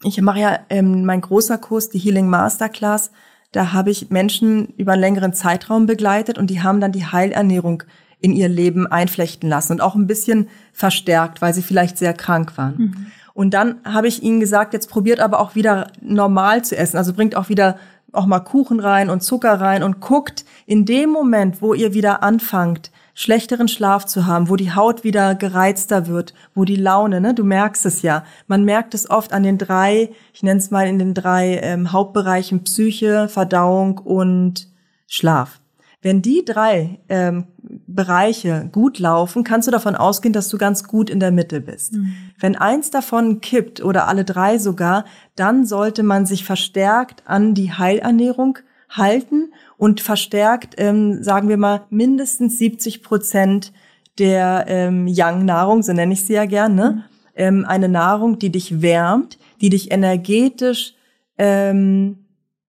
ich 0.04 0.20
mache 0.20 0.38
ja 0.38 0.60
ähm, 0.70 1.04
mein 1.04 1.22
großer 1.22 1.58
Kurs, 1.58 1.88
die 1.88 1.98
Healing 1.98 2.28
Masterclass, 2.28 3.10
da 3.56 3.72
habe 3.72 3.90
ich 3.90 4.10
Menschen 4.10 4.74
über 4.76 4.92
einen 4.92 5.00
längeren 5.00 5.32
Zeitraum 5.32 5.86
begleitet 5.86 6.36
und 6.36 6.48
die 6.50 6.62
haben 6.62 6.78
dann 6.78 6.92
die 6.92 7.06
Heilernährung 7.06 7.84
in 8.20 8.32
ihr 8.32 8.50
Leben 8.50 8.86
einflechten 8.86 9.48
lassen 9.48 9.72
und 9.72 9.80
auch 9.80 9.94
ein 9.94 10.06
bisschen 10.06 10.48
verstärkt, 10.74 11.40
weil 11.40 11.54
sie 11.54 11.62
vielleicht 11.62 11.96
sehr 11.96 12.12
krank 12.12 12.58
waren. 12.58 12.76
Mhm. 12.76 13.06
Und 13.32 13.54
dann 13.54 13.76
habe 13.82 14.08
ich 14.08 14.22
ihnen 14.22 14.40
gesagt, 14.40 14.74
jetzt 14.74 14.90
probiert 14.90 15.20
aber 15.20 15.40
auch 15.40 15.54
wieder 15.54 15.86
normal 16.02 16.66
zu 16.66 16.76
essen. 16.76 16.98
Also 16.98 17.14
bringt 17.14 17.34
auch 17.34 17.48
wieder 17.48 17.78
auch 18.12 18.26
mal 18.26 18.40
Kuchen 18.40 18.78
rein 18.78 19.08
und 19.08 19.22
Zucker 19.22 19.58
rein 19.58 19.82
und 19.82 20.00
guckt 20.00 20.44
in 20.66 20.84
dem 20.84 21.08
Moment, 21.08 21.62
wo 21.62 21.72
ihr 21.72 21.94
wieder 21.94 22.22
anfangt, 22.22 22.90
schlechteren 23.16 23.66
Schlaf 23.66 24.04
zu 24.04 24.26
haben, 24.26 24.50
wo 24.50 24.56
die 24.56 24.74
Haut 24.74 25.02
wieder 25.02 25.34
gereizter 25.34 26.06
wird, 26.06 26.34
wo 26.54 26.64
die 26.64 26.76
Laune, 26.76 27.22
ne, 27.22 27.32
du 27.32 27.44
merkst 27.44 27.86
es 27.86 28.02
ja. 28.02 28.24
Man 28.46 28.64
merkt 28.64 28.92
es 28.92 29.08
oft 29.08 29.32
an 29.32 29.42
den 29.42 29.56
drei, 29.56 30.10
ich 30.34 30.42
nenne 30.42 30.60
es 30.60 30.70
mal 30.70 30.86
in 30.86 30.98
den 30.98 31.14
drei 31.14 31.58
ähm, 31.62 31.92
Hauptbereichen 31.92 32.62
Psyche, 32.62 33.28
Verdauung 33.28 33.98
und 33.98 34.68
Schlaf. 35.06 35.60
Wenn 36.02 36.20
die 36.20 36.44
drei 36.44 37.00
ähm, 37.08 37.46
Bereiche 37.86 38.68
gut 38.70 38.98
laufen, 38.98 39.44
kannst 39.44 39.66
du 39.66 39.72
davon 39.72 39.96
ausgehen, 39.96 40.34
dass 40.34 40.50
du 40.50 40.58
ganz 40.58 40.84
gut 40.84 41.08
in 41.08 41.18
der 41.18 41.32
Mitte 41.32 41.62
bist. 41.62 41.94
Mhm. 41.94 42.12
Wenn 42.38 42.54
eins 42.54 42.90
davon 42.90 43.40
kippt 43.40 43.82
oder 43.82 44.08
alle 44.08 44.24
drei 44.24 44.58
sogar, 44.58 45.06
dann 45.36 45.64
sollte 45.64 46.02
man 46.02 46.26
sich 46.26 46.44
verstärkt 46.44 47.22
an 47.24 47.54
die 47.54 47.72
Heilernährung 47.72 48.58
halten 48.88 49.52
und 49.76 50.00
verstärkt, 50.00 50.74
ähm, 50.78 51.22
sagen 51.22 51.48
wir 51.48 51.56
mal, 51.56 51.86
mindestens 51.90 52.58
70 52.58 53.02
Prozent 53.02 53.72
der 54.18 54.64
ähm, 54.68 55.06
Young-Nahrung, 55.08 55.82
so 55.82 55.92
nenne 55.92 56.14
ich 56.14 56.24
sie 56.24 56.34
ja 56.34 56.46
gerne, 56.46 56.92
mhm. 56.92 57.02
ähm, 57.34 57.64
eine 57.66 57.88
Nahrung, 57.88 58.38
die 58.38 58.50
dich 58.50 58.80
wärmt, 58.80 59.38
die 59.60 59.70
dich 59.70 59.90
energetisch 59.90 60.94
ähm, 61.38 62.18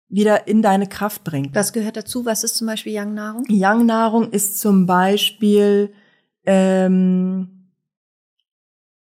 wieder 0.08 0.48
in 0.48 0.60
deine 0.60 0.86
Kraft 0.86 1.24
bringt. 1.24 1.54
Was 1.54 1.72
gehört 1.72 1.96
dazu? 1.96 2.26
Was 2.26 2.44
ist 2.44 2.56
zum 2.56 2.66
Beispiel 2.66 2.98
Young-Nahrung? 2.98 3.44
Young-Nahrung 3.48 4.30
ist 4.30 4.60
zum 4.60 4.86
Beispiel, 4.86 5.92
ähm, 6.44 7.68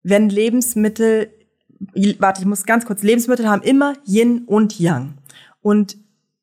wenn 0.03 0.29
Lebensmittel, 0.29 1.31
warte, 2.19 2.41
ich 2.41 2.47
muss 2.47 2.65
ganz 2.65 2.87
kurz, 2.87 3.03
Lebensmittel 3.03 3.49
haben 3.49 3.63
immer 3.63 3.95
Yin 4.07 4.45
und 4.47 4.79
Yang. 4.81 5.15
Und 5.61 5.97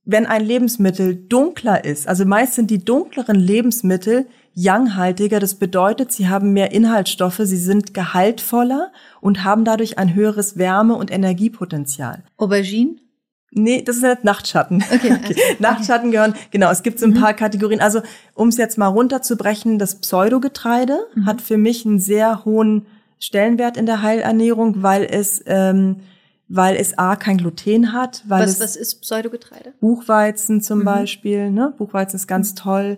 wenn 0.04 0.26
ein 0.26 0.44
Lebensmittel 0.44 1.16
dunkler 1.16 1.86
ist, 1.86 2.08
also 2.08 2.26
meist 2.26 2.56
sind 2.56 2.72
die 2.72 2.84
dunkleren 2.84 3.36
Lebensmittel 3.36 4.26
Yang-haltiger, 4.54 5.40
das 5.40 5.56
bedeutet, 5.56 6.12
sie 6.12 6.28
haben 6.28 6.52
mehr 6.52 6.72
Inhaltsstoffe, 6.72 7.40
sie 7.44 7.58
sind 7.58 7.94
gehaltvoller 7.94 8.92
und 9.22 9.44
haben 9.44 9.64
dadurch 9.64 9.98
ein 9.98 10.14
höheres 10.14 10.58
Wärme- 10.58 10.96
und 10.96 11.10
Energiepotenzial. 11.12 12.24
Aubergine? 12.38 12.96
Nee, 13.54 13.82
das 13.82 13.98
ist 13.98 14.04
nicht 14.04 14.24
Nachtschatten. 14.24 14.84
Okay, 14.92 15.14
okay. 15.14 15.36
Nachtschatten 15.60 16.08
okay. 16.08 16.18
gehören, 16.18 16.34
genau, 16.52 16.72
es 16.72 16.84
gibt 16.84 17.00
so 17.00 17.06
ein 17.06 17.12
mhm. 17.12 17.22
paar 17.22 17.34
Kategorien. 17.34 17.82
Also, 17.82 18.02
um 18.34 18.50
es 18.50 18.58
jetzt 18.58 18.78
mal 18.78 18.88
runterzubrechen, 18.88 19.78
das 19.78 19.96
Pseudogetreide 20.00 21.00
mhm. 21.16 21.26
hat 21.26 21.42
für 21.42 21.58
mich 21.58 21.86
einen 21.86 22.00
sehr 22.00 22.44
hohen 22.44 22.88
Stellenwert 23.20 23.78
in 23.78 23.86
der 23.86 24.02
Heilernährung, 24.02 24.82
weil 24.82 25.04
es, 25.04 25.44
ähm, 25.46 25.98
weil 26.54 26.76
es 26.76 26.98
A, 26.98 27.16
kein 27.16 27.38
Gluten 27.38 27.94
hat. 27.94 28.24
Weil 28.28 28.44
was, 28.44 28.52
es 28.52 28.60
was 28.60 28.76
ist 28.76 29.02
Pseudogetreide? 29.02 29.74
Buchweizen 29.80 30.62
zum 30.62 30.80
mhm. 30.80 30.86
Beispiel, 30.86 31.50
ne? 31.50 31.74
Buchweizen 31.78 32.18
ist 32.18 32.28
ganz 32.28 32.56
toll. 32.56 32.98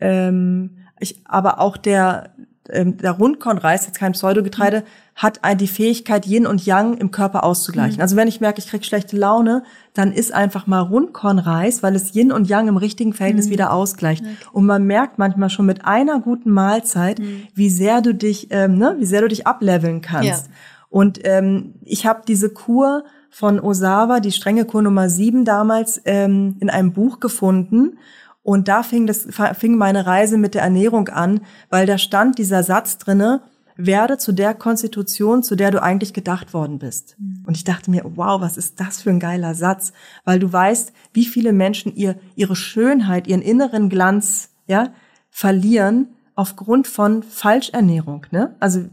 Ähm, 0.00 0.78
ich, 0.98 1.20
aber 1.26 1.60
auch 1.60 1.76
der, 1.76 2.30
ähm, 2.70 2.96
der 2.96 3.12
Rundkornreis, 3.12 3.84
jetzt 3.84 3.98
kein 3.98 4.12
Pseudogetreide, 4.12 4.80
mhm. 4.80 4.84
hat 5.16 5.40
die 5.60 5.68
Fähigkeit, 5.68 6.26
Yin 6.26 6.46
und 6.46 6.64
Yang 6.64 6.96
im 6.96 7.10
Körper 7.10 7.44
auszugleichen. 7.44 7.96
Mhm. 7.96 8.02
Also 8.02 8.16
wenn 8.16 8.26
ich 8.26 8.40
merke, 8.40 8.60
ich 8.60 8.68
krieg 8.68 8.86
schlechte 8.86 9.18
Laune, 9.18 9.64
dann 9.92 10.10
ist 10.10 10.32
einfach 10.32 10.66
mal 10.66 10.80
Rundkornreis, 10.80 11.82
weil 11.82 11.94
es 11.94 12.14
Yin 12.14 12.32
und 12.32 12.48
Yang 12.48 12.68
im 12.68 12.76
richtigen 12.78 13.12
Verhältnis 13.12 13.48
mhm. 13.48 13.50
wieder 13.50 13.72
ausgleicht. 13.72 14.24
Okay. 14.24 14.34
Und 14.52 14.64
man 14.64 14.84
merkt 14.84 15.18
manchmal 15.18 15.50
schon 15.50 15.66
mit 15.66 15.84
einer 15.84 16.20
guten 16.20 16.50
Mahlzeit, 16.50 17.18
mhm. 17.18 17.48
wie 17.54 17.68
sehr 17.68 18.00
du 18.00 18.14
dich, 18.14 18.48
ähm, 18.50 18.78
ne, 18.78 18.96
wie 18.98 19.06
sehr 19.06 19.20
du 19.20 19.28
dich 19.28 19.46
ableveln 19.46 20.00
kannst. 20.00 20.46
Ja. 20.46 20.52
Und 20.94 21.18
ähm, 21.24 21.74
ich 21.82 22.06
habe 22.06 22.22
diese 22.24 22.50
Kur 22.50 23.02
von 23.28 23.58
Osawa, 23.58 24.20
die 24.20 24.30
strenge 24.30 24.64
Kur 24.64 24.80
Nummer 24.80 25.10
sieben 25.10 25.44
damals 25.44 26.00
ähm, 26.04 26.54
in 26.60 26.70
einem 26.70 26.92
Buch 26.92 27.18
gefunden. 27.18 27.98
Und 28.44 28.68
da 28.68 28.84
fing, 28.84 29.08
das, 29.08 29.26
fing 29.54 29.76
meine 29.76 30.06
Reise 30.06 30.38
mit 30.38 30.54
der 30.54 30.62
Ernährung 30.62 31.08
an, 31.08 31.40
weil 31.68 31.86
da 31.86 31.98
stand 31.98 32.38
dieser 32.38 32.62
Satz 32.62 32.98
drinne, 32.98 33.42
werde 33.74 34.18
zu 34.18 34.30
der 34.30 34.54
Konstitution, 34.54 35.42
zu 35.42 35.56
der 35.56 35.72
du 35.72 35.82
eigentlich 35.82 36.14
gedacht 36.14 36.54
worden 36.54 36.78
bist. 36.78 37.16
Mhm. 37.18 37.42
Und 37.44 37.56
ich 37.56 37.64
dachte 37.64 37.90
mir, 37.90 38.04
wow, 38.14 38.40
was 38.40 38.56
ist 38.56 38.78
das 38.78 39.02
für 39.02 39.10
ein 39.10 39.18
geiler 39.18 39.56
Satz? 39.56 39.92
Weil 40.24 40.38
du 40.38 40.52
weißt, 40.52 40.92
wie 41.12 41.24
viele 41.24 41.52
Menschen 41.52 41.92
ihr, 41.96 42.14
ihre 42.36 42.54
Schönheit, 42.54 43.26
ihren 43.26 43.42
inneren 43.42 43.88
Glanz, 43.88 44.50
ja, 44.68 44.92
verlieren 45.28 46.10
aufgrund 46.36 46.86
von 46.86 47.24
Falschernährung, 47.24 48.26
ne? 48.30 48.54
Also, 48.60 48.84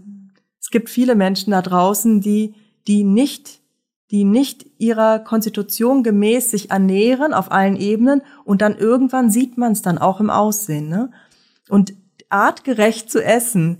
gibt 0.72 0.90
viele 0.90 1.16
Menschen 1.16 1.52
da 1.52 1.62
draußen, 1.62 2.22
die, 2.22 2.56
die 2.88 3.04
nicht 3.04 3.62
die 4.12 4.26
nicht 4.26 4.66
ihrer 4.78 5.20
Konstitution 5.20 6.04
gemäß 6.04 6.52
sich 6.52 6.70
ernähren 6.70 7.34
auf 7.34 7.50
allen 7.50 7.78
Ebenen 7.78 8.22
und 8.44 8.62
dann 8.62 8.78
irgendwann 8.78 9.32
sieht 9.32 9.58
man 9.58 9.72
es 9.72 9.82
dann 9.82 9.98
auch 9.98 10.20
im 10.20 10.30
Aussehen. 10.30 10.90
Ne? 10.90 11.12
Und 11.70 11.94
artgerecht 12.30 13.10
zu 13.10 13.24
essen, 13.24 13.80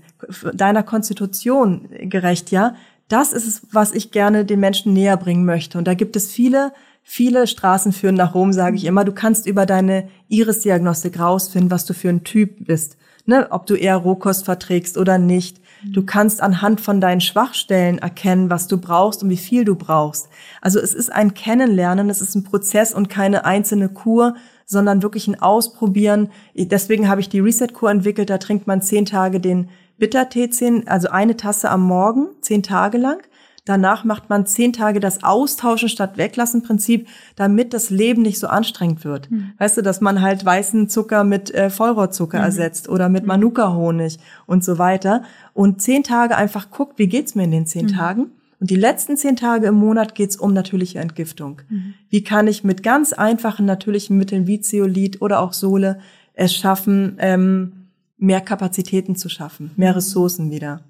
deiner 0.54 0.82
Konstitution 0.82 1.88
gerecht, 2.02 2.50
ja, 2.50 2.74
das 3.08 3.34
ist 3.34 3.46
es, 3.46 3.62
was 3.72 3.92
ich 3.92 4.10
gerne 4.10 4.46
den 4.46 4.60
Menschen 4.60 4.94
näher 4.94 5.18
bringen 5.18 5.44
möchte. 5.44 5.76
Und 5.76 5.86
da 5.86 5.92
gibt 5.92 6.16
es 6.16 6.30
viele, 6.30 6.72
viele 7.02 7.46
Straßen 7.46 7.92
führen 7.92 8.14
nach 8.14 8.34
Rom, 8.34 8.54
sage 8.54 8.76
ich 8.76 8.86
immer. 8.86 9.04
Du 9.04 9.12
kannst 9.12 9.46
über 9.46 9.66
deine 9.66 10.08
Iris-Diagnostik 10.28 11.20
rausfinden, 11.20 11.70
was 11.70 11.84
du 11.84 11.92
für 11.92 12.08
ein 12.08 12.24
Typ 12.24 12.66
bist. 12.66 12.96
Ne? 13.26 13.48
Ob 13.50 13.66
du 13.66 13.74
eher 13.74 13.96
Rohkost 13.96 14.46
verträgst 14.46 14.96
oder 14.96 15.18
nicht. 15.18 15.60
Du 15.84 16.04
kannst 16.04 16.40
anhand 16.40 16.80
von 16.80 17.00
deinen 17.00 17.20
Schwachstellen 17.20 17.98
erkennen, 17.98 18.50
was 18.50 18.68
du 18.68 18.78
brauchst 18.78 19.22
und 19.22 19.30
wie 19.30 19.36
viel 19.36 19.64
du 19.64 19.74
brauchst. 19.74 20.28
Also 20.60 20.78
es 20.78 20.94
ist 20.94 21.12
ein 21.12 21.34
Kennenlernen, 21.34 22.08
es 22.08 22.20
ist 22.20 22.34
ein 22.34 22.44
Prozess 22.44 22.94
und 22.94 23.08
keine 23.08 23.44
einzelne 23.44 23.88
Kur, 23.88 24.36
sondern 24.64 25.02
wirklich 25.02 25.26
ein 25.26 25.42
Ausprobieren. 25.42 26.30
Deswegen 26.54 27.08
habe 27.08 27.20
ich 27.20 27.28
die 27.28 27.40
Reset-Kur 27.40 27.90
entwickelt. 27.90 28.30
Da 28.30 28.38
trinkt 28.38 28.66
man 28.66 28.80
zehn 28.80 29.04
Tage 29.04 29.40
den 29.40 29.68
Bittertee, 29.98 30.50
also 30.86 31.08
eine 31.08 31.36
Tasse 31.36 31.68
am 31.68 31.82
Morgen, 31.82 32.28
zehn 32.40 32.62
Tage 32.62 32.98
lang. 32.98 33.22
Danach 33.64 34.02
macht 34.02 34.28
man 34.28 34.44
zehn 34.44 34.72
Tage 34.72 34.98
das 34.98 35.22
Austauschen 35.22 35.88
statt 35.88 36.16
Weglassen 36.16 36.62
Prinzip, 36.62 37.06
damit 37.36 37.72
das 37.72 37.90
Leben 37.90 38.22
nicht 38.22 38.40
so 38.40 38.48
anstrengend 38.48 39.04
wird. 39.04 39.30
Mhm. 39.30 39.52
Weißt 39.58 39.76
du, 39.76 39.82
dass 39.82 40.00
man 40.00 40.20
halt 40.20 40.44
weißen 40.44 40.88
Zucker 40.88 41.22
mit 41.22 41.54
äh, 41.54 41.70
Vollrohrzucker 41.70 42.38
mhm. 42.38 42.44
ersetzt 42.44 42.88
oder 42.88 43.08
mit 43.08 43.22
hm. 43.22 43.28
Manuka-Honig 43.28 44.18
und 44.46 44.64
so 44.64 44.78
weiter. 44.78 45.22
Und 45.54 45.80
zehn 45.80 46.02
Tage 46.02 46.36
einfach 46.36 46.70
guckt, 46.70 46.98
wie 46.98 47.06
geht's 47.06 47.36
mir 47.36 47.44
in 47.44 47.52
den 47.52 47.66
zehn 47.66 47.86
mhm. 47.86 47.92
Tagen? 47.92 48.26
Und 48.58 48.70
die 48.70 48.76
letzten 48.76 49.16
zehn 49.16 49.36
Tage 49.36 49.68
im 49.68 49.74
Monat 49.76 50.14
geht's 50.14 50.36
um 50.36 50.52
natürliche 50.52 50.98
Entgiftung. 50.98 51.62
Mhm. 51.68 51.94
Wie 52.08 52.24
kann 52.24 52.48
ich 52.48 52.64
mit 52.64 52.82
ganz 52.82 53.12
einfachen 53.12 53.66
natürlichen 53.66 54.16
Mitteln 54.16 54.46
wie 54.48 54.60
Zeolit 54.60 55.22
oder 55.22 55.40
auch 55.40 55.52
Sohle 55.52 56.00
es 56.34 56.54
schaffen, 56.54 57.16
ähm, 57.18 57.88
mehr 58.16 58.40
Kapazitäten 58.40 59.16
zu 59.16 59.28
schaffen, 59.28 59.72
mehr 59.76 59.90
mhm. 59.90 59.96
Ressourcen 59.96 60.50
wieder. 60.50 60.82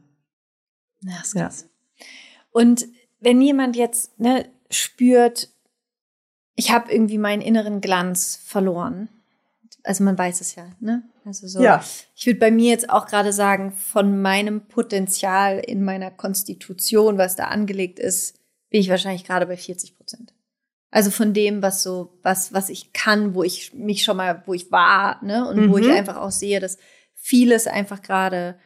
Ja, 1.02 1.14
ist 1.22 1.34
krass. 1.34 1.68
Und 2.52 2.86
wenn 3.20 3.40
jemand 3.40 3.76
jetzt 3.76 4.18
ne, 4.18 4.46
spürt, 4.70 5.48
ich 6.54 6.70
habe 6.70 6.92
irgendwie 6.92 7.18
meinen 7.18 7.42
inneren 7.42 7.80
Glanz 7.80 8.38
verloren. 8.44 9.08
Also 9.84 10.04
man 10.04 10.16
weiß 10.16 10.40
es 10.40 10.54
ja, 10.54 10.66
ne? 10.80 11.02
Also 11.24 11.48
so. 11.48 11.60
Ja. 11.60 11.84
Ich 12.14 12.26
würde 12.26 12.38
bei 12.38 12.50
mir 12.50 12.70
jetzt 12.70 12.90
auch 12.90 13.06
gerade 13.06 13.32
sagen, 13.32 13.72
von 13.72 14.20
meinem 14.22 14.68
Potenzial 14.68 15.58
in 15.58 15.82
meiner 15.82 16.10
Konstitution, 16.10 17.18
was 17.18 17.36
da 17.36 17.46
angelegt 17.46 17.98
ist, 17.98 18.38
bin 18.70 18.80
ich 18.80 18.90
wahrscheinlich 18.90 19.24
gerade 19.24 19.46
bei 19.46 19.56
40 19.56 19.96
Prozent. 19.96 20.34
Also 20.90 21.10
von 21.10 21.32
dem, 21.32 21.62
was 21.62 21.82
so, 21.82 22.18
was, 22.22 22.52
was 22.52 22.68
ich 22.68 22.92
kann, 22.92 23.34
wo 23.34 23.42
ich 23.42 23.72
mich 23.72 24.04
schon 24.04 24.16
mal, 24.16 24.42
wo 24.46 24.54
ich 24.54 24.70
war, 24.70 25.24
ne? 25.24 25.48
Und 25.48 25.56
mhm. 25.56 25.72
wo 25.72 25.78
ich 25.78 25.86
mhm. 25.86 25.94
einfach 25.94 26.16
auch 26.16 26.30
sehe, 26.30 26.60
dass 26.60 26.78
vieles 27.14 27.66
einfach 27.66 28.02
gerade 28.02 28.58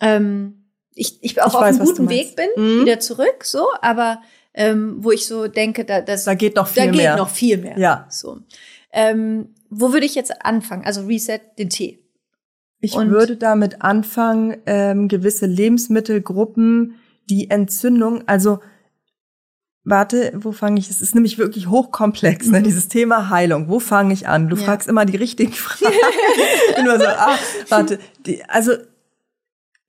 ähm, 0.00 0.61
ich, 0.94 1.22
ich 1.22 1.40
auch 1.40 1.48
ich 1.48 1.54
auf 1.54 1.60
weiß, 1.60 1.76
einem 1.76 1.86
guten 1.86 2.08
Weg 2.08 2.36
bin, 2.36 2.48
mhm. 2.56 2.82
wieder 2.82 3.00
zurück, 3.00 3.44
so, 3.44 3.66
aber 3.80 4.20
ähm, 4.54 4.96
wo 4.98 5.10
ich 5.10 5.26
so 5.26 5.48
denke, 5.48 5.84
da, 5.84 6.00
das, 6.00 6.24
da 6.24 6.34
geht 6.34 6.56
noch 6.56 6.68
viel 6.68 6.86
da 6.86 6.92
mehr. 6.92 7.02
Da 7.02 7.10
geht 7.10 7.18
noch 7.18 7.30
viel 7.30 7.56
mehr. 7.58 7.78
Ja. 7.78 8.06
So. 8.10 8.38
Ähm, 8.92 9.54
wo 9.70 9.92
würde 9.92 10.04
ich 10.04 10.14
jetzt 10.14 10.44
anfangen? 10.44 10.84
Also 10.84 11.06
Reset 11.06 11.40
den 11.58 11.70
Tee. 11.70 12.00
Ich 12.80 12.94
Und 12.94 13.10
würde 13.10 13.36
damit 13.36 13.80
anfangen, 13.82 14.56
ähm, 14.66 15.08
gewisse 15.08 15.46
Lebensmittelgruppen, 15.46 16.96
die 17.30 17.48
Entzündung, 17.48 18.26
also 18.26 18.58
Warte, 19.84 20.32
wo 20.36 20.52
fange 20.52 20.78
ich? 20.78 20.90
Es 20.90 21.00
ist 21.00 21.16
nämlich 21.16 21.38
wirklich 21.38 21.68
hochkomplex, 21.68 22.46
ne? 22.48 22.60
Mhm. 22.60 22.64
dieses 22.64 22.86
Thema 22.86 23.30
Heilung. 23.30 23.68
Wo 23.68 23.80
fange 23.80 24.14
ich 24.14 24.28
an? 24.28 24.48
Du 24.48 24.54
ja. 24.54 24.62
fragst 24.62 24.86
immer 24.88 25.04
die 25.04 25.16
richtigen 25.16 25.52
Fragen. 25.52 25.92
immer 26.78 27.00
so, 27.00 27.06
ah, 27.06 27.36
warte. 27.68 27.98
Die, 28.24 28.44
also 28.44 28.74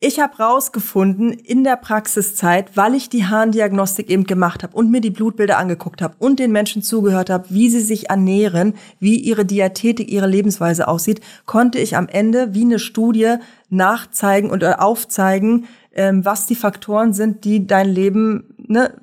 ich 0.03 0.19
habe 0.19 0.35
rausgefunden 0.37 1.31
in 1.31 1.63
der 1.63 1.77
Praxiszeit, 1.77 2.75
weil 2.75 2.93
ich 2.93 3.07
die 3.07 3.25
Harndiagnostik 3.25 4.09
eben 4.09 4.25
gemacht 4.25 4.61
habe 4.61 4.75
und 4.75 4.91
mir 4.91 4.99
die 4.99 5.11
Blutbilder 5.11 5.57
angeguckt 5.57 6.01
habe 6.01 6.15
und 6.19 6.39
den 6.39 6.51
Menschen 6.51 6.81
zugehört 6.81 7.29
habe, 7.29 7.45
wie 7.49 7.69
sie 7.69 7.79
sich 7.79 8.09
ernähren, 8.09 8.73
wie 8.99 9.15
ihre 9.15 9.45
Diätetik, 9.45 10.11
ihre 10.11 10.27
Lebensweise 10.27 10.89
aussieht, 10.89 11.21
konnte 11.45 11.79
ich 11.79 11.95
am 11.95 12.09
Ende 12.09 12.53
wie 12.53 12.63
eine 12.63 12.79
Studie 12.79 13.35
nachzeigen 13.69 14.51
und 14.51 14.65
aufzeigen, 14.65 15.67
ähm, 15.93 16.25
was 16.25 16.47
die 16.47 16.55
Faktoren 16.55 17.13
sind, 17.13 17.45
die 17.45 17.65
dein 17.65 17.87
Leben 17.87 18.55
ne, 18.57 18.93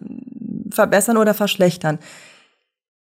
verbessern 0.70 1.16
oder 1.16 1.32
verschlechtern. 1.32 1.98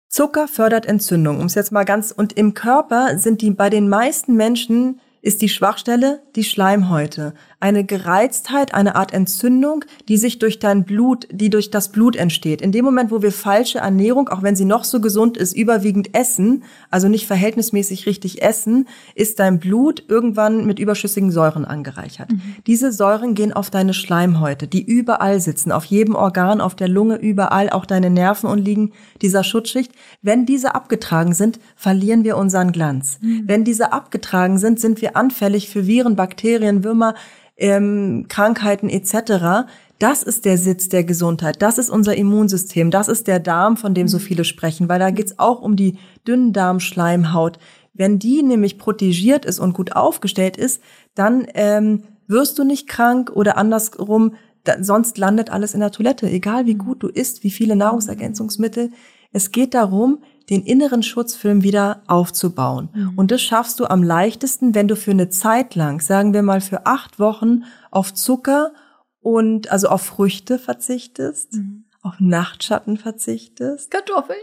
Zucker 0.08 0.46
fördert 0.46 0.86
Entzündung, 0.86 1.40
um 1.40 1.46
es 1.46 1.56
jetzt 1.56 1.72
mal 1.72 1.84
ganz 1.84 2.12
und 2.12 2.34
im 2.34 2.54
Körper 2.54 3.18
sind 3.18 3.42
die 3.42 3.50
bei 3.50 3.68
den 3.68 3.88
meisten 3.88 4.36
Menschen 4.36 5.00
ist 5.22 5.42
die 5.42 5.48
Schwachstelle 5.48 6.22
die 6.34 6.44
Schleimhäute. 6.44 7.34
Eine 7.58 7.84
Gereiztheit, 7.84 8.72
eine 8.72 8.96
Art 8.96 9.12
Entzündung, 9.12 9.84
die 10.08 10.16
sich 10.16 10.38
durch 10.38 10.58
dein 10.58 10.84
Blut, 10.84 11.28
die 11.30 11.50
durch 11.50 11.70
das 11.70 11.92
Blut 11.92 12.16
entsteht. 12.16 12.62
In 12.62 12.72
dem 12.72 12.86
Moment, 12.86 13.10
wo 13.10 13.20
wir 13.20 13.32
falsche 13.32 13.80
Ernährung, 13.80 14.28
auch 14.30 14.42
wenn 14.42 14.56
sie 14.56 14.64
noch 14.64 14.84
so 14.84 15.00
gesund 15.00 15.36
ist, 15.36 15.54
überwiegend 15.54 16.14
essen, 16.14 16.64
also 16.90 17.08
nicht 17.08 17.26
verhältnismäßig 17.26 18.06
richtig 18.06 18.40
essen, 18.40 18.88
ist 19.14 19.40
dein 19.40 19.58
Blut 19.58 20.04
irgendwann 20.08 20.64
mit 20.64 20.78
überschüssigen 20.78 21.30
Säuren 21.30 21.66
angereichert. 21.66 22.32
Mhm. 22.32 22.56
Diese 22.66 22.90
Säuren 22.90 23.34
gehen 23.34 23.52
auf 23.52 23.68
deine 23.68 23.92
Schleimhäute, 23.92 24.68
die 24.68 24.82
überall 24.82 25.40
sitzen, 25.40 25.70
auf 25.70 25.84
jedem 25.84 26.14
Organ, 26.14 26.62
auf 26.62 26.74
der 26.74 26.88
Lunge, 26.88 27.16
überall, 27.16 27.68
auch 27.68 27.84
deine 27.84 28.08
Nerven 28.08 28.48
und 28.48 28.58
liegen 28.58 28.92
dieser 29.20 29.44
Schutzschicht. 29.44 29.92
Wenn 30.22 30.46
diese 30.46 30.74
abgetragen 30.74 31.34
sind, 31.34 31.60
verlieren 31.76 32.24
wir 32.24 32.38
unseren 32.38 32.72
Glanz. 32.72 33.18
Mhm. 33.20 33.42
Wenn 33.44 33.64
diese 33.64 33.92
abgetragen 33.92 34.56
sind, 34.56 34.80
sind 34.80 35.02
wir 35.02 35.09
anfällig 35.16 35.68
für 35.68 35.86
Viren, 35.86 36.16
Bakterien, 36.16 36.84
Würmer, 36.84 37.14
ähm, 37.56 38.26
Krankheiten 38.28 38.88
etc. 38.88 39.68
Das 39.98 40.22
ist 40.22 40.46
der 40.46 40.56
Sitz 40.56 40.88
der 40.88 41.04
Gesundheit. 41.04 41.60
Das 41.60 41.76
ist 41.76 41.90
unser 41.90 42.16
Immunsystem. 42.16 42.90
Das 42.90 43.08
ist 43.08 43.26
der 43.26 43.38
Darm, 43.38 43.76
von 43.76 43.92
dem 43.92 44.08
so 44.08 44.16
mhm. 44.16 44.22
viele 44.22 44.44
sprechen, 44.44 44.88
weil 44.88 44.98
da 44.98 45.10
geht's 45.10 45.38
auch 45.38 45.60
um 45.60 45.76
die 45.76 45.98
Dünndarmschleimhaut. 46.26 47.58
Wenn 47.92 48.18
die 48.18 48.42
nämlich 48.42 48.78
protegiert 48.78 49.44
ist 49.44 49.58
und 49.58 49.74
gut 49.74 49.92
aufgestellt 49.92 50.56
ist, 50.56 50.80
dann 51.14 51.46
ähm, 51.54 52.04
wirst 52.26 52.58
du 52.58 52.64
nicht 52.64 52.88
krank 52.88 53.30
oder 53.34 53.58
andersrum, 53.58 54.34
da, 54.64 54.82
sonst 54.82 55.18
landet 55.18 55.50
alles 55.50 55.74
in 55.74 55.80
der 55.80 55.90
Toilette, 55.90 56.30
egal 56.30 56.66
wie 56.66 56.74
gut 56.74 57.02
du 57.02 57.08
isst, 57.08 57.44
wie 57.44 57.50
viele 57.50 57.76
Nahrungsergänzungsmittel. 57.76 58.90
Es 59.32 59.52
geht 59.52 59.74
darum, 59.74 60.22
den 60.48 60.64
inneren 60.64 61.02
Schutzfilm 61.02 61.62
wieder 61.62 62.02
aufzubauen. 62.06 62.88
Mhm. 62.92 63.12
Und 63.16 63.30
das 63.30 63.42
schaffst 63.42 63.78
du 63.80 63.86
am 63.86 64.02
leichtesten, 64.02 64.74
wenn 64.74 64.88
du 64.88 64.96
für 64.96 65.10
eine 65.10 65.28
Zeit 65.28 65.74
lang, 65.74 66.00
sagen 66.00 66.32
wir 66.32 66.42
mal 66.42 66.60
für 66.60 66.86
acht 66.86 67.18
Wochen, 67.18 67.64
auf 67.90 68.14
Zucker 68.14 68.72
und 69.20 69.70
also 69.70 69.88
auf 69.88 70.02
Früchte 70.02 70.58
verzichtest, 70.58 71.54
mhm. 71.54 71.84
auf 72.02 72.14
Nachtschatten 72.18 72.96
verzichtest. 72.96 73.90
Kartoffeln? 73.90 74.38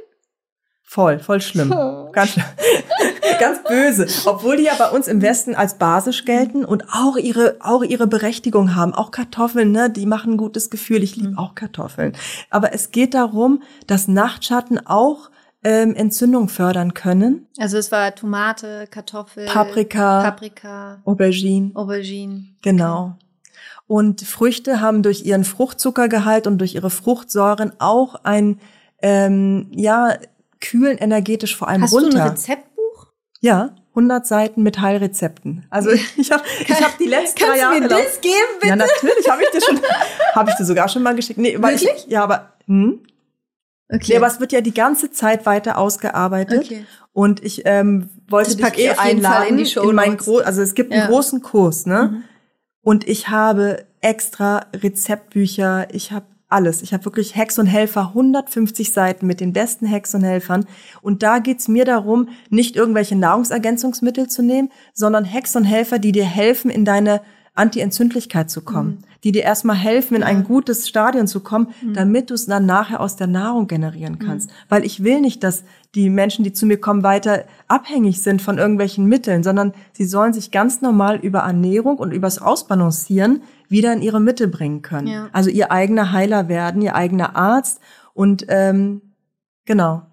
Voll, 0.89 1.19
voll 1.19 1.41
schlimm. 1.41 1.73
Oh. 1.73 2.09
Ganz, 2.13 2.35
ganz 3.41 3.61
böse. 3.67 4.07
Obwohl 4.25 4.55
die 4.55 4.63
ja 4.63 4.75
bei 4.75 4.89
uns 4.89 5.09
im 5.09 5.21
Westen 5.21 5.53
als 5.53 5.77
basisch 5.77 6.23
gelten 6.23 6.63
und 6.63 6.85
auch 6.93 7.17
ihre, 7.17 7.57
auch 7.59 7.83
ihre 7.83 8.07
Berechtigung 8.07 8.73
haben. 8.73 8.93
Auch 8.93 9.11
Kartoffeln, 9.11 9.73
ne, 9.73 9.89
die 9.89 10.05
machen 10.05 10.33
ein 10.33 10.37
gutes 10.37 10.69
Gefühl. 10.69 11.03
Ich 11.03 11.17
liebe 11.17 11.31
mhm. 11.31 11.37
auch 11.37 11.55
Kartoffeln. 11.55 12.13
Aber 12.49 12.73
es 12.73 12.91
geht 12.91 13.13
darum, 13.15 13.61
dass 13.85 14.07
Nachtschatten 14.07 14.87
auch 14.87 15.29
ähm, 15.63 15.95
Entzündung 15.95 16.49
fördern 16.49 16.93
können. 16.93 17.47
Also 17.57 17.77
es 17.77 17.91
war 17.91 18.13
Tomate, 18.13 18.87
Kartoffel, 18.89 19.45
Paprika, 19.45 20.21
Paprika, 20.23 21.01
Aubergine. 21.03 21.71
Aubergine. 21.73 22.45
Genau. 22.61 23.15
Und 23.87 24.21
Früchte 24.21 24.81
haben 24.81 25.01
durch 25.01 25.25
ihren 25.25 25.45
Fruchtzuckergehalt 25.45 26.45
und 26.45 26.57
durch 26.57 26.75
ihre 26.75 26.89
Fruchtsäuren 26.89 27.71
auch 27.79 28.15
ein, 28.23 28.59
ähm, 29.01 29.71
ja, 29.71 30.17
kühlen 30.59 30.97
energetisch 30.97 31.55
vor 31.55 31.69
allem 31.69 31.83
Hast 31.83 31.93
runter. 31.93 32.07
Hast 32.07 32.15
du 32.15 32.21
ein 32.21 32.29
Rezeptbuch? 32.29 33.07
Ja. 33.41 33.75
100 33.91 34.27
Seiten 34.27 34.61
mit 34.61 34.79
Heilrezepten. 34.79 35.65
Also 35.69 35.89
ich 36.17 36.31
habe 36.31 36.43
ich 36.59 36.69
hab 36.69 36.97
die 36.97 37.05
letzten 37.05 37.39
Kannst 37.39 37.53
drei 37.53 37.57
Jahre. 37.57 37.79
Kannst 37.79 37.91
du 37.91 37.95
mir 37.95 38.03
das 38.03 38.21
geben, 38.21 38.35
bitte? 38.59 38.67
Ja, 38.67 38.75
natürlich 38.75 39.29
habe 39.29 39.41
ich 39.41 39.49
dir 39.49 39.61
schon, 39.61 39.79
habe 40.35 40.49
ich 40.51 40.55
dir 40.55 40.65
sogar 40.65 40.87
schon 40.87 41.03
mal 41.03 41.15
geschickt. 41.15 41.39
Nee, 41.39 41.57
Wirklich? 41.61 41.89
Ich, 41.95 42.05
ja, 42.07 42.23
aber 42.23 42.53
hm? 42.67 42.99
Okay. 43.89 44.05
Nee, 44.09 44.17
aber 44.17 44.27
es 44.27 44.39
wird 44.39 44.51
ja 44.51 44.61
die 44.61 44.73
ganze 44.73 45.11
Zeit 45.11 45.45
weiter 45.45 45.77
ausgearbeitet. 45.77 46.65
Okay. 46.65 46.85
Und 47.13 47.43
ich 47.43 47.63
ähm, 47.65 48.09
wollte 48.27 48.57
das 48.57 48.73
dich 48.73 48.85
eh 48.85 48.91
einladen 48.91 49.49
in, 49.49 49.57
die 49.57 49.65
Show 49.65 49.89
in 49.89 49.95
meinen 49.95 50.17
Gro 50.17 50.39
also 50.39 50.61
es 50.61 50.75
gibt 50.75 50.93
ja. 50.93 51.01
einen 51.01 51.09
großen 51.09 51.41
Kurs, 51.41 51.85
ne? 51.85 52.11
Mhm. 52.11 52.23
Und 52.81 53.07
ich 53.07 53.29
habe 53.29 53.85
extra 54.01 54.65
Rezeptbücher, 54.73 55.87
ich 55.93 56.11
habe 56.11 56.25
alles. 56.49 56.81
Ich 56.81 56.93
habe 56.93 57.05
wirklich 57.05 57.35
Hex 57.35 57.59
und 57.59 57.65
Helfer, 57.65 58.09
150 58.09 58.93
Seiten 58.93 59.27
mit 59.27 59.41
den 59.41 59.53
besten 59.53 59.85
Hex 59.85 60.15
und 60.15 60.23
Helfern. 60.23 60.65
Und 61.01 61.23
da 61.23 61.39
geht's 61.39 61.67
mir 61.67 61.83
darum, 61.83 62.29
nicht 62.49 62.75
irgendwelche 62.75 63.15
Nahrungsergänzungsmittel 63.15 64.27
zu 64.27 64.41
nehmen, 64.43 64.71
sondern 64.93 65.25
Hex 65.25 65.55
und 65.55 65.65
Helfer, 65.65 65.99
die 65.99 66.11
dir 66.11 66.25
helfen, 66.25 66.71
in 66.71 66.85
deine 66.85 67.21
Anti-Entzündlichkeit 67.53 68.49
zu 68.49 68.61
kommen, 68.61 68.89
mhm. 68.89 69.03
Die 69.27 69.33
dir 69.33 69.43
erstmal 69.43 69.75
helfen, 69.75 70.15
in 70.15 70.23
ein 70.23 70.45
gutes 70.45 70.87
Stadion 70.87 71.27
zu 71.27 71.41
kommen, 71.41 71.73
mhm. 71.81 71.93
damit 71.93 72.29
du 72.29 72.33
es 72.33 72.45
dann 72.45 72.65
nachher 72.65 73.01
aus 73.01 73.17
der 73.17 73.27
Nahrung 73.27 73.67
generieren 73.67 74.13
mhm. 74.13 74.25
kannst. 74.25 74.49
Mhm. 74.49 74.53
Weil 74.69 74.85
ich 74.85 75.03
will 75.03 75.19
nicht, 75.19 75.43
dass 75.43 75.65
die 75.95 76.09
Menschen, 76.09 76.45
die 76.45 76.53
zu 76.53 76.65
mir 76.65 76.77
kommen, 76.79 77.03
weiter 77.03 77.43
abhängig 77.67 78.21
sind 78.21 78.41
von 78.41 78.57
irgendwelchen 78.57 79.05
Mitteln, 79.05 79.43
sondern 79.43 79.73
sie 79.91 80.05
sollen 80.05 80.31
sich 80.31 80.49
ganz 80.49 80.81
normal 80.81 81.17
über 81.17 81.39
Ernährung 81.39 81.97
und 81.97 82.13
übers 82.13 82.41
Ausbalancieren 82.41 83.41
wieder 83.67 83.91
in 83.91 84.01
ihre 84.01 84.21
Mitte 84.21 84.47
bringen 84.47 84.81
können. 84.81 85.07
Ja. 85.07 85.27
Also 85.33 85.49
ihr 85.49 85.73
eigener 85.73 86.13
Heiler 86.13 86.47
werden, 86.47 86.81
ihr 86.81 86.95
eigener 86.95 87.35
Arzt 87.35 87.81
und 88.13 88.45
ähm, 88.47 89.01
genau 89.65 90.06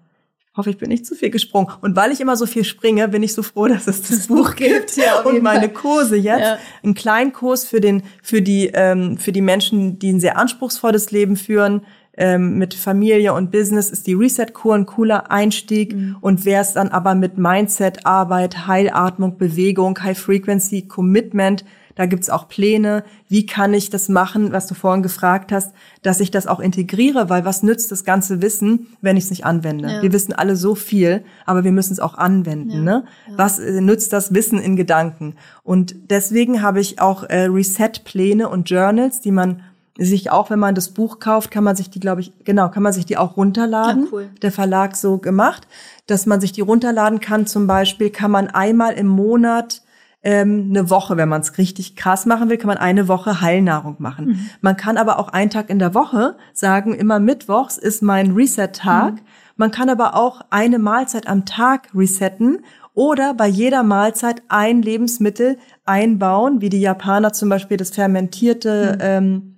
hoffe, 0.57 0.69
ich 0.69 0.77
bin 0.77 0.89
nicht 0.89 1.05
zu 1.05 1.15
viel 1.15 1.29
gesprungen. 1.29 1.67
Und 1.81 1.95
weil 1.95 2.11
ich 2.11 2.21
immer 2.21 2.37
so 2.37 2.45
viel 2.45 2.63
springe, 2.63 3.07
bin 3.07 3.23
ich 3.23 3.33
so 3.33 3.43
froh, 3.43 3.67
dass 3.67 3.87
es 3.87 4.01
das, 4.01 4.27
Buch 4.27 4.55
gibt 4.55 4.95
ja, 4.95 5.21
und 5.21 5.41
meine. 5.43 5.69
Kurse 5.69 6.15
jetzt. 6.15 6.41
Ja. 6.41 6.57
Ein 6.83 6.93
Kleinkurs 6.93 7.65
für 7.65 7.81
den, 7.81 8.03
für 8.21 8.41
die, 8.41 8.71
ähm, 8.73 9.17
für 9.17 9.31
die 9.31 9.41
Menschen, 9.41 9.99
die 9.99 10.13
ein 10.13 10.19
sehr 10.19 10.37
anspruchsvolles 10.37 11.11
Leben 11.11 11.35
führen. 11.35 11.81
Ähm, 12.17 12.57
mit 12.57 12.73
Familie 12.73 13.33
und 13.33 13.51
Business 13.51 13.89
ist 13.89 14.07
die 14.07 14.13
Reset-Kur 14.13 14.75
ein 14.75 14.85
cooler 14.85 15.31
Einstieg. 15.31 15.93
Mhm. 15.93 16.15
Und 16.21 16.45
wer 16.45 16.61
es 16.61 16.73
dann 16.73 16.89
aber 16.89 17.13
mit 17.13 17.37
Mindset, 17.37 18.05
Arbeit, 18.05 18.67
Heilatmung, 18.67 19.37
Bewegung, 19.37 20.01
High 20.01 20.17
Frequency, 20.17 20.83
Commitment, 20.83 21.65
da 21.95 22.05
gibt's 22.05 22.29
auch 22.29 22.47
Pläne. 22.47 23.03
Wie 23.29 23.45
kann 23.45 23.73
ich 23.73 23.89
das 23.89 24.09
machen, 24.09 24.51
was 24.51 24.67
du 24.67 24.75
vorhin 24.75 25.01
gefragt 25.01 25.51
hast, 25.51 25.73
dass 26.01 26.19
ich 26.19 26.29
das 26.29 26.45
auch 26.45 26.59
integriere? 26.59 27.29
Weil 27.29 27.45
was 27.45 27.63
nützt 27.63 27.91
das 27.91 28.03
ganze 28.03 28.41
Wissen, 28.41 28.87
wenn 29.01 29.17
ich 29.17 29.25
es 29.25 29.29
nicht 29.29 29.45
anwende? 29.45 29.89
Ja. 29.89 30.01
Wir 30.01 30.11
wissen 30.11 30.33
alle 30.33 30.55
so 30.55 30.75
viel, 30.75 31.23
aber 31.45 31.63
wir 31.63 31.71
müssen 31.71 31.93
es 31.93 31.99
auch 31.99 32.15
anwenden. 32.15 32.71
Ja. 32.71 32.81
Ne? 32.81 33.03
Ja. 33.27 33.37
Was 33.37 33.59
äh, 33.59 33.81
nützt 33.81 34.13
das 34.13 34.33
Wissen 34.33 34.59
in 34.59 34.75
Gedanken? 34.75 35.35
Und 35.63 35.95
deswegen 36.09 36.61
habe 36.61 36.81
ich 36.81 36.99
auch 36.99 37.23
äh, 37.23 37.45
Reset-Pläne 37.45 38.49
und 38.49 38.69
Journals, 38.69 39.21
die 39.21 39.31
man 39.31 39.61
sich 39.97 40.29
auch, 40.29 40.49
wenn 40.49 40.59
man 40.59 40.75
das 40.75 40.89
Buch 40.89 41.19
kauft, 41.19 41.51
kann 41.51 41.63
man 41.63 41.75
sich 41.75 41.89
die, 41.89 42.01
glaube 42.01 42.21
ich, 42.21 42.33
genau, 42.43 42.69
kann 42.69 42.83
man 42.83 42.91
sich 42.91 43.05
die 43.05 43.17
auch 43.17 43.37
runterladen. 43.37 44.03
Ja, 44.03 44.09
cool. 44.11 44.29
Der 44.41 44.51
Verlag 44.51 44.97
so 44.97 45.17
gemacht, 45.17 45.67
dass 46.05 46.25
man 46.25 46.41
sich 46.41 46.51
die 46.51 46.61
runterladen 46.61 47.21
kann. 47.21 47.47
Zum 47.47 47.65
Beispiel 47.65 48.09
kann 48.09 48.31
man 48.31 48.47
einmal 48.47 48.93
im 48.95 49.07
Monat 49.07 49.81
ähm, 50.25 50.67
eine 50.71 50.89
Woche, 50.89 51.17
wenn 51.17 51.29
man 51.29 51.41
es 51.41 51.57
richtig 51.59 51.95
krass 51.95 52.25
machen 52.25 52.49
will, 52.49 52.57
kann 52.57 52.67
man 52.67 52.77
eine 52.77 53.07
Woche 53.07 53.41
Heilnahrung 53.41 53.95
machen. 53.99 54.25
Mhm. 54.25 54.49
Man 54.59 54.75
kann 54.75 54.97
aber 54.97 55.19
auch 55.19 55.29
einen 55.29 55.51
Tag 55.51 55.69
in 55.69 55.77
der 55.77 55.93
Woche 55.93 56.35
sagen, 56.51 56.95
immer 56.95 57.19
Mittwochs 57.19 57.77
ist 57.77 58.01
mein 58.01 58.31
Reset-Tag. 58.31 59.13
Mhm. 59.13 59.19
Man 59.55 59.71
kann 59.71 59.87
aber 59.87 60.15
auch 60.15 60.41
eine 60.49 60.79
Mahlzeit 60.79 61.27
am 61.27 61.45
Tag 61.45 61.89
resetten 61.93 62.59
oder 62.95 63.35
bei 63.35 63.47
jeder 63.47 63.83
Mahlzeit 63.83 64.41
ein 64.47 64.81
Lebensmittel 64.81 65.57
einbauen, 65.85 66.59
wie 66.59 66.69
die 66.69 66.81
Japaner 66.81 67.31
zum 67.31 67.49
Beispiel 67.49 67.77
das 67.77 67.91
fermentierte 67.91 68.93
mhm. 68.93 69.01
ähm, 69.01 69.54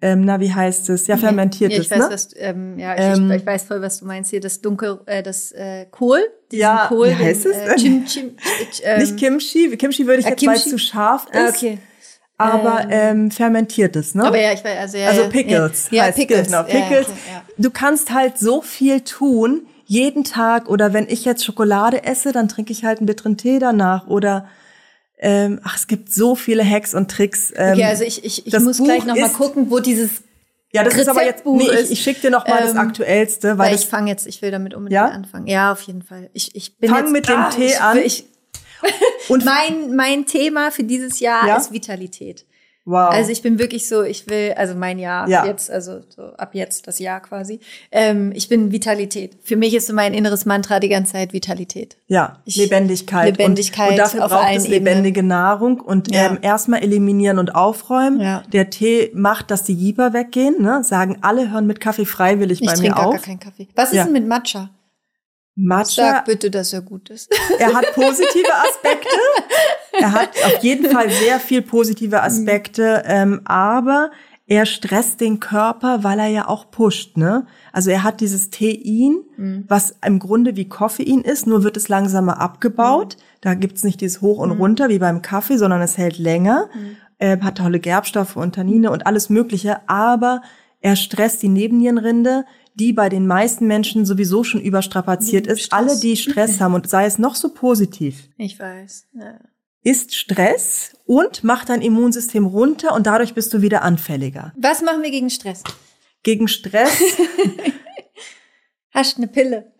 ähm, 0.00 0.24
na, 0.24 0.38
wie 0.38 0.52
heißt 0.52 0.90
es? 0.90 1.08
Ja, 1.08 1.16
fermentiertes, 1.16 1.76
ja, 1.76 1.82
ich 1.82 1.90
weiß, 1.90 1.98
ne? 1.98 2.14
Was, 2.14 2.28
ähm, 2.36 2.78
ja, 2.78 2.94
ich, 2.94 3.18
ähm, 3.18 3.30
ich, 3.32 3.44
weiß 3.44 3.64
voll, 3.64 3.82
was 3.82 3.98
du 3.98 4.06
meinst 4.06 4.30
hier. 4.30 4.40
Das 4.40 4.60
dunkel, 4.60 5.00
äh, 5.06 5.24
das 5.24 5.50
äh, 5.50 5.86
Kohl. 5.90 6.20
Ja, 6.52 6.86
Kohl, 6.88 7.08
wie 7.08 7.14
heißt 7.14 7.46
den, 7.46 7.52
es? 7.52 7.56
Äh, 7.56 7.76
Chim, 7.76 8.04
Chim, 8.06 8.36
äh, 8.84 8.98
Nicht 9.00 9.16
Kimchi. 9.16 9.76
Kimchi 9.76 10.06
würde 10.06 10.20
ich 10.20 10.26
äh, 10.26 10.30
jetzt, 10.30 10.46
weil 10.46 10.56
es 10.56 10.68
zu 10.68 10.78
scharf 10.78 11.26
ist. 11.32 11.36
Ah, 11.36 11.48
okay. 11.48 11.78
Aber 12.36 12.82
ähm, 12.84 12.90
ähm, 12.90 13.30
fermentiertes, 13.32 14.14
ne? 14.14 14.24
Aber 14.24 14.40
ja, 14.40 14.52
ich 14.52 14.62
weiß, 14.62 14.78
also 14.78 14.98
ja, 14.98 15.08
Also 15.08 15.28
Pickles. 15.28 15.88
Ja, 15.90 16.04
heißt 16.04 16.16
Pickles. 16.16 16.46
Genau, 16.46 16.62
Pickles. 16.62 17.08
Ja, 17.08 17.42
okay, 17.42 17.52
du 17.56 17.70
kannst 17.70 18.14
halt 18.14 18.38
so 18.38 18.62
viel 18.62 19.00
tun, 19.00 19.66
jeden 19.84 20.22
Tag. 20.22 20.68
Oder 20.68 20.92
wenn 20.92 21.08
ich 21.08 21.24
jetzt 21.24 21.44
Schokolade 21.44 22.04
esse, 22.04 22.30
dann 22.30 22.48
trinke 22.48 22.70
ich 22.70 22.84
halt 22.84 22.98
einen 22.98 23.06
bitteren 23.06 23.36
Tee 23.36 23.58
danach. 23.58 24.06
Oder 24.06 24.46
ähm, 25.18 25.60
ach, 25.64 25.76
es 25.76 25.86
gibt 25.86 26.12
so 26.12 26.34
viele 26.34 26.64
Hacks 26.64 26.94
und 26.94 27.10
Tricks. 27.10 27.52
Ähm, 27.56 27.74
okay, 27.74 27.84
also 27.84 28.04
ich, 28.04 28.24
ich, 28.24 28.46
ich 28.46 28.58
muss 28.60 28.78
Buch 28.78 28.84
gleich 28.84 29.04
noch 29.04 29.16
mal 29.16 29.30
gucken, 29.30 29.70
wo 29.70 29.80
dieses 29.80 30.22
ja, 30.70 30.84
das 30.84 30.96
ist 30.96 31.08
aber 31.08 31.24
jetzt 31.24 31.46
nee, 31.46 31.66
ich, 31.66 31.92
ich 31.92 32.02
schicke 32.02 32.20
dir 32.20 32.30
noch 32.30 32.46
mal 32.46 32.60
ähm, 32.60 32.66
das 32.66 32.76
aktuellste, 32.76 33.56
weil, 33.56 33.70
weil 33.70 33.74
ich 33.74 33.86
fange 33.86 34.10
jetzt, 34.10 34.26
ich 34.26 34.42
will 34.42 34.50
damit 34.50 34.74
unbedingt 34.74 34.96
ja? 34.96 35.06
anfangen. 35.06 35.46
Ja, 35.46 35.72
auf 35.72 35.80
jeden 35.82 36.02
Fall. 36.02 36.28
Ich, 36.34 36.54
ich 36.54 36.76
bin 36.76 36.90
Fang 36.90 37.04
jetzt, 37.04 37.12
mit 37.12 37.28
dem 37.28 37.36
ah, 37.36 37.48
Tee 37.48 37.66
ich, 37.66 37.80
an. 37.80 37.98
Ich, 37.98 38.26
und 39.28 39.44
mein 39.46 39.96
mein 39.96 40.26
Thema 40.26 40.70
für 40.70 40.84
dieses 40.84 41.20
Jahr 41.20 41.46
ja? 41.46 41.56
ist 41.56 41.72
Vitalität. 41.72 42.44
Wow. 42.88 43.10
Also 43.10 43.30
ich 43.30 43.42
bin 43.42 43.58
wirklich 43.58 43.86
so, 43.86 44.02
ich 44.02 44.30
will, 44.30 44.54
also 44.56 44.74
mein 44.74 44.98
Jahr 44.98 45.28
ja. 45.28 45.44
jetzt, 45.44 45.70
also 45.70 46.00
so 46.08 46.22
ab 46.38 46.54
jetzt 46.54 46.86
das 46.86 46.98
Jahr 46.98 47.20
quasi. 47.20 47.60
Ähm, 47.92 48.32
ich 48.34 48.48
bin 48.48 48.72
Vitalität. 48.72 49.36
Für 49.42 49.56
mich 49.56 49.74
ist 49.74 49.88
so 49.88 49.92
mein 49.92 50.14
inneres 50.14 50.46
Mantra 50.46 50.80
die 50.80 50.88
ganze 50.88 51.12
Zeit 51.12 51.34
Vitalität. 51.34 51.98
Ja, 52.06 52.38
ich, 52.46 52.56
Lebendigkeit. 52.56 53.36
Lebendigkeit. 53.36 53.88
Und, 53.88 53.92
und 53.92 53.98
dafür 53.98 54.28
braucht 54.28 54.56
es 54.56 54.68
lebendige 54.68 55.18
Ebenen. 55.18 55.28
Nahrung 55.28 55.80
und 55.80 56.14
ja. 56.14 56.28
ähm, 56.28 56.38
erstmal 56.40 56.82
eliminieren 56.82 57.38
und 57.38 57.54
aufräumen. 57.54 58.20
Ja. 58.20 58.42
Der 58.54 58.70
Tee 58.70 59.10
macht, 59.12 59.50
dass 59.50 59.64
die 59.64 59.74
Jeeper 59.74 60.14
weggehen. 60.14 60.62
Ne? 60.62 60.82
Sagen 60.82 61.18
alle, 61.20 61.50
hören 61.50 61.66
mit 61.66 61.80
Kaffee 61.80 62.06
freiwillig 62.06 62.62
ich 62.62 62.66
bei 62.66 62.78
mir 62.78 62.96
auf. 62.96 63.16
Ich 63.16 63.20
trinke 63.20 63.20
gar 63.20 63.20
keinen 63.20 63.40
Kaffee. 63.40 63.68
Was 63.74 63.92
ist 63.92 64.02
denn 64.02 64.14
mit 64.14 64.26
Matcha? 64.26 64.70
Matcha. 65.60 66.12
Sag 66.12 66.24
bitte, 66.24 66.50
dass 66.50 66.72
er 66.72 66.82
gut 66.82 67.10
ist. 67.10 67.28
Er 67.58 67.74
hat 67.74 67.92
positive 67.92 68.54
Aspekte. 68.68 69.08
er 70.00 70.12
hat 70.12 70.30
auf 70.44 70.62
jeden 70.62 70.90
Fall 70.90 71.10
sehr 71.10 71.40
viel 71.40 71.62
positive 71.62 72.22
Aspekte, 72.22 73.02
ähm, 73.06 73.40
aber 73.44 74.10
er 74.50 74.64
stresst 74.64 75.20
den 75.20 75.40
Körper, 75.40 76.04
weil 76.04 76.18
er 76.18 76.28
ja 76.28 76.48
auch 76.48 76.70
pusht, 76.70 77.18
ne? 77.18 77.46
Also 77.70 77.90
er 77.90 78.02
hat 78.02 78.22
dieses 78.22 78.48
Tein, 78.48 79.18
mhm. 79.36 79.64
was 79.68 79.94
im 80.04 80.18
Grunde 80.18 80.56
wie 80.56 80.66
Koffein 80.66 81.20
ist, 81.20 81.46
nur 81.46 81.64
wird 81.64 81.76
es 81.76 81.88
langsamer 81.88 82.40
abgebaut. 82.40 83.16
Mhm. 83.16 83.22
Da 83.42 83.54
gibt's 83.54 83.84
nicht 83.84 84.00
dieses 84.00 84.22
Hoch 84.22 84.38
und 84.38 84.54
mhm. 84.54 84.60
Runter 84.60 84.88
wie 84.88 84.98
beim 84.98 85.20
Kaffee, 85.20 85.58
sondern 85.58 85.82
es 85.82 85.98
hält 85.98 86.16
länger, 86.16 86.70
mhm. 86.74 86.96
äh, 87.18 87.38
hat 87.38 87.58
tolle 87.58 87.78
Gerbstoffe 87.78 88.36
und 88.36 88.54
Tannine 88.54 88.90
und 88.90 89.06
alles 89.06 89.28
Mögliche, 89.28 89.86
aber 89.86 90.40
er 90.80 90.96
stresst 90.96 91.42
die 91.42 91.50
Nebennierenrinde, 91.50 92.46
die 92.74 92.94
bei 92.94 93.10
den 93.10 93.26
meisten 93.26 93.66
Menschen 93.66 94.06
sowieso 94.06 94.44
schon 94.44 94.62
überstrapaziert 94.62 95.46
ist. 95.46 95.64
Stress. 95.64 95.78
Alle, 95.78 96.00
die 96.00 96.16
Stress 96.16 96.58
haben 96.62 96.72
und 96.72 96.88
sei 96.88 97.04
es 97.04 97.18
noch 97.18 97.34
so 97.34 97.52
positiv. 97.52 98.30
Ich 98.38 98.58
weiß. 98.58 99.08
Ja 99.12 99.38
ist 99.82 100.14
Stress 100.14 100.96
und 101.06 101.44
macht 101.44 101.68
dein 101.68 101.82
Immunsystem 101.82 102.46
runter 102.46 102.94
und 102.94 103.06
dadurch 103.06 103.34
bist 103.34 103.52
du 103.54 103.62
wieder 103.62 103.82
anfälliger. 103.82 104.52
Was 104.56 104.82
machen 104.82 105.02
wir 105.02 105.10
gegen 105.10 105.30
Stress? 105.30 105.62
Gegen 106.22 106.48
Stress 106.48 106.98
Hast 108.90 109.18
eine 109.18 109.28
Pille. 109.28 109.72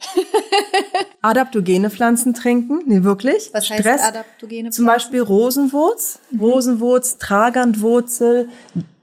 adaptogene 1.23 1.91
Pflanzen 1.91 2.35
trinken, 2.35 2.83
nee, 2.87 3.03
wirklich. 3.03 3.51
Was 3.53 3.69
heißt 3.69 3.81
Stress, 3.81 4.03
adaptogene 4.03 4.61
Pflanzen? 4.61 4.77
Zum 4.77 4.87
Beispiel 4.87 5.23
Rosenwurz. 5.23 6.21
Rosenwurz, 6.39 7.19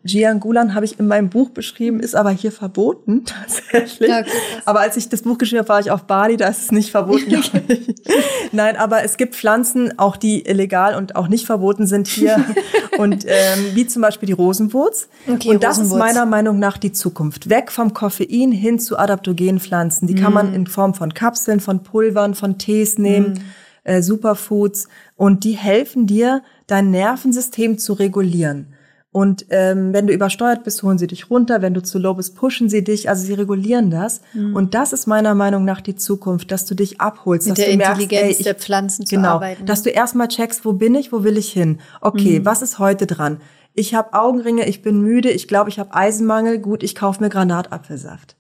Tragantwurzel, 0.05 0.19
Jiangulan 0.19 0.75
habe 0.75 0.85
ich 0.85 0.99
in 0.99 1.07
meinem 1.07 1.29
Buch 1.29 1.49
beschrieben, 1.49 1.99
ist 1.99 2.15
aber 2.15 2.29
hier 2.29 2.51
verboten 2.51 3.25
tatsächlich. 3.25 4.09
Ja, 4.09 4.19
okay, 4.19 4.29
aber 4.65 4.81
als 4.81 4.97
ich 4.97 5.09
das 5.09 5.23
Buch 5.23 5.37
geschrieben 5.37 5.59
habe, 5.59 5.69
war 5.69 5.79
ich 5.79 5.91
auf 5.91 6.03
Bali, 6.03 6.37
da 6.37 6.47
ist 6.47 6.63
es 6.63 6.71
nicht 6.71 6.91
verboten. 6.91 7.43
Nein, 8.51 8.77
aber 8.77 9.03
es 9.03 9.17
gibt 9.17 9.35
Pflanzen, 9.35 9.97
auch 9.97 10.17
die 10.17 10.45
illegal 10.45 10.95
und 10.95 11.15
auch 11.15 11.27
nicht 11.27 11.45
verboten 11.45 11.87
sind 11.87 12.07
hier. 12.07 12.43
und 12.97 13.25
ähm, 13.25 13.65
wie 13.73 13.87
zum 13.87 14.01
Beispiel 14.01 14.27
die 14.27 14.33
Rosenwurz. 14.33 15.09
Okay, 15.27 15.49
und 15.49 15.63
das 15.63 15.79
Rosenwurz. 15.79 15.91
ist 15.91 15.99
meiner 15.99 16.25
Meinung 16.25 16.59
nach 16.59 16.77
die 16.77 16.91
Zukunft. 16.91 17.49
Weg 17.49 17.71
vom 17.71 17.93
Koffein 17.93 18.51
hin 18.51 18.79
zu 18.79 18.97
adaptogenen 18.97 19.59
Pflanzen. 19.59 20.07
Die 20.07 20.13
mm. 20.13 20.17
kann 20.17 20.33
man 20.33 20.53
in 20.53 20.67
Form 20.67 20.93
von 20.93 21.13
Kapseln, 21.13 21.59
von 21.59 21.83
Pulvern, 21.83 22.35
von 22.35 22.57
Tees 22.57 22.97
nehmen, 22.97 23.33
mm. 23.33 23.89
äh, 23.89 24.01
Superfoods. 24.01 24.87
Und 25.15 25.43
die 25.43 25.53
helfen 25.53 26.07
dir, 26.07 26.43
dein 26.67 26.91
Nervensystem 26.91 27.77
zu 27.77 27.93
regulieren. 27.93 28.74
Und 29.15 29.45
ähm, 29.49 29.93
wenn 29.93 30.07
du 30.07 30.13
übersteuert 30.13 30.65
bist, 30.65 30.83
holen 30.83 30.97
sie 30.97 31.07
dich 31.07 31.29
runter. 31.29 31.61
Wenn 31.61 31.73
du 31.73 31.81
zu 31.81 31.99
low 31.99 32.15
bist, 32.15 32.35
pushen 32.35 32.67
sie 32.67 32.83
dich. 32.83 33.07
Also 33.07 33.25
sie 33.25 33.33
regulieren 33.33 33.89
das. 33.89 34.19
Mhm. 34.33 34.53
Und 34.53 34.73
das 34.73 34.91
ist 34.91 35.07
meiner 35.07 35.33
Meinung 35.35 35.63
nach 35.63 35.79
die 35.79 35.95
Zukunft, 35.95 36.51
dass 36.51 36.65
du 36.65 36.75
dich 36.75 36.99
abholst. 36.99 37.47
Mit 37.47 37.57
dass 37.57 37.63
der 37.63 37.71
du 37.71 37.77
merkst, 37.77 38.01
Intelligenz 38.01 38.25
ey, 38.25 38.31
ich, 38.39 38.43
der 38.43 38.55
Pflanzen 38.55 39.05
zu 39.05 39.15
genau, 39.15 39.29
arbeiten. 39.29 39.65
Dass 39.65 39.83
du 39.83 39.89
erstmal 39.89 40.27
checkst, 40.27 40.65
wo 40.65 40.73
bin 40.73 40.95
ich, 40.95 41.13
wo 41.13 41.23
will 41.23 41.37
ich 41.37 41.49
hin? 41.49 41.79
Okay, 42.01 42.41
mhm. 42.41 42.45
was 42.45 42.61
ist 42.61 42.77
heute 42.77 43.07
dran? 43.07 43.39
Ich 43.73 43.95
habe 43.95 44.11
Augenringe, 44.11 44.67
ich 44.67 44.81
bin 44.81 44.99
müde, 44.99 45.31
ich 45.31 45.47
glaube, 45.47 45.69
ich 45.69 45.79
habe 45.79 45.95
Eisenmangel. 45.95 46.59
Gut, 46.59 46.83
ich 46.83 46.93
kaufe 46.93 47.23
mir 47.23 47.29
Granatapfelsaft. 47.29 48.35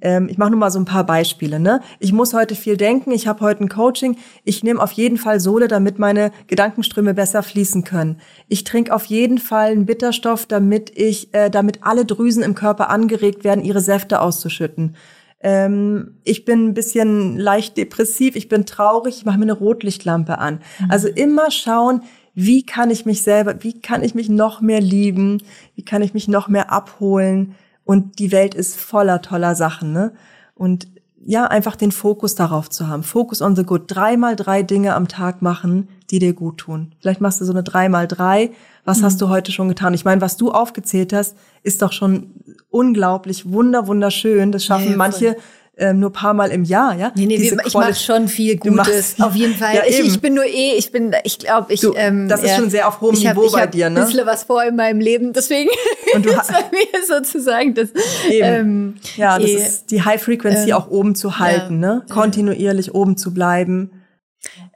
Ähm, 0.00 0.28
ich 0.28 0.38
mache 0.38 0.50
nur 0.50 0.58
mal 0.58 0.70
so 0.70 0.78
ein 0.78 0.84
paar 0.84 1.04
Beispiele. 1.04 1.60
Ne? 1.60 1.80
Ich 1.98 2.12
muss 2.12 2.34
heute 2.34 2.54
viel 2.54 2.76
denken, 2.76 3.10
ich 3.12 3.26
habe 3.26 3.40
heute 3.40 3.64
ein 3.64 3.68
Coaching. 3.68 4.16
Ich 4.44 4.62
nehme 4.62 4.82
auf 4.82 4.92
jeden 4.92 5.16
Fall 5.16 5.40
Sohle, 5.40 5.68
damit 5.68 5.98
meine 5.98 6.32
Gedankenströme 6.46 7.14
besser 7.14 7.42
fließen 7.42 7.84
können. 7.84 8.20
Ich 8.48 8.64
trinke 8.64 8.94
auf 8.94 9.04
jeden 9.06 9.38
Fall 9.38 9.70
einen 9.70 9.86
Bitterstoff, 9.86 10.46
damit 10.46 10.96
ich, 10.96 11.32
äh, 11.34 11.50
damit 11.50 11.80
alle 11.82 12.04
Drüsen 12.04 12.42
im 12.42 12.54
Körper 12.54 12.90
angeregt 12.90 13.44
werden, 13.44 13.64
ihre 13.64 13.80
Säfte 13.80 14.20
auszuschütten. 14.20 14.96
Ähm, 15.42 16.18
ich 16.24 16.44
bin 16.44 16.68
ein 16.68 16.74
bisschen 16.74 17.38
leicht 17.38 17.76
depressiv, 17.76 18.36
ich 18.36 18.48
bin 18.48 18.66
traurig, 18.66 19.16
ich 19.16 19.24
mache 19.24 19.38
mir 19.38 19.44
eine 19.44 19.52
Rotlichtlampe 19.54 20.38
an. 20.38 20.60
Mhm. 20.78 20.90
Also 20.90 21.08
immer 21.08 21.50
schauen, 21.50 22.02
wie 22.34 22.64
kann 22.64 22.90
ich 22.90 23.06
mich 23.06 23.22
selber, 23.22 23.62
wie 23.62 23.80
kann 23.80 24.02
ich 24.02 24.14
mich 24.14 24.28
noch 24.28 24.60
mehr 24.60 24.80
lieben, 24.80 25.42
wie 25.74 25.84
kann 25.84 26.02
ich 26.02 26.14
mich 26.14 26.28
noch 26.28 26.48
mehr 26.48 26.70
abholen, 26.70 27.54
und 27.84 28.18
die 28.18 28.32
Welt 28.32 28.54
ist 28.54 28.78
voller 28.78 29.22
toller 29.22 29.54
Sachen, 29.54 29.92
ne? 29.92 30.12
Und 30.54 30.88
ja, 31.22 31.44
einfach 31.46 31.76
den 31.76 31.92
Fokus 31.92 32.34
darauf 32.34 32.70
zu 32.70 32.88
haben. 32.88 33.02
Focus 33.02 33.42
on 33.42 33.54
the 33.54 33.62
good. 33.62 33.82
Dreimal 33.86 34.36
drei 34.36 34.62
Dinge 34.62 34.94
am 34.94 35.06
Tag 35.06 35.42
machen, 35.42 35.88
die 36.10 36.18
dir 36.18 36.32
gut 36.32 36.58
tun. 36.58 36.94
Vielleicht 36.98 37.20
machst 37.20 37.40
du 37.40 37.44
so 37.44 37.52
eine 37.52 37.62
dreimal 37.62 38.08
drei. 38.08 38.52
Was 38.84 39.00
mhm. 39.00 39.04
hast 39.04 39.20
du 39.20 39.28
heute 39.28 39.52
schon 39.52 39.68
getan? 39.68 39.92
Ich 39.92 40.04
meine, 40.04 40.22
was 40.22 40.38
du 40.38 40.50
aufgezählt 40.50 41.12
hast, 41.12 41.36
ist 41.62 41.82
doch 41.82 41.92
schon 41.92 42.30
unglaublich, 42.70 43.52
wunder, 43.52 43.86
wunderschön. 43.86 44.50
Das 44.50 44.64
schaffen 44.64 44.86
ja, 44.86 44.90
ja, 44.92 44.96
manche 44.96 45.36
ähm, 45.80 45.98
nur 45.98 46.12
paar 46.12 46.34
Mal 46.34 46.50
im 46.50 46.62
Jahr, 46.62 46.94
ja? 46.94 47.10
Nee, 47.16 47.26
nee, 47.26 47.38
Diese 47.38 47.56
ich 47.64 47.74
mache 47.74 47.94
schon 47.94 48.28
viel 48.28 48.56
Gutes. 48.58 48.76
Machst, 48.76 49.20
auf 49.22 49.34
jeden 49.34 49.54
Fall. 49.54 49.74
Ja, 49.74 49.82
ich, 49.86 49.98
ich, 49.98 50.20
bin 50.20 50.34
nur 50.34 50.44
eh, 50.44 50.74
ich 50.76 50.92
bin, 50.92 51.14
ich 51.24 51.38
glaube, 51.38 51.72
ich. 51.72 51.80
Du, 51.80 51.94
ähm, 51.96 52.28
das 52.28 52.42
ist 52.42 52.50
ja, 52.50 52.56
schon 52.56 52.70
sehr 52.70 52.86
auf 52.86 53.00
hohem 53.00 53.16
hab, 53.16 53.36
Niveau 53.36 53.50
bei 53.50 53.66
dir, 53.66 53.88
ne? 53.88 53.94
Ich 53.94 54.00
habe 54.00 54.00
ein 54.00 54.06
bisschen 54.06 54.26
was 54.26 54.44
vor 54.44 54.62
in 54.62 54.76
meinem 54.76 55.00
Leben, 55.00 55.32
deswegen 55.32 55.70
Und 56.14 56.26
du 56.26 56.30
ist 56.30 56.48
bei 56.48 56.64
mir 56.70 57.06
sozusagen 57.06 57.74
das. 57.74 57.88
Ähm, 58.30 58.96
ja, 59.16 59.38
das 59.38 59.48
eh, 59.48 59.54
ist 59.54 59.90
die 59.90 60.02
High 60.02 60.22
Frequency 60.22 60.70
ähm, 60.70 60.76
auch 60.76 60.90
oben 60.90 61.14
zu 61.14 61.38
halten, 61.38 61.82
ja, 61.82 61.94
ne? 61.94 62.06
Kontinuierlich 62.08 62.94
oben 62.94 63.16
zu 63.16 63.32
bleiben. 63.32 63.90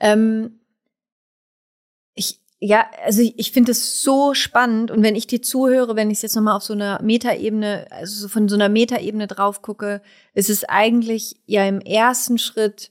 Ähm, 0.00 0.60
ja, 2.64 2.90
also 3.04 3.20
ich, 3.20 3.38
ich 3.38 3.52
finde 3.52 3.72
es 3.72 4.00
so 4.00 4.32
spannend 4.32 4.90
und 4.90 5.02
wenn 5.02 5.16
ich 5.16 5.26
dir 5.26 5.42
zuhöre, 5.42 5.96
wenn 5.96 6.10
ich 6.10 6.18
es 6.18 6.22
jetzt 6.22 6.34
nochmal 6.34 6.56
auf 6.56 6.62
so 6.62 6.72
einer 6.72 7.00
Metaebene, 7.02 7.86
also 7.90 8.26
von 8.26 8.48
so 8.48 8.54
einer 8.54 8.70
Metaebene 8.70 9.26
drauf 9.26 9.60
gucke, 9.60 10.00
ist 10.32 10.48
es 10.48 10.64
eigentlich 10.64 11.36
ja 11.44 11.68
im 11.68 11.80
ersten 11.80 12.38
Schritt 12.38 12.90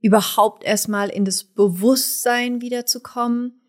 überhaupt 0.00 0.64
erstmal 0.64 1.08
in 1.08 1.24
das 1.24 1.44
Bewusstsein 1.44 2.60
wiederzukommen. 2.62 3.60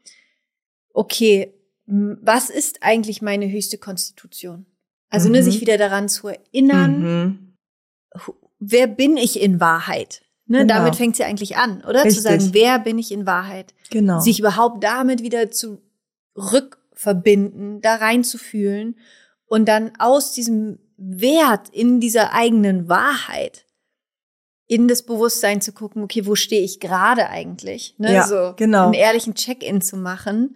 Okay, 0.92 1.54
was 1.86 2.50
ist 2.50 2.82
eigentlich 2.82 3.22
meine 3.22 3.48
höchste 3.48 3.78
Konstitution? 3.78 4.66
Also 5.10 5.28
mhm. 5.28 5.34
ne, 5.34 5.44
sich 5.44 5.62
wieder 5.62 5.78
daran 5.78 6.10
zu 6.10 6.30
erinnern, 6.30 7.02
mhm. 7.04 7.54
wer 8.58 8.88
bin 8.88 9.18
ich 9.18 9.40
in 9.40 9.60
Wahrheit? 9.60 10.24
Ne, 10.46 10.60
genau. 10.60 10.76
Damit 10.76 10.96
fängt 10.96 11.16
sie 11.16 11.24
eigentlich 11.24 11.58
an, 11.58 11.84
oder? 11.84 12.04
Richtig. 12.04 12.16
Zu 12.16 12.22
sagen, 12.22 12.50
wer 12.52 12.80
bin 12.80 13.00
ich 13.00 13.12
in 13.12 13.26
Wahrheit? 13.26 13.74
Genau. 13.90 14.20
Sich 14.20 14.40
überhaupt 14.40 14.84
damit 14.84 15.22
wieder 15.22 15.52
zu 15.52 15.82
rückverbinden, 16.36 17.82
da 17.82 17.96
reinzufühlen 17.96 18.98
und 19.46 19.68
dann 19.68 19.92
aus 20.00 20.34
diesem 20.34 20.80
Wert 20.98 21.70
in 21.70 22.00
dieser 22.00 22.34
eigenen 22.34 22.90
Wahrheit 22.90 23.66
in 24.68 24.88
das 24.88 25.04
Bewusstsein 25.04 25.62
zu 25.62 25.72
gucken, 25.72 26.04
okay, 26.04 26.26
wo 26.26 26.36
stehe 26.36 26.64
ich 26.64 26.80
gerade 26.80 27.30
eigentlich? 27.30 27.96
Ne? 27.98 28.14
Ja, 28.14 28.28
so 28.28 28.54
genau. 28.56 28.86
einen 28.86 28.94
ehrlichen 28.94 29.36
Check-in 29.36 29.82
zu 29.82 29.98
machen 29.98 30.56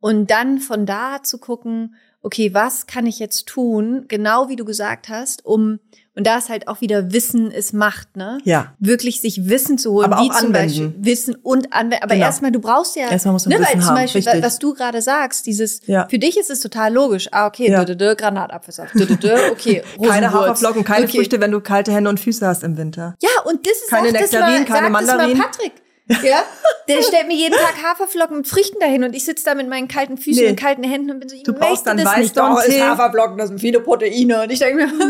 und 0.00 0.30
dann 0.30 0.58
von 0.58 0.86
da 0.86 1.22
zu 1.22 1.38
gucken, 1.38 1.94
okay, 2.22 2.54
was 2.54 2.86
kann 2.86 3.06
ich 3.06 3.18
jetzt 3.18 3.46
tun, 3.46 4.06
genau 4.08 4.48
wie 4.48 4.56
du 4.56 4.64
gesagt 4.64 5.08
hast, 5.08 5.44
um 5.44 5.80
und 6.18 6.26
da 6.26 6.36
ist 6.36 6.48
halt 6.48 6.66
auch 6.66 6.80
wieder 6.80 7.12
Wissen 7.12 7.52
ist 7.52 7.72
Macht, 7.72 8.16
ne? 8.16 8.38
Ja. 8.42 8.74
Wirklich 8.80 9.20
sich 9.20 9.48
Wissen 9.48 9.78
zu 9.78 9.92
holen, 9.92 10.12
aber 10.12 10.20
wie 10.20 10.28
zum 10.30 10.48
anwenden. 10.48 10.52
Beispiel 10.52 10.94
Wissen 10.98 11.36
und 11.36 11.72
anwenden. 11.72 12.02
Aber 12.02 12.14
genau. 12.14 12.26
erstmal, 12.26 12.50
du 12.50 12.58
brauchst 12.58 12.96
ja, 12.96 13.08
erstmal 13.08 13.34
musst 13.34 13.46
du 13.46 13.50
ne, 13.50 13.60
Wissen 13.60 13.74
weil 13.74 13.82
zum 13.82 13.94
Beispiel, 13.94 14.26
haben, 14.26 14.42
was 14.42 14.58
du 14.58 14.74
gerade 14.74 15.00
sagst, 15.00 15.46
dieses, 15.46 15.80
ja. 15.86 16.08
für 16.08 16.18
dich 16.18 16.36
ist 16.36 16.50
es 16.50 16.58
total 16.58 16.92
logisch. 16.92 17.28
Ah, 17.30 17.46
okay, 17.46 17.70
ja. 17.70 17.84
dö, 17.84 18.16
Granatapfelsaft, 18.16 18.94
dö, 18.94 19.06
dö, 19.06 19.36
okay, 19.52 19.84
Keine 20.02 20.32
Haferflocken, 20.32 20.82
keine 20.82 21.04
okay. 21.04 21.18
Früchte, 21.18 21.40
wenn 21.40 21.52
du 21.52 21.60
kalte 21.60 21.92
Hände 21.92 22.10
und 22.10 22.18
Füße 22.18 22.44
hast 22.44 22.64
im 22.64 22.76
Winter. 22.76 23.14
Ja, 23.22 23.28
und 23.44 23.64
das 23.64 23.74
ist 23.74 23.88
keine 23.88 24.08
auch, 24.08 24.12
Nektarinen, 24.12 24.62
das 24.62 24.68
mal, 24.68 24.74
keine 24.74 24.90
Mandarinen. 24.90 25.38
Patrick. 25.38 25.72
Ja, 26.22 26.42
der 26.88 27.02
stellt 27.02 27.28
mir 27.28 27.34
jeden 27.34 27.54
Tag 27.54 27.82
Haferflocken 27.82 28.38
mit 28.38 28.48
Früchten 28.48 28.78
dahin 28.80 29.04
und 29.04 29.14
ich 29.14 29.24
sitze 29.24 29.44
da 29.44 29.54
mit 29.54 29.68
meinen 29.68 29.88
kalten 29.88 30.16
Füßen 30.16 30.42
nee. 30.42 30.50
und 30.50 30.56
kalten 30.56 30.82
Händen 30.82 31.10
und 31.10 31.20
bin 31.20 31.28
so, 31.28 31.36
ich 31.36 31.42
du 31.42 31.52
brauchst 31.52 31.86
dann 31.86 31.96
das 31.98 32.06
weißt 32.06 32.18
nicht. 32.18 32.36
Doch, 32.36 32.62
ist 32.62 32.80
Haferflocken, 32.80 33.36
das 33.38 33.48
sind 33.48 33.60
viele 33.60 33.80
Proteine. 33.80 34.42
Und 34.42 34.50
ich 34.50 34.58
denke 34.58 34.86
mir, 34.86 34.86
Nein. 34.86 34.98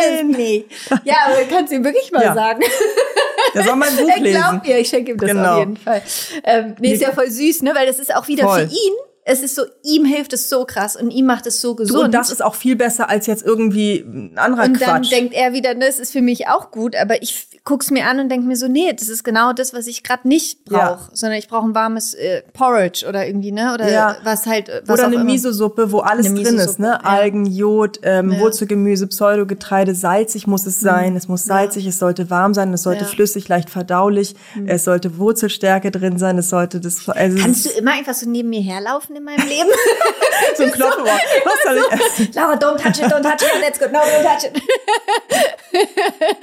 ich 0.00 0.06
will 0.06 0.28
das 0.28 0.38
nicht. 0.38 0.66
Ja, 1.04 1.16
aber 1.26 1.36
kannst 1.50 1.72
du 1.72 1.76
ihm 1.76 1.84
wirklich 1.84 2.10
mal 2.12 2.24
ja. 2.24 2.34
sagen. 2.34 2.62
Der 3.54 3.64
soll 3.64 3.76
mein 3.76 3.96
Buch 3.96 4.06
lesen. 4.16 4.26
Er 4.26 4.50
glaubt 4.50 4.66
mir, 4.66 4.78
ich 4.78 4.88
schenke 4.88 5.12
ihm 5.12 5.18
das 5.18 5.30
genau. 5.30 5.52
auf 5.54 5.58
jeden 5.60 5.76
Fall. 5.76 6.02
Ähm, 6.44 6.76
nee, 6.80 6.92
ist 6.92 7.02
ja 7.02 7.12
voll 7.12 7.30
süß, 7.30 7.62
ne, 7.62 7.74
weil 7.74 7.86
das 7.86 7.98
ist 7.98 8.14
auch 8.14 8.28
wieder 8.28 8.44
voll. 8.44 8.68
für 8.68 8.74
ihn 8.74 8.94
es 9.28 9.42
ist 9.42 9.54
so, 9.54 9.62
ihm 9.82 10.06
hilft 10.06 10.32
es 10.32 10.48
so 10.48 10.64
krass 10.64 10.96
und 10.96 11.10
ihm 11.10 11.26
macht 11.26 11.46
es 11.46 11.60
so 11.60 11.74
gesund. 11.74 12.04
und 12.04 12.14
das 12.14 12.30
ist 12.30 12.42
auch 12.42 12.54
viel 12.54 12.76
besser 12.76 13.10
als 13.10 13.26
jetzt 13.26 13.44
irgendwie 13.44 13.98
ein 13.98 14.38
anderer 14.38 14.64
und 14.64 14.78
Quatsch. 14.78 14.88
Und 14.88 14.88
dann 14.88 15.10
denkt 15.10 15.34
er 15.34 15.52
wieder, 15.52 15.74
ne, 15.74 15.84
das 15.84 15.98
ist 15.98 16.12
für 16.12 16.22
mich 16.22 16.48
auch 16.48 16.70
gut, 16.70 16.96
aber 16.96 17.22
ich 17.22 17.46
guck's 17.64 17.90
mir 17.90 18.06
an 18.06 18.18
und 18.18 18.30
denke 18.30 18.46
mir 18.46 18.56
so, 18.56 18.66
nee, 18.66 18.90
das 18.94 19.10
ist 19.10 19.24
genau 19.24 19.52
das, 19.52 19.74
was 19.74 19.86
ich 19.86 20.02
gerade 20.02 20.26
nicht 20.26 20.64
brauche, 20.64 20.78
ja. 20.80 21.08
sondern 21.12 21.38
ich 21.38 21.48
brauche 21.48 21.66
ein 21.66 21.74
warmes 21.74 22.14
äh, 22.14 22.40
Porridge 22.54 23.04
oder 23.06 23.26
irgendwie, 23.26 23.52
ne, 23.52 23.74
oder 23.74 23.90
ja. 23.90 24.16
was 24.24 24.46
halt 24.46 24.70
was 24.86 24.98
oder 24.98 25.08
eine 25.08 25.22
Miso-Suppe, 25.22 25.92
wo 25.92 25.98
alles 25.98 26.32
drin 26.32 26.56
ist, 26.56 26.78
ne, 26.78 26.86
ja. 26.86 27.00
Algen, 27.02 27.44
Jod, 27.44 28.00
ähm, 28.04 28.38
Wurzelgemüse, 28.38 29.06
Pseudogetreide, 29.08 29.94
salzig 29.94 30.46
muss 30.46 30.64
es 30.64 30.80
sein, 30.80 31.10
mhm. 31.10 31.18
es 31.18 31.28
muss 31.28 31.44
salzig, 31.44 31.86
es 31.86 31.98
sollte 31.98 32.30
warm 32.30 32.54
sein, 32.54 32.72
es 32.72 32.82
sollte 32.82 33.04
flüssig, 33.04 33.46
leicht 33.48 33.68
verdaulich, 33.68 34.34
mhm. 34.54 34.68
es 34.68 34.84
sollte 34.84 35.18
Wurzelstärke 35.18 35.90
drin 35.90 36.18
sein, 36.18 36.38
es 36.38 36.48
sollte 36.48 36.80
das 36.80 37.06
also 37.10 37.36
Kannst 37.38 37.66
du 37.66 37.70
immer 37.78 37.92
einfach 37.92 38.14
so 38.14 38.26
neben 38.26 38.48
mir 38.48 38.62
herlaufen 38.62 39.17
in 39.18 39.24
meinem 39.24 39.46
Leben. 39.46 39.68
so 40.56 40.62
ein 40.64 40.72
Knopf. 40.72 40.96
Was 40.98 41.62
soll 41.64 41.76
ich 41.78 42.00
essen? 42.00 42.32
Laura, 42.34 42.54
don't 42.54 42.76
touch 42.76 42.98
it, 43.04 43.12
don't 43.12 43.22
touch 43.22 43.42
it, 43.42 43.62
that's 43.62 43.78
good. 43.78 43.92
No, 43.92 43.98
don't 43.98 44.22
touch 44.22 44.44
it. 44.44 44.62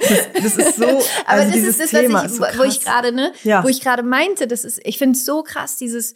das, 0.00 0.32
das 0.32 0.56
ist 0.56 0.76
so. 0.76 0.86
Aber 1.26 1.40
also 1.40 1.52
das 1.52 1.68
ist 1.68 1.80
das, 1.80 1.90
Thema 1.90 2.24
was 2.24 2.32
ich, 2.32 2.38
so 2.38 2.44
wo 2.58 2.62
ich 2.64 2.80
gerade, 2.80 3.12
ne, 3.12 3.32
ja. 3.42 3.64
wo 3.64 3.68
ich 3.68 3.80
gerade 3.80 4.02
meinte, 4.02 4.46
das 4.46 4.64
ist, 4.64 4.80
ich 4.84 4.98
finde 4.98 5.16
es 5.16 5.24
so 5.24 5.42
krass, 5.42 5.76
dieses 5.76 6.14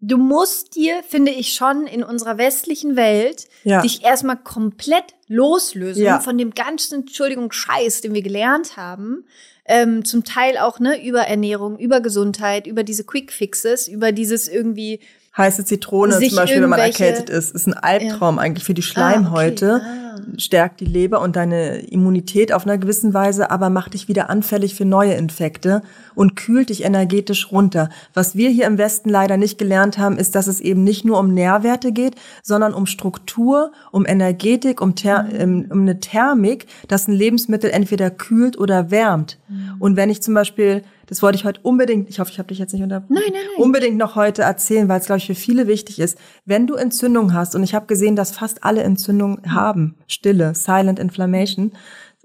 du 0.00 0.18
musst 0.18 0.76
dir, 0.76 1.02
finde 1.08 1.32
ich 1.32 1.54
schon, 1.54 1.86
in 1.86 2.04
unserer 2.04 2.38
westlichen 2.38 2.96
Welt 2.96 3.48
Ja. 3.64 3.80
dich 3.80 4.04
erstmal 4.04 4.36
komplett 4.36 5.14
loslösen 5.26 6.04
Ja. 6.04 6.20
von 6.20 6.38
dem 6.38 6.54
ganzen, 6.54 7.00
Entschuldigung, 7.00 7.50
Scheiß, 7.50 8.02
den 8.02 8.14
wir 8.14 8.22
gelernt 8.22 8.76
haben. 8.76 9.24
Ähm, 9.64 10.04
zum 10.04 10.22
Teil 10.22 10.58
auch 10.58 10.78
ne 10.78 11.04
über 11.04 11.22
Ernährung, 11.22 11.76
über 11.78 12.00
Gesundheit, 12.00 12.68
über 12.68 12.84
diese 12.84 13.02
Quick 13.04 13.32
Fixes, 13.32 13.88
über 13.88 14.12
dieses 14.12 14.46
irgendwie 14.46 15.00
Heiße 15.36 15.64
Zitrone 15.64 16.14
Sich 16.14 16.30
zum 16.30 16.36
Beispiel, 16.36 16.62
wenn 16.62 16.70
man 16.70 16.80
erkältet 16.80 17.28
ist, 17.28 17.54
ist 17.54 17.66
ein 17.66 17.74
Albtraum 17.74 18.38
eigentlich 18.38 18.64
für 18.64 18.74
die 18.74 18.82
Schleimhäute. 18.82 19.82
Ah, 19.82 20.14
okay. 20.14 20.38
Stärkt 20.38 20.80
die 20.80 20.86
Leber 20.86 21.20
und 21.20 21.36
deine 21.36 21.80
Immunität 21.80 22.50
auf 22.52 22.64
einer 22.64 22.78
gewissen 22.78 23.12
Weise, 23.12 23.50
aber 23.50 23.68
macht 23.68 23.92
dich 23.92 24.08
wieder 24.08 24.30
anfällig 24.30 24.74
für 24.74 24.86
neue 24.86 25.12
Infekte 25.12 25.82
und 26.14 26.36
kühlt 26.36 26.70
dich 26.70 26.84
energetisch 26.84 27.52
runter. 27.52 27.90
Was 28.14 28.34
wir 28.34 28.48
hier 28.48 28.66
im 28.66 28.78
Westen 28.78 29.10
leider 29.10 29.36
nicht 29.36 29.58
gelernt 29.58 29.98
haben, 29.98 30.16
ist, 30.16 30.34
dass 30.34 30.46
es 30.46 30.60
eben 30.60 30.84
nicht 30.84 31.04
nur 31.04 31.18
um 31.18 31.28
Nährwerte 31.28 31.92
geht, 31.92 32.14
sondern 32.42 32.72
um 32.72 32.86
Struktur, 32.86 33.72
um 33.92 34.06
Energetik, 34.06 34.80
um, 34.80 34.94
Ther 34.94 35.24
Mhm. 35.24 35.42
um, 35.42 35.70
um 35.70 35.80
eine 35.82 36.00
Thermik, 36.00 36.66
dass 36.88 37.08
ein 37.08 37.12
Lebensmittel 37.12 37.70
entweder 37.70 38.10
kühlt 38.10 38.58
oder 38.58 38.90
wärmt. 38.90 39.38
Mhm. 39.48 39.74
Und 39.78 39.96
wenn 39.96 40.08
ich 40.08 40.22
zum 40.22 40.32
Beispiel, 40.32 40.82
das 41.06 41.22
wollte 41.22 41.36
ich 41.36 41.44
heute 41.44 41.60
unbedingt, 41.62 42.08
ich 42.08 42.18
hoffe, 42.20 42.30
ich 42.30 42.38
habe 42.38 42.48
dich 42.48 42.58
jetzt 42.58 42.72
nicht 42.72 42.82
unterbrochen, 42.82 43.14
Nein, 43.14 43.22
nein, 43.32 43.42
nein. 43.54 43.64
unbedingt 43.64 43.96
noch 43.96 44.16
heute 44.16 44.42
erzählen, 44.42 44.88
weil 44.88 45.00
es, 45.00 45.06
glaube 45.06 45.18
ich, 45.18 45.26
für 45.26 45.34
viele 45.34 45.66
wichtig 45.66 45.98
ist. 45.98 46.18
Wenn 46.44 46.66
du 46.66 46.74
Entzündung 46.74 47.32
hast, 47.32 47.54
und 47.54 47.62
ich 47.62 47.74
habe 47.74 47.86
gesehen, 47.86 48.16
dass 48.16 48.32
fast 48.32 48.64
alle 48.64 48.82
Entzündungen 48.82 49.54
haben, 49.54 49.94
Stille, 50.08 50.54
Silent 50.54 50.98
Inflammation, 50.98 51.72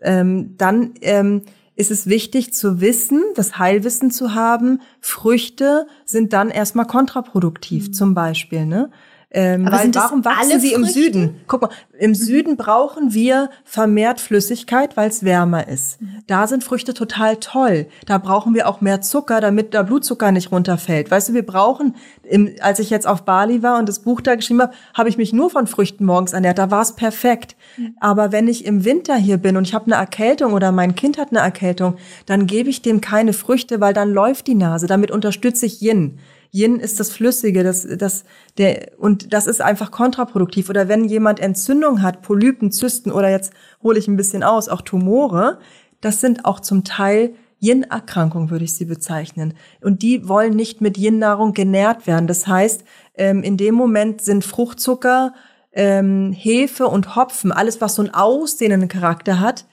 ähm, 0.01 0.55
dann 0.57 0.93
ähm, 1.01 1.43
ist 1.75 1.91
es 1.91 2.07
wichtig 2.07 2.53
zu 2.53 2.81
wissen, 2.81 3.23
das 3.35 3.57
Heilwissen 3.57 4.11
zu 4.11 4.33
haben, 4.35 4.81
Früchte 4.99 5.87
sind 6.05 6.33
dann 6.33 6.49
erstmal 6.49 6.85
kontraproduktiv, 6.85 7.91
zum 7.91 8.13
Beispiel. 8.13 8.65
Ne? 8.65 8.91
Ähm. 9.33 9.65
Aber 9.65 9.77
weil 9.77 9.95
warum 9.95 10.25
wachsen 10.25 10.59
sie 10.59 10.73
im 10.73 10.83
Früchte? 10.83 10.99
Süden? 10.99 11.41
Guck 11.47 11.61
mal, 11.61 11.69
im 11.97 12.15
Süden 12.15 12.57
brauchen 12.57 13.13
wir 13.13 13.49
vermehrt 13.63 14.19
Flüssigkeit, 14.19 14.97
weil 14.97 15.09
es 15.09 15.23
wärmer 15.23 15.67
ist. 15.67 15.99
Da 16.27 16.47
sind 16.47 16.63
Früchte 16.63 16.93
total 16.93 17.37
toll. 17.37 17.87
Da 18.05 18.17
brauchen 18.17 18.53
wir 18.53 18.67
auch 18.67 18.81
mehr 18.81 19.01
Zucker, 19.01 19.39
damit 19.39 19.73
der 19.73 19.83
Blutzucker 19.83 20.31
nicht 20.31 20.51
runterfällt. 20.51 21.09
Weißt 21.11 21.29
du, 21.29 21.33
wir 21.33 21.45
brauchen, 21.45 21.95
im, 22.23 22.49
als 22.59 22.79
ich 22.79 22.89
jetzt 22.89 23.07
auf 23.07 23.23
Bali 23.23 23.63
war 23.63 23.79
und 23.79 23.87
das 23.87 23.99
Buch 23.99 24.19
da 24.19 24.35
geschrieben 24.35 24.61
habe, 24.61 24.73
habe 24.93 25.09
ich 25.09 25.17
mich 25.17 25.31
nur 25.31 25.49
von 25.49 25.65
Früchten 25.65 26.05
morgens 26.05 26.33
ernährt. 26.33 26.57
Da 26.57 26.69
war 26.69 26.81
es 26.81 26.93
perfekt. 26.93 27.55
Aber 27.99 28.31
wenn 28.31 28.47
ich 28.47 28.65
im 28.65 28.83
Winter 28.83 29.15
hier 29.15 29.37
bin 29.37 29.55
und 29.55 29.65
ich 29.65 29.73
habe 29.73 29.85
eine 29.85 29.95
Erkältung 29.95 30.53
oder 30.53 30.71
mein 30.71 30.95
Kind 30.95 31.17
hat 31.17 31.29
eine 31.29 31.39
Erkältung, 31.39 31.95
dann 32.25 32.47
gebe 32.47 32.69
ich 32.69 32.81
dem 32.81 32.99
keine 32.99 33.33
Früchte, 33.33 33.79
weil 33.79 33.93
dann 33.93 34.11
läuft 34.11 34.47
die 34.47 34.55
Nase. 34.55 34.87
Damit 34.87 35.11
unterstütze 35.11 35.65
ich 35.65 35.81
Yin. 35.81 36.19
Yin 36.53 36.79
ist 36.79 36.99
das 36.99 37.11
Flüssige, 37.11 37.63
das, 37.63 37.87
das, 37.97 38.25
der, 38.57 38.91
und 38.97 39.33
das 39.33 39.47
ist 39.47 39.61
einfach 39.61 39.91
kontraproduktiv. 39.91 40.69
Oder 40.69 40.87
wenn 40.89 41.05
jemand 41.05 41.39
Entzündung 41.39 42.01
hat, 42.01 42.21
Polypen, 42.21 42.71
Zysten 42.71 43.11
oder 43.11 43.29
jetzt 43.29 43.53
hole 43.81 43.97
ich 43.97 44.07
ein 44.07 44.17
bisschen 44.17 44.43
aus, 44.43 44.67
auch 44.67 44.81
Tumore, 44.81 45.59
das 46.01 46.19
sind 46.19 46.45
auch 46.45 46.59
zum 46.59 46.83
Teil 46.83 47.35
Yin-Erkrankungen, 47.61 48.49
würde 48.49 48.65
ich 48.65 48.73
sie 48.73 48.85
bezeichnen. 48.85 49.53
Und 49.81 50.01
die 50.01 50.27
wollen 50.27 50.55
nicht 50.55 50.81
mit 50.81 50.97
Yin-Nahrung 50.97 51.53
genährt 51.53 52.07
werden. 52.07 52.27
Das 52.27 52.47
heißt, 52.47 52.83
ähm, 53.15 53.43
in 53.43 53.55
dem 53.55 53.75
Moment 53.75 54.21
sind 54.21 54.43
Fruchtzucker, 54.43 55.33
ähm, 55.71 56.33
Hefe 56.33 56.87
und 56.87 57.15
Hopfen, 57.15 57.51
alles, 57.51 57.79
was 57.79 57.95
so 57.95 58.01
einen 58.01 58.13
ausdehnenden 58.13 58.89
Charakter 58.89 59.39
hat, 59.39 59.65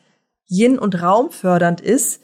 Yin- 0.47 0.79
und 0.79 1.03
raumfördernd 1.03 1.81
ist, 1.81 2.23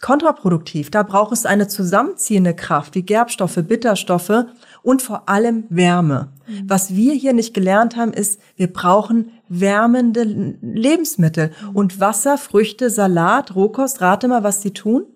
kontraproduktiv. 0.00 0.90
Da 0.90 1.02
braucht 1.02 1.32
es 1.32 1.46
eine 1.46 1.68
zusammenziehende 1.68 2.54
Kraft, 2.54 2.94
wie 2.94 3.02
Gerbstoffe, 3.02 3.58
Bitterstoffe 3.66 4.46
und 4.82 5.02
vor 5.02 5.28
allem 5.28 5.64
Wärme. 5.68 6.32
Was 6.64 6.94
wir 6.94 7.14
hier 7.14 7.32
nicht 7.32 7.54
gelernt 7.54 7.96
haben, 7.96 8.12
ist, 8.12 8.40
wir 8.56 8.72
brauchen 8.72 9.30
wärmende 9.48 10.22
Lebensmittel. 10.22 11.52
Und 11.74 12.00
Wasser, 12.00 12.38
Früchte, 12.38 12.90
Salat, 12.90 13.54
Rohkost, 13.54 14.00
rate 14.00 14.28
mal, 14.28 14.42
was 14.42 14.60
die 14.60 14.72
tun? 14.72 15.06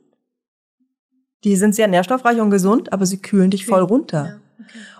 Die 1.44 1.56
sind 1.56 1.74
sehr 1.74 1.88
nährstoffreich 1.88 2.40
und 2.40 2.50
gesund, 2.50 2.92
aber 2.92 3.06
sie 3.06 3.18
kühlen 3.18 3.50
dich 3.50 3.66
voll 3.66 3.82
runter. 3.82 4.40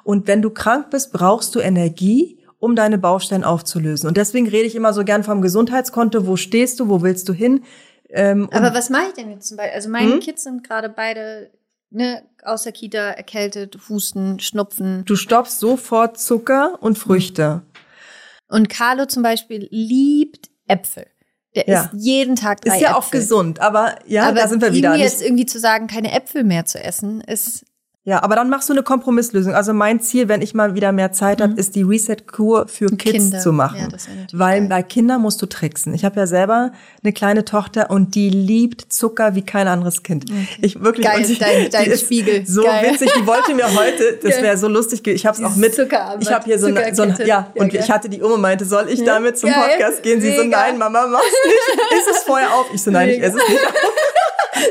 Und 0.03 0.26
wenn 0.26 0.43
du 0.43 0.51
krank 0.51 0.91
bist, 0.91 1.12
brauchst 1.12 1.55
du 1.55 1.61
Energie, 1.61 2.39
um 2.59 2.76
deine 2.76 2.99
Baustellen 2.99 3.45
aufzulösen. 3.45 4.09
Und 4.09 4.16
deswegen 4.16 4.49
rede 4.49 4.66
ich 4.66 4.74
immer 4.74 4.93
so 4.93 5.05
gern 5.05 5.22
vom 5.22 5.43
Gesundheitskonto. 5.43 6.26
Wo 6.26 6.37
stehst 6.37 6.80
du? 6.80 6.89
Wo 6.89 7.03
willst 7.03 7.28
du 7.28 7.32
hin? 7.32 7.62
Ähm, 8.16 8.48
Aber 8.52 8.72
was 8.74 8.90
mache 8.90 9.08
ich 9.08 9.14
denn 9.14 9.30
jetzt 9.30 9.48
zum 9.48 9.56
Beispiel? 9.56 9.74
Also 9.74 9.88
meine 9.88 10.14
Mhm. 10.16 10.20
Kids 10.20 10.44
sind 10.44 10.66
gerade 10.66 10.88
beide 10.88 11.50
ne, 11.90 12.22
aus 12.44 12.62
der 12.62 12.72
Kita 12.72 12.98
erkältet, 13.10 13.76
Husten, 13.88 14.38
Schnupfen. 14.40 15.04
Du 15.04 15.16
stoppst 15.16 15.58
sofort 15.60 16.18
Zucker 16.18 16.78
und 16.80 16.96
Früchte. 16.98 17.62
Und 18.48 18.68
Carlo 18.68 19.06
zum 19.06 19.22
Beispiel 19.22 19.66
liebt 19.70 20.48
Äpfel. 20.68 21.06
Der 21.56 21.68
Ja. 21.68 21.82
isst 21.84 21.90
jeden 21.94 22.36
Tag 22.36 22.60
drei 22.62 22.76
Ist 22.76 22.80
ja 22.82 22.88
Äpfel. 22.90 23.00
auch 23.02 23.10
gesund, 23.10 23.60
aber 23.60 23.96
ja, 24.06 24.28
aber 24.28 24.40
da 24.40 24.48
sind 24.48 24.60
wir 24.62 24.68
ihm 24.68 24.74
wieder. 24.74 24.94
jetzt 24.96 25.18
Nicht, 25.20 25.28
irgendwie 25.28 25.46
zu 25.46 25.58
sagen, 25.60 25.86
keine 25.86 26.12
Äpfel 26.12 26.42
mehr 26.44 26.64
zu 26.66 26.82
essen, 26.82 27.20
ist 27.20 27.64
ja, 28.07 28.22
aber 28.22 28.34
dann 28.36 28.50
machst 28.50 28.68
du 28.68 28.74
eine 28.74 28.82
Kompromisslösung. 28.82 29.55
Also 29.55 29.72
mein 29.72 29.98
Ziel, 30.00 30.28
wenn 30.28 30.42
ich 30.42 30.52
mal 30.52 30.74
wieder 30.74 30.92
mehr 30.92 31.12
Zeit 31.12 31.40
habe, 31.40 31.55
ist 31.55 31.74
die 31.74 31.80
Reset-Kur 31.82 32.68
für 32.68 32.86
Kids 32.88 33.12
Kinder. 33.12 33.38
zu 33.40 33.50
machen. 33.52 33.78
Ja, 33.80 33.88
Weil 34.38 34.61
geil. 34.61 34.68
bei 34.68 34.82
Kindern 34.82 35.22
musst 35.22 35.40
du 35.40 35.46
tricksen. 35.46 35.94
Ich 35.94 36.05
habe 36.05 36.20
ja 36.20 36.26
selber 36.26 36.72
eine 37.02 37.12
kleine 37.14 37.46
Tochter 37.46 37.90
und 37.90 38.14
die 38.14 38.28
liebt 38.28 38.92
Zucker 38.92 39.34
wie 39.34 39.42
kein 39.42 39.68
anderes 39.68 40.02
Kind. 40.02 40.26
Ich 40.61 40.82
wirklich 40.82 41.07
Geil, 41.07 41.22
ich, 41.26 41.38
dein- 41.38 41.70
dein 41.70 41.86
ist 41.90 42.02
Spiegel. 42.05 42.46
So 42.46 42.62
Geil. 42.64 42.90
witzig. 42.92 43.11
Die 43.18 43.26
wollte 43.26 43.55
mir 43.55 43.74
heute, 43.74 44.18
das 44.22 44.42
wäre 44.42 44.59
so 44.59 44.68
lustig. 44.68 45.07
Ich 45.07 45.24
habe 45.24 45.38
es 45.38 45.42
auch 45.42 45.57
mit. 45.57 45.72
Ich 45.78 46.30
habe 46.30 46.44
hier 46.44 46.59
so, 46.59 46.66
eine, 46.66 46.94
so 46.94 47.02
ein, 47.05 47.11
Zuckerkette. 47.11 47.22
ja, 47.26 47.50
Ja, 47.55 47.62
und 47.62 47.72
geil. 47.72 47.80
ich 47.82 47.90
hatte 47.90 48.11
die 48.11 48.22
Oma 48.22 48.36
meinte, 48.36 48.66
soll 48.66 48.88
ich 48.90 49.02
damit 49.02 49.38
zum. 49.38 49.50
Podcast 49.50 50.02
gehen? 50.02 50.20
Sie 50.20 50.36
so, 50.36 50.44
Mega. 50.44 50.59
nein, 50.59 50.76
Mama, 50.76 51.07
mach's 51.07 51.24
nicht. 51.46 52.00
Iss 52.07 52.16
es 52.18 52.22
vorher 52.24 52.52
auf. 52.55 52.66
Ich 52.74 52.82
so, 52.82 52.90
nein, 52.90 53.09
ich 53.09 53.16
Mega. 53.20 53.28
esse 53.28 53.38
es 53.38 53.48
nicht. 53.48 53.61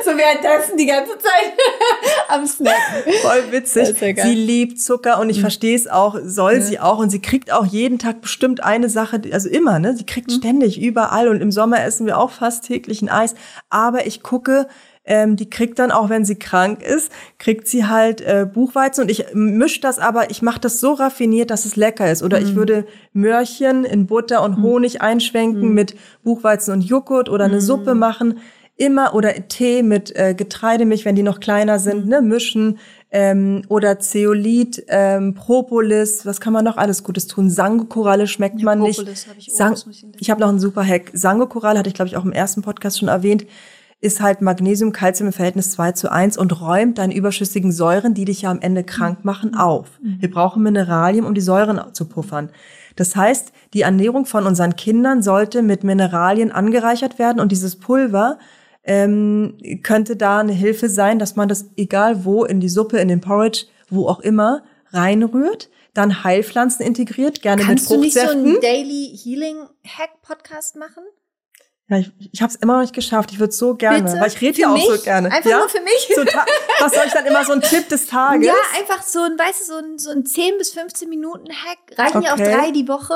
so 0.05 0.11
währenddessen 0.11 0.77
die 0.77 0.85
ganze 0.85 1.17
Zeit 1.17 1.53
am 2.29 2.45
Snacken. 2.45 3.13
Voll 3.21 3.51
witzig. 3.51 3.99
Ja. 3.99 4.23
Mhm. 4.25 4.29
sie 4.29 4.35
liebt 4.35 4.79
Zucker 4.81 5.19
und 5.19 5.29
ich 5.29 5.41
verstehe 5.41 5.75
es 5.75 5.87
auch, 5.87 6.17
soll 6.23 6.61
sie 6.61 6.79
auch. 6.79 6.99
Und 6.99 7.09
sie 7.09 7.21
kriegt 7.21 7.51
auch 7.51 7.65
jeden 7.65 7.99
Tag 7.99 8.21
bestimmt 8.21 8.63
eine 8.63 8.89
Sache, 8.89 9.21
also 9.31 9.49
immer, 9.49 9.79
ne? 9.79 9.95
Sie 9.95 10.03
Mhm. 10.03 10.07
kriegt 10.07 10.31
ständig 10.31 10.81
überall 10.81 11.27
und 11.27 11.41
im 11.41 11.51
Sommer 11.51 11.83
essen 11.83 12.05
wir 12.05 12.17
auch 12.17 12.31
fast 12.31 12.65
täglich 12.65 13.01
ein 13.01 13.09
Eis. 13.09 13.35
Aber 13.69 14.05
ich 14.07 14.23
gucke, 14.23 14.67
ähm, 15.05 15.35
die 15.35 15.49
kriegt 15.49 15.79
dann 15.79 15.91
auch, 15.91 16.07
wenn 16.09 16.23
sie 16.23 16.35
krank 16.39 16.81
ist, 16.81 17.11
kriegt 17.37 17.67
sie 17.67 17.85
halt 17.87 18.21
äh, 18.21 18.45
Buchweizen 18.51 19.03
und 19.03 19.09
ich 19.09 19.25
mische 19.33 19.81
das 19.81 19.99
aber, 19.99 20.31
ich 20.31 20.41
mache 20.41 20.61
das 20.61 20.79
so 20.79 20.93
raffiniert, 20.93 21.51
dass 21.51 21.65
es 21.65 21.75
lecker 21.75 22.09
ist. 22.09 22.23
Oder 22.23 22.39
Mhm. 22.39 22.45
ich 22.47 22.55
würde 22.55 22.85
Möhrchen 23.11 23.83
in 23.83 24.07
Butter 24.07 24.41
und 24.43 24.61
Honig 24.61 25.01
einschwenken 25.01 25.69
Mhm. 25.69 25.73
mit 25.73 25.95
Buchweizen 26.23 26.73
und 26.73 26.81
Joghurt 26.81 27.27
oder 27.29 27.45
eine 27.45 27.59
Suppe 27.59 27.95
machen. 27.95 28.39
Immer 28.75 29.13
oder 29.13 29.33
Tee 29.47 29.83
mit 29.83 30.15
äh, 30.15 30.33
Getreidemilch, 30.33 31.05
wenn 31.05 31.15
die 31.15 31.23
noch 31.23 31.39
kleiner 31.39 31.77
sind, 31.77 32.07
ne, 32.07 32.21
mischen 32.21 32.79
ähm, 33.11 33.61
oder 33.67 33.99
Zeolit, 33.99 34.83
ähm, 34.87 35.35
Propolis, 35.35 36.25
was 36.25 36.41
kann 36.41 36.53
man 36.53 36.65
noch 36.65 36.77
alles 36.77 37.03
Gutes 37.03 37.27
tun? 37.27 37.51
Sangokoralle 37.51 38.25
schmeckt 38.25 38.63
man 38.63 38.79
nicht. 38.79 38.97
Propolis 38.97 39.27
hab 39.27 39.37
ich 39.37 39.51
auch, 39.51 39.55
Sang 39.55 39.75
ich 40.19 40.31
habe 40.31 40.41
noch 40.41 40.49
einen 40.49 40.59
super 40.59 40.83
Hack. 40.83 41.11
Sangokoralle 41.13 41.77
hatte 41.77 41.89
ich 41.89 41.93
glaube 41.93 42.07
ich 42.07 42.17
auch 42.17 42.25
im 42.25 42.31
ersten 42.31 42.63
Podcast 42.63 42.97
schon 42.97 43.09
erwähnt, 43.09 43.45
ist 44.01 44.19
halt 44.19 44.41
Magnesium, 44.41 44.91
Calcium 44.91 45.27
im 45.27 45.33
Verhältnis 45.33 45.71
2 45.71 45.93
zu 45.93 46.11
1 46.11 46.37
und 46.37 46.59
räumt 46.59 46.97
deine 46.97 47.15
überschüssigen 47.15 47.71
Säuren, 47.71 48.13
die 48.13 48.25
dich 48.25 48.41
ja 48.41 48.51
am 48.51 48.59
Ende 48.59 48.83
krank 48.83 49.23
machen, 49.23 49.55
auf. 49.55 49.87
Wir 50.01 50.29
brauchen 50.29 50.61
Mineralien, 50.61 51.23
um 51.23 51.33
die 51.33 51.41
Säuren 51.41 51.79
zu 51.93 52.05
puffern. 52.05 52.49
Das 52.95 53.15
heißt, 53.15 53.53
die 53.73 53.81
Ernährung 53.81 54.25
von 54.25 54.45
unseren 54.45 54.75
Kindern 54.75 55.23
sollte 55.23 55.61
mit 55.61 55.83
Mineralien 55.83 56.51
angereichert 56.51 57.17
werden 57.17 57.39
und 57.39 57.51
dieses 57.51 57.77
Pulver 57.77 58.39
ähm, 58.83 59.57
könnte 59.83 60.15
da 60.15 60.39
eine 60.39 60.51
Hilfe 60.53 60.89
sein, 60.89 61.19
dass 61.19 61.35
man 61.35 61.47
das 61.47 61.65
egal 61.77 62.25
wo 62.25 62.43
in 62.45 62.59
die 62.59 62.69
Suppe, 62.69 62.97
in 62.99 63.07
den 63.07 63.21
Porridge, 63.21 63.65
wo 63.89 64.07
auch 64.07 64.19
immer 64.19 64.63
reinrührt, 64.91 65.69
dann 65.93 66.23
Heilpflanzen 66.23 66.85
integriert, 66.85 67.41
gerne 67.41 67.63
Kannst 67.63 67.89
mit 67.89 67.97
du 67.97 68.01
nicht 68.01 68.13
so 68.13 68.19
Fruchtsäften. 68.21 68.45
einen 68.47 68.61
Daily 68.61 69.17
Healing 69.23 69.57
Hack 69.85 70.21
Podcast 70.21 70.75
machen? 70.75 71.03
Ja, 71.89 71.97
ich, 71.97 72.11
ich 72.31 72.41
habe 72.41 72.49
es 72.51 72.55
immer 72.55 72.75
noch 72.75 72.81
nicht 72.81 72.95
geschafft. 72.95 73.31
Ich 73.33 73.39
würde 73.39 73.51
so 73.53 73.75
gerne, 73.75 74.03
Bitte? 74.03 74.19
weil 74.19 74.27
ich 74.29 74.39
rede 74.41 74.61
ja 74.61 74.69
auch 74.69 74.73
mich? 74.73 74.85
so 74.85 74.97
gerne. 75.03 75.31
Einfach 75.31 75.49
ja? 75.49 75.57
nur 75.59 75.69
für 75.69 75.81
mich? 75.81 76.09
So 76.15 76.21
Was 76.79 76.93
soll 76.93 77.03
ich 77.05 77.13
dann 77.13 77.25
immer 77.25 77.43
so 77.43 77.51
ein 77.51 77.61
Tipp 77.61 77.89
des 77.89 78.07
Tages? 78.07 78.47
Ja, 78.47 78.53
einfach 78.79 79.03
so 79.03 79.19
ein, 79.19 79.37
weißt 79.37 79.61
du, 79.61 79.65
so 79.65 79.77
ein, 79.77 79.99
so 79.99 80.09
ein 80.11 80.25
10 80.25 80.57
bis 80.57 80.71
15 80.71 81.09
Minuten 81.09 81.49
Hack. 81.51 81.97
Reichen 81.97 82.21
ja 82.21 82.29
auch 82.33 82.39
Okay. 82.39 82.53
drei 82.55 82.71
die 82.71 82.87
Woche. 82.87 83.15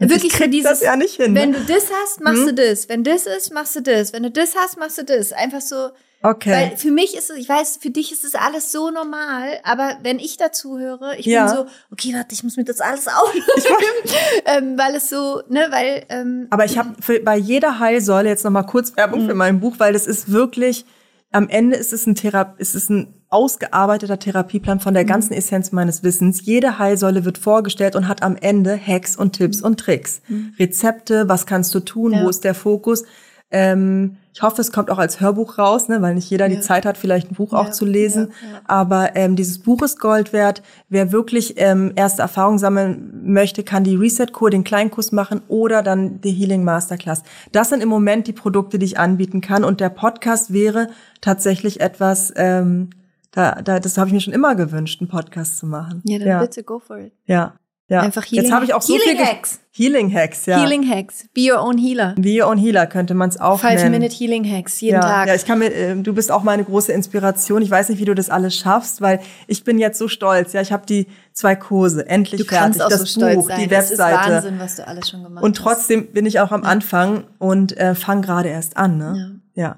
Ich 0.00 0.10
Wirklich 0.10 0.32
für 0.32 0.48
dieses, 0.48 0.70
das 0.70 0.80
ja 0.82 0.96
nicht 0.96 1.16
hin. 1.16 1.34
wenn 1.34 1.50
ne? 1.50 1.58
du 1.60 1.64
das 1.74 1.84
hast, 2.02 2.20
machst 2.20 2.46
Hm? 2.46 2.54
du 2.54 2.54
das. 2.54 2.88
Wenn 2.88 3.04
das 3.04 3.26
ist, 3.26 3.52
machst 3.52 3.74
du 3.76 3.82
das. 3.82 4.12
Wenn 4.12 4.22
du 4.22 4.30
das 4.30 4.54
hast, 4.56 4.78
machst 4.78 4.98
du 4.98 5.04
das. 5.04 5.32
Einfach 5.32 5.60
so, 5.60 5.90
Okay. 6.22 6.52
weil 6.52 6.76
für 6.76 6.90
mich 6.90 7.16
ist 7.16 7.30
es, 7.30 7.36
ich 7.36 7.48
weiß, 7.48 7.78
für 7.80 7.90
dich 7.90 8.10
ist 8.12 8.24
es 8.24 8.34
alles 8.34 8.72
so 8.72 8.90
normal, 8.90 9.58
aber 9.62 9.98
wenn 10.02 10.18
ich 10.18 10.36
dazu 10.36 10.76
höre, 10.78 11.14
ich 11.16 11.26
Ja. 11.26 11.46
bin 11.46 11.54
so, 11.56 11.66
okay, 11.92 12.12
warte, 12.14 12.32
ich 12.34 12.42
muss 12.42 12.56
mir 12.56 12.64
das 12.64 12.80
alles 12.80 13.06
aufschreiben, 13.08 14.12
ähm, 14.46 14.78
weil 14.78 14.94
es 14.96 15.10
so, 15.10 15.42
ne, 15.48 15.66
weil, 15.70 16.04
ähm, 16.08 16.46
Aber 16.50 16.64
ich 16.64 16.76
habe 16.78 16.90
bei 17.20 17.36
jeder 17.36 17.78
Heilsäule 17.78 18.28
jetzt 18.28 18.44
noch 18.44 18.50
mal 18.50 18.64
kurz 18.64 18.96
Werbung 18.96 19.24
Mhm. 19.24 19.28
für 19.28 19.34
mein 19.34 19.60
Buch, 19.60 19.74
weil 19.78 19.92
das 19.92 20.06
ist 20.06 20.30
wirklich 20.32 20.84
am 21.30 21.48
Ende 21.48 21.76
ist 21.76 21.92
es 21.92 22.06
ein 22.06 22.14
Thera 22.14 22.54
ist 22.58 22.74
es 22.74 22.88
ein 22.88 23.14
ausgearbeiteter 23.30 24.18
Therapieplan 24.18 24.80
von 24.80 24.94
der 24.94 25.02
Mhm. 25.04 25.08
ganzen 25.08 25.32
Essenz 25.34 25.70
meines 25.72 26.02
Wissens. 26.02 26.44
Jede 26.46 26.78
Heilsäule 26.78 27.24
wird 27.26 27.36
vorgestellt 27.36 27.94
und 27.94 28.08
hat 28.08 28.22
am 28.22 28.36
Ende 28.36 28.78
Hacks 28.78 29.16
und 29.16 29.32
Tipps 29.34 29.60
und 29.60 29.78
Tricks. 29.78 30.22
Rezepte, 30.58 31.28
was 31.28 31.44
kannst 31.44 31.74
du 31.74 31.80
tun, 31.80 32.12
Mhm. 32.12 32.16
Ja. 32.18 32.24
wo 32.24 32.28
ist 32.30 32.44
der 32.44 32.54
Fokus? 32.54 33.04
Ähm, 33.50 34.16
ich 34.34 34.42
hoffe, 34.42 34.60
es 34.60 34.70
kommt 34.72 34.90
auch 34.90 34.98
als 34.98 35.20
Hörbuch 35.20 35.58
raus, 35.58 35.88
ne, 35.88 36.00
weil 36.02 36.14
nicht 36.14 36.30
jeder 36.30 36.46
Ja. 36.48 36.54
die 36.56 36.60
Zeit 36.60 36.84
hat, 36.86 36.96
vielleicht 36.98 37.30
ein 37.30 37.34
Buch 37.34 37.52
auch 37.54 37.66
Ja, 37.66 37.70
zu 37.72 37.84
lesen. 37.86 38.28
ja. 38.42 38.60
Aber 38.66 39.16
ähm, 39.16 39.36
dieses 39.36 39.58
Buch 39.58 39.82
ist 39.82 39.98
Gold 39.98 40.32
wert. 40.32 40.62
Wer 40.88 41.10
wirklich 41.12 41.54
ähm, 41.56 41.92
erste 41.96 42.22
Erfahrungen 42.22 42.58
sammeln 42.58 43.22
möchte, 43.24 43.64
kann 43.64 43.84
die 43.84 43.96
Reset-Kur, 43.96 44.50
den 44.50 44.64
Kleinkurs 44.64 45.10
machen 45.12 45.40
oder 45.48 45.82
dann 45.82 46.20
die 46.20 46.30
Healing 46.30 46.62
Masterclass. 46.62 47.22
Das 47.52 47.70
sind 47.70 47.82
im 47.82 47.88
Moment 47.88 48.26
die 48.26 48.32
Produkte, 48.32 48.78
die 48.78 48.86
ich 48.86 48.98
anbieten 48.98 49.40
kann. 49.40 49.64
Und 49.64 49.80
der 49.80 49.88
Podcast 49.88 50.52
wäre 50.52 50.88
tatsächlich 51.20 51.80
etwas, 51.80 52.32
ähm, 52.36 52.90
da, 53.32 53.60
da, 53.62 53.80
das 53.80 53.98
habe 53.98 54.08
ich 54.08 54.14
mir 54.14 54.20
schon 54.20 54.34
immer 54.34 54.54
gewünscht, 54.54 55.00
einen 55.00 55.08
Podcast 55.08 55.58
zu 55.58 55.66
machen. 55.66 56.00
Ja, 56.04 56.18
dann 56.18 56.40
bitte 56.42 56.62
go 56.62 56.78
for 56.78 56.98
it. 56.98 57.12
Ja. 57.26 57.54
Ja. 57.88 58.00
Einfach 58.00 58.24
Healing- 58.24 58.44
Jetzt 58.44 58.52
habe 58.52 58.64
ich 58.64 58.74
auch 58.74 58.82
so 58.82 58.94
Healing 58.94 59.16
viel 59.16 59.26
Hacks. 59.26 59.60
Healing 59.70 60.12
Hacks, 60.12 60.46
ja. 60.46 60.60
Healing 60.60 60.88
Hacks. 60.88 61.26
Be 61.34 61.52
your 61.52 61.62
own 61.62 61.78
healer. 61.78 62.14
Wie 62.18 62.42
und 62.42 62.58
Healer 62.58 62.86
könnte 62.86 63.14
man 63.14 63.28
es 63.28 63.38
auch 63.40 63.60
Five 63.60 63.76
nennen. 63.82 63.92
Minute 64.00 64.14
Healing 64.14 64.44
Hacks 64.44 64.80
jeden 64.80 64.96
ja, 64.96 65.00
Tag. 65.00 65.28
Ja, 65.28 65.34
ich 65.34 65.44
kann 65.46 65.60
mir, 65.60 65.72
äh, 65.72 65.94
du 65.96 66.12
bist 66.12 66.32
auch 66.32 66.42
meine 66.42 66.64
große 66.64 66.92
Inspiration. 66.92 67.62
Ich 67.62 67.70
weiß 67.70 67.88
nicht, 67.88 67.98
wie 68.00 68.04
du 68.04 68.14
das 68.14 68.28
alles 68.28 68.56
schaffst, 68.56 69.00
weil 69.00 69.20
ich 69.46 69.62
bin 69.64 69.78
jetzt 69.78 69.98
so 69.98 70.08
stolz. 70.08 70.52
Ja, 70.52 70.60
ich 70.60 70.72
habe 70.72 70.84
die 70.86 71.06
zwei 71.32 71.54
Kurse 71.54 72.06
endlich 72.08 72.40
du 72.40 72.46
fertig, 72.46 72.78
das 72.78 73.12
so 73.12 73.20
Buch, 73.20 73.46
sein. 73.48 73.60
die 73.60 73.68
Das 73.68 73.84
ist 73.90 73.98
Webseite. 73.98 74.32
Wahnsinn, 74.34 74.58
was 74.58 74.76
du 74.76 74.86
alles 74.86 75.08
schon 75.08 75.22
gemacht 75.22 75.44
Und 75.44 75.58
hast. 75.58 75.62
trotzdem 75.64 76.08
bin 76.12 76.26
ich 76.26 76.40
auch 76.40 76.50
am 76.50 76.64
Anfang 76.64 77.24
und 77.38 77.76
äh, 77.76 77.94
fange 77.94 78.22
gerade 78.22 78.48
erst 78.48 78.76
an. 78.76 78.98
Ne? 78.98 79.40
Ja. 79.54 79.76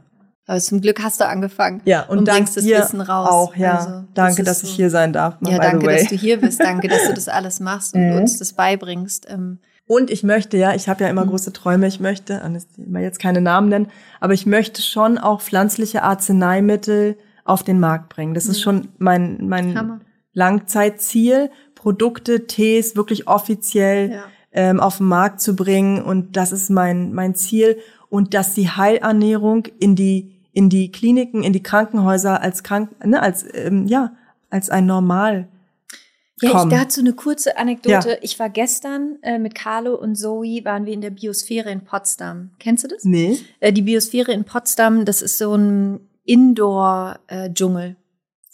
Aber 0.51 0.59
zum 0.61 0.81
Glück 0.81 1.01
hast 1.03 1.21
du 1.21 1.27
angefangen 1.29 1.81
Ja, 1.85 2.03
und, 2.07 2.19
und 2.19 2.25
bringst 2.29 2.57
das 2.57 2.65
Wissen 2.65 3.01
raus. 3.01 3.29
auch, 3.31 3.55
ja. 3.55 3.77
Also, 3.79 4.05
danke, 4.15 4.43
das 4.43 4.59
dass 4.61 4.63
ich 4.65 4.71
so. 4.71 4.77
hier 4.77 4.91
sein 4.91 5.13
darf. 5.13 5.37
Ja, 5.47 5.59
danke, 5.59 5.87
dass 5.87 6.09
du 6.09 6.17
hier 6.17 6.41
bist. 6.41 6.59
Danke, 6.61 6.89
dass 6.89 7.07
du 7.07 7.13
das 7.15 7.29
alles 7.39 7.61
machst 7.61 7.95
und 7.95 8.09
Mhm. 8.09 8.17
uns 8.17 8.39
das 8.39 8.53
beibringst. 8.55 9.27
Ähm, 9.31 9.59
Und 9.87 10.11
ich 10.11 10.23
möchte 10.25 10.57
ja, 10.57 10.75
ich 10.75 10.89
habe 10.89 11.05
ja 11.05 11.13
Mhm. 11.13 11.19
immer 11.19 11.27
große 11.29 11.53
Träume, 11.53 11.87
ich 11.87 12.01
möchte, 12.01 12.43
mal 12.87 13.01
jetzt 13.03 13.21
keine 13.21 13.41
Namen 13.41 13.69
nennen, 13.69 13.89
aber 14.19 14.33
ich 14.35 14.45
möchte 14.47 14.83
schon 14.83 15.19
auch 15.19 15.41
pflanzliche 15.41 16.03
Arzneimittel 16.03 17.17
auf 17.45 17.63
den 17.63 17.79
Markt 17.81 18.09
bringen. 18.09 18.35
Das 18.35 18.47
ist 18.47 18.61
schon 18.61 18.89
mein, 18.99 19.47
mein 19.49 19.71
Mhm. 19.71 19.79
Hammer. 19.79 20.01
Langzeitziel, 20.33 21.51
Produkte, 21.75 22.47
Tees 22.47 22.97
wirklich 22.97 23.29
offiziell 23.29 24.11
Ja. 24.11 24.23
ähm, 24.53 24.81
auf 24.81 24.99
den 24.99 25.07
Markt 25.07 25.41
zu 25.41 25.55
bringen. 25.55 26.03
Und 26.03 26.37
das 26.37 26.51
ist 26.53 26.71
mein, 26.71 27.13
mein 27.13 27.35
Ziel. 27.37 27.77
Und 28.09 28.35
dass 28.35 28.55
die 28.55 28.69
Heilernährung 28.69 29.65
in 29.79 29.95
die, 29.95 30.40
in 30.53 30.69
die 30.69 30.91
Kliniken, 30.91 31.43
in 31.43 31.53
die 31.53 31.63
Krankenhäuser 31.63 32.41
als 32.41 32.63
krank, 32.63 32.91
ne, 33.05 33.21
als, 33.23 33.45
ähm, 33.55 33.87
ja, 33.87 34.15
als 34.51 34.71
ein 34.71 34.87
Normal 34.87 35.49
Ja, 36.43 36.65
ich 36.65 36.71
dazu 36.71 37.01
eine 37.01 37.13
kurze 37.13 37.59
Anekdote. 37.59 38.11
Ja. 38.11 38.17
Ich 38.23 38.39
war 38.39 38.49
gestern 38.49 39.19
äh, 39.23 39.39
mit 39.39 39.55
Carlo 39.55 39.95
und 39.95 40.17
Zoe, 40.17 40.65
waren 40.65 40.87
wir 40.87 40.93
in 40.93 41.03
der 41.03 41.11
Biosphäre 41.11 41.71
in 41.71 41.85
Potsdam. 41.85 42.51
Kennst 42.59 42.85
du 42.85 42.89
das? 42.89 43.05
Nee. 43.05 43.39
Äh, 43.61 43.73
die 43.73 43.83
Biosphäre 43.83 44.33
in 44.33 44.45
Potsdam, 44.45 45.05
das 45.05 45.23
ist 45.23 45.39
so 45.39 45.55
ein 45.55 46.01
Indoor-Dschungel. 46.25 47.97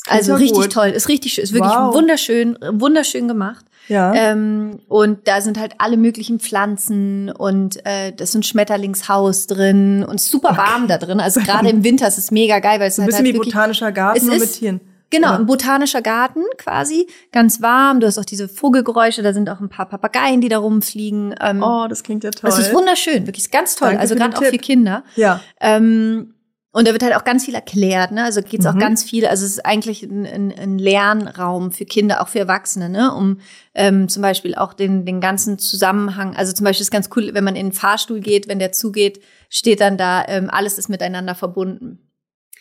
Also 0.09 0.33
ja 0.33 0.37
richtig 0.39 0.63
gut. 0.63 0.73
toll, 0.73 0.89
ist 0.89 1.09
richtig 1.09 1.33
schön, 1.35 1.45
ist 1.45 1.53
wirklich 1.53 1.73
Wow. 1.73 1.95
wunderschön, 1.95 2.59
wunderschön 2.73 3.29
gemacht. 3.29 3.65
Ja. 3.89 4.13
Ähm, 4.15 4.81
und 4.89 5.29
da 5.29 5.41
sind 5.41 5.61
halt 5.61 5.75
alle 5.79 5.97
möglichen 5.97 6.41
Pflanzen 6.41 7.31
und 7.31 7.77
äh, 7.87 8.13
das 8.13 8.31
ist 8.31 8.35
ein 8.35 8.43
Schmetterlingshaus 8.43 9.47
drin 9.47 10.05
und 10.05 10.21
super 10.21 10.57
warm 10.57 10.89
da 10.89 10.99
drin. 10.99 11.21
Also 11.21 11.41
gerade 11.45 11.69
im 11.69 11.85
Winter 11.85 12.09
ist 12.09 12.19
es 12.19 12.31
mega 12.31 12.59
geil, 12.59 12.81
weil 12.81 12.89
es 12.89 12.97
so 12.97 13.03
ein 13.03 13.05
halt, 13.05 13.11
bisschen 13.13 13.25
halt 13.27 13.35
wie 13.35 13.39
wirklich, 13.39 13.55
botanischer 13.55 13.93
Garten, 13.93 14.27
nur 14.27 14.39
mit 14.39 14.53
Tieren. 14.53 14.81
Genau, 15.09 15.29
Ja. 15.29 15.37
ein 15.37 15.47
botanischer 15.47 16.03
Garten 16.03 16.41
quasi, 16.59 17.07
ganz 17.31 17.63
warm. 17.63 18.01
Du 18.01 18.09
hast 18.09 18.19
auch 18.19 18.25
diese 18.25 18.49
Vogelgeräusche, 18.49 19.23
da 19.23 19.33
sind 19.33 19.49
auch 19.49 19.61
ein 19.61 19.69
paar 19.69 19.87
Papageien, 19.87 20.41
die 20.41 20.49
da 20.49 20.59
rumfliegen. 20.59 21.33
Ähm, 21.41 21.63
Oh, 21.63 21.87
das 21.89 22.03
klingt 22.03 22.25
ja 22.25 22.33
toll. 22.33 22.51
es 22.51 22.59
ist 22.59 22.75
wunderschön, 22.75 23.25
wirklich 23.25 23.53
ganz 23.53 23.77
toll. 23.77 23.91
Danke 23.91 24.01
also 24.01 24.17
gerade 24.17 24.37
auch 24.37 24.43
für. 24.43 24.59
Kinder. 24.59 25.05
Ja. 25.15 25.41
Ähm, 25.61 26.35
und 26.77 26.87
da 26.87 26.93
wird 26.93 27.03
halt 27.03 27.15
auch 27.17 27.25
ganz 27.25 27.47
viel 27.47 27.55
erklärt, 27.55 28.13
ne? 28.13 28.23
Also 28.25 28.43
geht's 28.43 28.67
auch 28.67 28.75
Mhm. 28.75 28.81
ganz 28.81 29.03
viel, 29.03 29.25
also 29.27 29.47
es 29.47 29.53
ist 29.53 29.65
eigentlich 29.65 30.03
ein, 30.03 30.27
ein, 30.27 30.53
ein 30.53 30.79
Lernraum 30.79 31.73
für 31.73 31.87
Kinder, 31.87 32.21
auch 32.21 32.29
für 32.29 32.39
Erwachsene, 32.41 32.91
ne? 32.91 33.15
Um 33.15 33.39
ähm, 33.75 34.11
zum 34.11 34.21
Beispiel 34.21 34.55
auch 34.55 34.75
den, 34.75 35.07
den 35.07 35.23
ganzen 35.23 35.59
Zusammenhang, 35.59 36.37
also 36.37 36.53
zum 36.53 36.65
Beispiel 36.65 36.83
ist 36.83 36.91
ganz 36.91 37.09
cool, 37.17 37.31
wenn 37.33 37.45
man 37.45 37.57
in 37.57 37.69
den 37.69 37.73
Fahrstuhl 37.73 38.21
geht, 38.21 38.47
wenn 38.47 38.59
der 38.59 38.73
zugeht, 38.73 39.23
steht 39.49 39.81
dann 39.81 39.97
da, 39.97 40.25
ähm, 40.29 40.51
alles 40.51 40.77
ist 40.77 40.89
miteinander 40.91 41.35
verbunden. 41.35 42.11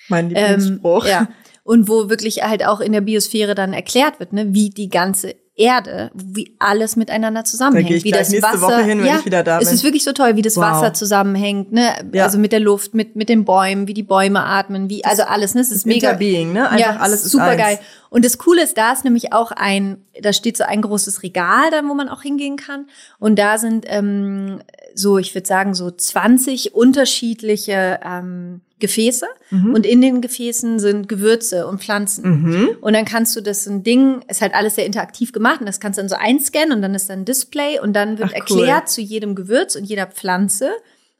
Mein 0.08 0.28
Ähm, 0.34 0.60
Lieblingsspruch. 0.60 1.06
ja. 1.08 1.28
Und 1.64 1.90
wo 1.90 2.10
wirklich 2.10 2.44
halt 2.44 2.66
auch 2.66 2.80
in 2.80 2.92
der 2.94 3.02
Biosphäre 3.02 3.54
dann 3.54 3.74
erklärt 3.74 4.20
wird, 4.20 4.32
ne, 4.34 4.54
wie 4.54 4.70
die 4.70 4.88
ganze 4.90 5.36
Erde, 5.58 6.12
wie 6.14 6.54
alles 6.60 6.98
miteinander 6.98 7.46
zusammenhängt. 7.46 7.86
Da 7.86 7.90
gehe 7.90 7.98
ich 7.98 8.04
wie 8.04 8.12
das 8.12 8.30
nächste 8.30 8.52
Wasser, 8.52 8.62
Woche 8.62 8.84
hin, 8.84 9.00
wenn 9.00 9.06
ja, 9.08 9.20
ich 9.20 9.26
wieder 9.26 9.42
da 9.42 9.60
Es 9.60 9.70
bin. 9.70 9.76
ist 9.76 9.84
wirklich 9.86 10.04
so 10.04 10.12
toll, 10.12 10.36
wie 10.36 10.42
das 10.42 10.58
Wow. 10.58 10.64
Wasser 10.64 10.94
zusammenhängt, 10.94 11.72
ne? 11.72 11.94
Ja. 12.12 12.26
Also 12.26 12.38
mit 12.38 12.52
der 12.52 12.60
Luft, 12.60 12.94
mit, 12.94 13.16
mit 13.16 13.30
den 13.30 13.46
Bäumen, 13.46 13.88
wie 13.88 13.94
die 13.94 14.04
Bäume 14.04 14.44
atmen, 14.44 14.90
wie, 14.90 15.06
also 15.06 15.24
alles, 15.24 15.56
ne? 15.56 15.62
Es 15.62 15.72
ist 15.72 15.86
mega. 15.86 16.10
Interbeing, 16.10 16.52
ne? 16.52 16.70
Einfach 16.70 17.00
alles 17.00 17.24
ist 17.24 17.32
super 17.32 17.56
geil. 17.56 17.80
Und 18.10 18.26
das 18.26 18.38
Coole 18.38 18.64
ist, 18.64 18.78
da 18.78 18.92
ist 18.92 19.06
nämlich 19.06 19.32
auch 19.32 19.52
ein, 19.52 19.98
da 20.22 20.34
steht 20.34 20.58
so 20.58 20.66
ein 20.66 20.82
großes 20.82 21.24
Regal 21.24 21.72
dann, 21.72 21.88
wo 21.88 21.94
man 21.94 22.10
auch 22.10 22.22
hingehen 22.22 22.58
kann. 22.58 22.88
Und 23.20 23.40
da 23.40 23.58
sind 23.58 23.86
ähm, 23.88 24.60
so, 24.94 25.18
ich 25.18 25.34
würde 25.36 25.48
sagen, 25.48 25.74
so 25.74 25.90
20 25.90 26.76
unterschiedliche 26.76 28.00
ähm, 28.04 28.60
Gefäße. 28.80 29.26
Mhm. 29.52 29.74
Und 29.74 29.86
in 29.86 30.02
den 30.02 30.22
Gefäßen 30.22 30.80
sind 30.80 31.08
Gewürze 31.08 31.68
und 31.68 31.82
Pflanzen. 31.82 32.42
Mhm. 32.42 32.70
Und 32.82 32.94
dann 32.94 33.06
kannst 33.06 33.36
du 33.36 33.42
das 33.42 33.66
ein 33.68 33.84
Ding, 33.84 34.22
ist 34.28 34.42
halt 34.42 34.54
alles 34.54 34.76
sehr 34.76 34.86
interaktiv 34.86 35.32
gemacht 35.32 35.62
und 35.62 35.66
das 35.66 35.80
kannst 35.80 35.98
du 35.98 36.02
dann 36.02 36.10
so 36.10 36.16
einscannen 36.16 36.74
und 36.74 36.82
dann 36.82 36.94
ist 36.94 37.10
dann 37.10 37.20
ein 37.20 37.26
Display 37.26 37.80
und 37.80 37.94
dann 37.94 38.18
wird 38.18 38.32
Ach, 38.34 38.46
cool. 38.50 38.60
erklärt 38.60 38.90
zu 38.90 39.02
jedem 39.02 39.36
Gewürz 39.36 39.76
und 39.76 39.86
jeder 39.86 40.08
Pflanze, 40.08 40.72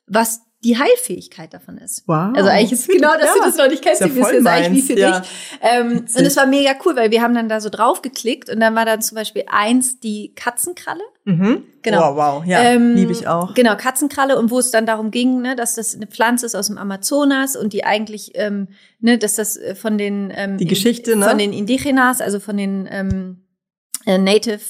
was 0.08 0.42
die 0.66 0.80
Heilfähigkeit 0.80 1.54
davon 1.54 1.78
ist. 1.78 2.04
Wow. 2.08 2.34
Also 2.36 2.50
eigentlich 2.50 2.72
ist 2.72 2.88
genau, 2.88 3.12
dass 3.20 3.34
du 3.34 3.40
Ja. 3.40 3.46
das 3.46 3.58
noch 3.58 3.68
nicht 3.70 3.84
kennst, 3.84 4.02
ja 4.02 4.14
wie 4.14 4.20
ist 4.20 4.32
jetzt 4.32 4.48
eigentlich 4.48 4.84
wie 4.90 4.94
für 4.94 5.00
ja. 5.00 5.20
dich. 5.20 5.30
Ähm, 5.62 5.92
und 6.00 6.26
es 6.26 6.36
war 6.36 6.48
mega 6.48 6.72
cool, 6.84 6.96
weil 6.96 7.12
wir 7.12 7.22
haben 7.22 7.36
dann 7.36 7.48
da 7.48 7.62
so 7.62 7.70
drauf 7.70 8.02
geklickt 8.02 8.50
und 8.50 8.60
dann 8.60 8.74
war 8.74 8.84
dann 8.84 9.00
zum 9.02 9.16
Beispiel 9.16 9.44
eins 9.48 10.00
die 10.00 10.34
Katzenkralle. 10.36 11.04
Mhm. 11.26 11.64
Genau. 11.84 12.16
Wow, 12.16 12.42
wow. 12.42 12.46
Ja, 12.48 12.64
Ähm, 12.64 12.96
liebe 12.96 13.12
ich 13.12 13.28
auch. 13.28 13.54
Genau, 13.54 13.76
Katzenkralle 13.76 14.40
und 14.40 14.50
wo 14.50 14.58
es 14.58 14.72
dann 14.72 14.88
darum 14.88 15.12
ging, 15.12 15.42
ne, 15.42 15.56
dass 15.56 15.76
das 15.76 15.94
eine 15.94 16.08
Pflanze 16.08 16.48
ist 16.48 16.56
aus 16.56 16.66
dem 16.68 16.80
Amazonas 16.80 17.56
und 17.56 17.72
die 17.72 17.84
eigentlich, 17.84 18.32
ähm, 18.34 18.70
ne, 19.00 19.20
dass 19.20 19.36
das 19.36 19.58
äh, 19.58 19.76
von 19.76 20.00
den 20.00 20.34
ähm, 20.36 20.58
Die 20.58 20.66
Geschichte, 20.66 21.16
ne? 21.16 21.30
von 21.30 21.38
den 21.38 21.54
Indigenas, 21.54 22.22
also 22.22 22.40
von 22.40 22.58
den 22.58 22.88
ähm, 22.90 23.44
äh, 24.08 24.18
Native 24.18 24.62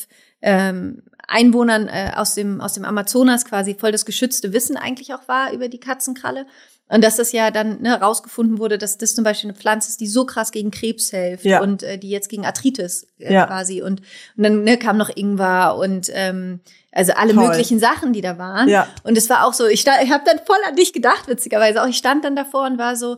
ähm, 0.42 1.04
Einwohnern 1.28 1.88
äh, 1.88 2.12
aus 2.16 2.36
dem 2.36 2.62
aus 2.62 2.74
dem 2.74 2.86
Amazonas 2.86 3.46
quasi 3.46 3.76
voll 3.76 3.92
das 3.92 4.06
geschützte 4.06 4.54
Wissen 4.54 4.78
eigentlich 4.78 5.14
auch 5.14 5.28
war 5.28 5.52
über 5.54 5.68
die 5.70 5.80
Katzenkralle. 5.80 6.46
Und 6.88 7.04
dass 7.04 7.16
das 7.16 7.32
ja 7.32 7.50
dann 7.50 7.82
ne, 7.82 8.00
rausgefunden 8.00 8.60
wurde, 8.60 8.78
dass 8.78 9.00
das 9.00 9.16
zum 9.16 9.24
Beispiel 9.24 9.50
eine 9.50 9.58
Pflanze 9.58 9.90
ist, 9.90 10.00
die 10.02 10.06
so 10.08 10.24
krass 10.24 10.52
gegen 10.52 10.70
Krebs 10.70 11.10
hilft 11.10 11.44
Ja. 11.44 11.62
und 11.62 11.82
äh, 11.82 11.98
die 11.98 12.12
jetzt 12.12 12.30
gegen 12.30 12.46
Arthritis 12.46 13.08
äh, 13.18 13.34
Ja. 13.34 13.48
quasi. 13.48 13.82
Und, 13.82 14.02
und 14.38 14.44
dann 14.44 14.64
ne, 14.64 14.78
kam 14.78 14.96
noch 14.98 15.10
Ingwer 15.16 15.78
und 15.78 16.12
ähm, 16.14 16.60
also 16.92 17.14
alle 17.14 17.34
Toll. 17.34 17.48
möglichen 17.48 17.80
Sachen, 17.80 18.14
die 18.14 18.22
da 18.22 18.38
waren. 18.38 18.70
Ja. 18.70 18.88
Und 19.04 19.18
es 19.18 19.28
war 19.32 19.48
auch 19.48 19.54
so, 19.54 19.66
ich, 19.66 19.82
sta- 19.82 20.00
ich 20.04 20.12
habe 20.12 20.24
dann 20.28 20.38
voll 20.46 20.60
an 20.68 20.76
dich 20.76 20.94
gedacht, 20.94 21.28
witzigerweise 21.28 21.82
auch. 21.82 21.88
Ich 21.88 21.98
stand 21.98 22.24
dann 22.24 22.36
davor 22.36 22.68
und 22.68 22.78
war 22.78 22.96
so, 22.96 23.18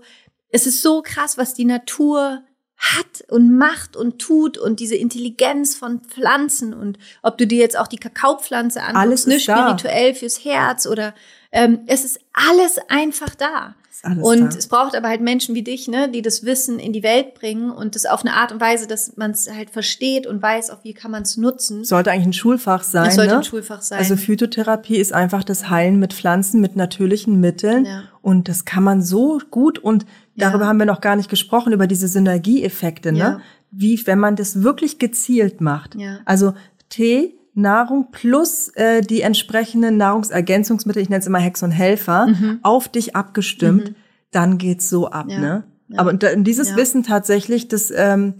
es 0.49 0.65
ist 0.65 0.81
so 0.81 1.01
krass, 1.01 1.37
was 1.37 1.53
die 1.53 1.65
Natur 1.65 2.43
hat 2.77 3.23
und 3.29 3.57
macht 3.57 3.95
und 3.95 4.19
tut 4.19 4.57
und 4.57 4.79
diese 4.79 4.95
Intelligenz 4.95 5.75
von 5.75 6.01
Pflanzen 6.01 6.73
und 6.73 6.99
ob 7.23 7.37
du 7.37 7.47
dir 7.47 7.57
jetzt 7.57 7.77
auch 7.77 7.87
die 7.87 7.97
Kakaopflanze 7.97 8.81
anguckst, 8.81 9.01
Alles 9.01 9.27
ne, 9.27 9.39
spirituell 9.39 10.13
fürs 10.13 10.45
Herz 10.45 10.85
oder 10.85 11.15
ähm, 11.51 11.79
es 11.87 12.05
ist 12.05 12.19
alles 12.33 12.77
einfach 12.87 13.33
da. 13.33 13.75
Alles 14.03 14.23
Und 14.23 14.53
da. 14.53 14.57
es 14.57 14.67
braucht 14.67 14.95
aber 14.95 15.07
halt 15.07 15.21
Menschen 15.21 15.55
wie 15.55 15.63
dich, 15.63 15.87
ne, 15.87 16.09
die 16.09 16.21
das 16.21 16.45
Wissen 16.45 16.77
in 16.77 16.93
die 16.93 17.01
Welt 17.01 17.33
bringen 17.33 17.71
und 17.71 17.95
das 17.95 18.05
auf 18.05 18.21
eine 18.21 18.33
Art 18.33 18.51
und 18.51 18.61
Weise, 18.61 18.85
dass 18.85 19.17
man 19.17 19.31
es 19.31 19.49
halt 19.51 19.71
versteht 19.71 20.27
und 20.27 20.41
weiß, 20.41 20.69
auch 20.69 20.83
wie 20.83 20.93
kann 20.93 21.09
man 21.09 21.23
es 21.23 21.35
nutzen. 21.35 21.83
Sollte 21.83 22.11
eigentlich 22.11 22.27
ein 22.27 22.33
Schulfach 22.33 22.83
sein. 22.83 23.05
Das 23.05 23.15
sollte 23.15 23.31
ne? 23.31 23.37
ein 23.37 23.43
Schulfach 23.43 23.81
sein. 23.81 23.97
Also 23.97 24.15
Phytotherapie 24.15 24.97
ist 24.97 25.13
einfach 25.13 25.43
das 25.43 25.69
Heilen 25.69 25.97
mit 25.97 26.13
Pflanzen, 26.13 26.61
mit 26.61 26.75
natürlichen 26.75 27.39
Mitteln. 27.39 27.85
Ja. 27.85 28.03
Und 28.21 28.49
das 28.49 28.65
kann 28.65 28.83
man 28.83 29.01
so 29.01 29.39
gut 29.49 29.79
und 29.79 30.05
darüber 30.37 30.67
haben 30.67 30.77
wir 30.79 30.85
noch 30.85 31.01
gar 31.01 31.15
nicht 31.15 31.29
gesprochen, 31.29 31.73
über 31.73 31.87
diese 31.87 32.07
Synergieeffekte, 32.07 33.11
ne? 33.11 33.39
Wie, 33.71 34.01
wenn 34.05 34.19
man 34.19 34.35
das 34.35 34.63
wirklich 34.63 34.97
gezielt 34.97 35.59
macht. 35.59 35.95
Ja. 35.95 36.19
Also 36.25 36.53
Tee, 36.89 37.35
Nahrung 37.53 38.11
plus 38.11 38.69
äh, 38.75 39.01
die 39.01 39.21
entsprechenden 39.21 39.97
Nahrungsergänzungsmittel, 39.97 41.01
ich 41.01 41.09
nenne 41.09 41.19
es 41.19 41.27
immer 41.27 41.39
Hex 41.39 41.63
und 41.63 41.71
Helfer, 41.71 42.27
auf 42.61 42.87
dich 42.87 43.15
abgestimmt, 43.15 43.93
dann 44.31 44.57
geht's 44.57 44.89
so 44.89 45.09
ab, 45.09 45.25
Mhm. 45.27 45.41
Ne? 45.41 45.63
Ja. 45.89 45.99
Aber 45.99 46.11
und 46.11 46.23
dieses 46.45 46.71
Ja. 46.71 46.75
Wissen 46.77 47.03
tatsächlich, 47.03 47.67
das 47.67 47.91
ähm, 47.95 48.35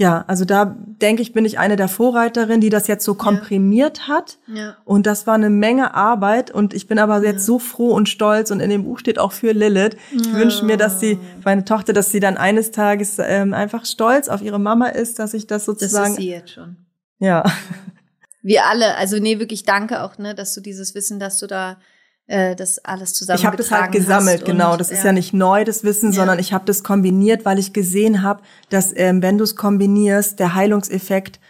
Ja, 0.00 0.24
also 0.28 0.44
da 0.44 0.76
denke 1.02 1.22
ich, 1.22 1.32
bin 1.32 1.44
ich 1.44 1.58
eine 1.58 1.74
der 1.74 1.88
Vorreiterinnen, 1.88 2.60
die 2.60 2.70
das 2.70 2.86
jetzt 2.86 3.04
so 3.04 3.14
komprimiert 3.14 3.98
ja. 3.98 4.06
hat. 4.06 4.38
Ja. 4.46 4.76
Und 4.84 5.06
das 5.06 5.26
war 5.26 5.34
eine 5.34 5.50
Menge 5.50 5.92
Arbeit. 5.92 6.52
Und 6.52 6.72
ich 6.72 6.86
bin 6.86 7.00
aber 7.00 7.20
jetzt 7.24 7.44
so 7.44 7.58
froh 7.58 7.90
und 7.90 8.08
stolz. 8.08 8.52
Und 8.52 8.60
in 8.60 8.70
dem 8.70 8.84
Buch 8.84 9.00
steht 9.00 9.18
auch 9.18 9.32
für 9.32 9.50
Lilith. 9.50 9.96
Ich 10.12 10.32
wünsche 10.32 10.64
mir, 10.64 10.76
dass 10.76 11.00
sie, 11.00 11.18
meine 11.44 11.64
Tochter, 11.64 11.92
dass 11.92 12.12
sie 12.12 12.20
dann 12.20 12.36
eines 12.36 12.70
Tages 12.70 13.16
ähm, 13.18 13.52
einfach 13.52 13.84
stolz 13.86 14.28
auf 14.28 14.40
ihre 14.40 14.60
Mama 14.60 14.86
ist, 14.86 15.18
dass 15.18 15.34
ich 15.34 15.48
das 15.48 15.64
sozusagen. 15.64 16.10
Das 16.10 16.18
ist 16.18 16.24
sie 16.24 16.30
jetzt 16.30 16.52
schon. 16.52 16.76
Ja. 17.18 17.42
Wir 18.40 18.66
alle, 18.66 18.94
also 18.94 19.18
nee, 19.18 19.40
wirklich 19.40 19.64
danke 19.64 20.04
auch, 20.04 20.16
ne, 20.16 20.32
dass 20.36 20.54
du 20.54 20.60
dieses 20.60 20.94
Wissen, 20.94 21.18
dass 21.18 21.40
du 21.40 21.48
da 21.48 21.76
äh, 22.28 22.54
das 22.54 22.78
alles 22.84 23.14
zusammen 23.14 23.38
Ich 23.38 23.46
habe 23.46 23.56
das 23.56 23.70
halt 23.70 23.90
gesammelt, 23.90 24.44
genau. 24.44 24.76
Das 24.76 24.90
ist 24.90 24.98
ja. 24.98 25.06
ja 25.06 25.12
nicht 25.12 25.32
neu, 25.32 25.64
das 25.64 25.82
Wissen, 25.82 26.12
ja. 26.12 26.16
sondern 26.16 26.38
ich 26.38 26.52
habe 26.52 26.64
das 26.66 26.84
kombiniert, 26.84 27.44
weil 27.44 27.58
ich 27.58 27.72
gesehen 27.72 28.22
habe, 28.22 28.42
dass 28.68 28.92
ähm, 28.94 29.22
wenn 29.22 29.38
du 29.38 29.44
es 29.44 29.56
kombinierst, 29.56 30.38
der 30.38 30.54
Heilungseffekt 30.54 31.40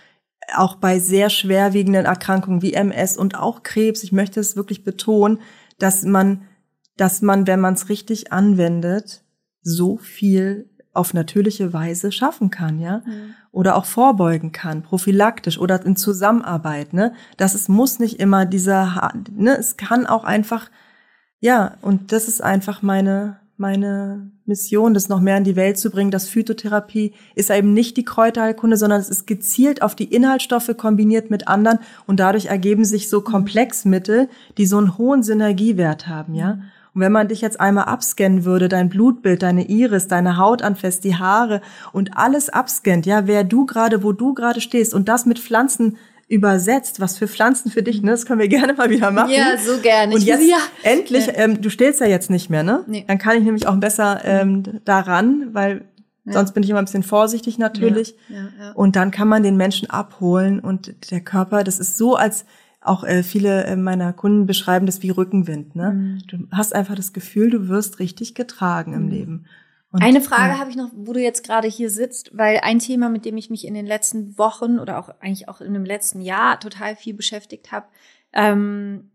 auch 0.54 0.76
bei 0.76 0.98
sehr 0.98 1.30
schwerwiegenden 1.30 2.06
Erkrankungen 2.06 2.62
wie 2.62 2.72
MS 2.72 3.16
und 3.16 3.36
auch 3.36 3.62
Krebs, 3.62 4.02
ich 4.02 4.12
möchte 4.12 4.40
es 4.40 4.56
wirklich 4.56 4.84
betonen, 4.84 5.40
dass 5.78 6.04
man, 6.04 6.42
dass 6.96 7.22
man, 7.22 7.46
wenn 7.46 7.60
man 7.60 7.74
es 7.74 7.88
richtig 7.88 8.32
anwendet, 8.32 9.24
so 9.62 9.98
viel 9.98 10.70
auf 10.92 11.14
natürliche 11.14 11.72
Weise 11.72 12.12
schaffen 12.12 12.50
kann, 12.50 12.78
ja, 12.80 13.02
mhm. 13.04 13.34
oder 13.52 13.76
auch 13.76 13.84
vorbeugen 13.84 14.52
kann, 14.52 14.82
prophylaktisch 14.82 15.58
oder 15.58 15.84
in 15.84 15.96
Zusammenarbeit, 15.96 16.92
ne, 16.92 17.12
das 17.36 17.54
ist, 17.54 17.68
muss 17.68 17.98
nicht 17.98 18.20
immer 18.20 18.46
dieser, 18.46 19.12
ne, 19.34 19.56
es 19.56 19.76
kann 19.76 20.06
auch 20.06 20.24
einfach, 20.24 20.70
ja, 21.40 21.76
und 21.82 22.12
das 22.12 22.28
ist 22.28 22.42
einfach 22.42 22.82
meine, 22.82 23.38
meine 23.58 24.30
Mission, 24.46 24.94
das 24.94 25.08
noch 25.08 25.20
mehr 25.20 25.36
in 25.36 25.44
die 25.44 25.56
Welt 25.56 25.78
zu 25.78 25.90
bringen, 25.90 26.10
dass 26.10 26.28
Phytotherapie 26.28 27.12
ist 27.34 27.50
eben 27.50 27.74
nicht 27.74 27.96
die 27.96 28.04
Kräuterheilkunde, 28.04 28.76
sondern 28.76 29.00
es 29.00 29.10
ist 29.10 29.26
gezielt 29.26 29.82
auf 29.82 29.94
die 29.94 30.12
Inhaltsstoffe 30.12 30.74
kombiniert 30.76 31.30
mit 31.30 31.48
anderen 31.48 31.80
und 32.06 32.20
dadurch 32.20 32.46
ergeben 32.46 32.84
sich 32.84 33.10
so 33.10 33.20
mhm. 33.20 33.24
Komplexmittel, 33.24 34.28
die 34.56 34.66
so 34.66 34.78
einen 34.78 34.96
hohen 34.96 35.22
Synergiewert 35.22 36.06
haben, 36.06 36.34
ja. 36.34 36.54
Mhm. 36.54 36.62
Und 36.98 37.04
wenn 37.04 37.12
man 37.12 37.28
dich 37.28 37.42
jetzt 37.42 37.60
einmal 37.60 37.84
abscannen 37.84 38.44
würde, 38.44 38.68
dein 38.68 38.88
Blutbild, 38.88 39.44
deine 39.44 39.68
Iris, 39.68 40.08
deine 40.08 40.36
Haut 40.36 40.62
anfasst, 40.62 41.04
die 41.04 41.14
Haare 41.14 41.60
und 41.92 42.16
alles 42.16 42.48
abscannt, 42.48 43.06
ja, 43.06 43.28
wer 43.28 43.44
du 43.44 43.66
gerade, 43.66 44.02
wo 44.02 44.10
du 44.10 44.34
gerade 44.34 44.60
stehst 44.60 44.94
und 44.94 45.08
das 45.08 45.24
mit 45.24 45.38
Pflanzen 45.38 45.96
übersetzt, 46.26 46.98
was 46.98 47.16
für 47.16 47.28
Pflanzen 47.28 47.70
für 47.70 47.84
dich, 47.84 48.02
ne? 48.02 48.10
Das 48.10 48.26
können 48.26 48.40
wir 48.40 48.48
gerne 48.48 48.72
mal 48.72 48.90
wieder 48.90 49.12
machen. 49.12 49.30
Ja, 49.30 49.56
so 49.58 49.78
gerne. 49.80 50.12
Und 50.12 50.24
jetzt, 50.24 50.42
ja. 50.42 50.56
endlich, 50.82 51.28
ja. 51.28 51.34
Ähm, 51.36 51.62
du 51.62 51.70
stillst 51.70 52.00
ja 52.00 52.08
jetzt 52.08 52.30
nicht 52.30 52.50
mehr, 52.50 52.64
ne? 52.64 52.82
Nee. 52.88 53.04
Dann 53.06 53.18
kann 53.18 53.38
ich 53.38 53.44
nämlich 53.44 53.68
auch 53.68 53.76
besser 53.76 54.20
ähm, 54.24 54.64
daran, 54.84 55.50
weil 55.52 55.84
ja. 56.24 56.32
sonst 56.32 56.50
bin 56.50 56.64
ich 56.64 56.70
immer 56.70 56.80
ein 56.80 56.86
bisschen 56.86 57.04
vorsichtig 57.04 57.58
natürlich. 57.58 58.16
Ja. 58.28 58.48
Ja, 58.58 58.72
und 58.72 58.96
dann 58.96 59.12
kann 59.12 59.28
man 59.28 59.44
den 59.44 59.56
Menschen 59.56 59.88
abholen 59.88 60.58
und 60.58 61.12
der 61.12 61.20
Körper, 61.20 61.62
das 61.62 61.78
ist 61.78 61.96
so, 61.96 62.16
als 62.16 62.44
auch 62.88 63.04
äh, 63.04 63.22
viele 63.22 63.64
äh, 63.64 63.76
meiner 63.76 64.12
Kunden 64.12 64.46
beschreiben 64.46 64.86
das 64.86 65.02
wie 65.02 65.10
Rückenwind. 65.10 65.76
Ne? 65.76 65.92
Mhm. 65.92 66.22
Du 66.26 66.38
hast 66.50 66.74
einfach 66.74 66.94
das 66.94 67.12
Gefühl, 67.12 67.50
du 67.50 67.68
wirst 67.68 67.98
richtig 67.98 68.34
getragen 68.34 68.92
im 68.92 69.04
mhm. 69.04 69.10
Leben. 69.10 69.46
Und, 69.90 70.02
Eine 70.02 70.20
Frage 70.20 70.52
ja. 70.52 70.58
habe 70.58 70.70
ich 70.70 70.76
noch, 70.76 70.90
wo 70.94 71.14
du 71.14 71.20
jetzt 71.20 71.44
gerade 71.44 71.66
hier 71.66 71.90
sitzt, 71.90 72.36
weil 72.36 72.60
ein 72.62 72.78
Thema, 72.78 73.08
mit 73.08 73.24
dem 73.24 73.38
ich 73.38 73.48
mich 73.48 73.66
in 73.66 73.72
den 73.72 73.86
letzten 73.86 74.36
Wochen 74.36 74.78
oder 74.78 74.98
auch 74.98 75.08
eigentlich 75.20 75.48
auch 75.48 75.62
in 75.62 75.72
dem 75.72 75.84
letzten 75.84 76.20
Jahr 76.20 76.60
total 76.60 76.94
viel 76.94 77.14
beschäftigt 77.14 77.72
habe, 77.72 77.86
ähm, 78.34 79.10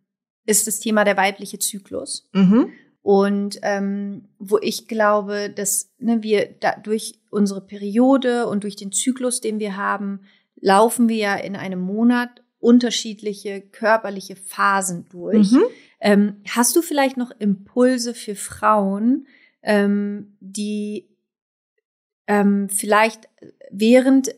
ist 0.46 0.66
das 0.66 0.80
Thema 0.80 1.04
der 1.04 1.16
weibliche 1.16 1.60
Zyklus. 1.60 2.28
Mhm. 2.34 2.70
Und 3.04 3.60
ähm, 3.64 4.30
wo 4.40 4.58
ich 4.60 4.88
glaube, 4.88 5.50
dass 5.50 5.92
ne, 6.00 6.24
wir 6.24 6.56
da 6.60 6.76
durch 6.78 7.20
unsere 7.30 7.62
Periode 7.62 8.48
und 8.48 8.64
durch 8.64 8.76
den 8.76 8.92
Zyklus, 8.92 9.42
den 9.42 9.60
wir 9.60 9.78
haben, 9.78 10.22
laufen 10.60 11.10
wir 11.10 11.18
ja 11.18 11.36
in 11.36 11.56
einem 11.56 11.82
Monat 11.82 12.43
unterschiedliche 12.64 13.62
körperliche 13.62 14.36
Phasen 14.36 15.06
durch. 15.10 15.52
Mhm. 15.52 15.64
Ähm, 16.00 16.42
hast 16.50 16.76
du 16.76 16.82
vielleicht 16.82 17.18
noch 17.18 17.32
Impulse 17.40 18.14
für 18.14 18.36
Frauen, 18.36 19.28
ähm, 19.62 20.38
die 20.40 21.08
ähm, 22.28 22.70
vielleicht 22.70 23.30
während 23.70 24.34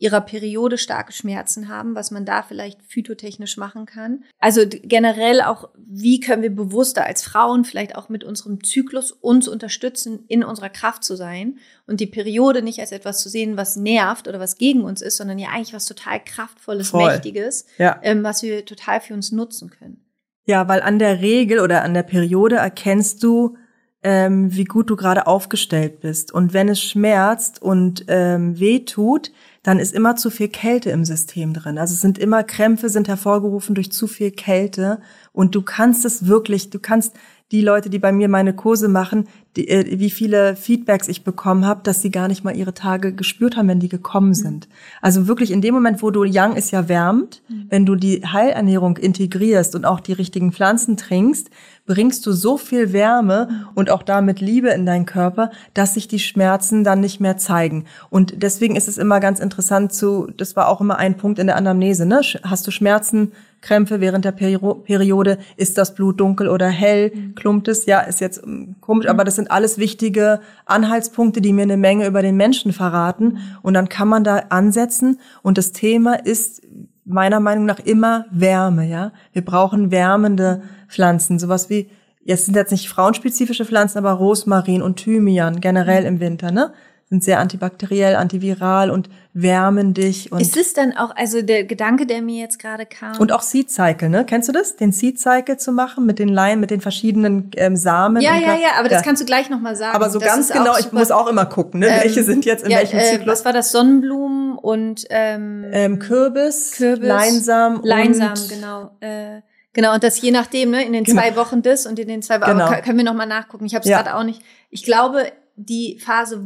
ihrer 0.00 0.22
Periode 0.22 0.78
starke 0.78 1.12
Schmerzen 1.12 1.68
haben, 1.68 1.94
was 1.94 2.10
man 2.10 2.24
da 2.24 2.42
vielleicht 2.42 2.82
phytotechnisch 2.82 3.58
machen 3.58 3.84
kann. 3.84 4.24
Also 4.38 4.62
generell 4.66 5.42
auch, 5.42 5.68
wie 5.76 6.20
können 6.20 6.42
wir 6.42 6.54
bewusster 6.54 7.04
als 7.04 7.22
Frauen 7.22 7.64
vielleicht 7.64 7.96
auch 7.96 8.08
mit 8.08 8.24
unserem 8.24 8.64
Zyklus 8.64 9.12
uns 9.12 9.46
unterstützen, 9.46 10.24
in 10.26 10.42
unserer 10.42 10.70
Kraft 10.70 11.04
zu 11.04 11.16
sein 11.16 11.58
und 11.86 12.00
die 12.00 12.06
Periode 12.06 12.62
nicht 12.62 12.80
als 12.80 12.92
etwas 12.92 13.22
zu 13.22 13.28
sehen, 13.28 13.58
was 13.58 13.76
nervt 13.76 14.26
oder 14.26 14.40
was 14.40 14.56
gegen 14.56 14.82
uns 14.84 15.02
ist, 15.02 15.18
sondern 15.18 15.38
ja 15.38 15.50
eigentlich 15.50 15.74
was 15.74 15.84
total 15.84 16.24
kraftvolles, 16.24 16.88
Voll. 16.88 17.04
mächtiges, 17.04 17.66
ja. 17.76 18.00
ähm, 18.02 18.24
was 18.24 18.42
wir 18.42 18.64
total 18.64 19.02
für 19.02 19.12
uns 19.12 19.32
nutzen 19.32 19.68
können. 19.68 20.02
Ja, 20.46 20.66
weil 20.66 20.80
an 20.80 20.98
der 20.98 21.20
Regel 21.20 21.60
oder 21.60 21.84
an 21.84 21.92
der 21.92 22.02
Periode 22.04 22.56
erkennst 22.56 23.22
du, 23.22 23.58
ähm, 24.02 24.54
wie 24.56 24.64
gut 24.64 24.88
du 24.88 24.96
gerade 24.96 25.26
aufgestellt 25.26 26.00
bist. 26.00 26.32
Und 26.32 26.54
wenn 26.54 26.70
es 26.70 26.80
schmerzt 26.80 27.60
und 27.60 28.06
ähm, 28.08 28.58
weh 28.58 28.80
tut, 28.80 29.30
dann 29.62 29.78
ist 29.78 29.92
immer 29.92 30.16
zu 30.16 30.30
viel 30.30 30.48
Kälte 30.48 30.90
im 30.90 31.04
System 31.04 31.52
drin. 31.52 31.78
Also 31.78 31.94
es 31.94 32.00
sind 32.00 32.18
immer 32.18 32.44
Krämpfe 32.44 32.88
sind 32.88 33.08
hervorgerufen 33.08 33.74
durch 33.74 33.92
zu 33.92 34.06
viel 34.06 34.30
Kälte 34.30 35.00
und 35.32 35.54
du 35.54 35.62
kannst 35.62 36.04
es 36.04 36.26
wirklich, 36.26 36.70
du 36.70 36.78
kannst 36.78 37.14
die 37.52 37.60
Leute, 37.60 37.90
die 37.90 37.98
bei 37.98 38.12
mir 38.12 38.28
meine 38.28 38.54
Kurse 38.54 38.88
machen, 38.88 39.28
die, 39.56 39.68
äh, 39.68 39.98
wie 39.98 40.10
viele 40.10 40.54
Feedbacks 40.54 41.08
ich 41.08 41.24
bekommen 41.24 41.66
habe, 41.66 41.80
dass 41.82 42.02
sie 42.02 42.10
gar 42.10 42.28
nicht 42.28 42.44
mal 42.44 42.56
ihre 42.56 42.74
Tage 42.74 43.12
gespürt 43.12 43.56
haben, 43.56 43.68
wenn 43.68 43.80
die 43.80 43.88
gekommen 43.88 44.28
mhm. 44.28 44.34
sind. 44.34 44.68
Also 45.00 45.26
wirklich 45.26 45.50
in 45.50 45.60
dem 45.60 45.74
Moment, 45.74 46.02
wo 46.02 46.10
du 46.10 46.24
Yang 46.24 46.56
ist 46.56 46.70
ja 46.70 46.88
wärmt, 46.88 47.42
mhm. 47.48 47.66
wenn 47.68 47.86
du 47.86 47.96
die 47.96 48.24
Heilernährung 48.24 48.96
integrierst 48.96 49.74
und 49.74 49.84
auch 49.84 50.00
die 50.00 50.12
richtigen 50.12 50.52
Pflanzen 50.52 50.96
trinkst, 50.96 51.50
bringst 51.86 52.24
du 52.26 52.32
so 52.32 52.56
viel 52.56 52.92
Wärme 52.92 53.48
mhm. 53.50 53.68
und 53.74 53.90
auch 53.90 54.04
damit 54.04 54.40
Liebe 54.40 54.68
in 54.68 54.86
deinen 54.86 55.06
Körper, 55.06 55.50
dass 55.74 55.94
sich 55.94 56.06
die 56.06 56.20
Schmerzen 56.20 56.84
dann 56.84 57.00
nicht 57.00 57.20
mehr 57.20 57.36
zeigen. 57.36 57.86
Und 58.10 58.42
deswegen 58.42 58.76
ist 58.76 58.86
es 58.86 58.98
immer 58.98 59.18
ganz 59.18 59.40
interessant 59.40 59.92
zu, 59.92 60.28
das 60.36 60.54
war 60.54 60.68
auch 60.68 60.80
immer 60.80 60.98
ein 60.98 61.16
Punkt 61.16 61.40
in 61.40 61.48
der 61.48 61.56
Anamnese, 61.56 62.06
ne? 62.06 62.20
Hast 62.44 62.66
du 62.66 62.70
Schmerzen, 62.70 63.32
Krämpfe 63.60 64.00
während 64.00 64.24
der 64.24 64.32
Periode? 64.32 65.38
Ist 65.56 65.78
das 65.78 65.94
Blut 65.94 66.20
dunkel 66.20 66.48
oder 66.48 66.68
hell? 66.68 67.12
Mhm. 67.14 67.34
Klumpt 67.34 67.68
es? 67.68 67.86
Ja, 67.86 68.00
ist 68.00 68.20
jetzt 68.20 68.42
ähm, 68.44 68.76
komisch, 68.80 69.06
aber 69.06 69.24
das 69.24 69.36
sind 69.36 69.49
alles 69.50 69.78
wichtige 69.78 70.40
Anhaltspunkte, 70.66 71.40
die 71.40 71.52
mir 71.52 71.62
eine 71.62 71.76
Menge 71.76 72.06
über 72.06 72.22
den 72.22 72.36
Menschen 72.36 72.72
verraten. 72.72 73.38
Und 73.62 73.74
dann 73.74 73.88
kann 73.88 74.08
man 74.08 74.24
da 74.24 74.44
ansetzen. 74.48 75.20
Und 75.42 75.58
das 75.58 75.72
Thema 75.72 76.14
ist 76.14 76.62
meiner 77.04 77.40
Meinung 77.40 77.66
nach 77.66 77.80
immer 77.80 78.26
Wärme, 78.30 78.86
ja. 78.86 79.12
Wir 79.32 79.44
brauchen 79.44 79.90
wärmende 79.90 80.62
Pflanzen, 80.88 81.38
sowas 81.38 81.68
wie, 81.70 81.90
jetzt 82.22 82.46
sind 82.46 82.54
jetzt 82.54 82.70
nicht 82.70 82.88
frauenspezifische 82.88 83.64
Pflanzen, 83.64 83.98
aber 83.98 84.12
Rosmarin 84.12 84.82
und 84.82 84.96
Thymian 84.96 85.60
generell 85.60 86.04
im 86.04 86.20
Winter, 86.20 86.50
ne? 86.52 86.72
Sind 87.10 87.24
sehr 87.24 87.40
antibakteriell, 87.40 88.14
antiviral 88.14 88.88
und 88.90 89.10
wärmen 89.32 89.94
dich. 89.94 90.30
Und 90.30 90.40
ist 90.40 90.56
es 90.56 90.74
dann 90.74 90.96
auch, 90.96 91.14
also 91.16 91.42
der 91.42 91.64
Gedanke, 91.64 92.06
der 92.06 92.22
mir 92.22 92.40
jetzt 92.40 92.60
gerade 92.60 92.86
kam. 92.86 93.18
Und 93.18 93.32
auch 93.32 93.42
Seed 93.42 93.68
Cycle, 93.68 94.08
ne? 94.08 94.24
Kennst 94.24 94.48
du 94.48 94.52
das? 94.52 94.76
Den 94.76 94.92
Seed 94.92 95.18
Cycle 95.18 95.56
zu 95.56 95.72
machen 95.72 96.06
mit 96.06 96.20
den 96.20 96.28
Leinen, 96.28 96.60
mit 96.60 96.70
den 96.70 96.80
verschiedenen 96.80 97.50
ähm, 97.56 97.74
Samen. 97.74 98.22
Ja, 98.22 98.36
ja, 98.36 98.54
ja, 98.54 98.68
aber 98.78 98.88
das 98.88 99.02
kannst 99.02 99.20
du 99.20 99.26
gleich 99.26 99.50
nochmal 99.50 99.74
sagen. 99.74 99.96
Aber 99.96 100.08
so 100.08 100.20
das 100.20 100.28
ganz 100.28 100.52
genau, 100.52 100.78
ich 100.78 100.92
muss 100.92 101.10
auch 101.10 101.26
immer 101.26 101.46
gucken, 101.46 101.80
ne? 101.80 101.88
Ähm, 101.88 102.00
welche 102.04 102.22
sind 102.22 102.44
jetzt 102.44 102.64
in 102.64 102.70
ja, 102.70 102.78
welchem 102.78 103.00
äh, 103.00 103.10
Zyklus. 103.10 103.26
Was 103.26 103.44
war 103.44 103.52
das? 103.52 103.72
Sonnenblumen 103.72 104.56
und 104.56 105.04
ähm, 105.10 105.64
ähm, 105.72 105.98
Kürbis, 105.98 106.72
Kürbis, 106.76 107.08
Leinsam, 107.08 107.80
Leinsam, 107.82 108.34
genau. 108.48 108.90
Äh, 109.00 109.40
Genau, 109.72 109.94
und 109.94 110.02
das 110.02 110.20
je 110.20 110.32
nachdem, 110.32 110.70
ne, 110.70 110.84
in 110.84 110.92
den 110.92 111.04
genau. 111.04 111.20
zwei 111.20 111.36
Wochen 111.36 111.62
das 111.62 111.86
und 111.86 111.98
in 111.98 112.08
den 112.08 112.22
zwei 112.22 112.40
Wochen, 112.40 112.58
genau. 112.58 112.70
können 112.82 112.98
wir 112.98 113.04
nochmal 113.04 113.28
nachgucken. 113.28 113.66
Ich 113.66 113.74
habe 113.74 113.84
es 113.84 113.88
ja. 113.88 114.02
gerade 114.02 114.16
auch 114.16 114.24
nicht. 114.24 114.42
Ich 114.68 114.82
glaube, 114.82 115.30
die 115.54 115.98
Phase, 116.04 116.42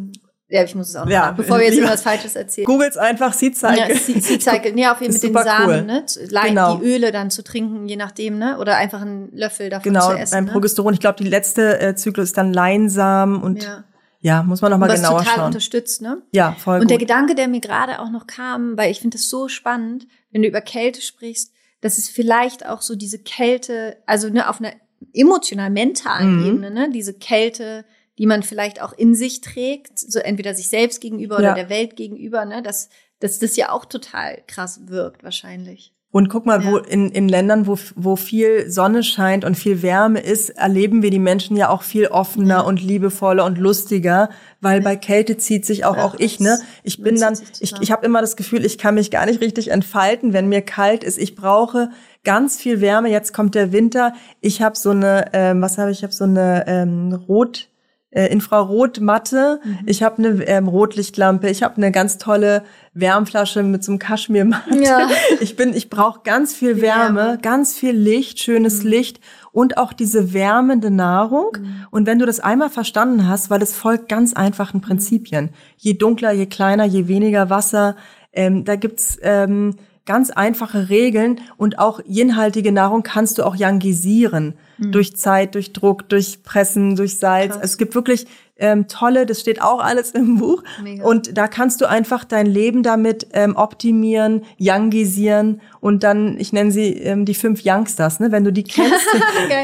ja, 0.54 0.62
ich 0.62 0.74
muss 0.76 0.90
es 0.90 0.94
auch 0.94 1.04
noch 1.04 1.10
ja, 1.10 1.22
machen, 1.22 1.36
bevor 1.38 1.58
wir 1.58 1.64
jetzt 1.66 1.74
irgendwas 1.78 2.02
Falsches 2.02 2.36
erzählen. 2.36 2.64
Googles 2.64 2.96
einfach 2.96 3.32
Seed 3.32 3.56
Cycle. 3.56 3.88
Ja, 3.88 3.96
Seed 3.96 4.40
Cycle, 4.40 4.72
nee, 4.72 4.86
auf 4.86 5.00
jeden 5.00 5.12
Fall 5.18 5.28
mit 5.28 5.36
den 5.36 5.44
Samen, 5.44 5.68
cool. 5.68 5.82
ne, 5.82 6.04
genau. 6.46 6.76
die 6.76 6.84
Öle 6.84 7.10
dann 7.10 7.32
zu 7.32 7.42
trinken, 7.42 7.88
je 7.88 7.96
nachdem, 7.96 8.38
ne, 8.38 8.56
oder 8.58 8.76
einfach 8.76 9.02
einen 9.02 9.32
Löffel 9.32 9.68
davon 9.68 9.92
genau, 9.92 10.10
zu 10.10 10.12
essen. 10.12 10.30
Genau, 10.30 10.30
beim 10.30 10.44
ne? 10.44 10.52
Progesteron, 10.52 10.94
ich 10.94 11.00
glaube, 11.00 11.20
die 11.20 11.28
letzte 11.28 11.80
äh, 11.80 11.96
Zyklus 11.96 12.26
ist 12.26 12.38
dann 12.38 12.52
Leinsamen 12.52 13.42
und 13.42 13.64
ja. 13.64 13.82
Ja, 14.20 14.42
muss 14.42 14.62
man 14.62 14.70
noch 14.70 14.78
mal 14.78 14.86
genauer 14.86 15.18
total 15.18 15.34
schauen. 15.34 15.46
unterstützt, 15.46 16.00
ne? 16.00 16.22
Ja, 16.32 16.52
voll 16.52 16.76
Und 16.76 16.82
gut. 16.82 16.90
der 16.90 16.98
Gedanke, 16.98 17.34
der 17.34 17.46
mir 17.46 17.60
gerade 17.60 17.98
auch 18.00 18.10
noch 18.10 18.26
kam, 18.26 18.78
weil 18.78 18.90
ich 18.90 19.00
finde 19.00 19.18
das 19.18 19.28
so 19.28 19.48
spannend, 19.48 20.06
wenn 20.30 20.40
du 20.40 20.48
über 20.48 20.62
Kälte 20.62 21.02
sprichst, 21.02 21.52
dass 21.82 21.98
es 21.98 22.08
vielleicht 22.08 22.64
auch 22.64 22.80
so 22.80 22.94
diese 22.94 23.18
Kälte, 23.18 23.98
also 24.06 24.30
ne, 24.30 24.48
auf 24.48 24.60
einer 24.60 24.72
emotional-mentalen 25.12 26.38
mhm. 26.38 26.46
Ebene, 26.46 26.70
ne, 26.70 26.90
diese 26.90 27.12
Kälte, 27.12 27.84
die 28.18 28.26
man 28.26 28.42
vielleicht 28.42 28.80
auch 28.80 28.92
in 28.92 29.14
sich 29.14 29.40
trägt, 29.40 29.98
so 29.98 30.18
entweder 30.18 30.54
sich 30.54 30.68
selbst 30.68 31.00
gegenüber 31.00 31.40
ja. 31.40 31.52
oder 31.52 31.54
der 31.54 31.68
Welt 31.68 31.96
gegenüber, 31.96 32.44
ne, 32.44 32.62
dass, 32.62 32.88
dass 33.18 33.38
das 33.38 33.56
ja 33.56 33.70
auch 33.70 33.84
total 33.84 34.42
krass 34.46 34.82
wirkt 34.86 35.24
wahrscheinlich. 35.24 35.94
Und 36.14 36.28
guck 36.28 36.46
mal, 36.46 36.62
ja. 36.62 36.70
wo 36.70 36.76
in, 36.76 37.10
in 37.10 37.28
Ländern, 37.28 37.66
wo, 37.66 37.76
wo 37.96 38.14
viel 38.14 38.70
Sonne 38.70 39.02
scheint 39.02 39.44
und 39.44 39.56
viel 39.56 39.82
Wärme 39.82 40.20
ist, 40.20 40.50
erleben 40.50 41.02
wir 41.02 41.10
die 41.10 41.18
Menschen 41.18 41.56
ja 41.56 41.70
auch 41.70 41.82
viel 41.82 42.06
offener 42.06 42.58
ja. 42.58 42.60
und 42.60 42.80
liebevoller 42.80 43.44
und 43.44 43.58
lustiger, 43.58 44.28
weil 44.60 44.78
ja. 44.78 44.84
bei 44.84 44.94
Kälte 44.94 45.38
zieht 45.38 45.66
sich 45.66 45.84
auch, 45.84 45.96
auch 45.96 46.14
ich, 46.20 46.38
ne? 46.38 46.60
Ich 46.84 47.02
bin 47.02 47.18
dann, 47.18 47.36
ich, 47.58 47.74
ich 47.80 47.90
habe 47.90 48.06
immer 48.06 48.20
das 48.20 48.36
Gefühl, 48.36 48.64
ich 48.64 48.78
kann 48.78 48.94
mich 48.94 49.10
gar 49.10 49.26
nicht 49.26 49.40
richtig 49.40 49.72
entfalten, 49.72 50.32
wenn 50.32 50.48
mir 50.48 50.62
kalt 50.62 51.02
ist. 51.02 51.18
Ich 51.18 51.34
brauche 51.34 51.90
ganz 52.22 52.58
viel 52.58 52.80
Wärme. 52.80 53.10
Jetzt 53.10 53.34
kommt 53.34 53.56
der 53.56 53.72
Winter. 53.72 54.12
Ich 54.40 54.62
habe 54.62 54.76
so 54.76 54.90
eine, 54.90 55.30
ähm, 55.32 55.62
was 55.62 55.78
habe 55.78 55.90
ich? 55.90 55.98
Ich 55.98 56.02
habe 56.04 56.14
so 56.14 56.22
eine 56.22 56.62
ähm, 56.68 57.12
Rot 57.26 57.70
äh, 58.14 58.26
Infrarotmatte, 58.26 59.60
mhm. 59.62 59.78
ich 59.86 60.02
habe 60.02 60.18
eine 60.18 60.42
ähm, 60.44 60.68
Rotlichtlampe, 60.68 61.50
ich 61.50 61.62
habe 61.64 61.76
eine 61.76 61.90
ganz 61.90 62.16
tolle 62.16 62.62
Wärmflasche 62.94 63.64
mit 63.64 63.82
so 63.82 63.92
einem 63.92 63.98
Kaschmirmatte. 63.98 64.82
Ja. 64.82 65.08
Ich 65.40 65.56
bin, 65.56 65.74
ich 65.74 65.90
brauche 65.90 66.20
ganz 66.22 66.54
viel 66.54 66.80
Wärme, 66.80 67.18
Wärme, 67.18 67.38
ganz 67.42 67.74
viel 67.74 67.90
Licht, 67.90 68.38
schönes 68.38 68.84
mhm. 68.84 68.90
Licht 68.90 69.20
und 69.52 69.76
auch 69.78 69.92
diese 69.92 70.32
wärmende 70.32 70.90
Nahrung. 70.90 71.56
Mhm. 71.58 71.86
Und 71.90 72.06
wenn 72.06 72.18
du 72.18 72.26
das 72.26 72.40
einmal 72.40 72.70
verstanden 72.70 73.28
hast, 73.28 73.50
weil 73.50 73.62
es 73.62 73.74
folgt 73.74 74.08
ganz 74.08 74.32
einfachen 74.32 74.80
Prinzipien. 74.80 75.50
Je 75.76 75.94
dunkler, 75.94 76.32
je 76.32 76.46
kleiner, 76.46 76.84
je 76.84 77.08
weniger 77.08 77.50
Wasser. 77.50 77.96
Ähm, 78.32 78.64
da 78.64 78.76
gibt's 78.76 79.18
ähm, 79.22 79.74
ganz 80.06 80.30
einfache 80.30 80.90
Regeln 80.90 81.40
und 81.56 81.78
auch 81.78 82.00
jinhaltige 82.06 82.72
Nahrung 82.72 83.02
kannst 83.02 83.38
du 83.38 83.44
auch 83.44 83.56
yangisieren. 83.56 84.54
Mhm. 84.76 84.92
Durch 84.92 85.16
Zeit, 85.16 85.54
durch 85.54 85.72
Druck, 85.72 86.08
durch 86.08 86.42
Pressen, 86.42 86.96
durch 86.96 87.18
Salz. 87.18 87.54
Krass. 87.54 87.64
Es 87.64 87.78
gibt 87.78 87.94
wirklich 87.94 88.26
ähm, 88.56 88.86
tolle, 88.86 89.26
das 89.26 89.40
steht 89.40 89.62
auch 89.62 89.80
alles 89.80 90.10
im 90.10 90.38
Buch. 90.38 90.62
Mega. 90.82 91.04
Und 91.04 91.36
da 91.36 91.48
kannst 91.48 91.80
du 91.80 91.88
einfach 91.88 92.24
dein 92.24 92.46
Leben 92.46 92.82
damit 92.82 93.28
ähm, 93.32 93.56
optimieren, 93.56 94.42
yangisieren 94.58 95.60
und 95.80 96.02
dann, 96.02 96.38
ich 96.38 96.52
nenne 96.52 96.70
sie 96.70 96.92
ähm, 96.92 97.24
die 97.24 97.34
fünf 97.34 97.62
Youngsters, 97.64 98.20
ne? 98.20 98.30
Wenn 98.30 98.44
du 98.44 98.52
die 98.52 98.62
kennst, 98.64 99.06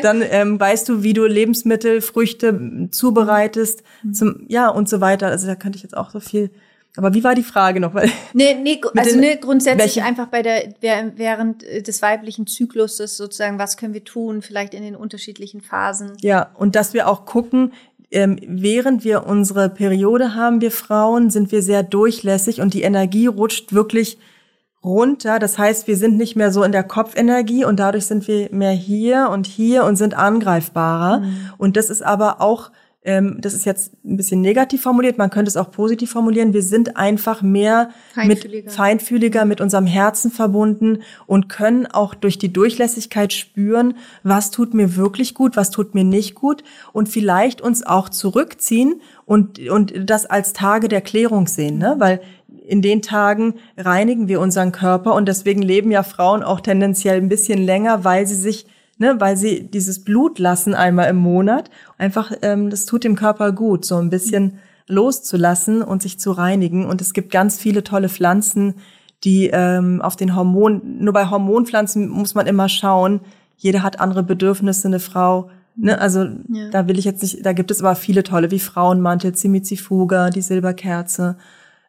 dann 0.02 0.22
ähm, 0.28 0.58
weißt 0.58 0.88
du, 0.88 1.02
wie 1.02 1.12
du 1.12 1.26
Lebensmittel, 1.26 2.00
Früchte 2.00 2.88
zubereitest, 2.90 3.82
mhm. 4.02 4.14
zum, 4.14 4.44
ja 4.48 4.68
und 4.68 4.88
so 4.88 5.00
weiter. 5.00 5.28
Also 5.28 5.46
da 5.46 5.54
könnte 5.54 5.76
ich 5.76 5.82
jetzt 5.82 5.96
auch 5.96 6.10
so 6.10 6.18
viel 6.18 6.50
aber 6.96 7.14
wie 7.14 7.22
war 7.22 7.34
die 7.34 7.42
Frage 7.42 7.80
noch? 7.80 7.94
nee, 8.32 8.54
nee, 8.54 8.80
also 8.96 9.18
ne, 9.18 9.38
grundsätzlich 9.38 9.96
welchen? 9.96 10.02
einfach 10.02 10.26
bei 10.26 10.42
der 10.42 10.74
während 10.80 11.62
des 11.62 12.02
weiblichen 12.02 12.46
Zykluses 12.46 13.16
sozusagen, 13.16 13.58
was 13.58 13.76
können 13.76 13.94
wir 13.94 14.04
tun, 14.04 14.42
vielleicht 14.42 14.74
in 14.74 14.82
den 14.82 14.96
unterschiedlichen 14.96 15.60
Phasen. 15.60 16.12
Ja, 16.20 16.50
und 16.54 16.74
dass 16.74 16.92
wir 16.92 17.08
auch 17.08 17.26
gucken, 17.26 17.72
ähm, 18.10 18.38
während 18.42 19.04
wir 19.04 19.26
unsere 19.26 19.68
Periode 19.68 20.34
haben, 20.34 20.60
wir 20.60 20.72
Frauen, 20.72 21.30
sind 21.30 21.52
wir 21.52 21.62
sehr 21.62 21.82
durchlässig 21.82 22.60
und 22.60 22.74
die 22.74 22.82
Energie 22.82 23.26
rutscht 23.26 23.72
wirklich 23.72 24.18
runter. 24.82 25.38
Das 25.38 25.58
heißt, 25.58 25.86
wir 25.86 25.96
sind 25.96 26.16
nicht 26.16 26.36
mehr 26.36 26.52
so 26.52 26.62
in 26.62 26.72
der 26.72 26.82
Kopfenergie 26.82 27.64
und 27.64 27.78
dadurch 27.78 28.06
sind 28.06 28.26
wir 28.26 28.48
mehr 28.52 28.72
hier 28.72 29.28
und 29.30 29.46
hier 29.46 29.84
und 29.84 29.96
sind 29.96 30.14
angreifbarer. 30.14 31.20
Mhm. 31.20 31.52
Und 31.58 31.76
das 31.76 31.90
ist 31.90 32.02
aber 32.02 32.40
auch 32.40 32.70
ähm, 33.02 33.38
das 33.40 33.54
ist 33.54 33.64
jetzt 33.64 33.94
ein 34.04 34.18
bisschen 34.18 34.42
negativ 34.42 34.82
formuliert, 34.82 35.16
man 35.16 35.30
könnte 35.30 35.48
es 35.48 35.56
auch 35.56 35.70
positiv 35.70 36.10
formulieren, 36.10 36.52
wir 36.52 36.62
sind 36.62 36.98
einfach 36.98 37.40
mehr 37.40 37.90
feinfühliger. 38.12 38.64
mit 38.64 38.72
feinfühliger 38.72 39.44
mit 39.46 39.62
unserem 39.62 39.86
Herzen 39.86 40.30
verbunden 40.30 40.98
und 41.26 41.48
können 41.48 41.86
auch 41.86 42.14
durch 42.14 42.36
die 42.36 42.52
Durchlässigkeit 42.52 43.32
spüren, 43.32 43.94
was 44.22 44.50
tut 44.50 44.74
mir 44.74 44.96
wirklich 44.96 45.34
gut, 45.34 45.56
was 45.56 45.70
tut 45.70 45.94
mir 45.94 46.04
nicht 46.04 46.34
gut 46.34 46.62
und 46.92 47.08
vielleicht 47.08 47.62
uns 47.62 47.86
auch 47.86 48.10
zurückziehen 48.10 49.00
und, 49.24 49.58
und 49.70 49.94
das 50.10 50.26
als 50.26 50.52
Tage 50.52 50.88
der 50.88 51.00
Klärung 51.00 51.46
sehen, 51.46 51.78
ne? 51.78 51.94
weil 51.98 52.20
in 52.66 52.82
den 52.82 53.00
Tagen 53.00 53.54
reinigen 53.78 54.28
wir 54.28 54.40
unseren 54.40 54.72
Körper 54.72 55.14
und 55.14 55.26
deswegen 55.26 55.62
leben 55.62 55.90
ja 55.90 56.02
Frauen 56.02 56.42
auch 56.42 56.60
tendenziell 56.60 57.16
ein 57.16 57.30
bisschen 57.30 57.58
länger, 57.58 58.04
weil 58.04 58.26
sie 58.26 58.34
sich 58.34 58.66
ne, 59.00 59.16
weil 59.18 59.36
sie 59.36 59.64
dieses 59.64 60.04
Blut 60.04 60.38
lassen 60.38 60.74
einmal 60.74 61.08
im 61.08 61.16
Monat. 61.16 61.70
Einfach, 61.98 62.32
ähm, 62.42 62.70
das 62.70 62.86
tut 62.86 63.02
dem 63.02 63.16
Körper 63.16 63.50
gut, 63.50 63.84
so 63.84 63.96
ein 63.96 64.10
bisschen 64.10 64.58
loszulassen 64.86 65.82
und 65.82 66.02
sich 66.02 66.20
zu 66.20 66.32
reinigen. 66.32 66.84
Und 66.84 67.00
es 67.00 67.14
gibt 67.14 67.32
ganz 67.32 67.58
viele 67.58 67.82
tolle 67.82 68.10
Pflanzen, 68.10 68.74
die 69.24 69.50
ähm, 69.52 70.02
auf 70.02 70.16
den 70.16 70.36
Hormonen, 70.36 71.02
nur 71.02 71.14
bei 71.14 71.28
Hormonpflanzen 71.28 72.08
muss 72.08 72.34
man 72.34 72.46
immer 72.46 72.68
schauen, 72.68 73.20
jeder 73.56 73.82
hat 73.82 74.00
andere 74.00 74.22
Bedürfnisse, 74.22 74.88
eine 74.88 75.00
Frau. 75.00 75.50
Ne, 75.76 75.98
also 75.98 76.24
ja. 76.48 76.68
da 76.70 76.86
will 76.86 76.98
ich 76.98 77.04
jetzt 77.04 77.22
nicht, 77.22 77.44
da 77.44 77.52
gibt 77.52 77.70
es 77.70 77.80
aber 77.80 77.94
viele 77.94 78.22
tolle, 78.22 78.50
wie 78.50 78.58
Frauenmantel, 78.58 79.34
Zimizifuga, 79.34 80.30
die 80.30 80.42
Silberkerze. 80.42 81.36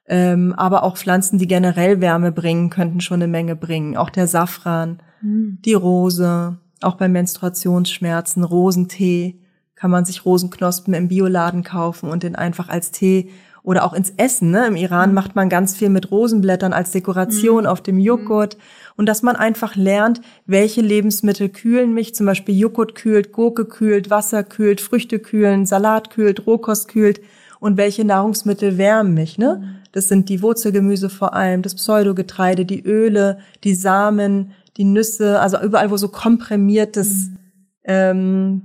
Ähm, 0.07 0.53
aber 0.53 0.84
auch 0.84 0.97
Pflanzen, 0.97 1.39
die 1.39 1.47
generell 1.47 1.99
Wärme 1.99 2.32
bringen, 2.32 2.70
könnten 2.70 3.01
schon 3.01 3.22
eine 3.22 3.32
Menge 3.32 3.55
bringen. 3.55 3.97
Auch 3.97 4.09
der 4.09 4.28
Safran, 4.28 4.99
mhm. 5.22 5.59
die 5.64 5.74
Rose, 5.74 6.57
auch 6.84 6.95
bei 6.95 7.07
Menstruationsschmerzen, 7.07 8.43
Rosentee, 8.43 9.39
kann 9.75 9.91
man 9.91 10.05
sich 10.05 10.25
Rosenknospen 10.25 10.93
im 10.93 11.07
Bioladen 11.07 11.63
kaufen 11.63 12.09
und 12.09 12.23
den 12.23 12.36
einfach 12.36 12.69
als 12.69 12.91
Tee 12.91 13.32
oder 13.63 13.84
auch 13.84 13.93
ins 13.93 14.13
Essen. 14.17 14.51
Ne? 14.51 14.67
Im 14.67 14.75
Iran 14.75 15.09
mhm. 15.09 15.15
macht 15.15 15.36
man 15.36 15.49
ganz 15.49 15.75
viel 15.75 15.89
mit 15.89 16.11
Rosenblättern 16.11 16.73
als 16.73 16.91
Dekoration 16.91 17.63
mhm. 17.63 17.69
auf 17.69 17.82
dem 17.82 17.99
Joghurt. 17.99 18.57
Und 18.95 19.05
dass 19.07 19.23
man 19.23 19.36
einfach 19.36 19.75
lernt, 19.75 20.21
welche 20.45 20.82
Lebensmittel 20.82 21.49
kühlen 21.49 21.93
mich. 21.93 22.15
Zum 22.15 22.25
Beispiel 22.25 22.55
Joghurt 22.57 22.95
kühlt, 22.95 23.32
Gurke 23.32 23.65
kühlt, 23.65 24.09
Wasser 24.09 24.43
kühlt, 24.43 24.82
Früchte 24.82 25.19
kühlen, 25.19 25.65
Salat 25.65 26.09
kühlt, 26.09 26.45
Rohkost 26.45 26.88
kühlt. 26.88 27.21
Und 27.59 27.77
welche 27.77 28.05
Nahrungsmittel 28.05 28.77
wärmen 28.77 29.13
mich. 29.13 29.38
Ne? 29.38 29.61
Mhm. 29.61 29.75
Das 29.91 30.07
sind 30.07 30.29
die 30.29 30.41
Wurzelgemüse 30.41 31.09
vor 31.09 31.34
allem, 31.34 31.61
das 31.61 31.75
Pseudogetreide, 31.75 32.65
die 32.65 32.84
Öle, 32.84 33.39
die 33.63 33.75
Samen, 33.75 34.51
die 34.78 34.84
Nüsse, 34.84 35.39
also 35.39 35.59
überall, 35.61 35.91
wo 35.91 35.97
so 35.97 36.07
komprimiertes 36.09 37.30
mhm. 37.30 37.38
ähm, 37.84 38.61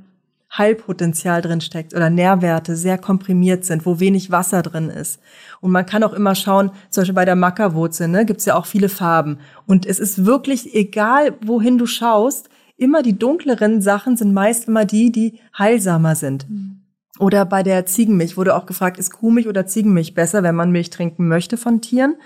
Heilpotenzial 0.57 1.43
drin 1.43 1.61
steckt 1.61 1.95
oder 1.95 2.09
Nährwerte 2.09 2.77
sehr 2.77 2.99
komprimiert 2.99 3.65
sind, 3.65 3.85
wo 3.85 4.01
wenig 4.01 4.31
Wasser 4.31 4.63
drin 4.63 4.89
ist. 4.89 5.21
Und 5.61 5.71
man 5.71 5.87
kann 5.87 6.03
auch 6.03 6.13
immer 6.13 6.35
schauen, 6.35 6.71
zum 6.91 7.03
Beispiel 7.03 7.15
bei 7.15 7.25
der 7.25 7.37
Mackerwurzel, 7.37 8.09
ne, 8.09 8.25
gibt 8.25 8.41
es 8.41 8.47
ja 8.47 8.55
auch 8.55 8.67
viele 8.67 8.89
Farben. 8.89 9.39
Und 9.67 9.87
es 9.87 9.99
ist 9.99 10.25
wirklich 10.25 10.75
egal, 10.75 11.35
wohin 11.45 11.79
du 11.79 11.87
schaust, 11.87 12.49
immer 12.77 13.03
die 13.03 13.19
dunkleren 13.19 13.83
Sachen 13.83 14.17
sind 14.17 14.33
meist 14.33 14.69
immer 14.69 14.85
die, 14.85 15.11
die 15.11 15.41
heilsamer 15.59 16.15
sind. 16.15 16.49
Mhm. 16.49 16.83
Oder 17.19 17.45
bei 17.47 17.63
der 17.63 17.87
Ziegenmilch 17.87 18.37
wurde 18.37 18.55
auch 18.55 18.67
gefragt, 18.67 18.99
ist 18.99 19.11
Kuhmilch 19.11 19.49
oder 19.49 19.67
Ziegenmilch 19.67 20.15
besser, 20.15 20.43
wenn 20.43 20.55
man 20.55 20.71
Milch 20.71 20.91
trinken 20.91 21.29
möchte 21.29 21.57
von 21.57 21.81
Tieren? 21.81 22.17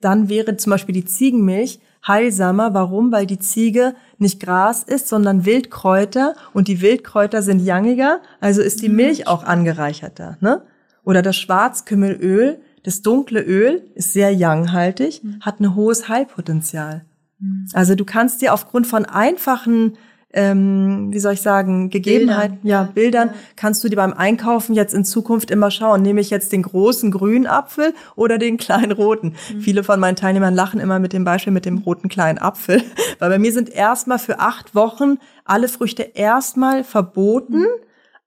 Dann 0.00 0.28
wäre 0.28 0.56
zum 0.56 0.70
Beispiel 0.70 0.94
die 0.94 1.04
Ziegenmilch 1.04 1.78
heilsamer. 2.06 2.74
Warum? 2.74 3.12
Weil 3.12 3.26
die 3.26 3.38
Ziege 3.38 3.94
nicht 4.18 4.40
Gras 4.40 4.82
isst, 4.82 5.08
sondern 5.08 5.44
Wildkräuter 5.44 6.34
und 6.52 6.68
die 6.68 6.80
Wildkräuter 6.80 7.42
sind 7.42 7.60
jangiger, 7.60 8.20
also 8.40 8.62
ist 8.62 8.82
die 8.82 8.88
mhm. 8.88 8.96
Milch 8.96 9.26
auch 9.26 9.44
angereicherter. 9.44 10.36
Ne? 10.40 10.62
Oder 11.04 11.22
das 11.22 11.36
Schwarzkümmelöl, 11.36 12.60
das 12.82 13.02
dunkle 13.02 13.40
Öl 13.42 13.82
ist 13.94 14.12
sehr 14.12 14.32
younghaltig, 14.32 15.22
mhm. 15.22 15.40
hat 15.40 15.60
ein 15.60 15.74
hohes 15.74 16.08
Heilpotenzial. 16.08 17.04
Mhm. 17.38 17.66
Also 17.72 17.94
du 17.94 18.04
kannst 18.04 18.42
dir 18.42 18.54
aufgrund 18.54 18.86
von 18.86 19.04
einfachen 19.04 19.96
ähm, 20.32 21.12
wie 21.12 21.18
soll 21.18 21.32
ich 21.32 21.42
sagen, 21.42 21.90
Gegebenheiten, 21.90 22.60
Bildern. 22.60 22.68
ja, 22.86 22.92
Bildern, 22.92 23.30
kannst 23.56 23.82
du 23.82 23.88
dir 23.88 23.96
beim 23.96 24.12
Einkaufen 24.12 24.74
jetzt 24.74 24.94
in 24.94 25.04
Zukunft 25.04 25.50
immer 25.50 25.70
schauen, 25.70 26.02
nehme 26.02 26.20
ich 26.20 26.30
jetzt 26.30 26.52
den 26.52 26.62
großen 26.62 27.10
grünen 27.10 27.46
Apfel 27.46 27.94
oder 28.14 28.38
den 28.38 28.56
kleinen 28.56 28.92
roten? 28.92 29.34
Mhm. 29.52 29.60
Viele 29.60 29.82
von 29.82 29.98
meinen 29.98 30.16
Teilnehmern 30.16 30.54
lachen 30.54 30.78
immer 30.78 31.00
mit 31.00 31.12
dem 31.12 31.24
Beispiel 31.24 31.52
mit 31.52 31.64
dem 31.64 31.78
roten 31.78 32.08
kleinen 32.08 32.38
Apfel, 32.38 32.82
weil 33.18 33.30
bei 33.30 33.38
mir 33.38 33.52
sind 33.52 33.70
erstmal 33.70 34.20
für 34.20 34.38
acht 34.38 34.74
Wochen 34.74 35.18
alle 35.44 35.68
Früchte 35.68 36.02
erstmal 36.02 36.84
verboten, 36.84 37.60
mhm. 37.60 37.66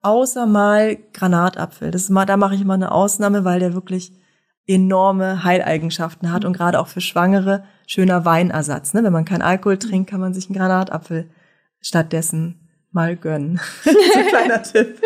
außer 0.02 0.46
mal 0.46 0.98
Granatapfel. 1.14 1.92
Das 1.92 2.04
ist 2.04 2.10
mal, 2.10 2.26
da 2.26 2.36
mache 2.36 2.56
ich 2.56 2.62
immer 2.62 2.74
eine 2.74 2.92
Ausnahme, 2.92 3.46
weil 3.46 3.62
der 3.62 3.74
wirklich 3.74 4.12
enorme 4.68 5.46
Heileigenschaften 5.46 6.34
hat 6.34 6.44
mhm. 6.44 6.48
und 6.48 6.54
gerade 6.58 6.82
auch 6.82 6.88
für 6.88 7.02
Schwangere 7.02 7.64
schöner 7.88 8.26
Weinersatz. 8.26 8.94
Ne? 8.94 9.06
Wenn 9.06 9.14
man 9.14 9.26
keinen 9.26 9.42
Alkohol 9.42 9.78
trinkt, 9.78 10.10
kann 10.10 10.20
man 10.20 10.34
sich 10.34 10.48
einen 10.48 10.58
Granatapfel 10.58 11.30
stattdessen 11.84 12.68
mal 12.92 13.16
gönnen. 13.16 13.60
so 13.84 13.92
ein 13.92 14.28
kleiner 14.28 14.64
Tipp. 14.64 15.00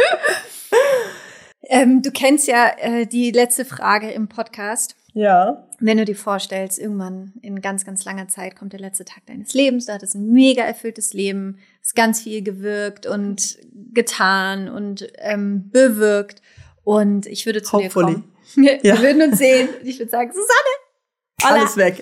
Ähm, 1.69 2.01
du 2.01 2.11
kennst 2.11 2.47
ja 2.47 2.71
äh, 2.77 3.05
die 3.05 3.31
letzte 3.31 3.65
Frage 3.65 4.11
im 4.11 4.29
Podcast. 4.29 4.95
Ja. 5.13 5.67
Wenn 5.79 5.97
du 5.97 6.05
dir 6.05 6.15
vorstellst, 6.15 6.79
irgendwann 6.79 7.33
in 7.41 7.61
ganz, 7.61 7.85
ganz 7.85 8.05
langer 8.05 8.27
Zeit 8.27 8.55
kommt 8.55 8.73
der 8.73 8.79
letzte 8.79 9.03
Tag 9.03 9.25
deines 9.25 9.53
Lebens, 9.53 9.87
da 9.87 9.93
hat 9.93 10.03
es 10.03 10.13
ein 10.13 10.31
mega 10.31 10.63
erfülltes 10.63 11.13
Leben, 11.13 11.57
ist 11.81 11.95
ganz 11.95 12.21
viel 12.21 12.43
gewirkt 12.43 13.05
und 13.05 13.57
getan 13.93 14.69
und 14.69 15.07
ähm, 15.17 15.69
bewirkt. 15.71 16.41
Und 16.83 17.25
ich 17.25 17.45
würde 17.45 17.63
zu 17.63 17.73
Hopefully. 17.73 18.07
dir 18.07 18.13
kommen. 18.13 18.33
Wir, 18.55 18.77
ja. 18.81 18.95
wir 18.95 19.01
würden 19.01 19.21
uns 19.23 19.39
sehen. 19.39 19.67
Ich 19.83 19.99
würde 19.99 20.09
sagen, 20.09 20.31
Susanne, 20.31 21.43
Hola. 21.43 21.61
alles 21.61 21.75
weg. 21.75 22.01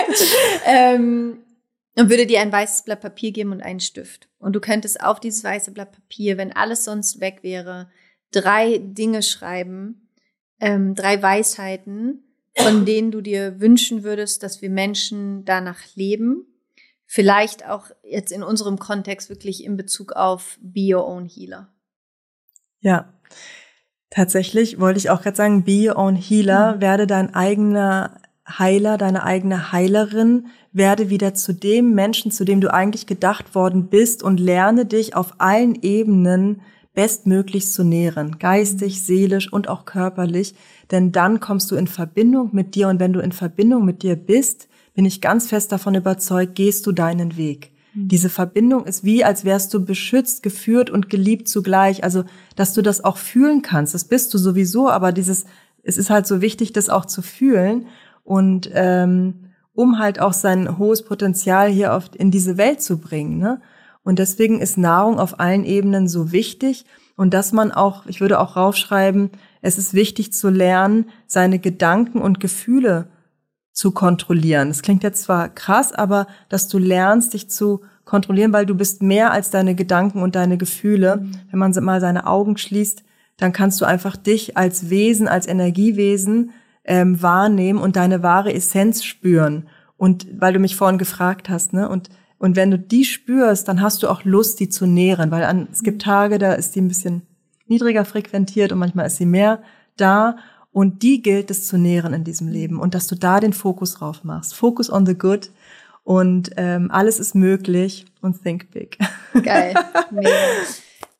ähm, 0.64 1.40
und 1.96 2.10
würde 2.10 2.26
dir 2.26 2.40
ein 2.40 2.52
weißes 2.52 2.82
Blatt 2.82 3.00
Papier 3.00 3.32
geben 3.32 3.52
und 3.52 3.62
einen 3.62 3.80
Stift. 3.80 4.28
Und 4.38 4.54
du 4.54 4.60
könntest 4.60 5.02
auf 5.02 5.18
dieses 5.18 5.42
weiße 5.42 5.72
Blatt 5.72 5.92
Papier, 5.92 6.36
wenn 6.36 6.52
alles 6.52 6.84
sonst 6.84 7.20
weg 7.20 7.38
wäre, 7.42 7.90
drei 8.30 8.78
Dinge 8.78 9.22
schreiben, 9.22 10.08
ähm, 10.60 10.94
drei 10.94 11.22
Weisheiten, 11.22 12.22
von 12.56 12.84
denen 12.84 13.10
du 13.10 13.20
dir 13.20 13.60
wünschen 13.60 14.02
würdest, 14.02 14.42
dass 14.42 14.62
wir 14.62 14.70
Menschen 14.70 15.44
danach 15.44 15.80
leben. 15.94 16.46
Vielleicht 17.06 17.66
auch 17.66 17.90
jetzt 18.02 18.32
in 18.32 18.42
unserem 18.42 18.78
Kontext 18.78 19.28
wirklich 19.30 19.64
in 19.64 19.76
Bezug 19.76 20.12
auf 20.12 20.58
Be 20.60 20.94
Your 20.94 21.06
Own 21.06 21.26
Healer. 21.26 21.68
Ja, 22.80 23.14
tatsächlich 24.10 24.80
wollte 24.80 24.98
ich 24.98 25.10
auch 25.10 25.22
gerade 25.22 25.36
sagen, 25.36 25.64
Be 25.64 25.88
Your 25.88 25.96
Own 25.96 26.16
Healer, 26.16 26.76
mhm. 26.76 26.80
werde 26.80 27.06
dein 27.06 27.34
eigener 27.34 28.20
Heiler, 28.48 28.96
deine 28.96 29.24
eigene 29.24 29.72
Heilerin, 29.72 30.46
werde 30.72 31.10
wieder 31.10 31.34
zu 31.34 31.52
dem 31.52 31.94
Menschen, 31.94 32.30
zu 32.30 32.44
dem 32.44 32.60
du 32.60 32.72
eigentlich 32.72 33.06
gedacht 33.06 33.54
worden 33.54 33.88
bist 33.88 34.22
und 34.22 34.38
lerne 34.38 34.86
dich 34.86 35.16
auf 35.16 35.34
allen 35.38 35.74
Ebenen 35.82 36.60
bestmöglich 36.94 37.70
zu 37.70 37.84
nähren, 37.84 38.38
geistig, 38.38 39.02
seelisch 39.02 39.52
und 39.52 39.68
auch 39.68 39.84
körperlich, 39.84 40.54
denn 40.90 41.12
dann 41.12 41.40
kommst 41.40 41.70
du 41.70 41.76
in 41.76 41.86
Verbindung 41.86 42.50
mit 42.52 42.74
dir 42.74 42.88
und 42.88 43.00
wenn 43.00 43.12
du 43.12 43.20
in 43.20 43.32
Verbindung 43.32 43.84
mit 43.84 44.02
dir 44.02 44.16
bist, 44.16 44.68
bin 44.94 45.04
ich 45.04 45.20
ganz 45.20 45.48
fest 45.48 45.72
davon 45.72 45.94
überzeugt, 45.94 46.54
gehst 46.54 46.86
du 46.86 46.92
deinen 46.92 47.36
Weg. 47.36 47.70
Mhm. 47.92 48.08
Diese 48.08 48.30
Verbindung 48.30 48.86
ist 48.86 49.04
wie, 49.04 49.24
als 49.24 49.44
wärst 49.44 49.74
du 49.74 49.84
beschützt, 49.84 50.42
geführt 50.42 50.88
und 50.88 51.10
geliebt 51.10 51.48
zugleich. 51.48 52.02
Also, 52.02 52.24
dass 52.56 52.72
du 52.72 52.80
das 52.80 53.04
auch 53.04 53.18
fühlen 53.18 53.60
kannst. 53.60 53.92
Das 53.92 54.04
bist 54.04 54.32
du 54.32 54.38
sowieso, 54.38 54.88
aber 54.88 55.12
dieses, 55.12 55.44
es 55.82 55.98
ist 55.98 56.08
halt 56.08 56.26
so 56.26 56.40
wichtig, 56.40 56.72
das 56.72 56.88
auch 56.88 57.04
zu 57.04 57.20
fühlen 57.20 57.86
und 58.26 58.68
ähm, 58.74 59.52
um 59.72 59.98
halt 59.98 60.20
auch 60.20 60.32
sein 60.32 60.78
hohes 60.78 61.04
Potenzial 61.04 61.68
hier 61.68 61.92
oft 61.92 62.16
in 62.16 62.30
diese 62.30 62.56
Welt 62.56 62.82
zu 62.82 62.98
bringen. 62.98 63.38
Ne? 63.38 63.60
Und 64.02 64.18
deswegen 64.18 64.60
ist 64.60 64.76
Nahrung 64.76 65.18
auf 65.18 65.38
allen 65.38 65.64
Ebenen 65.64 66.08
so 66.08 66.32
wichtig 66.32 66.84
und 67.16 67.32
dass 67.32 67.52
man 67.52 67.72
auch, 67.72 68.06
ich 68.06 68.20
würde 68.20 68.40
auch 68.40 68.56
raufschreiben, 68.56 69.30
es 69.62 69.78
ist 69.78 69.94
wichtig 69.94 70.32
zu 70.32 70.50
lernen, 70.50 71.06
seine 71.26 71.58
Gedanken 71.58 72.20
und 72.20 72.40
Gefühle 72.40 73.08
zu 73.72 73.92
kontrollieren. 73.92 74.68
Das 74.68 74.82
klingt 74.82 75.02
jetzt 75.02 75.22
zwar 75.22 75.48
krass, 75.48 75.92
aber 75.92 76.26
dass 76.48 76.66
du 76.68 76.78
lernst, 76.78 77.34
dich 77.34 77.48
zu 77.48 77.82
kontrollieren, 78.04 78.52
weil 78.52 78.66
du 78.66 78.74
bist 78.74 79.02
mehr 79.02 79.30
als 79.32 79.50
deine 79.50 79.74
Gedanken 79.74 80.22
und 80.22 80.34
deine 80.34 80.56
Gefühle. 80.56 81.18
Mhm. 81.18 81.32
Wenn 81.50 81.58
man 81.58 81.72
mal 81.84 82.00
seine 82.00 82.26
Augen 82.26 82.56
schließt, 82.56 83.04
dann 83.36 83.52
kannst 83.52 83.80
du 83.80 83.84
einfach 83.84 84.16
dich 84.16 84.56
als 84.56 84.90
Wesen, 84.90 85.28
als 85.28 85.46
Energiewesen 85.46 86.52
ähm, 86.86 87.20
wahrnehmen 87.20 87.78
und 87.78 87.96
deine 87.96 88.22
wahre 88.22 88.54
Essenz 88.54 89.04
spüren. 89.04 89.68
Und 89.96 90.26
weil 90.40 90.52
du 90.52 90.58
mich 90.58 90.76
vorhin 90.76 90.98
gefragt 90.98 91.48
hast, 91.48 91.72
ne? 91.72 91.88
Und 91.88 92.08
und 92.38 92.56
wenn 92.56 92.70
du 92.70 92.78
die 92.78 93.04
spürst, 93.04 93.68
dann 93.68 93.80
hast 93.80 94.02
du 94.02 94.08
auch 94.08 94.24
Lust, 94.24 94.60
die 94.60 94.68
zu 94.68 94.86
nähren, 94.86 95.30
weil 95.30 95.44
an, 95.44 95.68
es 95.72 95.82
gibt 95.82 96.02
Tage, 96.02 96.38
da 96.38 96.52
ist 96.52 96.74
die 96.74 96.82
ein 96.82 96.88
bisschen 96.88 97.22
niedriger 97.66 98.04
frequentiert 98.04 98.72
und 98.72 98.78
manchmal 98.78 99.06
ist 99.06 99.16
sie 99.16 99.26
mehr 99.26 99.62
da. 99.96 100.36
Und 100.70 101.02
die 101.02 101.22
gilt 101.22 101.50
es 101.50 101.66
zu 101.66 101.78
nähren 101.78 102.12
in 102.12 102.24
diesem 102.24 102.48
Leben 102.48 102.78
und 102.78 102.94
dass 102.94 103.06
du 103.06 103.14
da 103.14 103.40
den 103.40 103.54
Fokus 103.54 103.94
drauf 103.94 104.24
machst. 104.24 104.54
Focus 104.54 104.92
on 104.92 105.06
the 105.06 105.16
good 105.16 105.50
und 106.04 106.50
ähm, 106.58 106.90
alles 106.90 107.18
ist 107.18 107.34
möglich 107.34 108.04
und 108.20 108.42
think 108.42 108.70
big. 108.70 108.98
Geil. 109.42 109.74
Mega. 110.10 110.30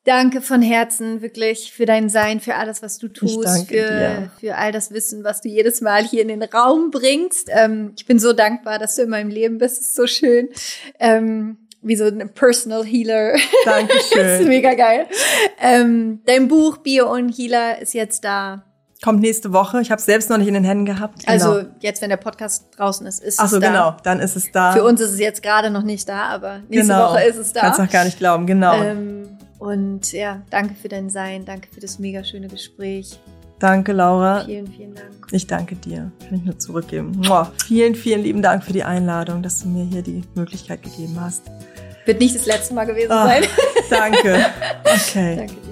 Danke 0.07 0.39
von 0.39 0.61
Herzen 0.61 1.21
wirklich 1.21 1.73
für 1.73 1.85
dein 1.85 2.07
Sein, 2.07 2.39
für 2.39 2.55
alles, 2.55 2.81
was 2.81 2.97
du 2.97 3.09
tust, 3.09 3.67
für, 3.67 4.31
für 4.39 4.55
all 4.55 4.71
das 4.71 4.91
Wissen, 4.91 5.25
was 5.25 5.41
du 5.41 5.49
jedes 5.49 5.81
Mal 5.81 6.01
hier 6.01 6.21
in 6.21 6.29
den 6.29 6.43
Raum 6.43 6.91
bringst. 6.91 7.49
Ähm, 7.51 7.91
ich 7.97 8.05
bin 8.05 8.17
so 8.17 8.31
dankbar, 8.31 8.79
dass 8.79 8.95
du 8.95 9.01
in 9.01 9.09
meinem 9.09 9.29
Leben 9.29 9.57
bist. 9.57 9.81
Es 9.81 9.87
ist 9.89 9.95
so 9.97 10.07
schön. 10.07 10.47
Ähm, 10.97 11.57
wie 11.81 11.97
so 11.97 12.05
ein 12.05 12.29
Personal 12.33 12.85
Healer. 12.85 13.33
Dankeschön. 13.65 13.99
das 14.15 14.39
ist 14.39 14.47
mega 14.47 14.75
geil. 14.75 15.07
Ähm, 15.59 16.21
dein 16.25 16.47
Buch 16.47 16.77
Bio 16.77 17.11
und 17.11 17.37
Healer 17.37 17.81
ist 17.81 17.93
jetzt 17.93 18.23
da. 18.23 18.63
Kommt 19.03 19.19
nächste 19.19 19.51
Woche. 19.51 19.81
Ich 19.81 19.91
habe 19.91 19.99
es 19.99 20.05
selbst 20.05 20.29
noch 20.29 20.37
nicht 20.37 20.47
in 20.47 20.53
den 20.53 20.63
Händen 20.63 20.85
gehabt. 20.85 21.25
Genau. 21.25 21.31
Also 21.33 21.67
jetzt, 21.81 22.01
wenn 22.01 22.09
der 22.09 22.15
Podcast 22.15 22.67
draußen 22.77 23.05
ist, 23.07 23.21
ist 23.21 23.41
Ach 23.41 23.49
so, 23.49 23.57
es 23.57 23.61
da. 23.61 23.67
genau, 23.67 23.97
dann 24.03 24.21
ist 24.21 24.37
es 24.37 24.53
da. 24.53 24.71
Für 24.71 24.85
uns 24.85 25.01
ist 25.01 25.11
es 25.11 25.19
jetzt 25.19 25.43
gerade 25.43 25.69
noch 25.69 25.83
nicht 25.83 26.07
da, 26.07 26.27
aber 26.27 26.59
nächste 26.69 26.93
genau. 26.93 27.09
Woche 27.09 27.23
ist 27.23 27.35
es 27.35 27.51
da. 27.51 27.59
Kannst 27.59 27.81
auch 27.81 27.89
gar 27.89 28.05
nicht 28.05 28.17
glauben, 28.17 28.47
genau. 28.47 28.81
Ähm, 28.81 29.36
und 29.59 30.11
ja, 30.11 30.41
danke 30.49 30.75
für 30.75 30.87
dein 30.87 31.09
Sein, 31.09 31.45
danke 31.45 31.67
für 31.73 31.79
das 31.79 31.99
mega 31.99 32.23
schöne 32.23 32.47
Gespräch. 32.47 33.19
Danke, 33.59 33.91
Laura. 33.91 34.45
Vielen, 34.45 34.67
vielen 34.67 34.93
Dank. 34.93 35.27
Ich 35.31 35.47
danke 35.47 35.75
dir. 35.75 36.11
Kann 36.19 36.37
ich 36.37 36.43
nur 36.43 36.59
zurückgeben. 36.59 37.21
Boah, 37.27 37.51
vielen, 37.65 37.95
vielen 37.95 38.21
lieben 38.21 38.41
Dank 38.41 38.63
für 38.63 38.73
die 38.73 38.83
Einladung, 38.83 39.41
dass 39.41 39.63
du 39.63 39.67
mir 39.67 39.83
hier 39.83 40.03
die 40.03 40.21
Möglichkeit 40.35 40.83
gegeben 40.83 41.19
hast. 41.19 41.43
Wird 42.05 42.19
nicht 42.19 42.35
das 42.35 42.45
letzte 42.45 42.73
Mal 42.73 42.85
gewesen 42.85 43.11
oh, 43.11 43.25
sein. 43.25 43.43
Danke. 43.89 44.45
Okay. 44.87 45.35
danke 45.35 45.66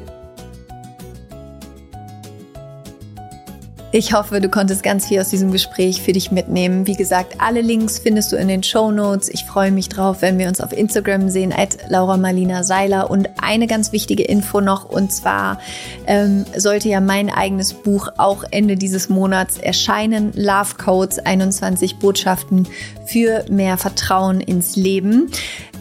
Ich 3.97 4.11
hoffe, 4.11 4.41
du 4.41 4.49
konntest 4.49 4.83
ganz 4.83 5.07
viel 5.07 5.21
aus 5.21 5.29
diesem 5.29 5.53
Gespräch 5.53 6.01
für 6.01 6.11
dich 6.11 6.29
mitnehmen. 6.29 6.85
Wie 6.85 6.97
gesagt, 6.97 7.35
alle 7.37 7.61
Links 7.61 7.97
findest 7.97 8.29
du 8.29 8.35
in 8.35 8.49
den 8.49 8.61
Show 8.61 8.91
Notes. 8.91 9.29
Ich 9.29 9.45
freue 9.45 9.71
mich 9.71 9.87
drauf, 9.87 10.17
wenn 10.19 10.37
wir 10.37 10.49
uns 10.49 10.59
auf 10.59 10.73
Instagram 10.73 11.29
sehen, 11.29 11.53
at 11.55 11.77
Laura 11.87 12.17
Marlina 12.17 12.63
Seiler. 12.63 13.09
Und 13.09 13.29
eine 13.41 13.67
ganz 13.67 13.93
wichtige 13.93 14.23
Info 14.23 14.59
noch, 14.59 14.83
und 14.83 15.13
zwar 15.13 15.59
ähm, 16.07 16.43
sollte 16.57 16.89
ja 16.89 16.99
mein 16.99 17.29
eigenes 17.29 17.73
Buch 17.73 18.09
auch 18.17 18.43
Ende 18.51 18.75
dieses 18.75 19.07
Monats 19.07 19.59
erscheinen. 19.59 20.33
Love 20.35 20.75
Codes, 20.77 21.19
21 21.19 21.95
Botschaften 21.95 22.67
für 23.05 23.45
mehr 23.49 23.77
Vertrauen 23.77 24.41
ins 24.41 24.75
Leben. 24.75 25.31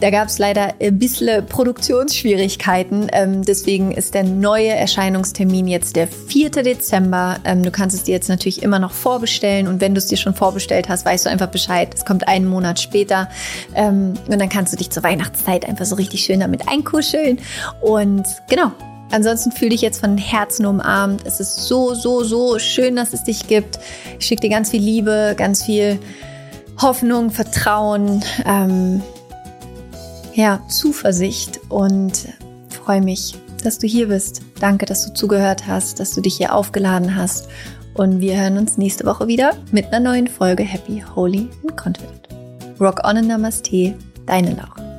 Da 0.00 0.10
gab 0.10 0.28
es 0.28 0.38
leider 0.38 0.74
ein 0.80 0.98
bisschen 0.98 1.46
Produktionsschwierigkeiten. 1.46 3.08
Ähm, 3.12 3.42
deswegen 3.42 3.92
ist 3.92 4.14
der 4.14 4.24
neue 4.24 4.68
Erscheinungstermin 4.68 5.66
jetzt 5.66 5.96
der 5.96 6.08
4. 6.08 6.50
Dezember. 6.50 7.38
Ähm, 7.44 7.62
du 7.62 7.70
kannst 7.70 7.96
es 7.96 8.04
dir 8.04 8.12
jetzt 8.12 8.28
natürlich 8.28 8.62
immer 8.62 8.78
noch 8.78 8.92
vorbestellen. 8.92 9.66
Und 9.66 9.80
wenn 9.80 9.94
du 9.94 9.98
es 9.98 10.06
dir 10.06 10.16
schon 10.16 10.34
vorbestellt 10.34 10.88
hast, 10.88 11.06
weißt 11.06 11.26
du 11.26 11.30
einfach 11.30 11.48
Bescheid. 11.48 11.94
Es 11.94 12.04
kommt 12.04 12.28
einen 12.28 12.46
Monat 12.46 12.80
später. 12.80 13.28
Ähm, 13.74 14.14
und 14.26 14.38
dann 14.38 14.48
kannst 14.48 14.72
du 14.72 14.76
dich 14.76 14.90
zur 14.90 15.02
Weihnachtszeit 15.02 15.66
einfach 15.66 15.84
so 15.84 15.94
richtig 15.94 16.24
schön 16.24 16.40
damit 16.40 16.68
einkuscheln. 16.68 17.38
Und 17.80 18.26
genau, 18.48 18.72
Ansonsten 19.10 19.52
fühle 19.52 19.70
dich 19.70 19.82
jetzt 19.82 20.00
von 20.00 20.18
Herzen 20.18 20.66
umarmt. 20.66 21.22
Es 21.24 21.38
ist 21.38 21.68
so, 21.68 21.94
so, 21.94 22.24
so 22.24 22.58
schön, 22.58 22.96
dass 22.96 23.12
es 23.12 23.22
dich 23.22 23.46
gibt. 23.46 23.78
Ich 24.18 24.26
schicke 24.26 24.40
dir 24.40 24.50
ganz 24.50 24.70
viel 24.70 24.82
Liebe, 24.82 25.34
ganz 25.36 25.62
viel 25.62 26.00
Hoffnung, 26.80 27.30
Vertrauen. 27.30 28.24
Ähm, 28.44 29.02
ja, 30.34 30.60
Zuversicht 30.68 31.60
und 31.68 32.28
freue 32.68 33.00
mich, 33.00 33.36
dass 33.62 33.78
du 33.78 33.86
hier 33.86 34.08
bist. 34.08 34.42
Danke, 34.60 34.84
dass 34.86 35.06
du 35.06 35.14
zugehört 35.14 35.66
hast, 35.66 36.00
dass 36.00 36.12
du 36.12 36.20
dich 36.20 36.36
hier 36.36 36.54
aufgeladen 36.54 37.16
hast. 37.16 37.48
Und 37.94 38.20
wir 38.20 38.36
hören 38.36 38.58
uns 38.58 38.76
nächste 38.76 39.06
Woche 39.06 39.28
wieder 39.28 39.52
mit 39.70 39.86
einer 39.86 40.00
neuen 40.00 40.26
Folge 40.26 40.64
Happy, 40.64 41.02
Holy 41.14 41.48
and 41.62 41.76
Confident. 41.76 42.28
Rock 42.80 43.00
on 43.04 43.16
and 43.16 43.28
Namaste, 43.28 43.94
deine 44.26 44.50
Laura. 44.50 44.93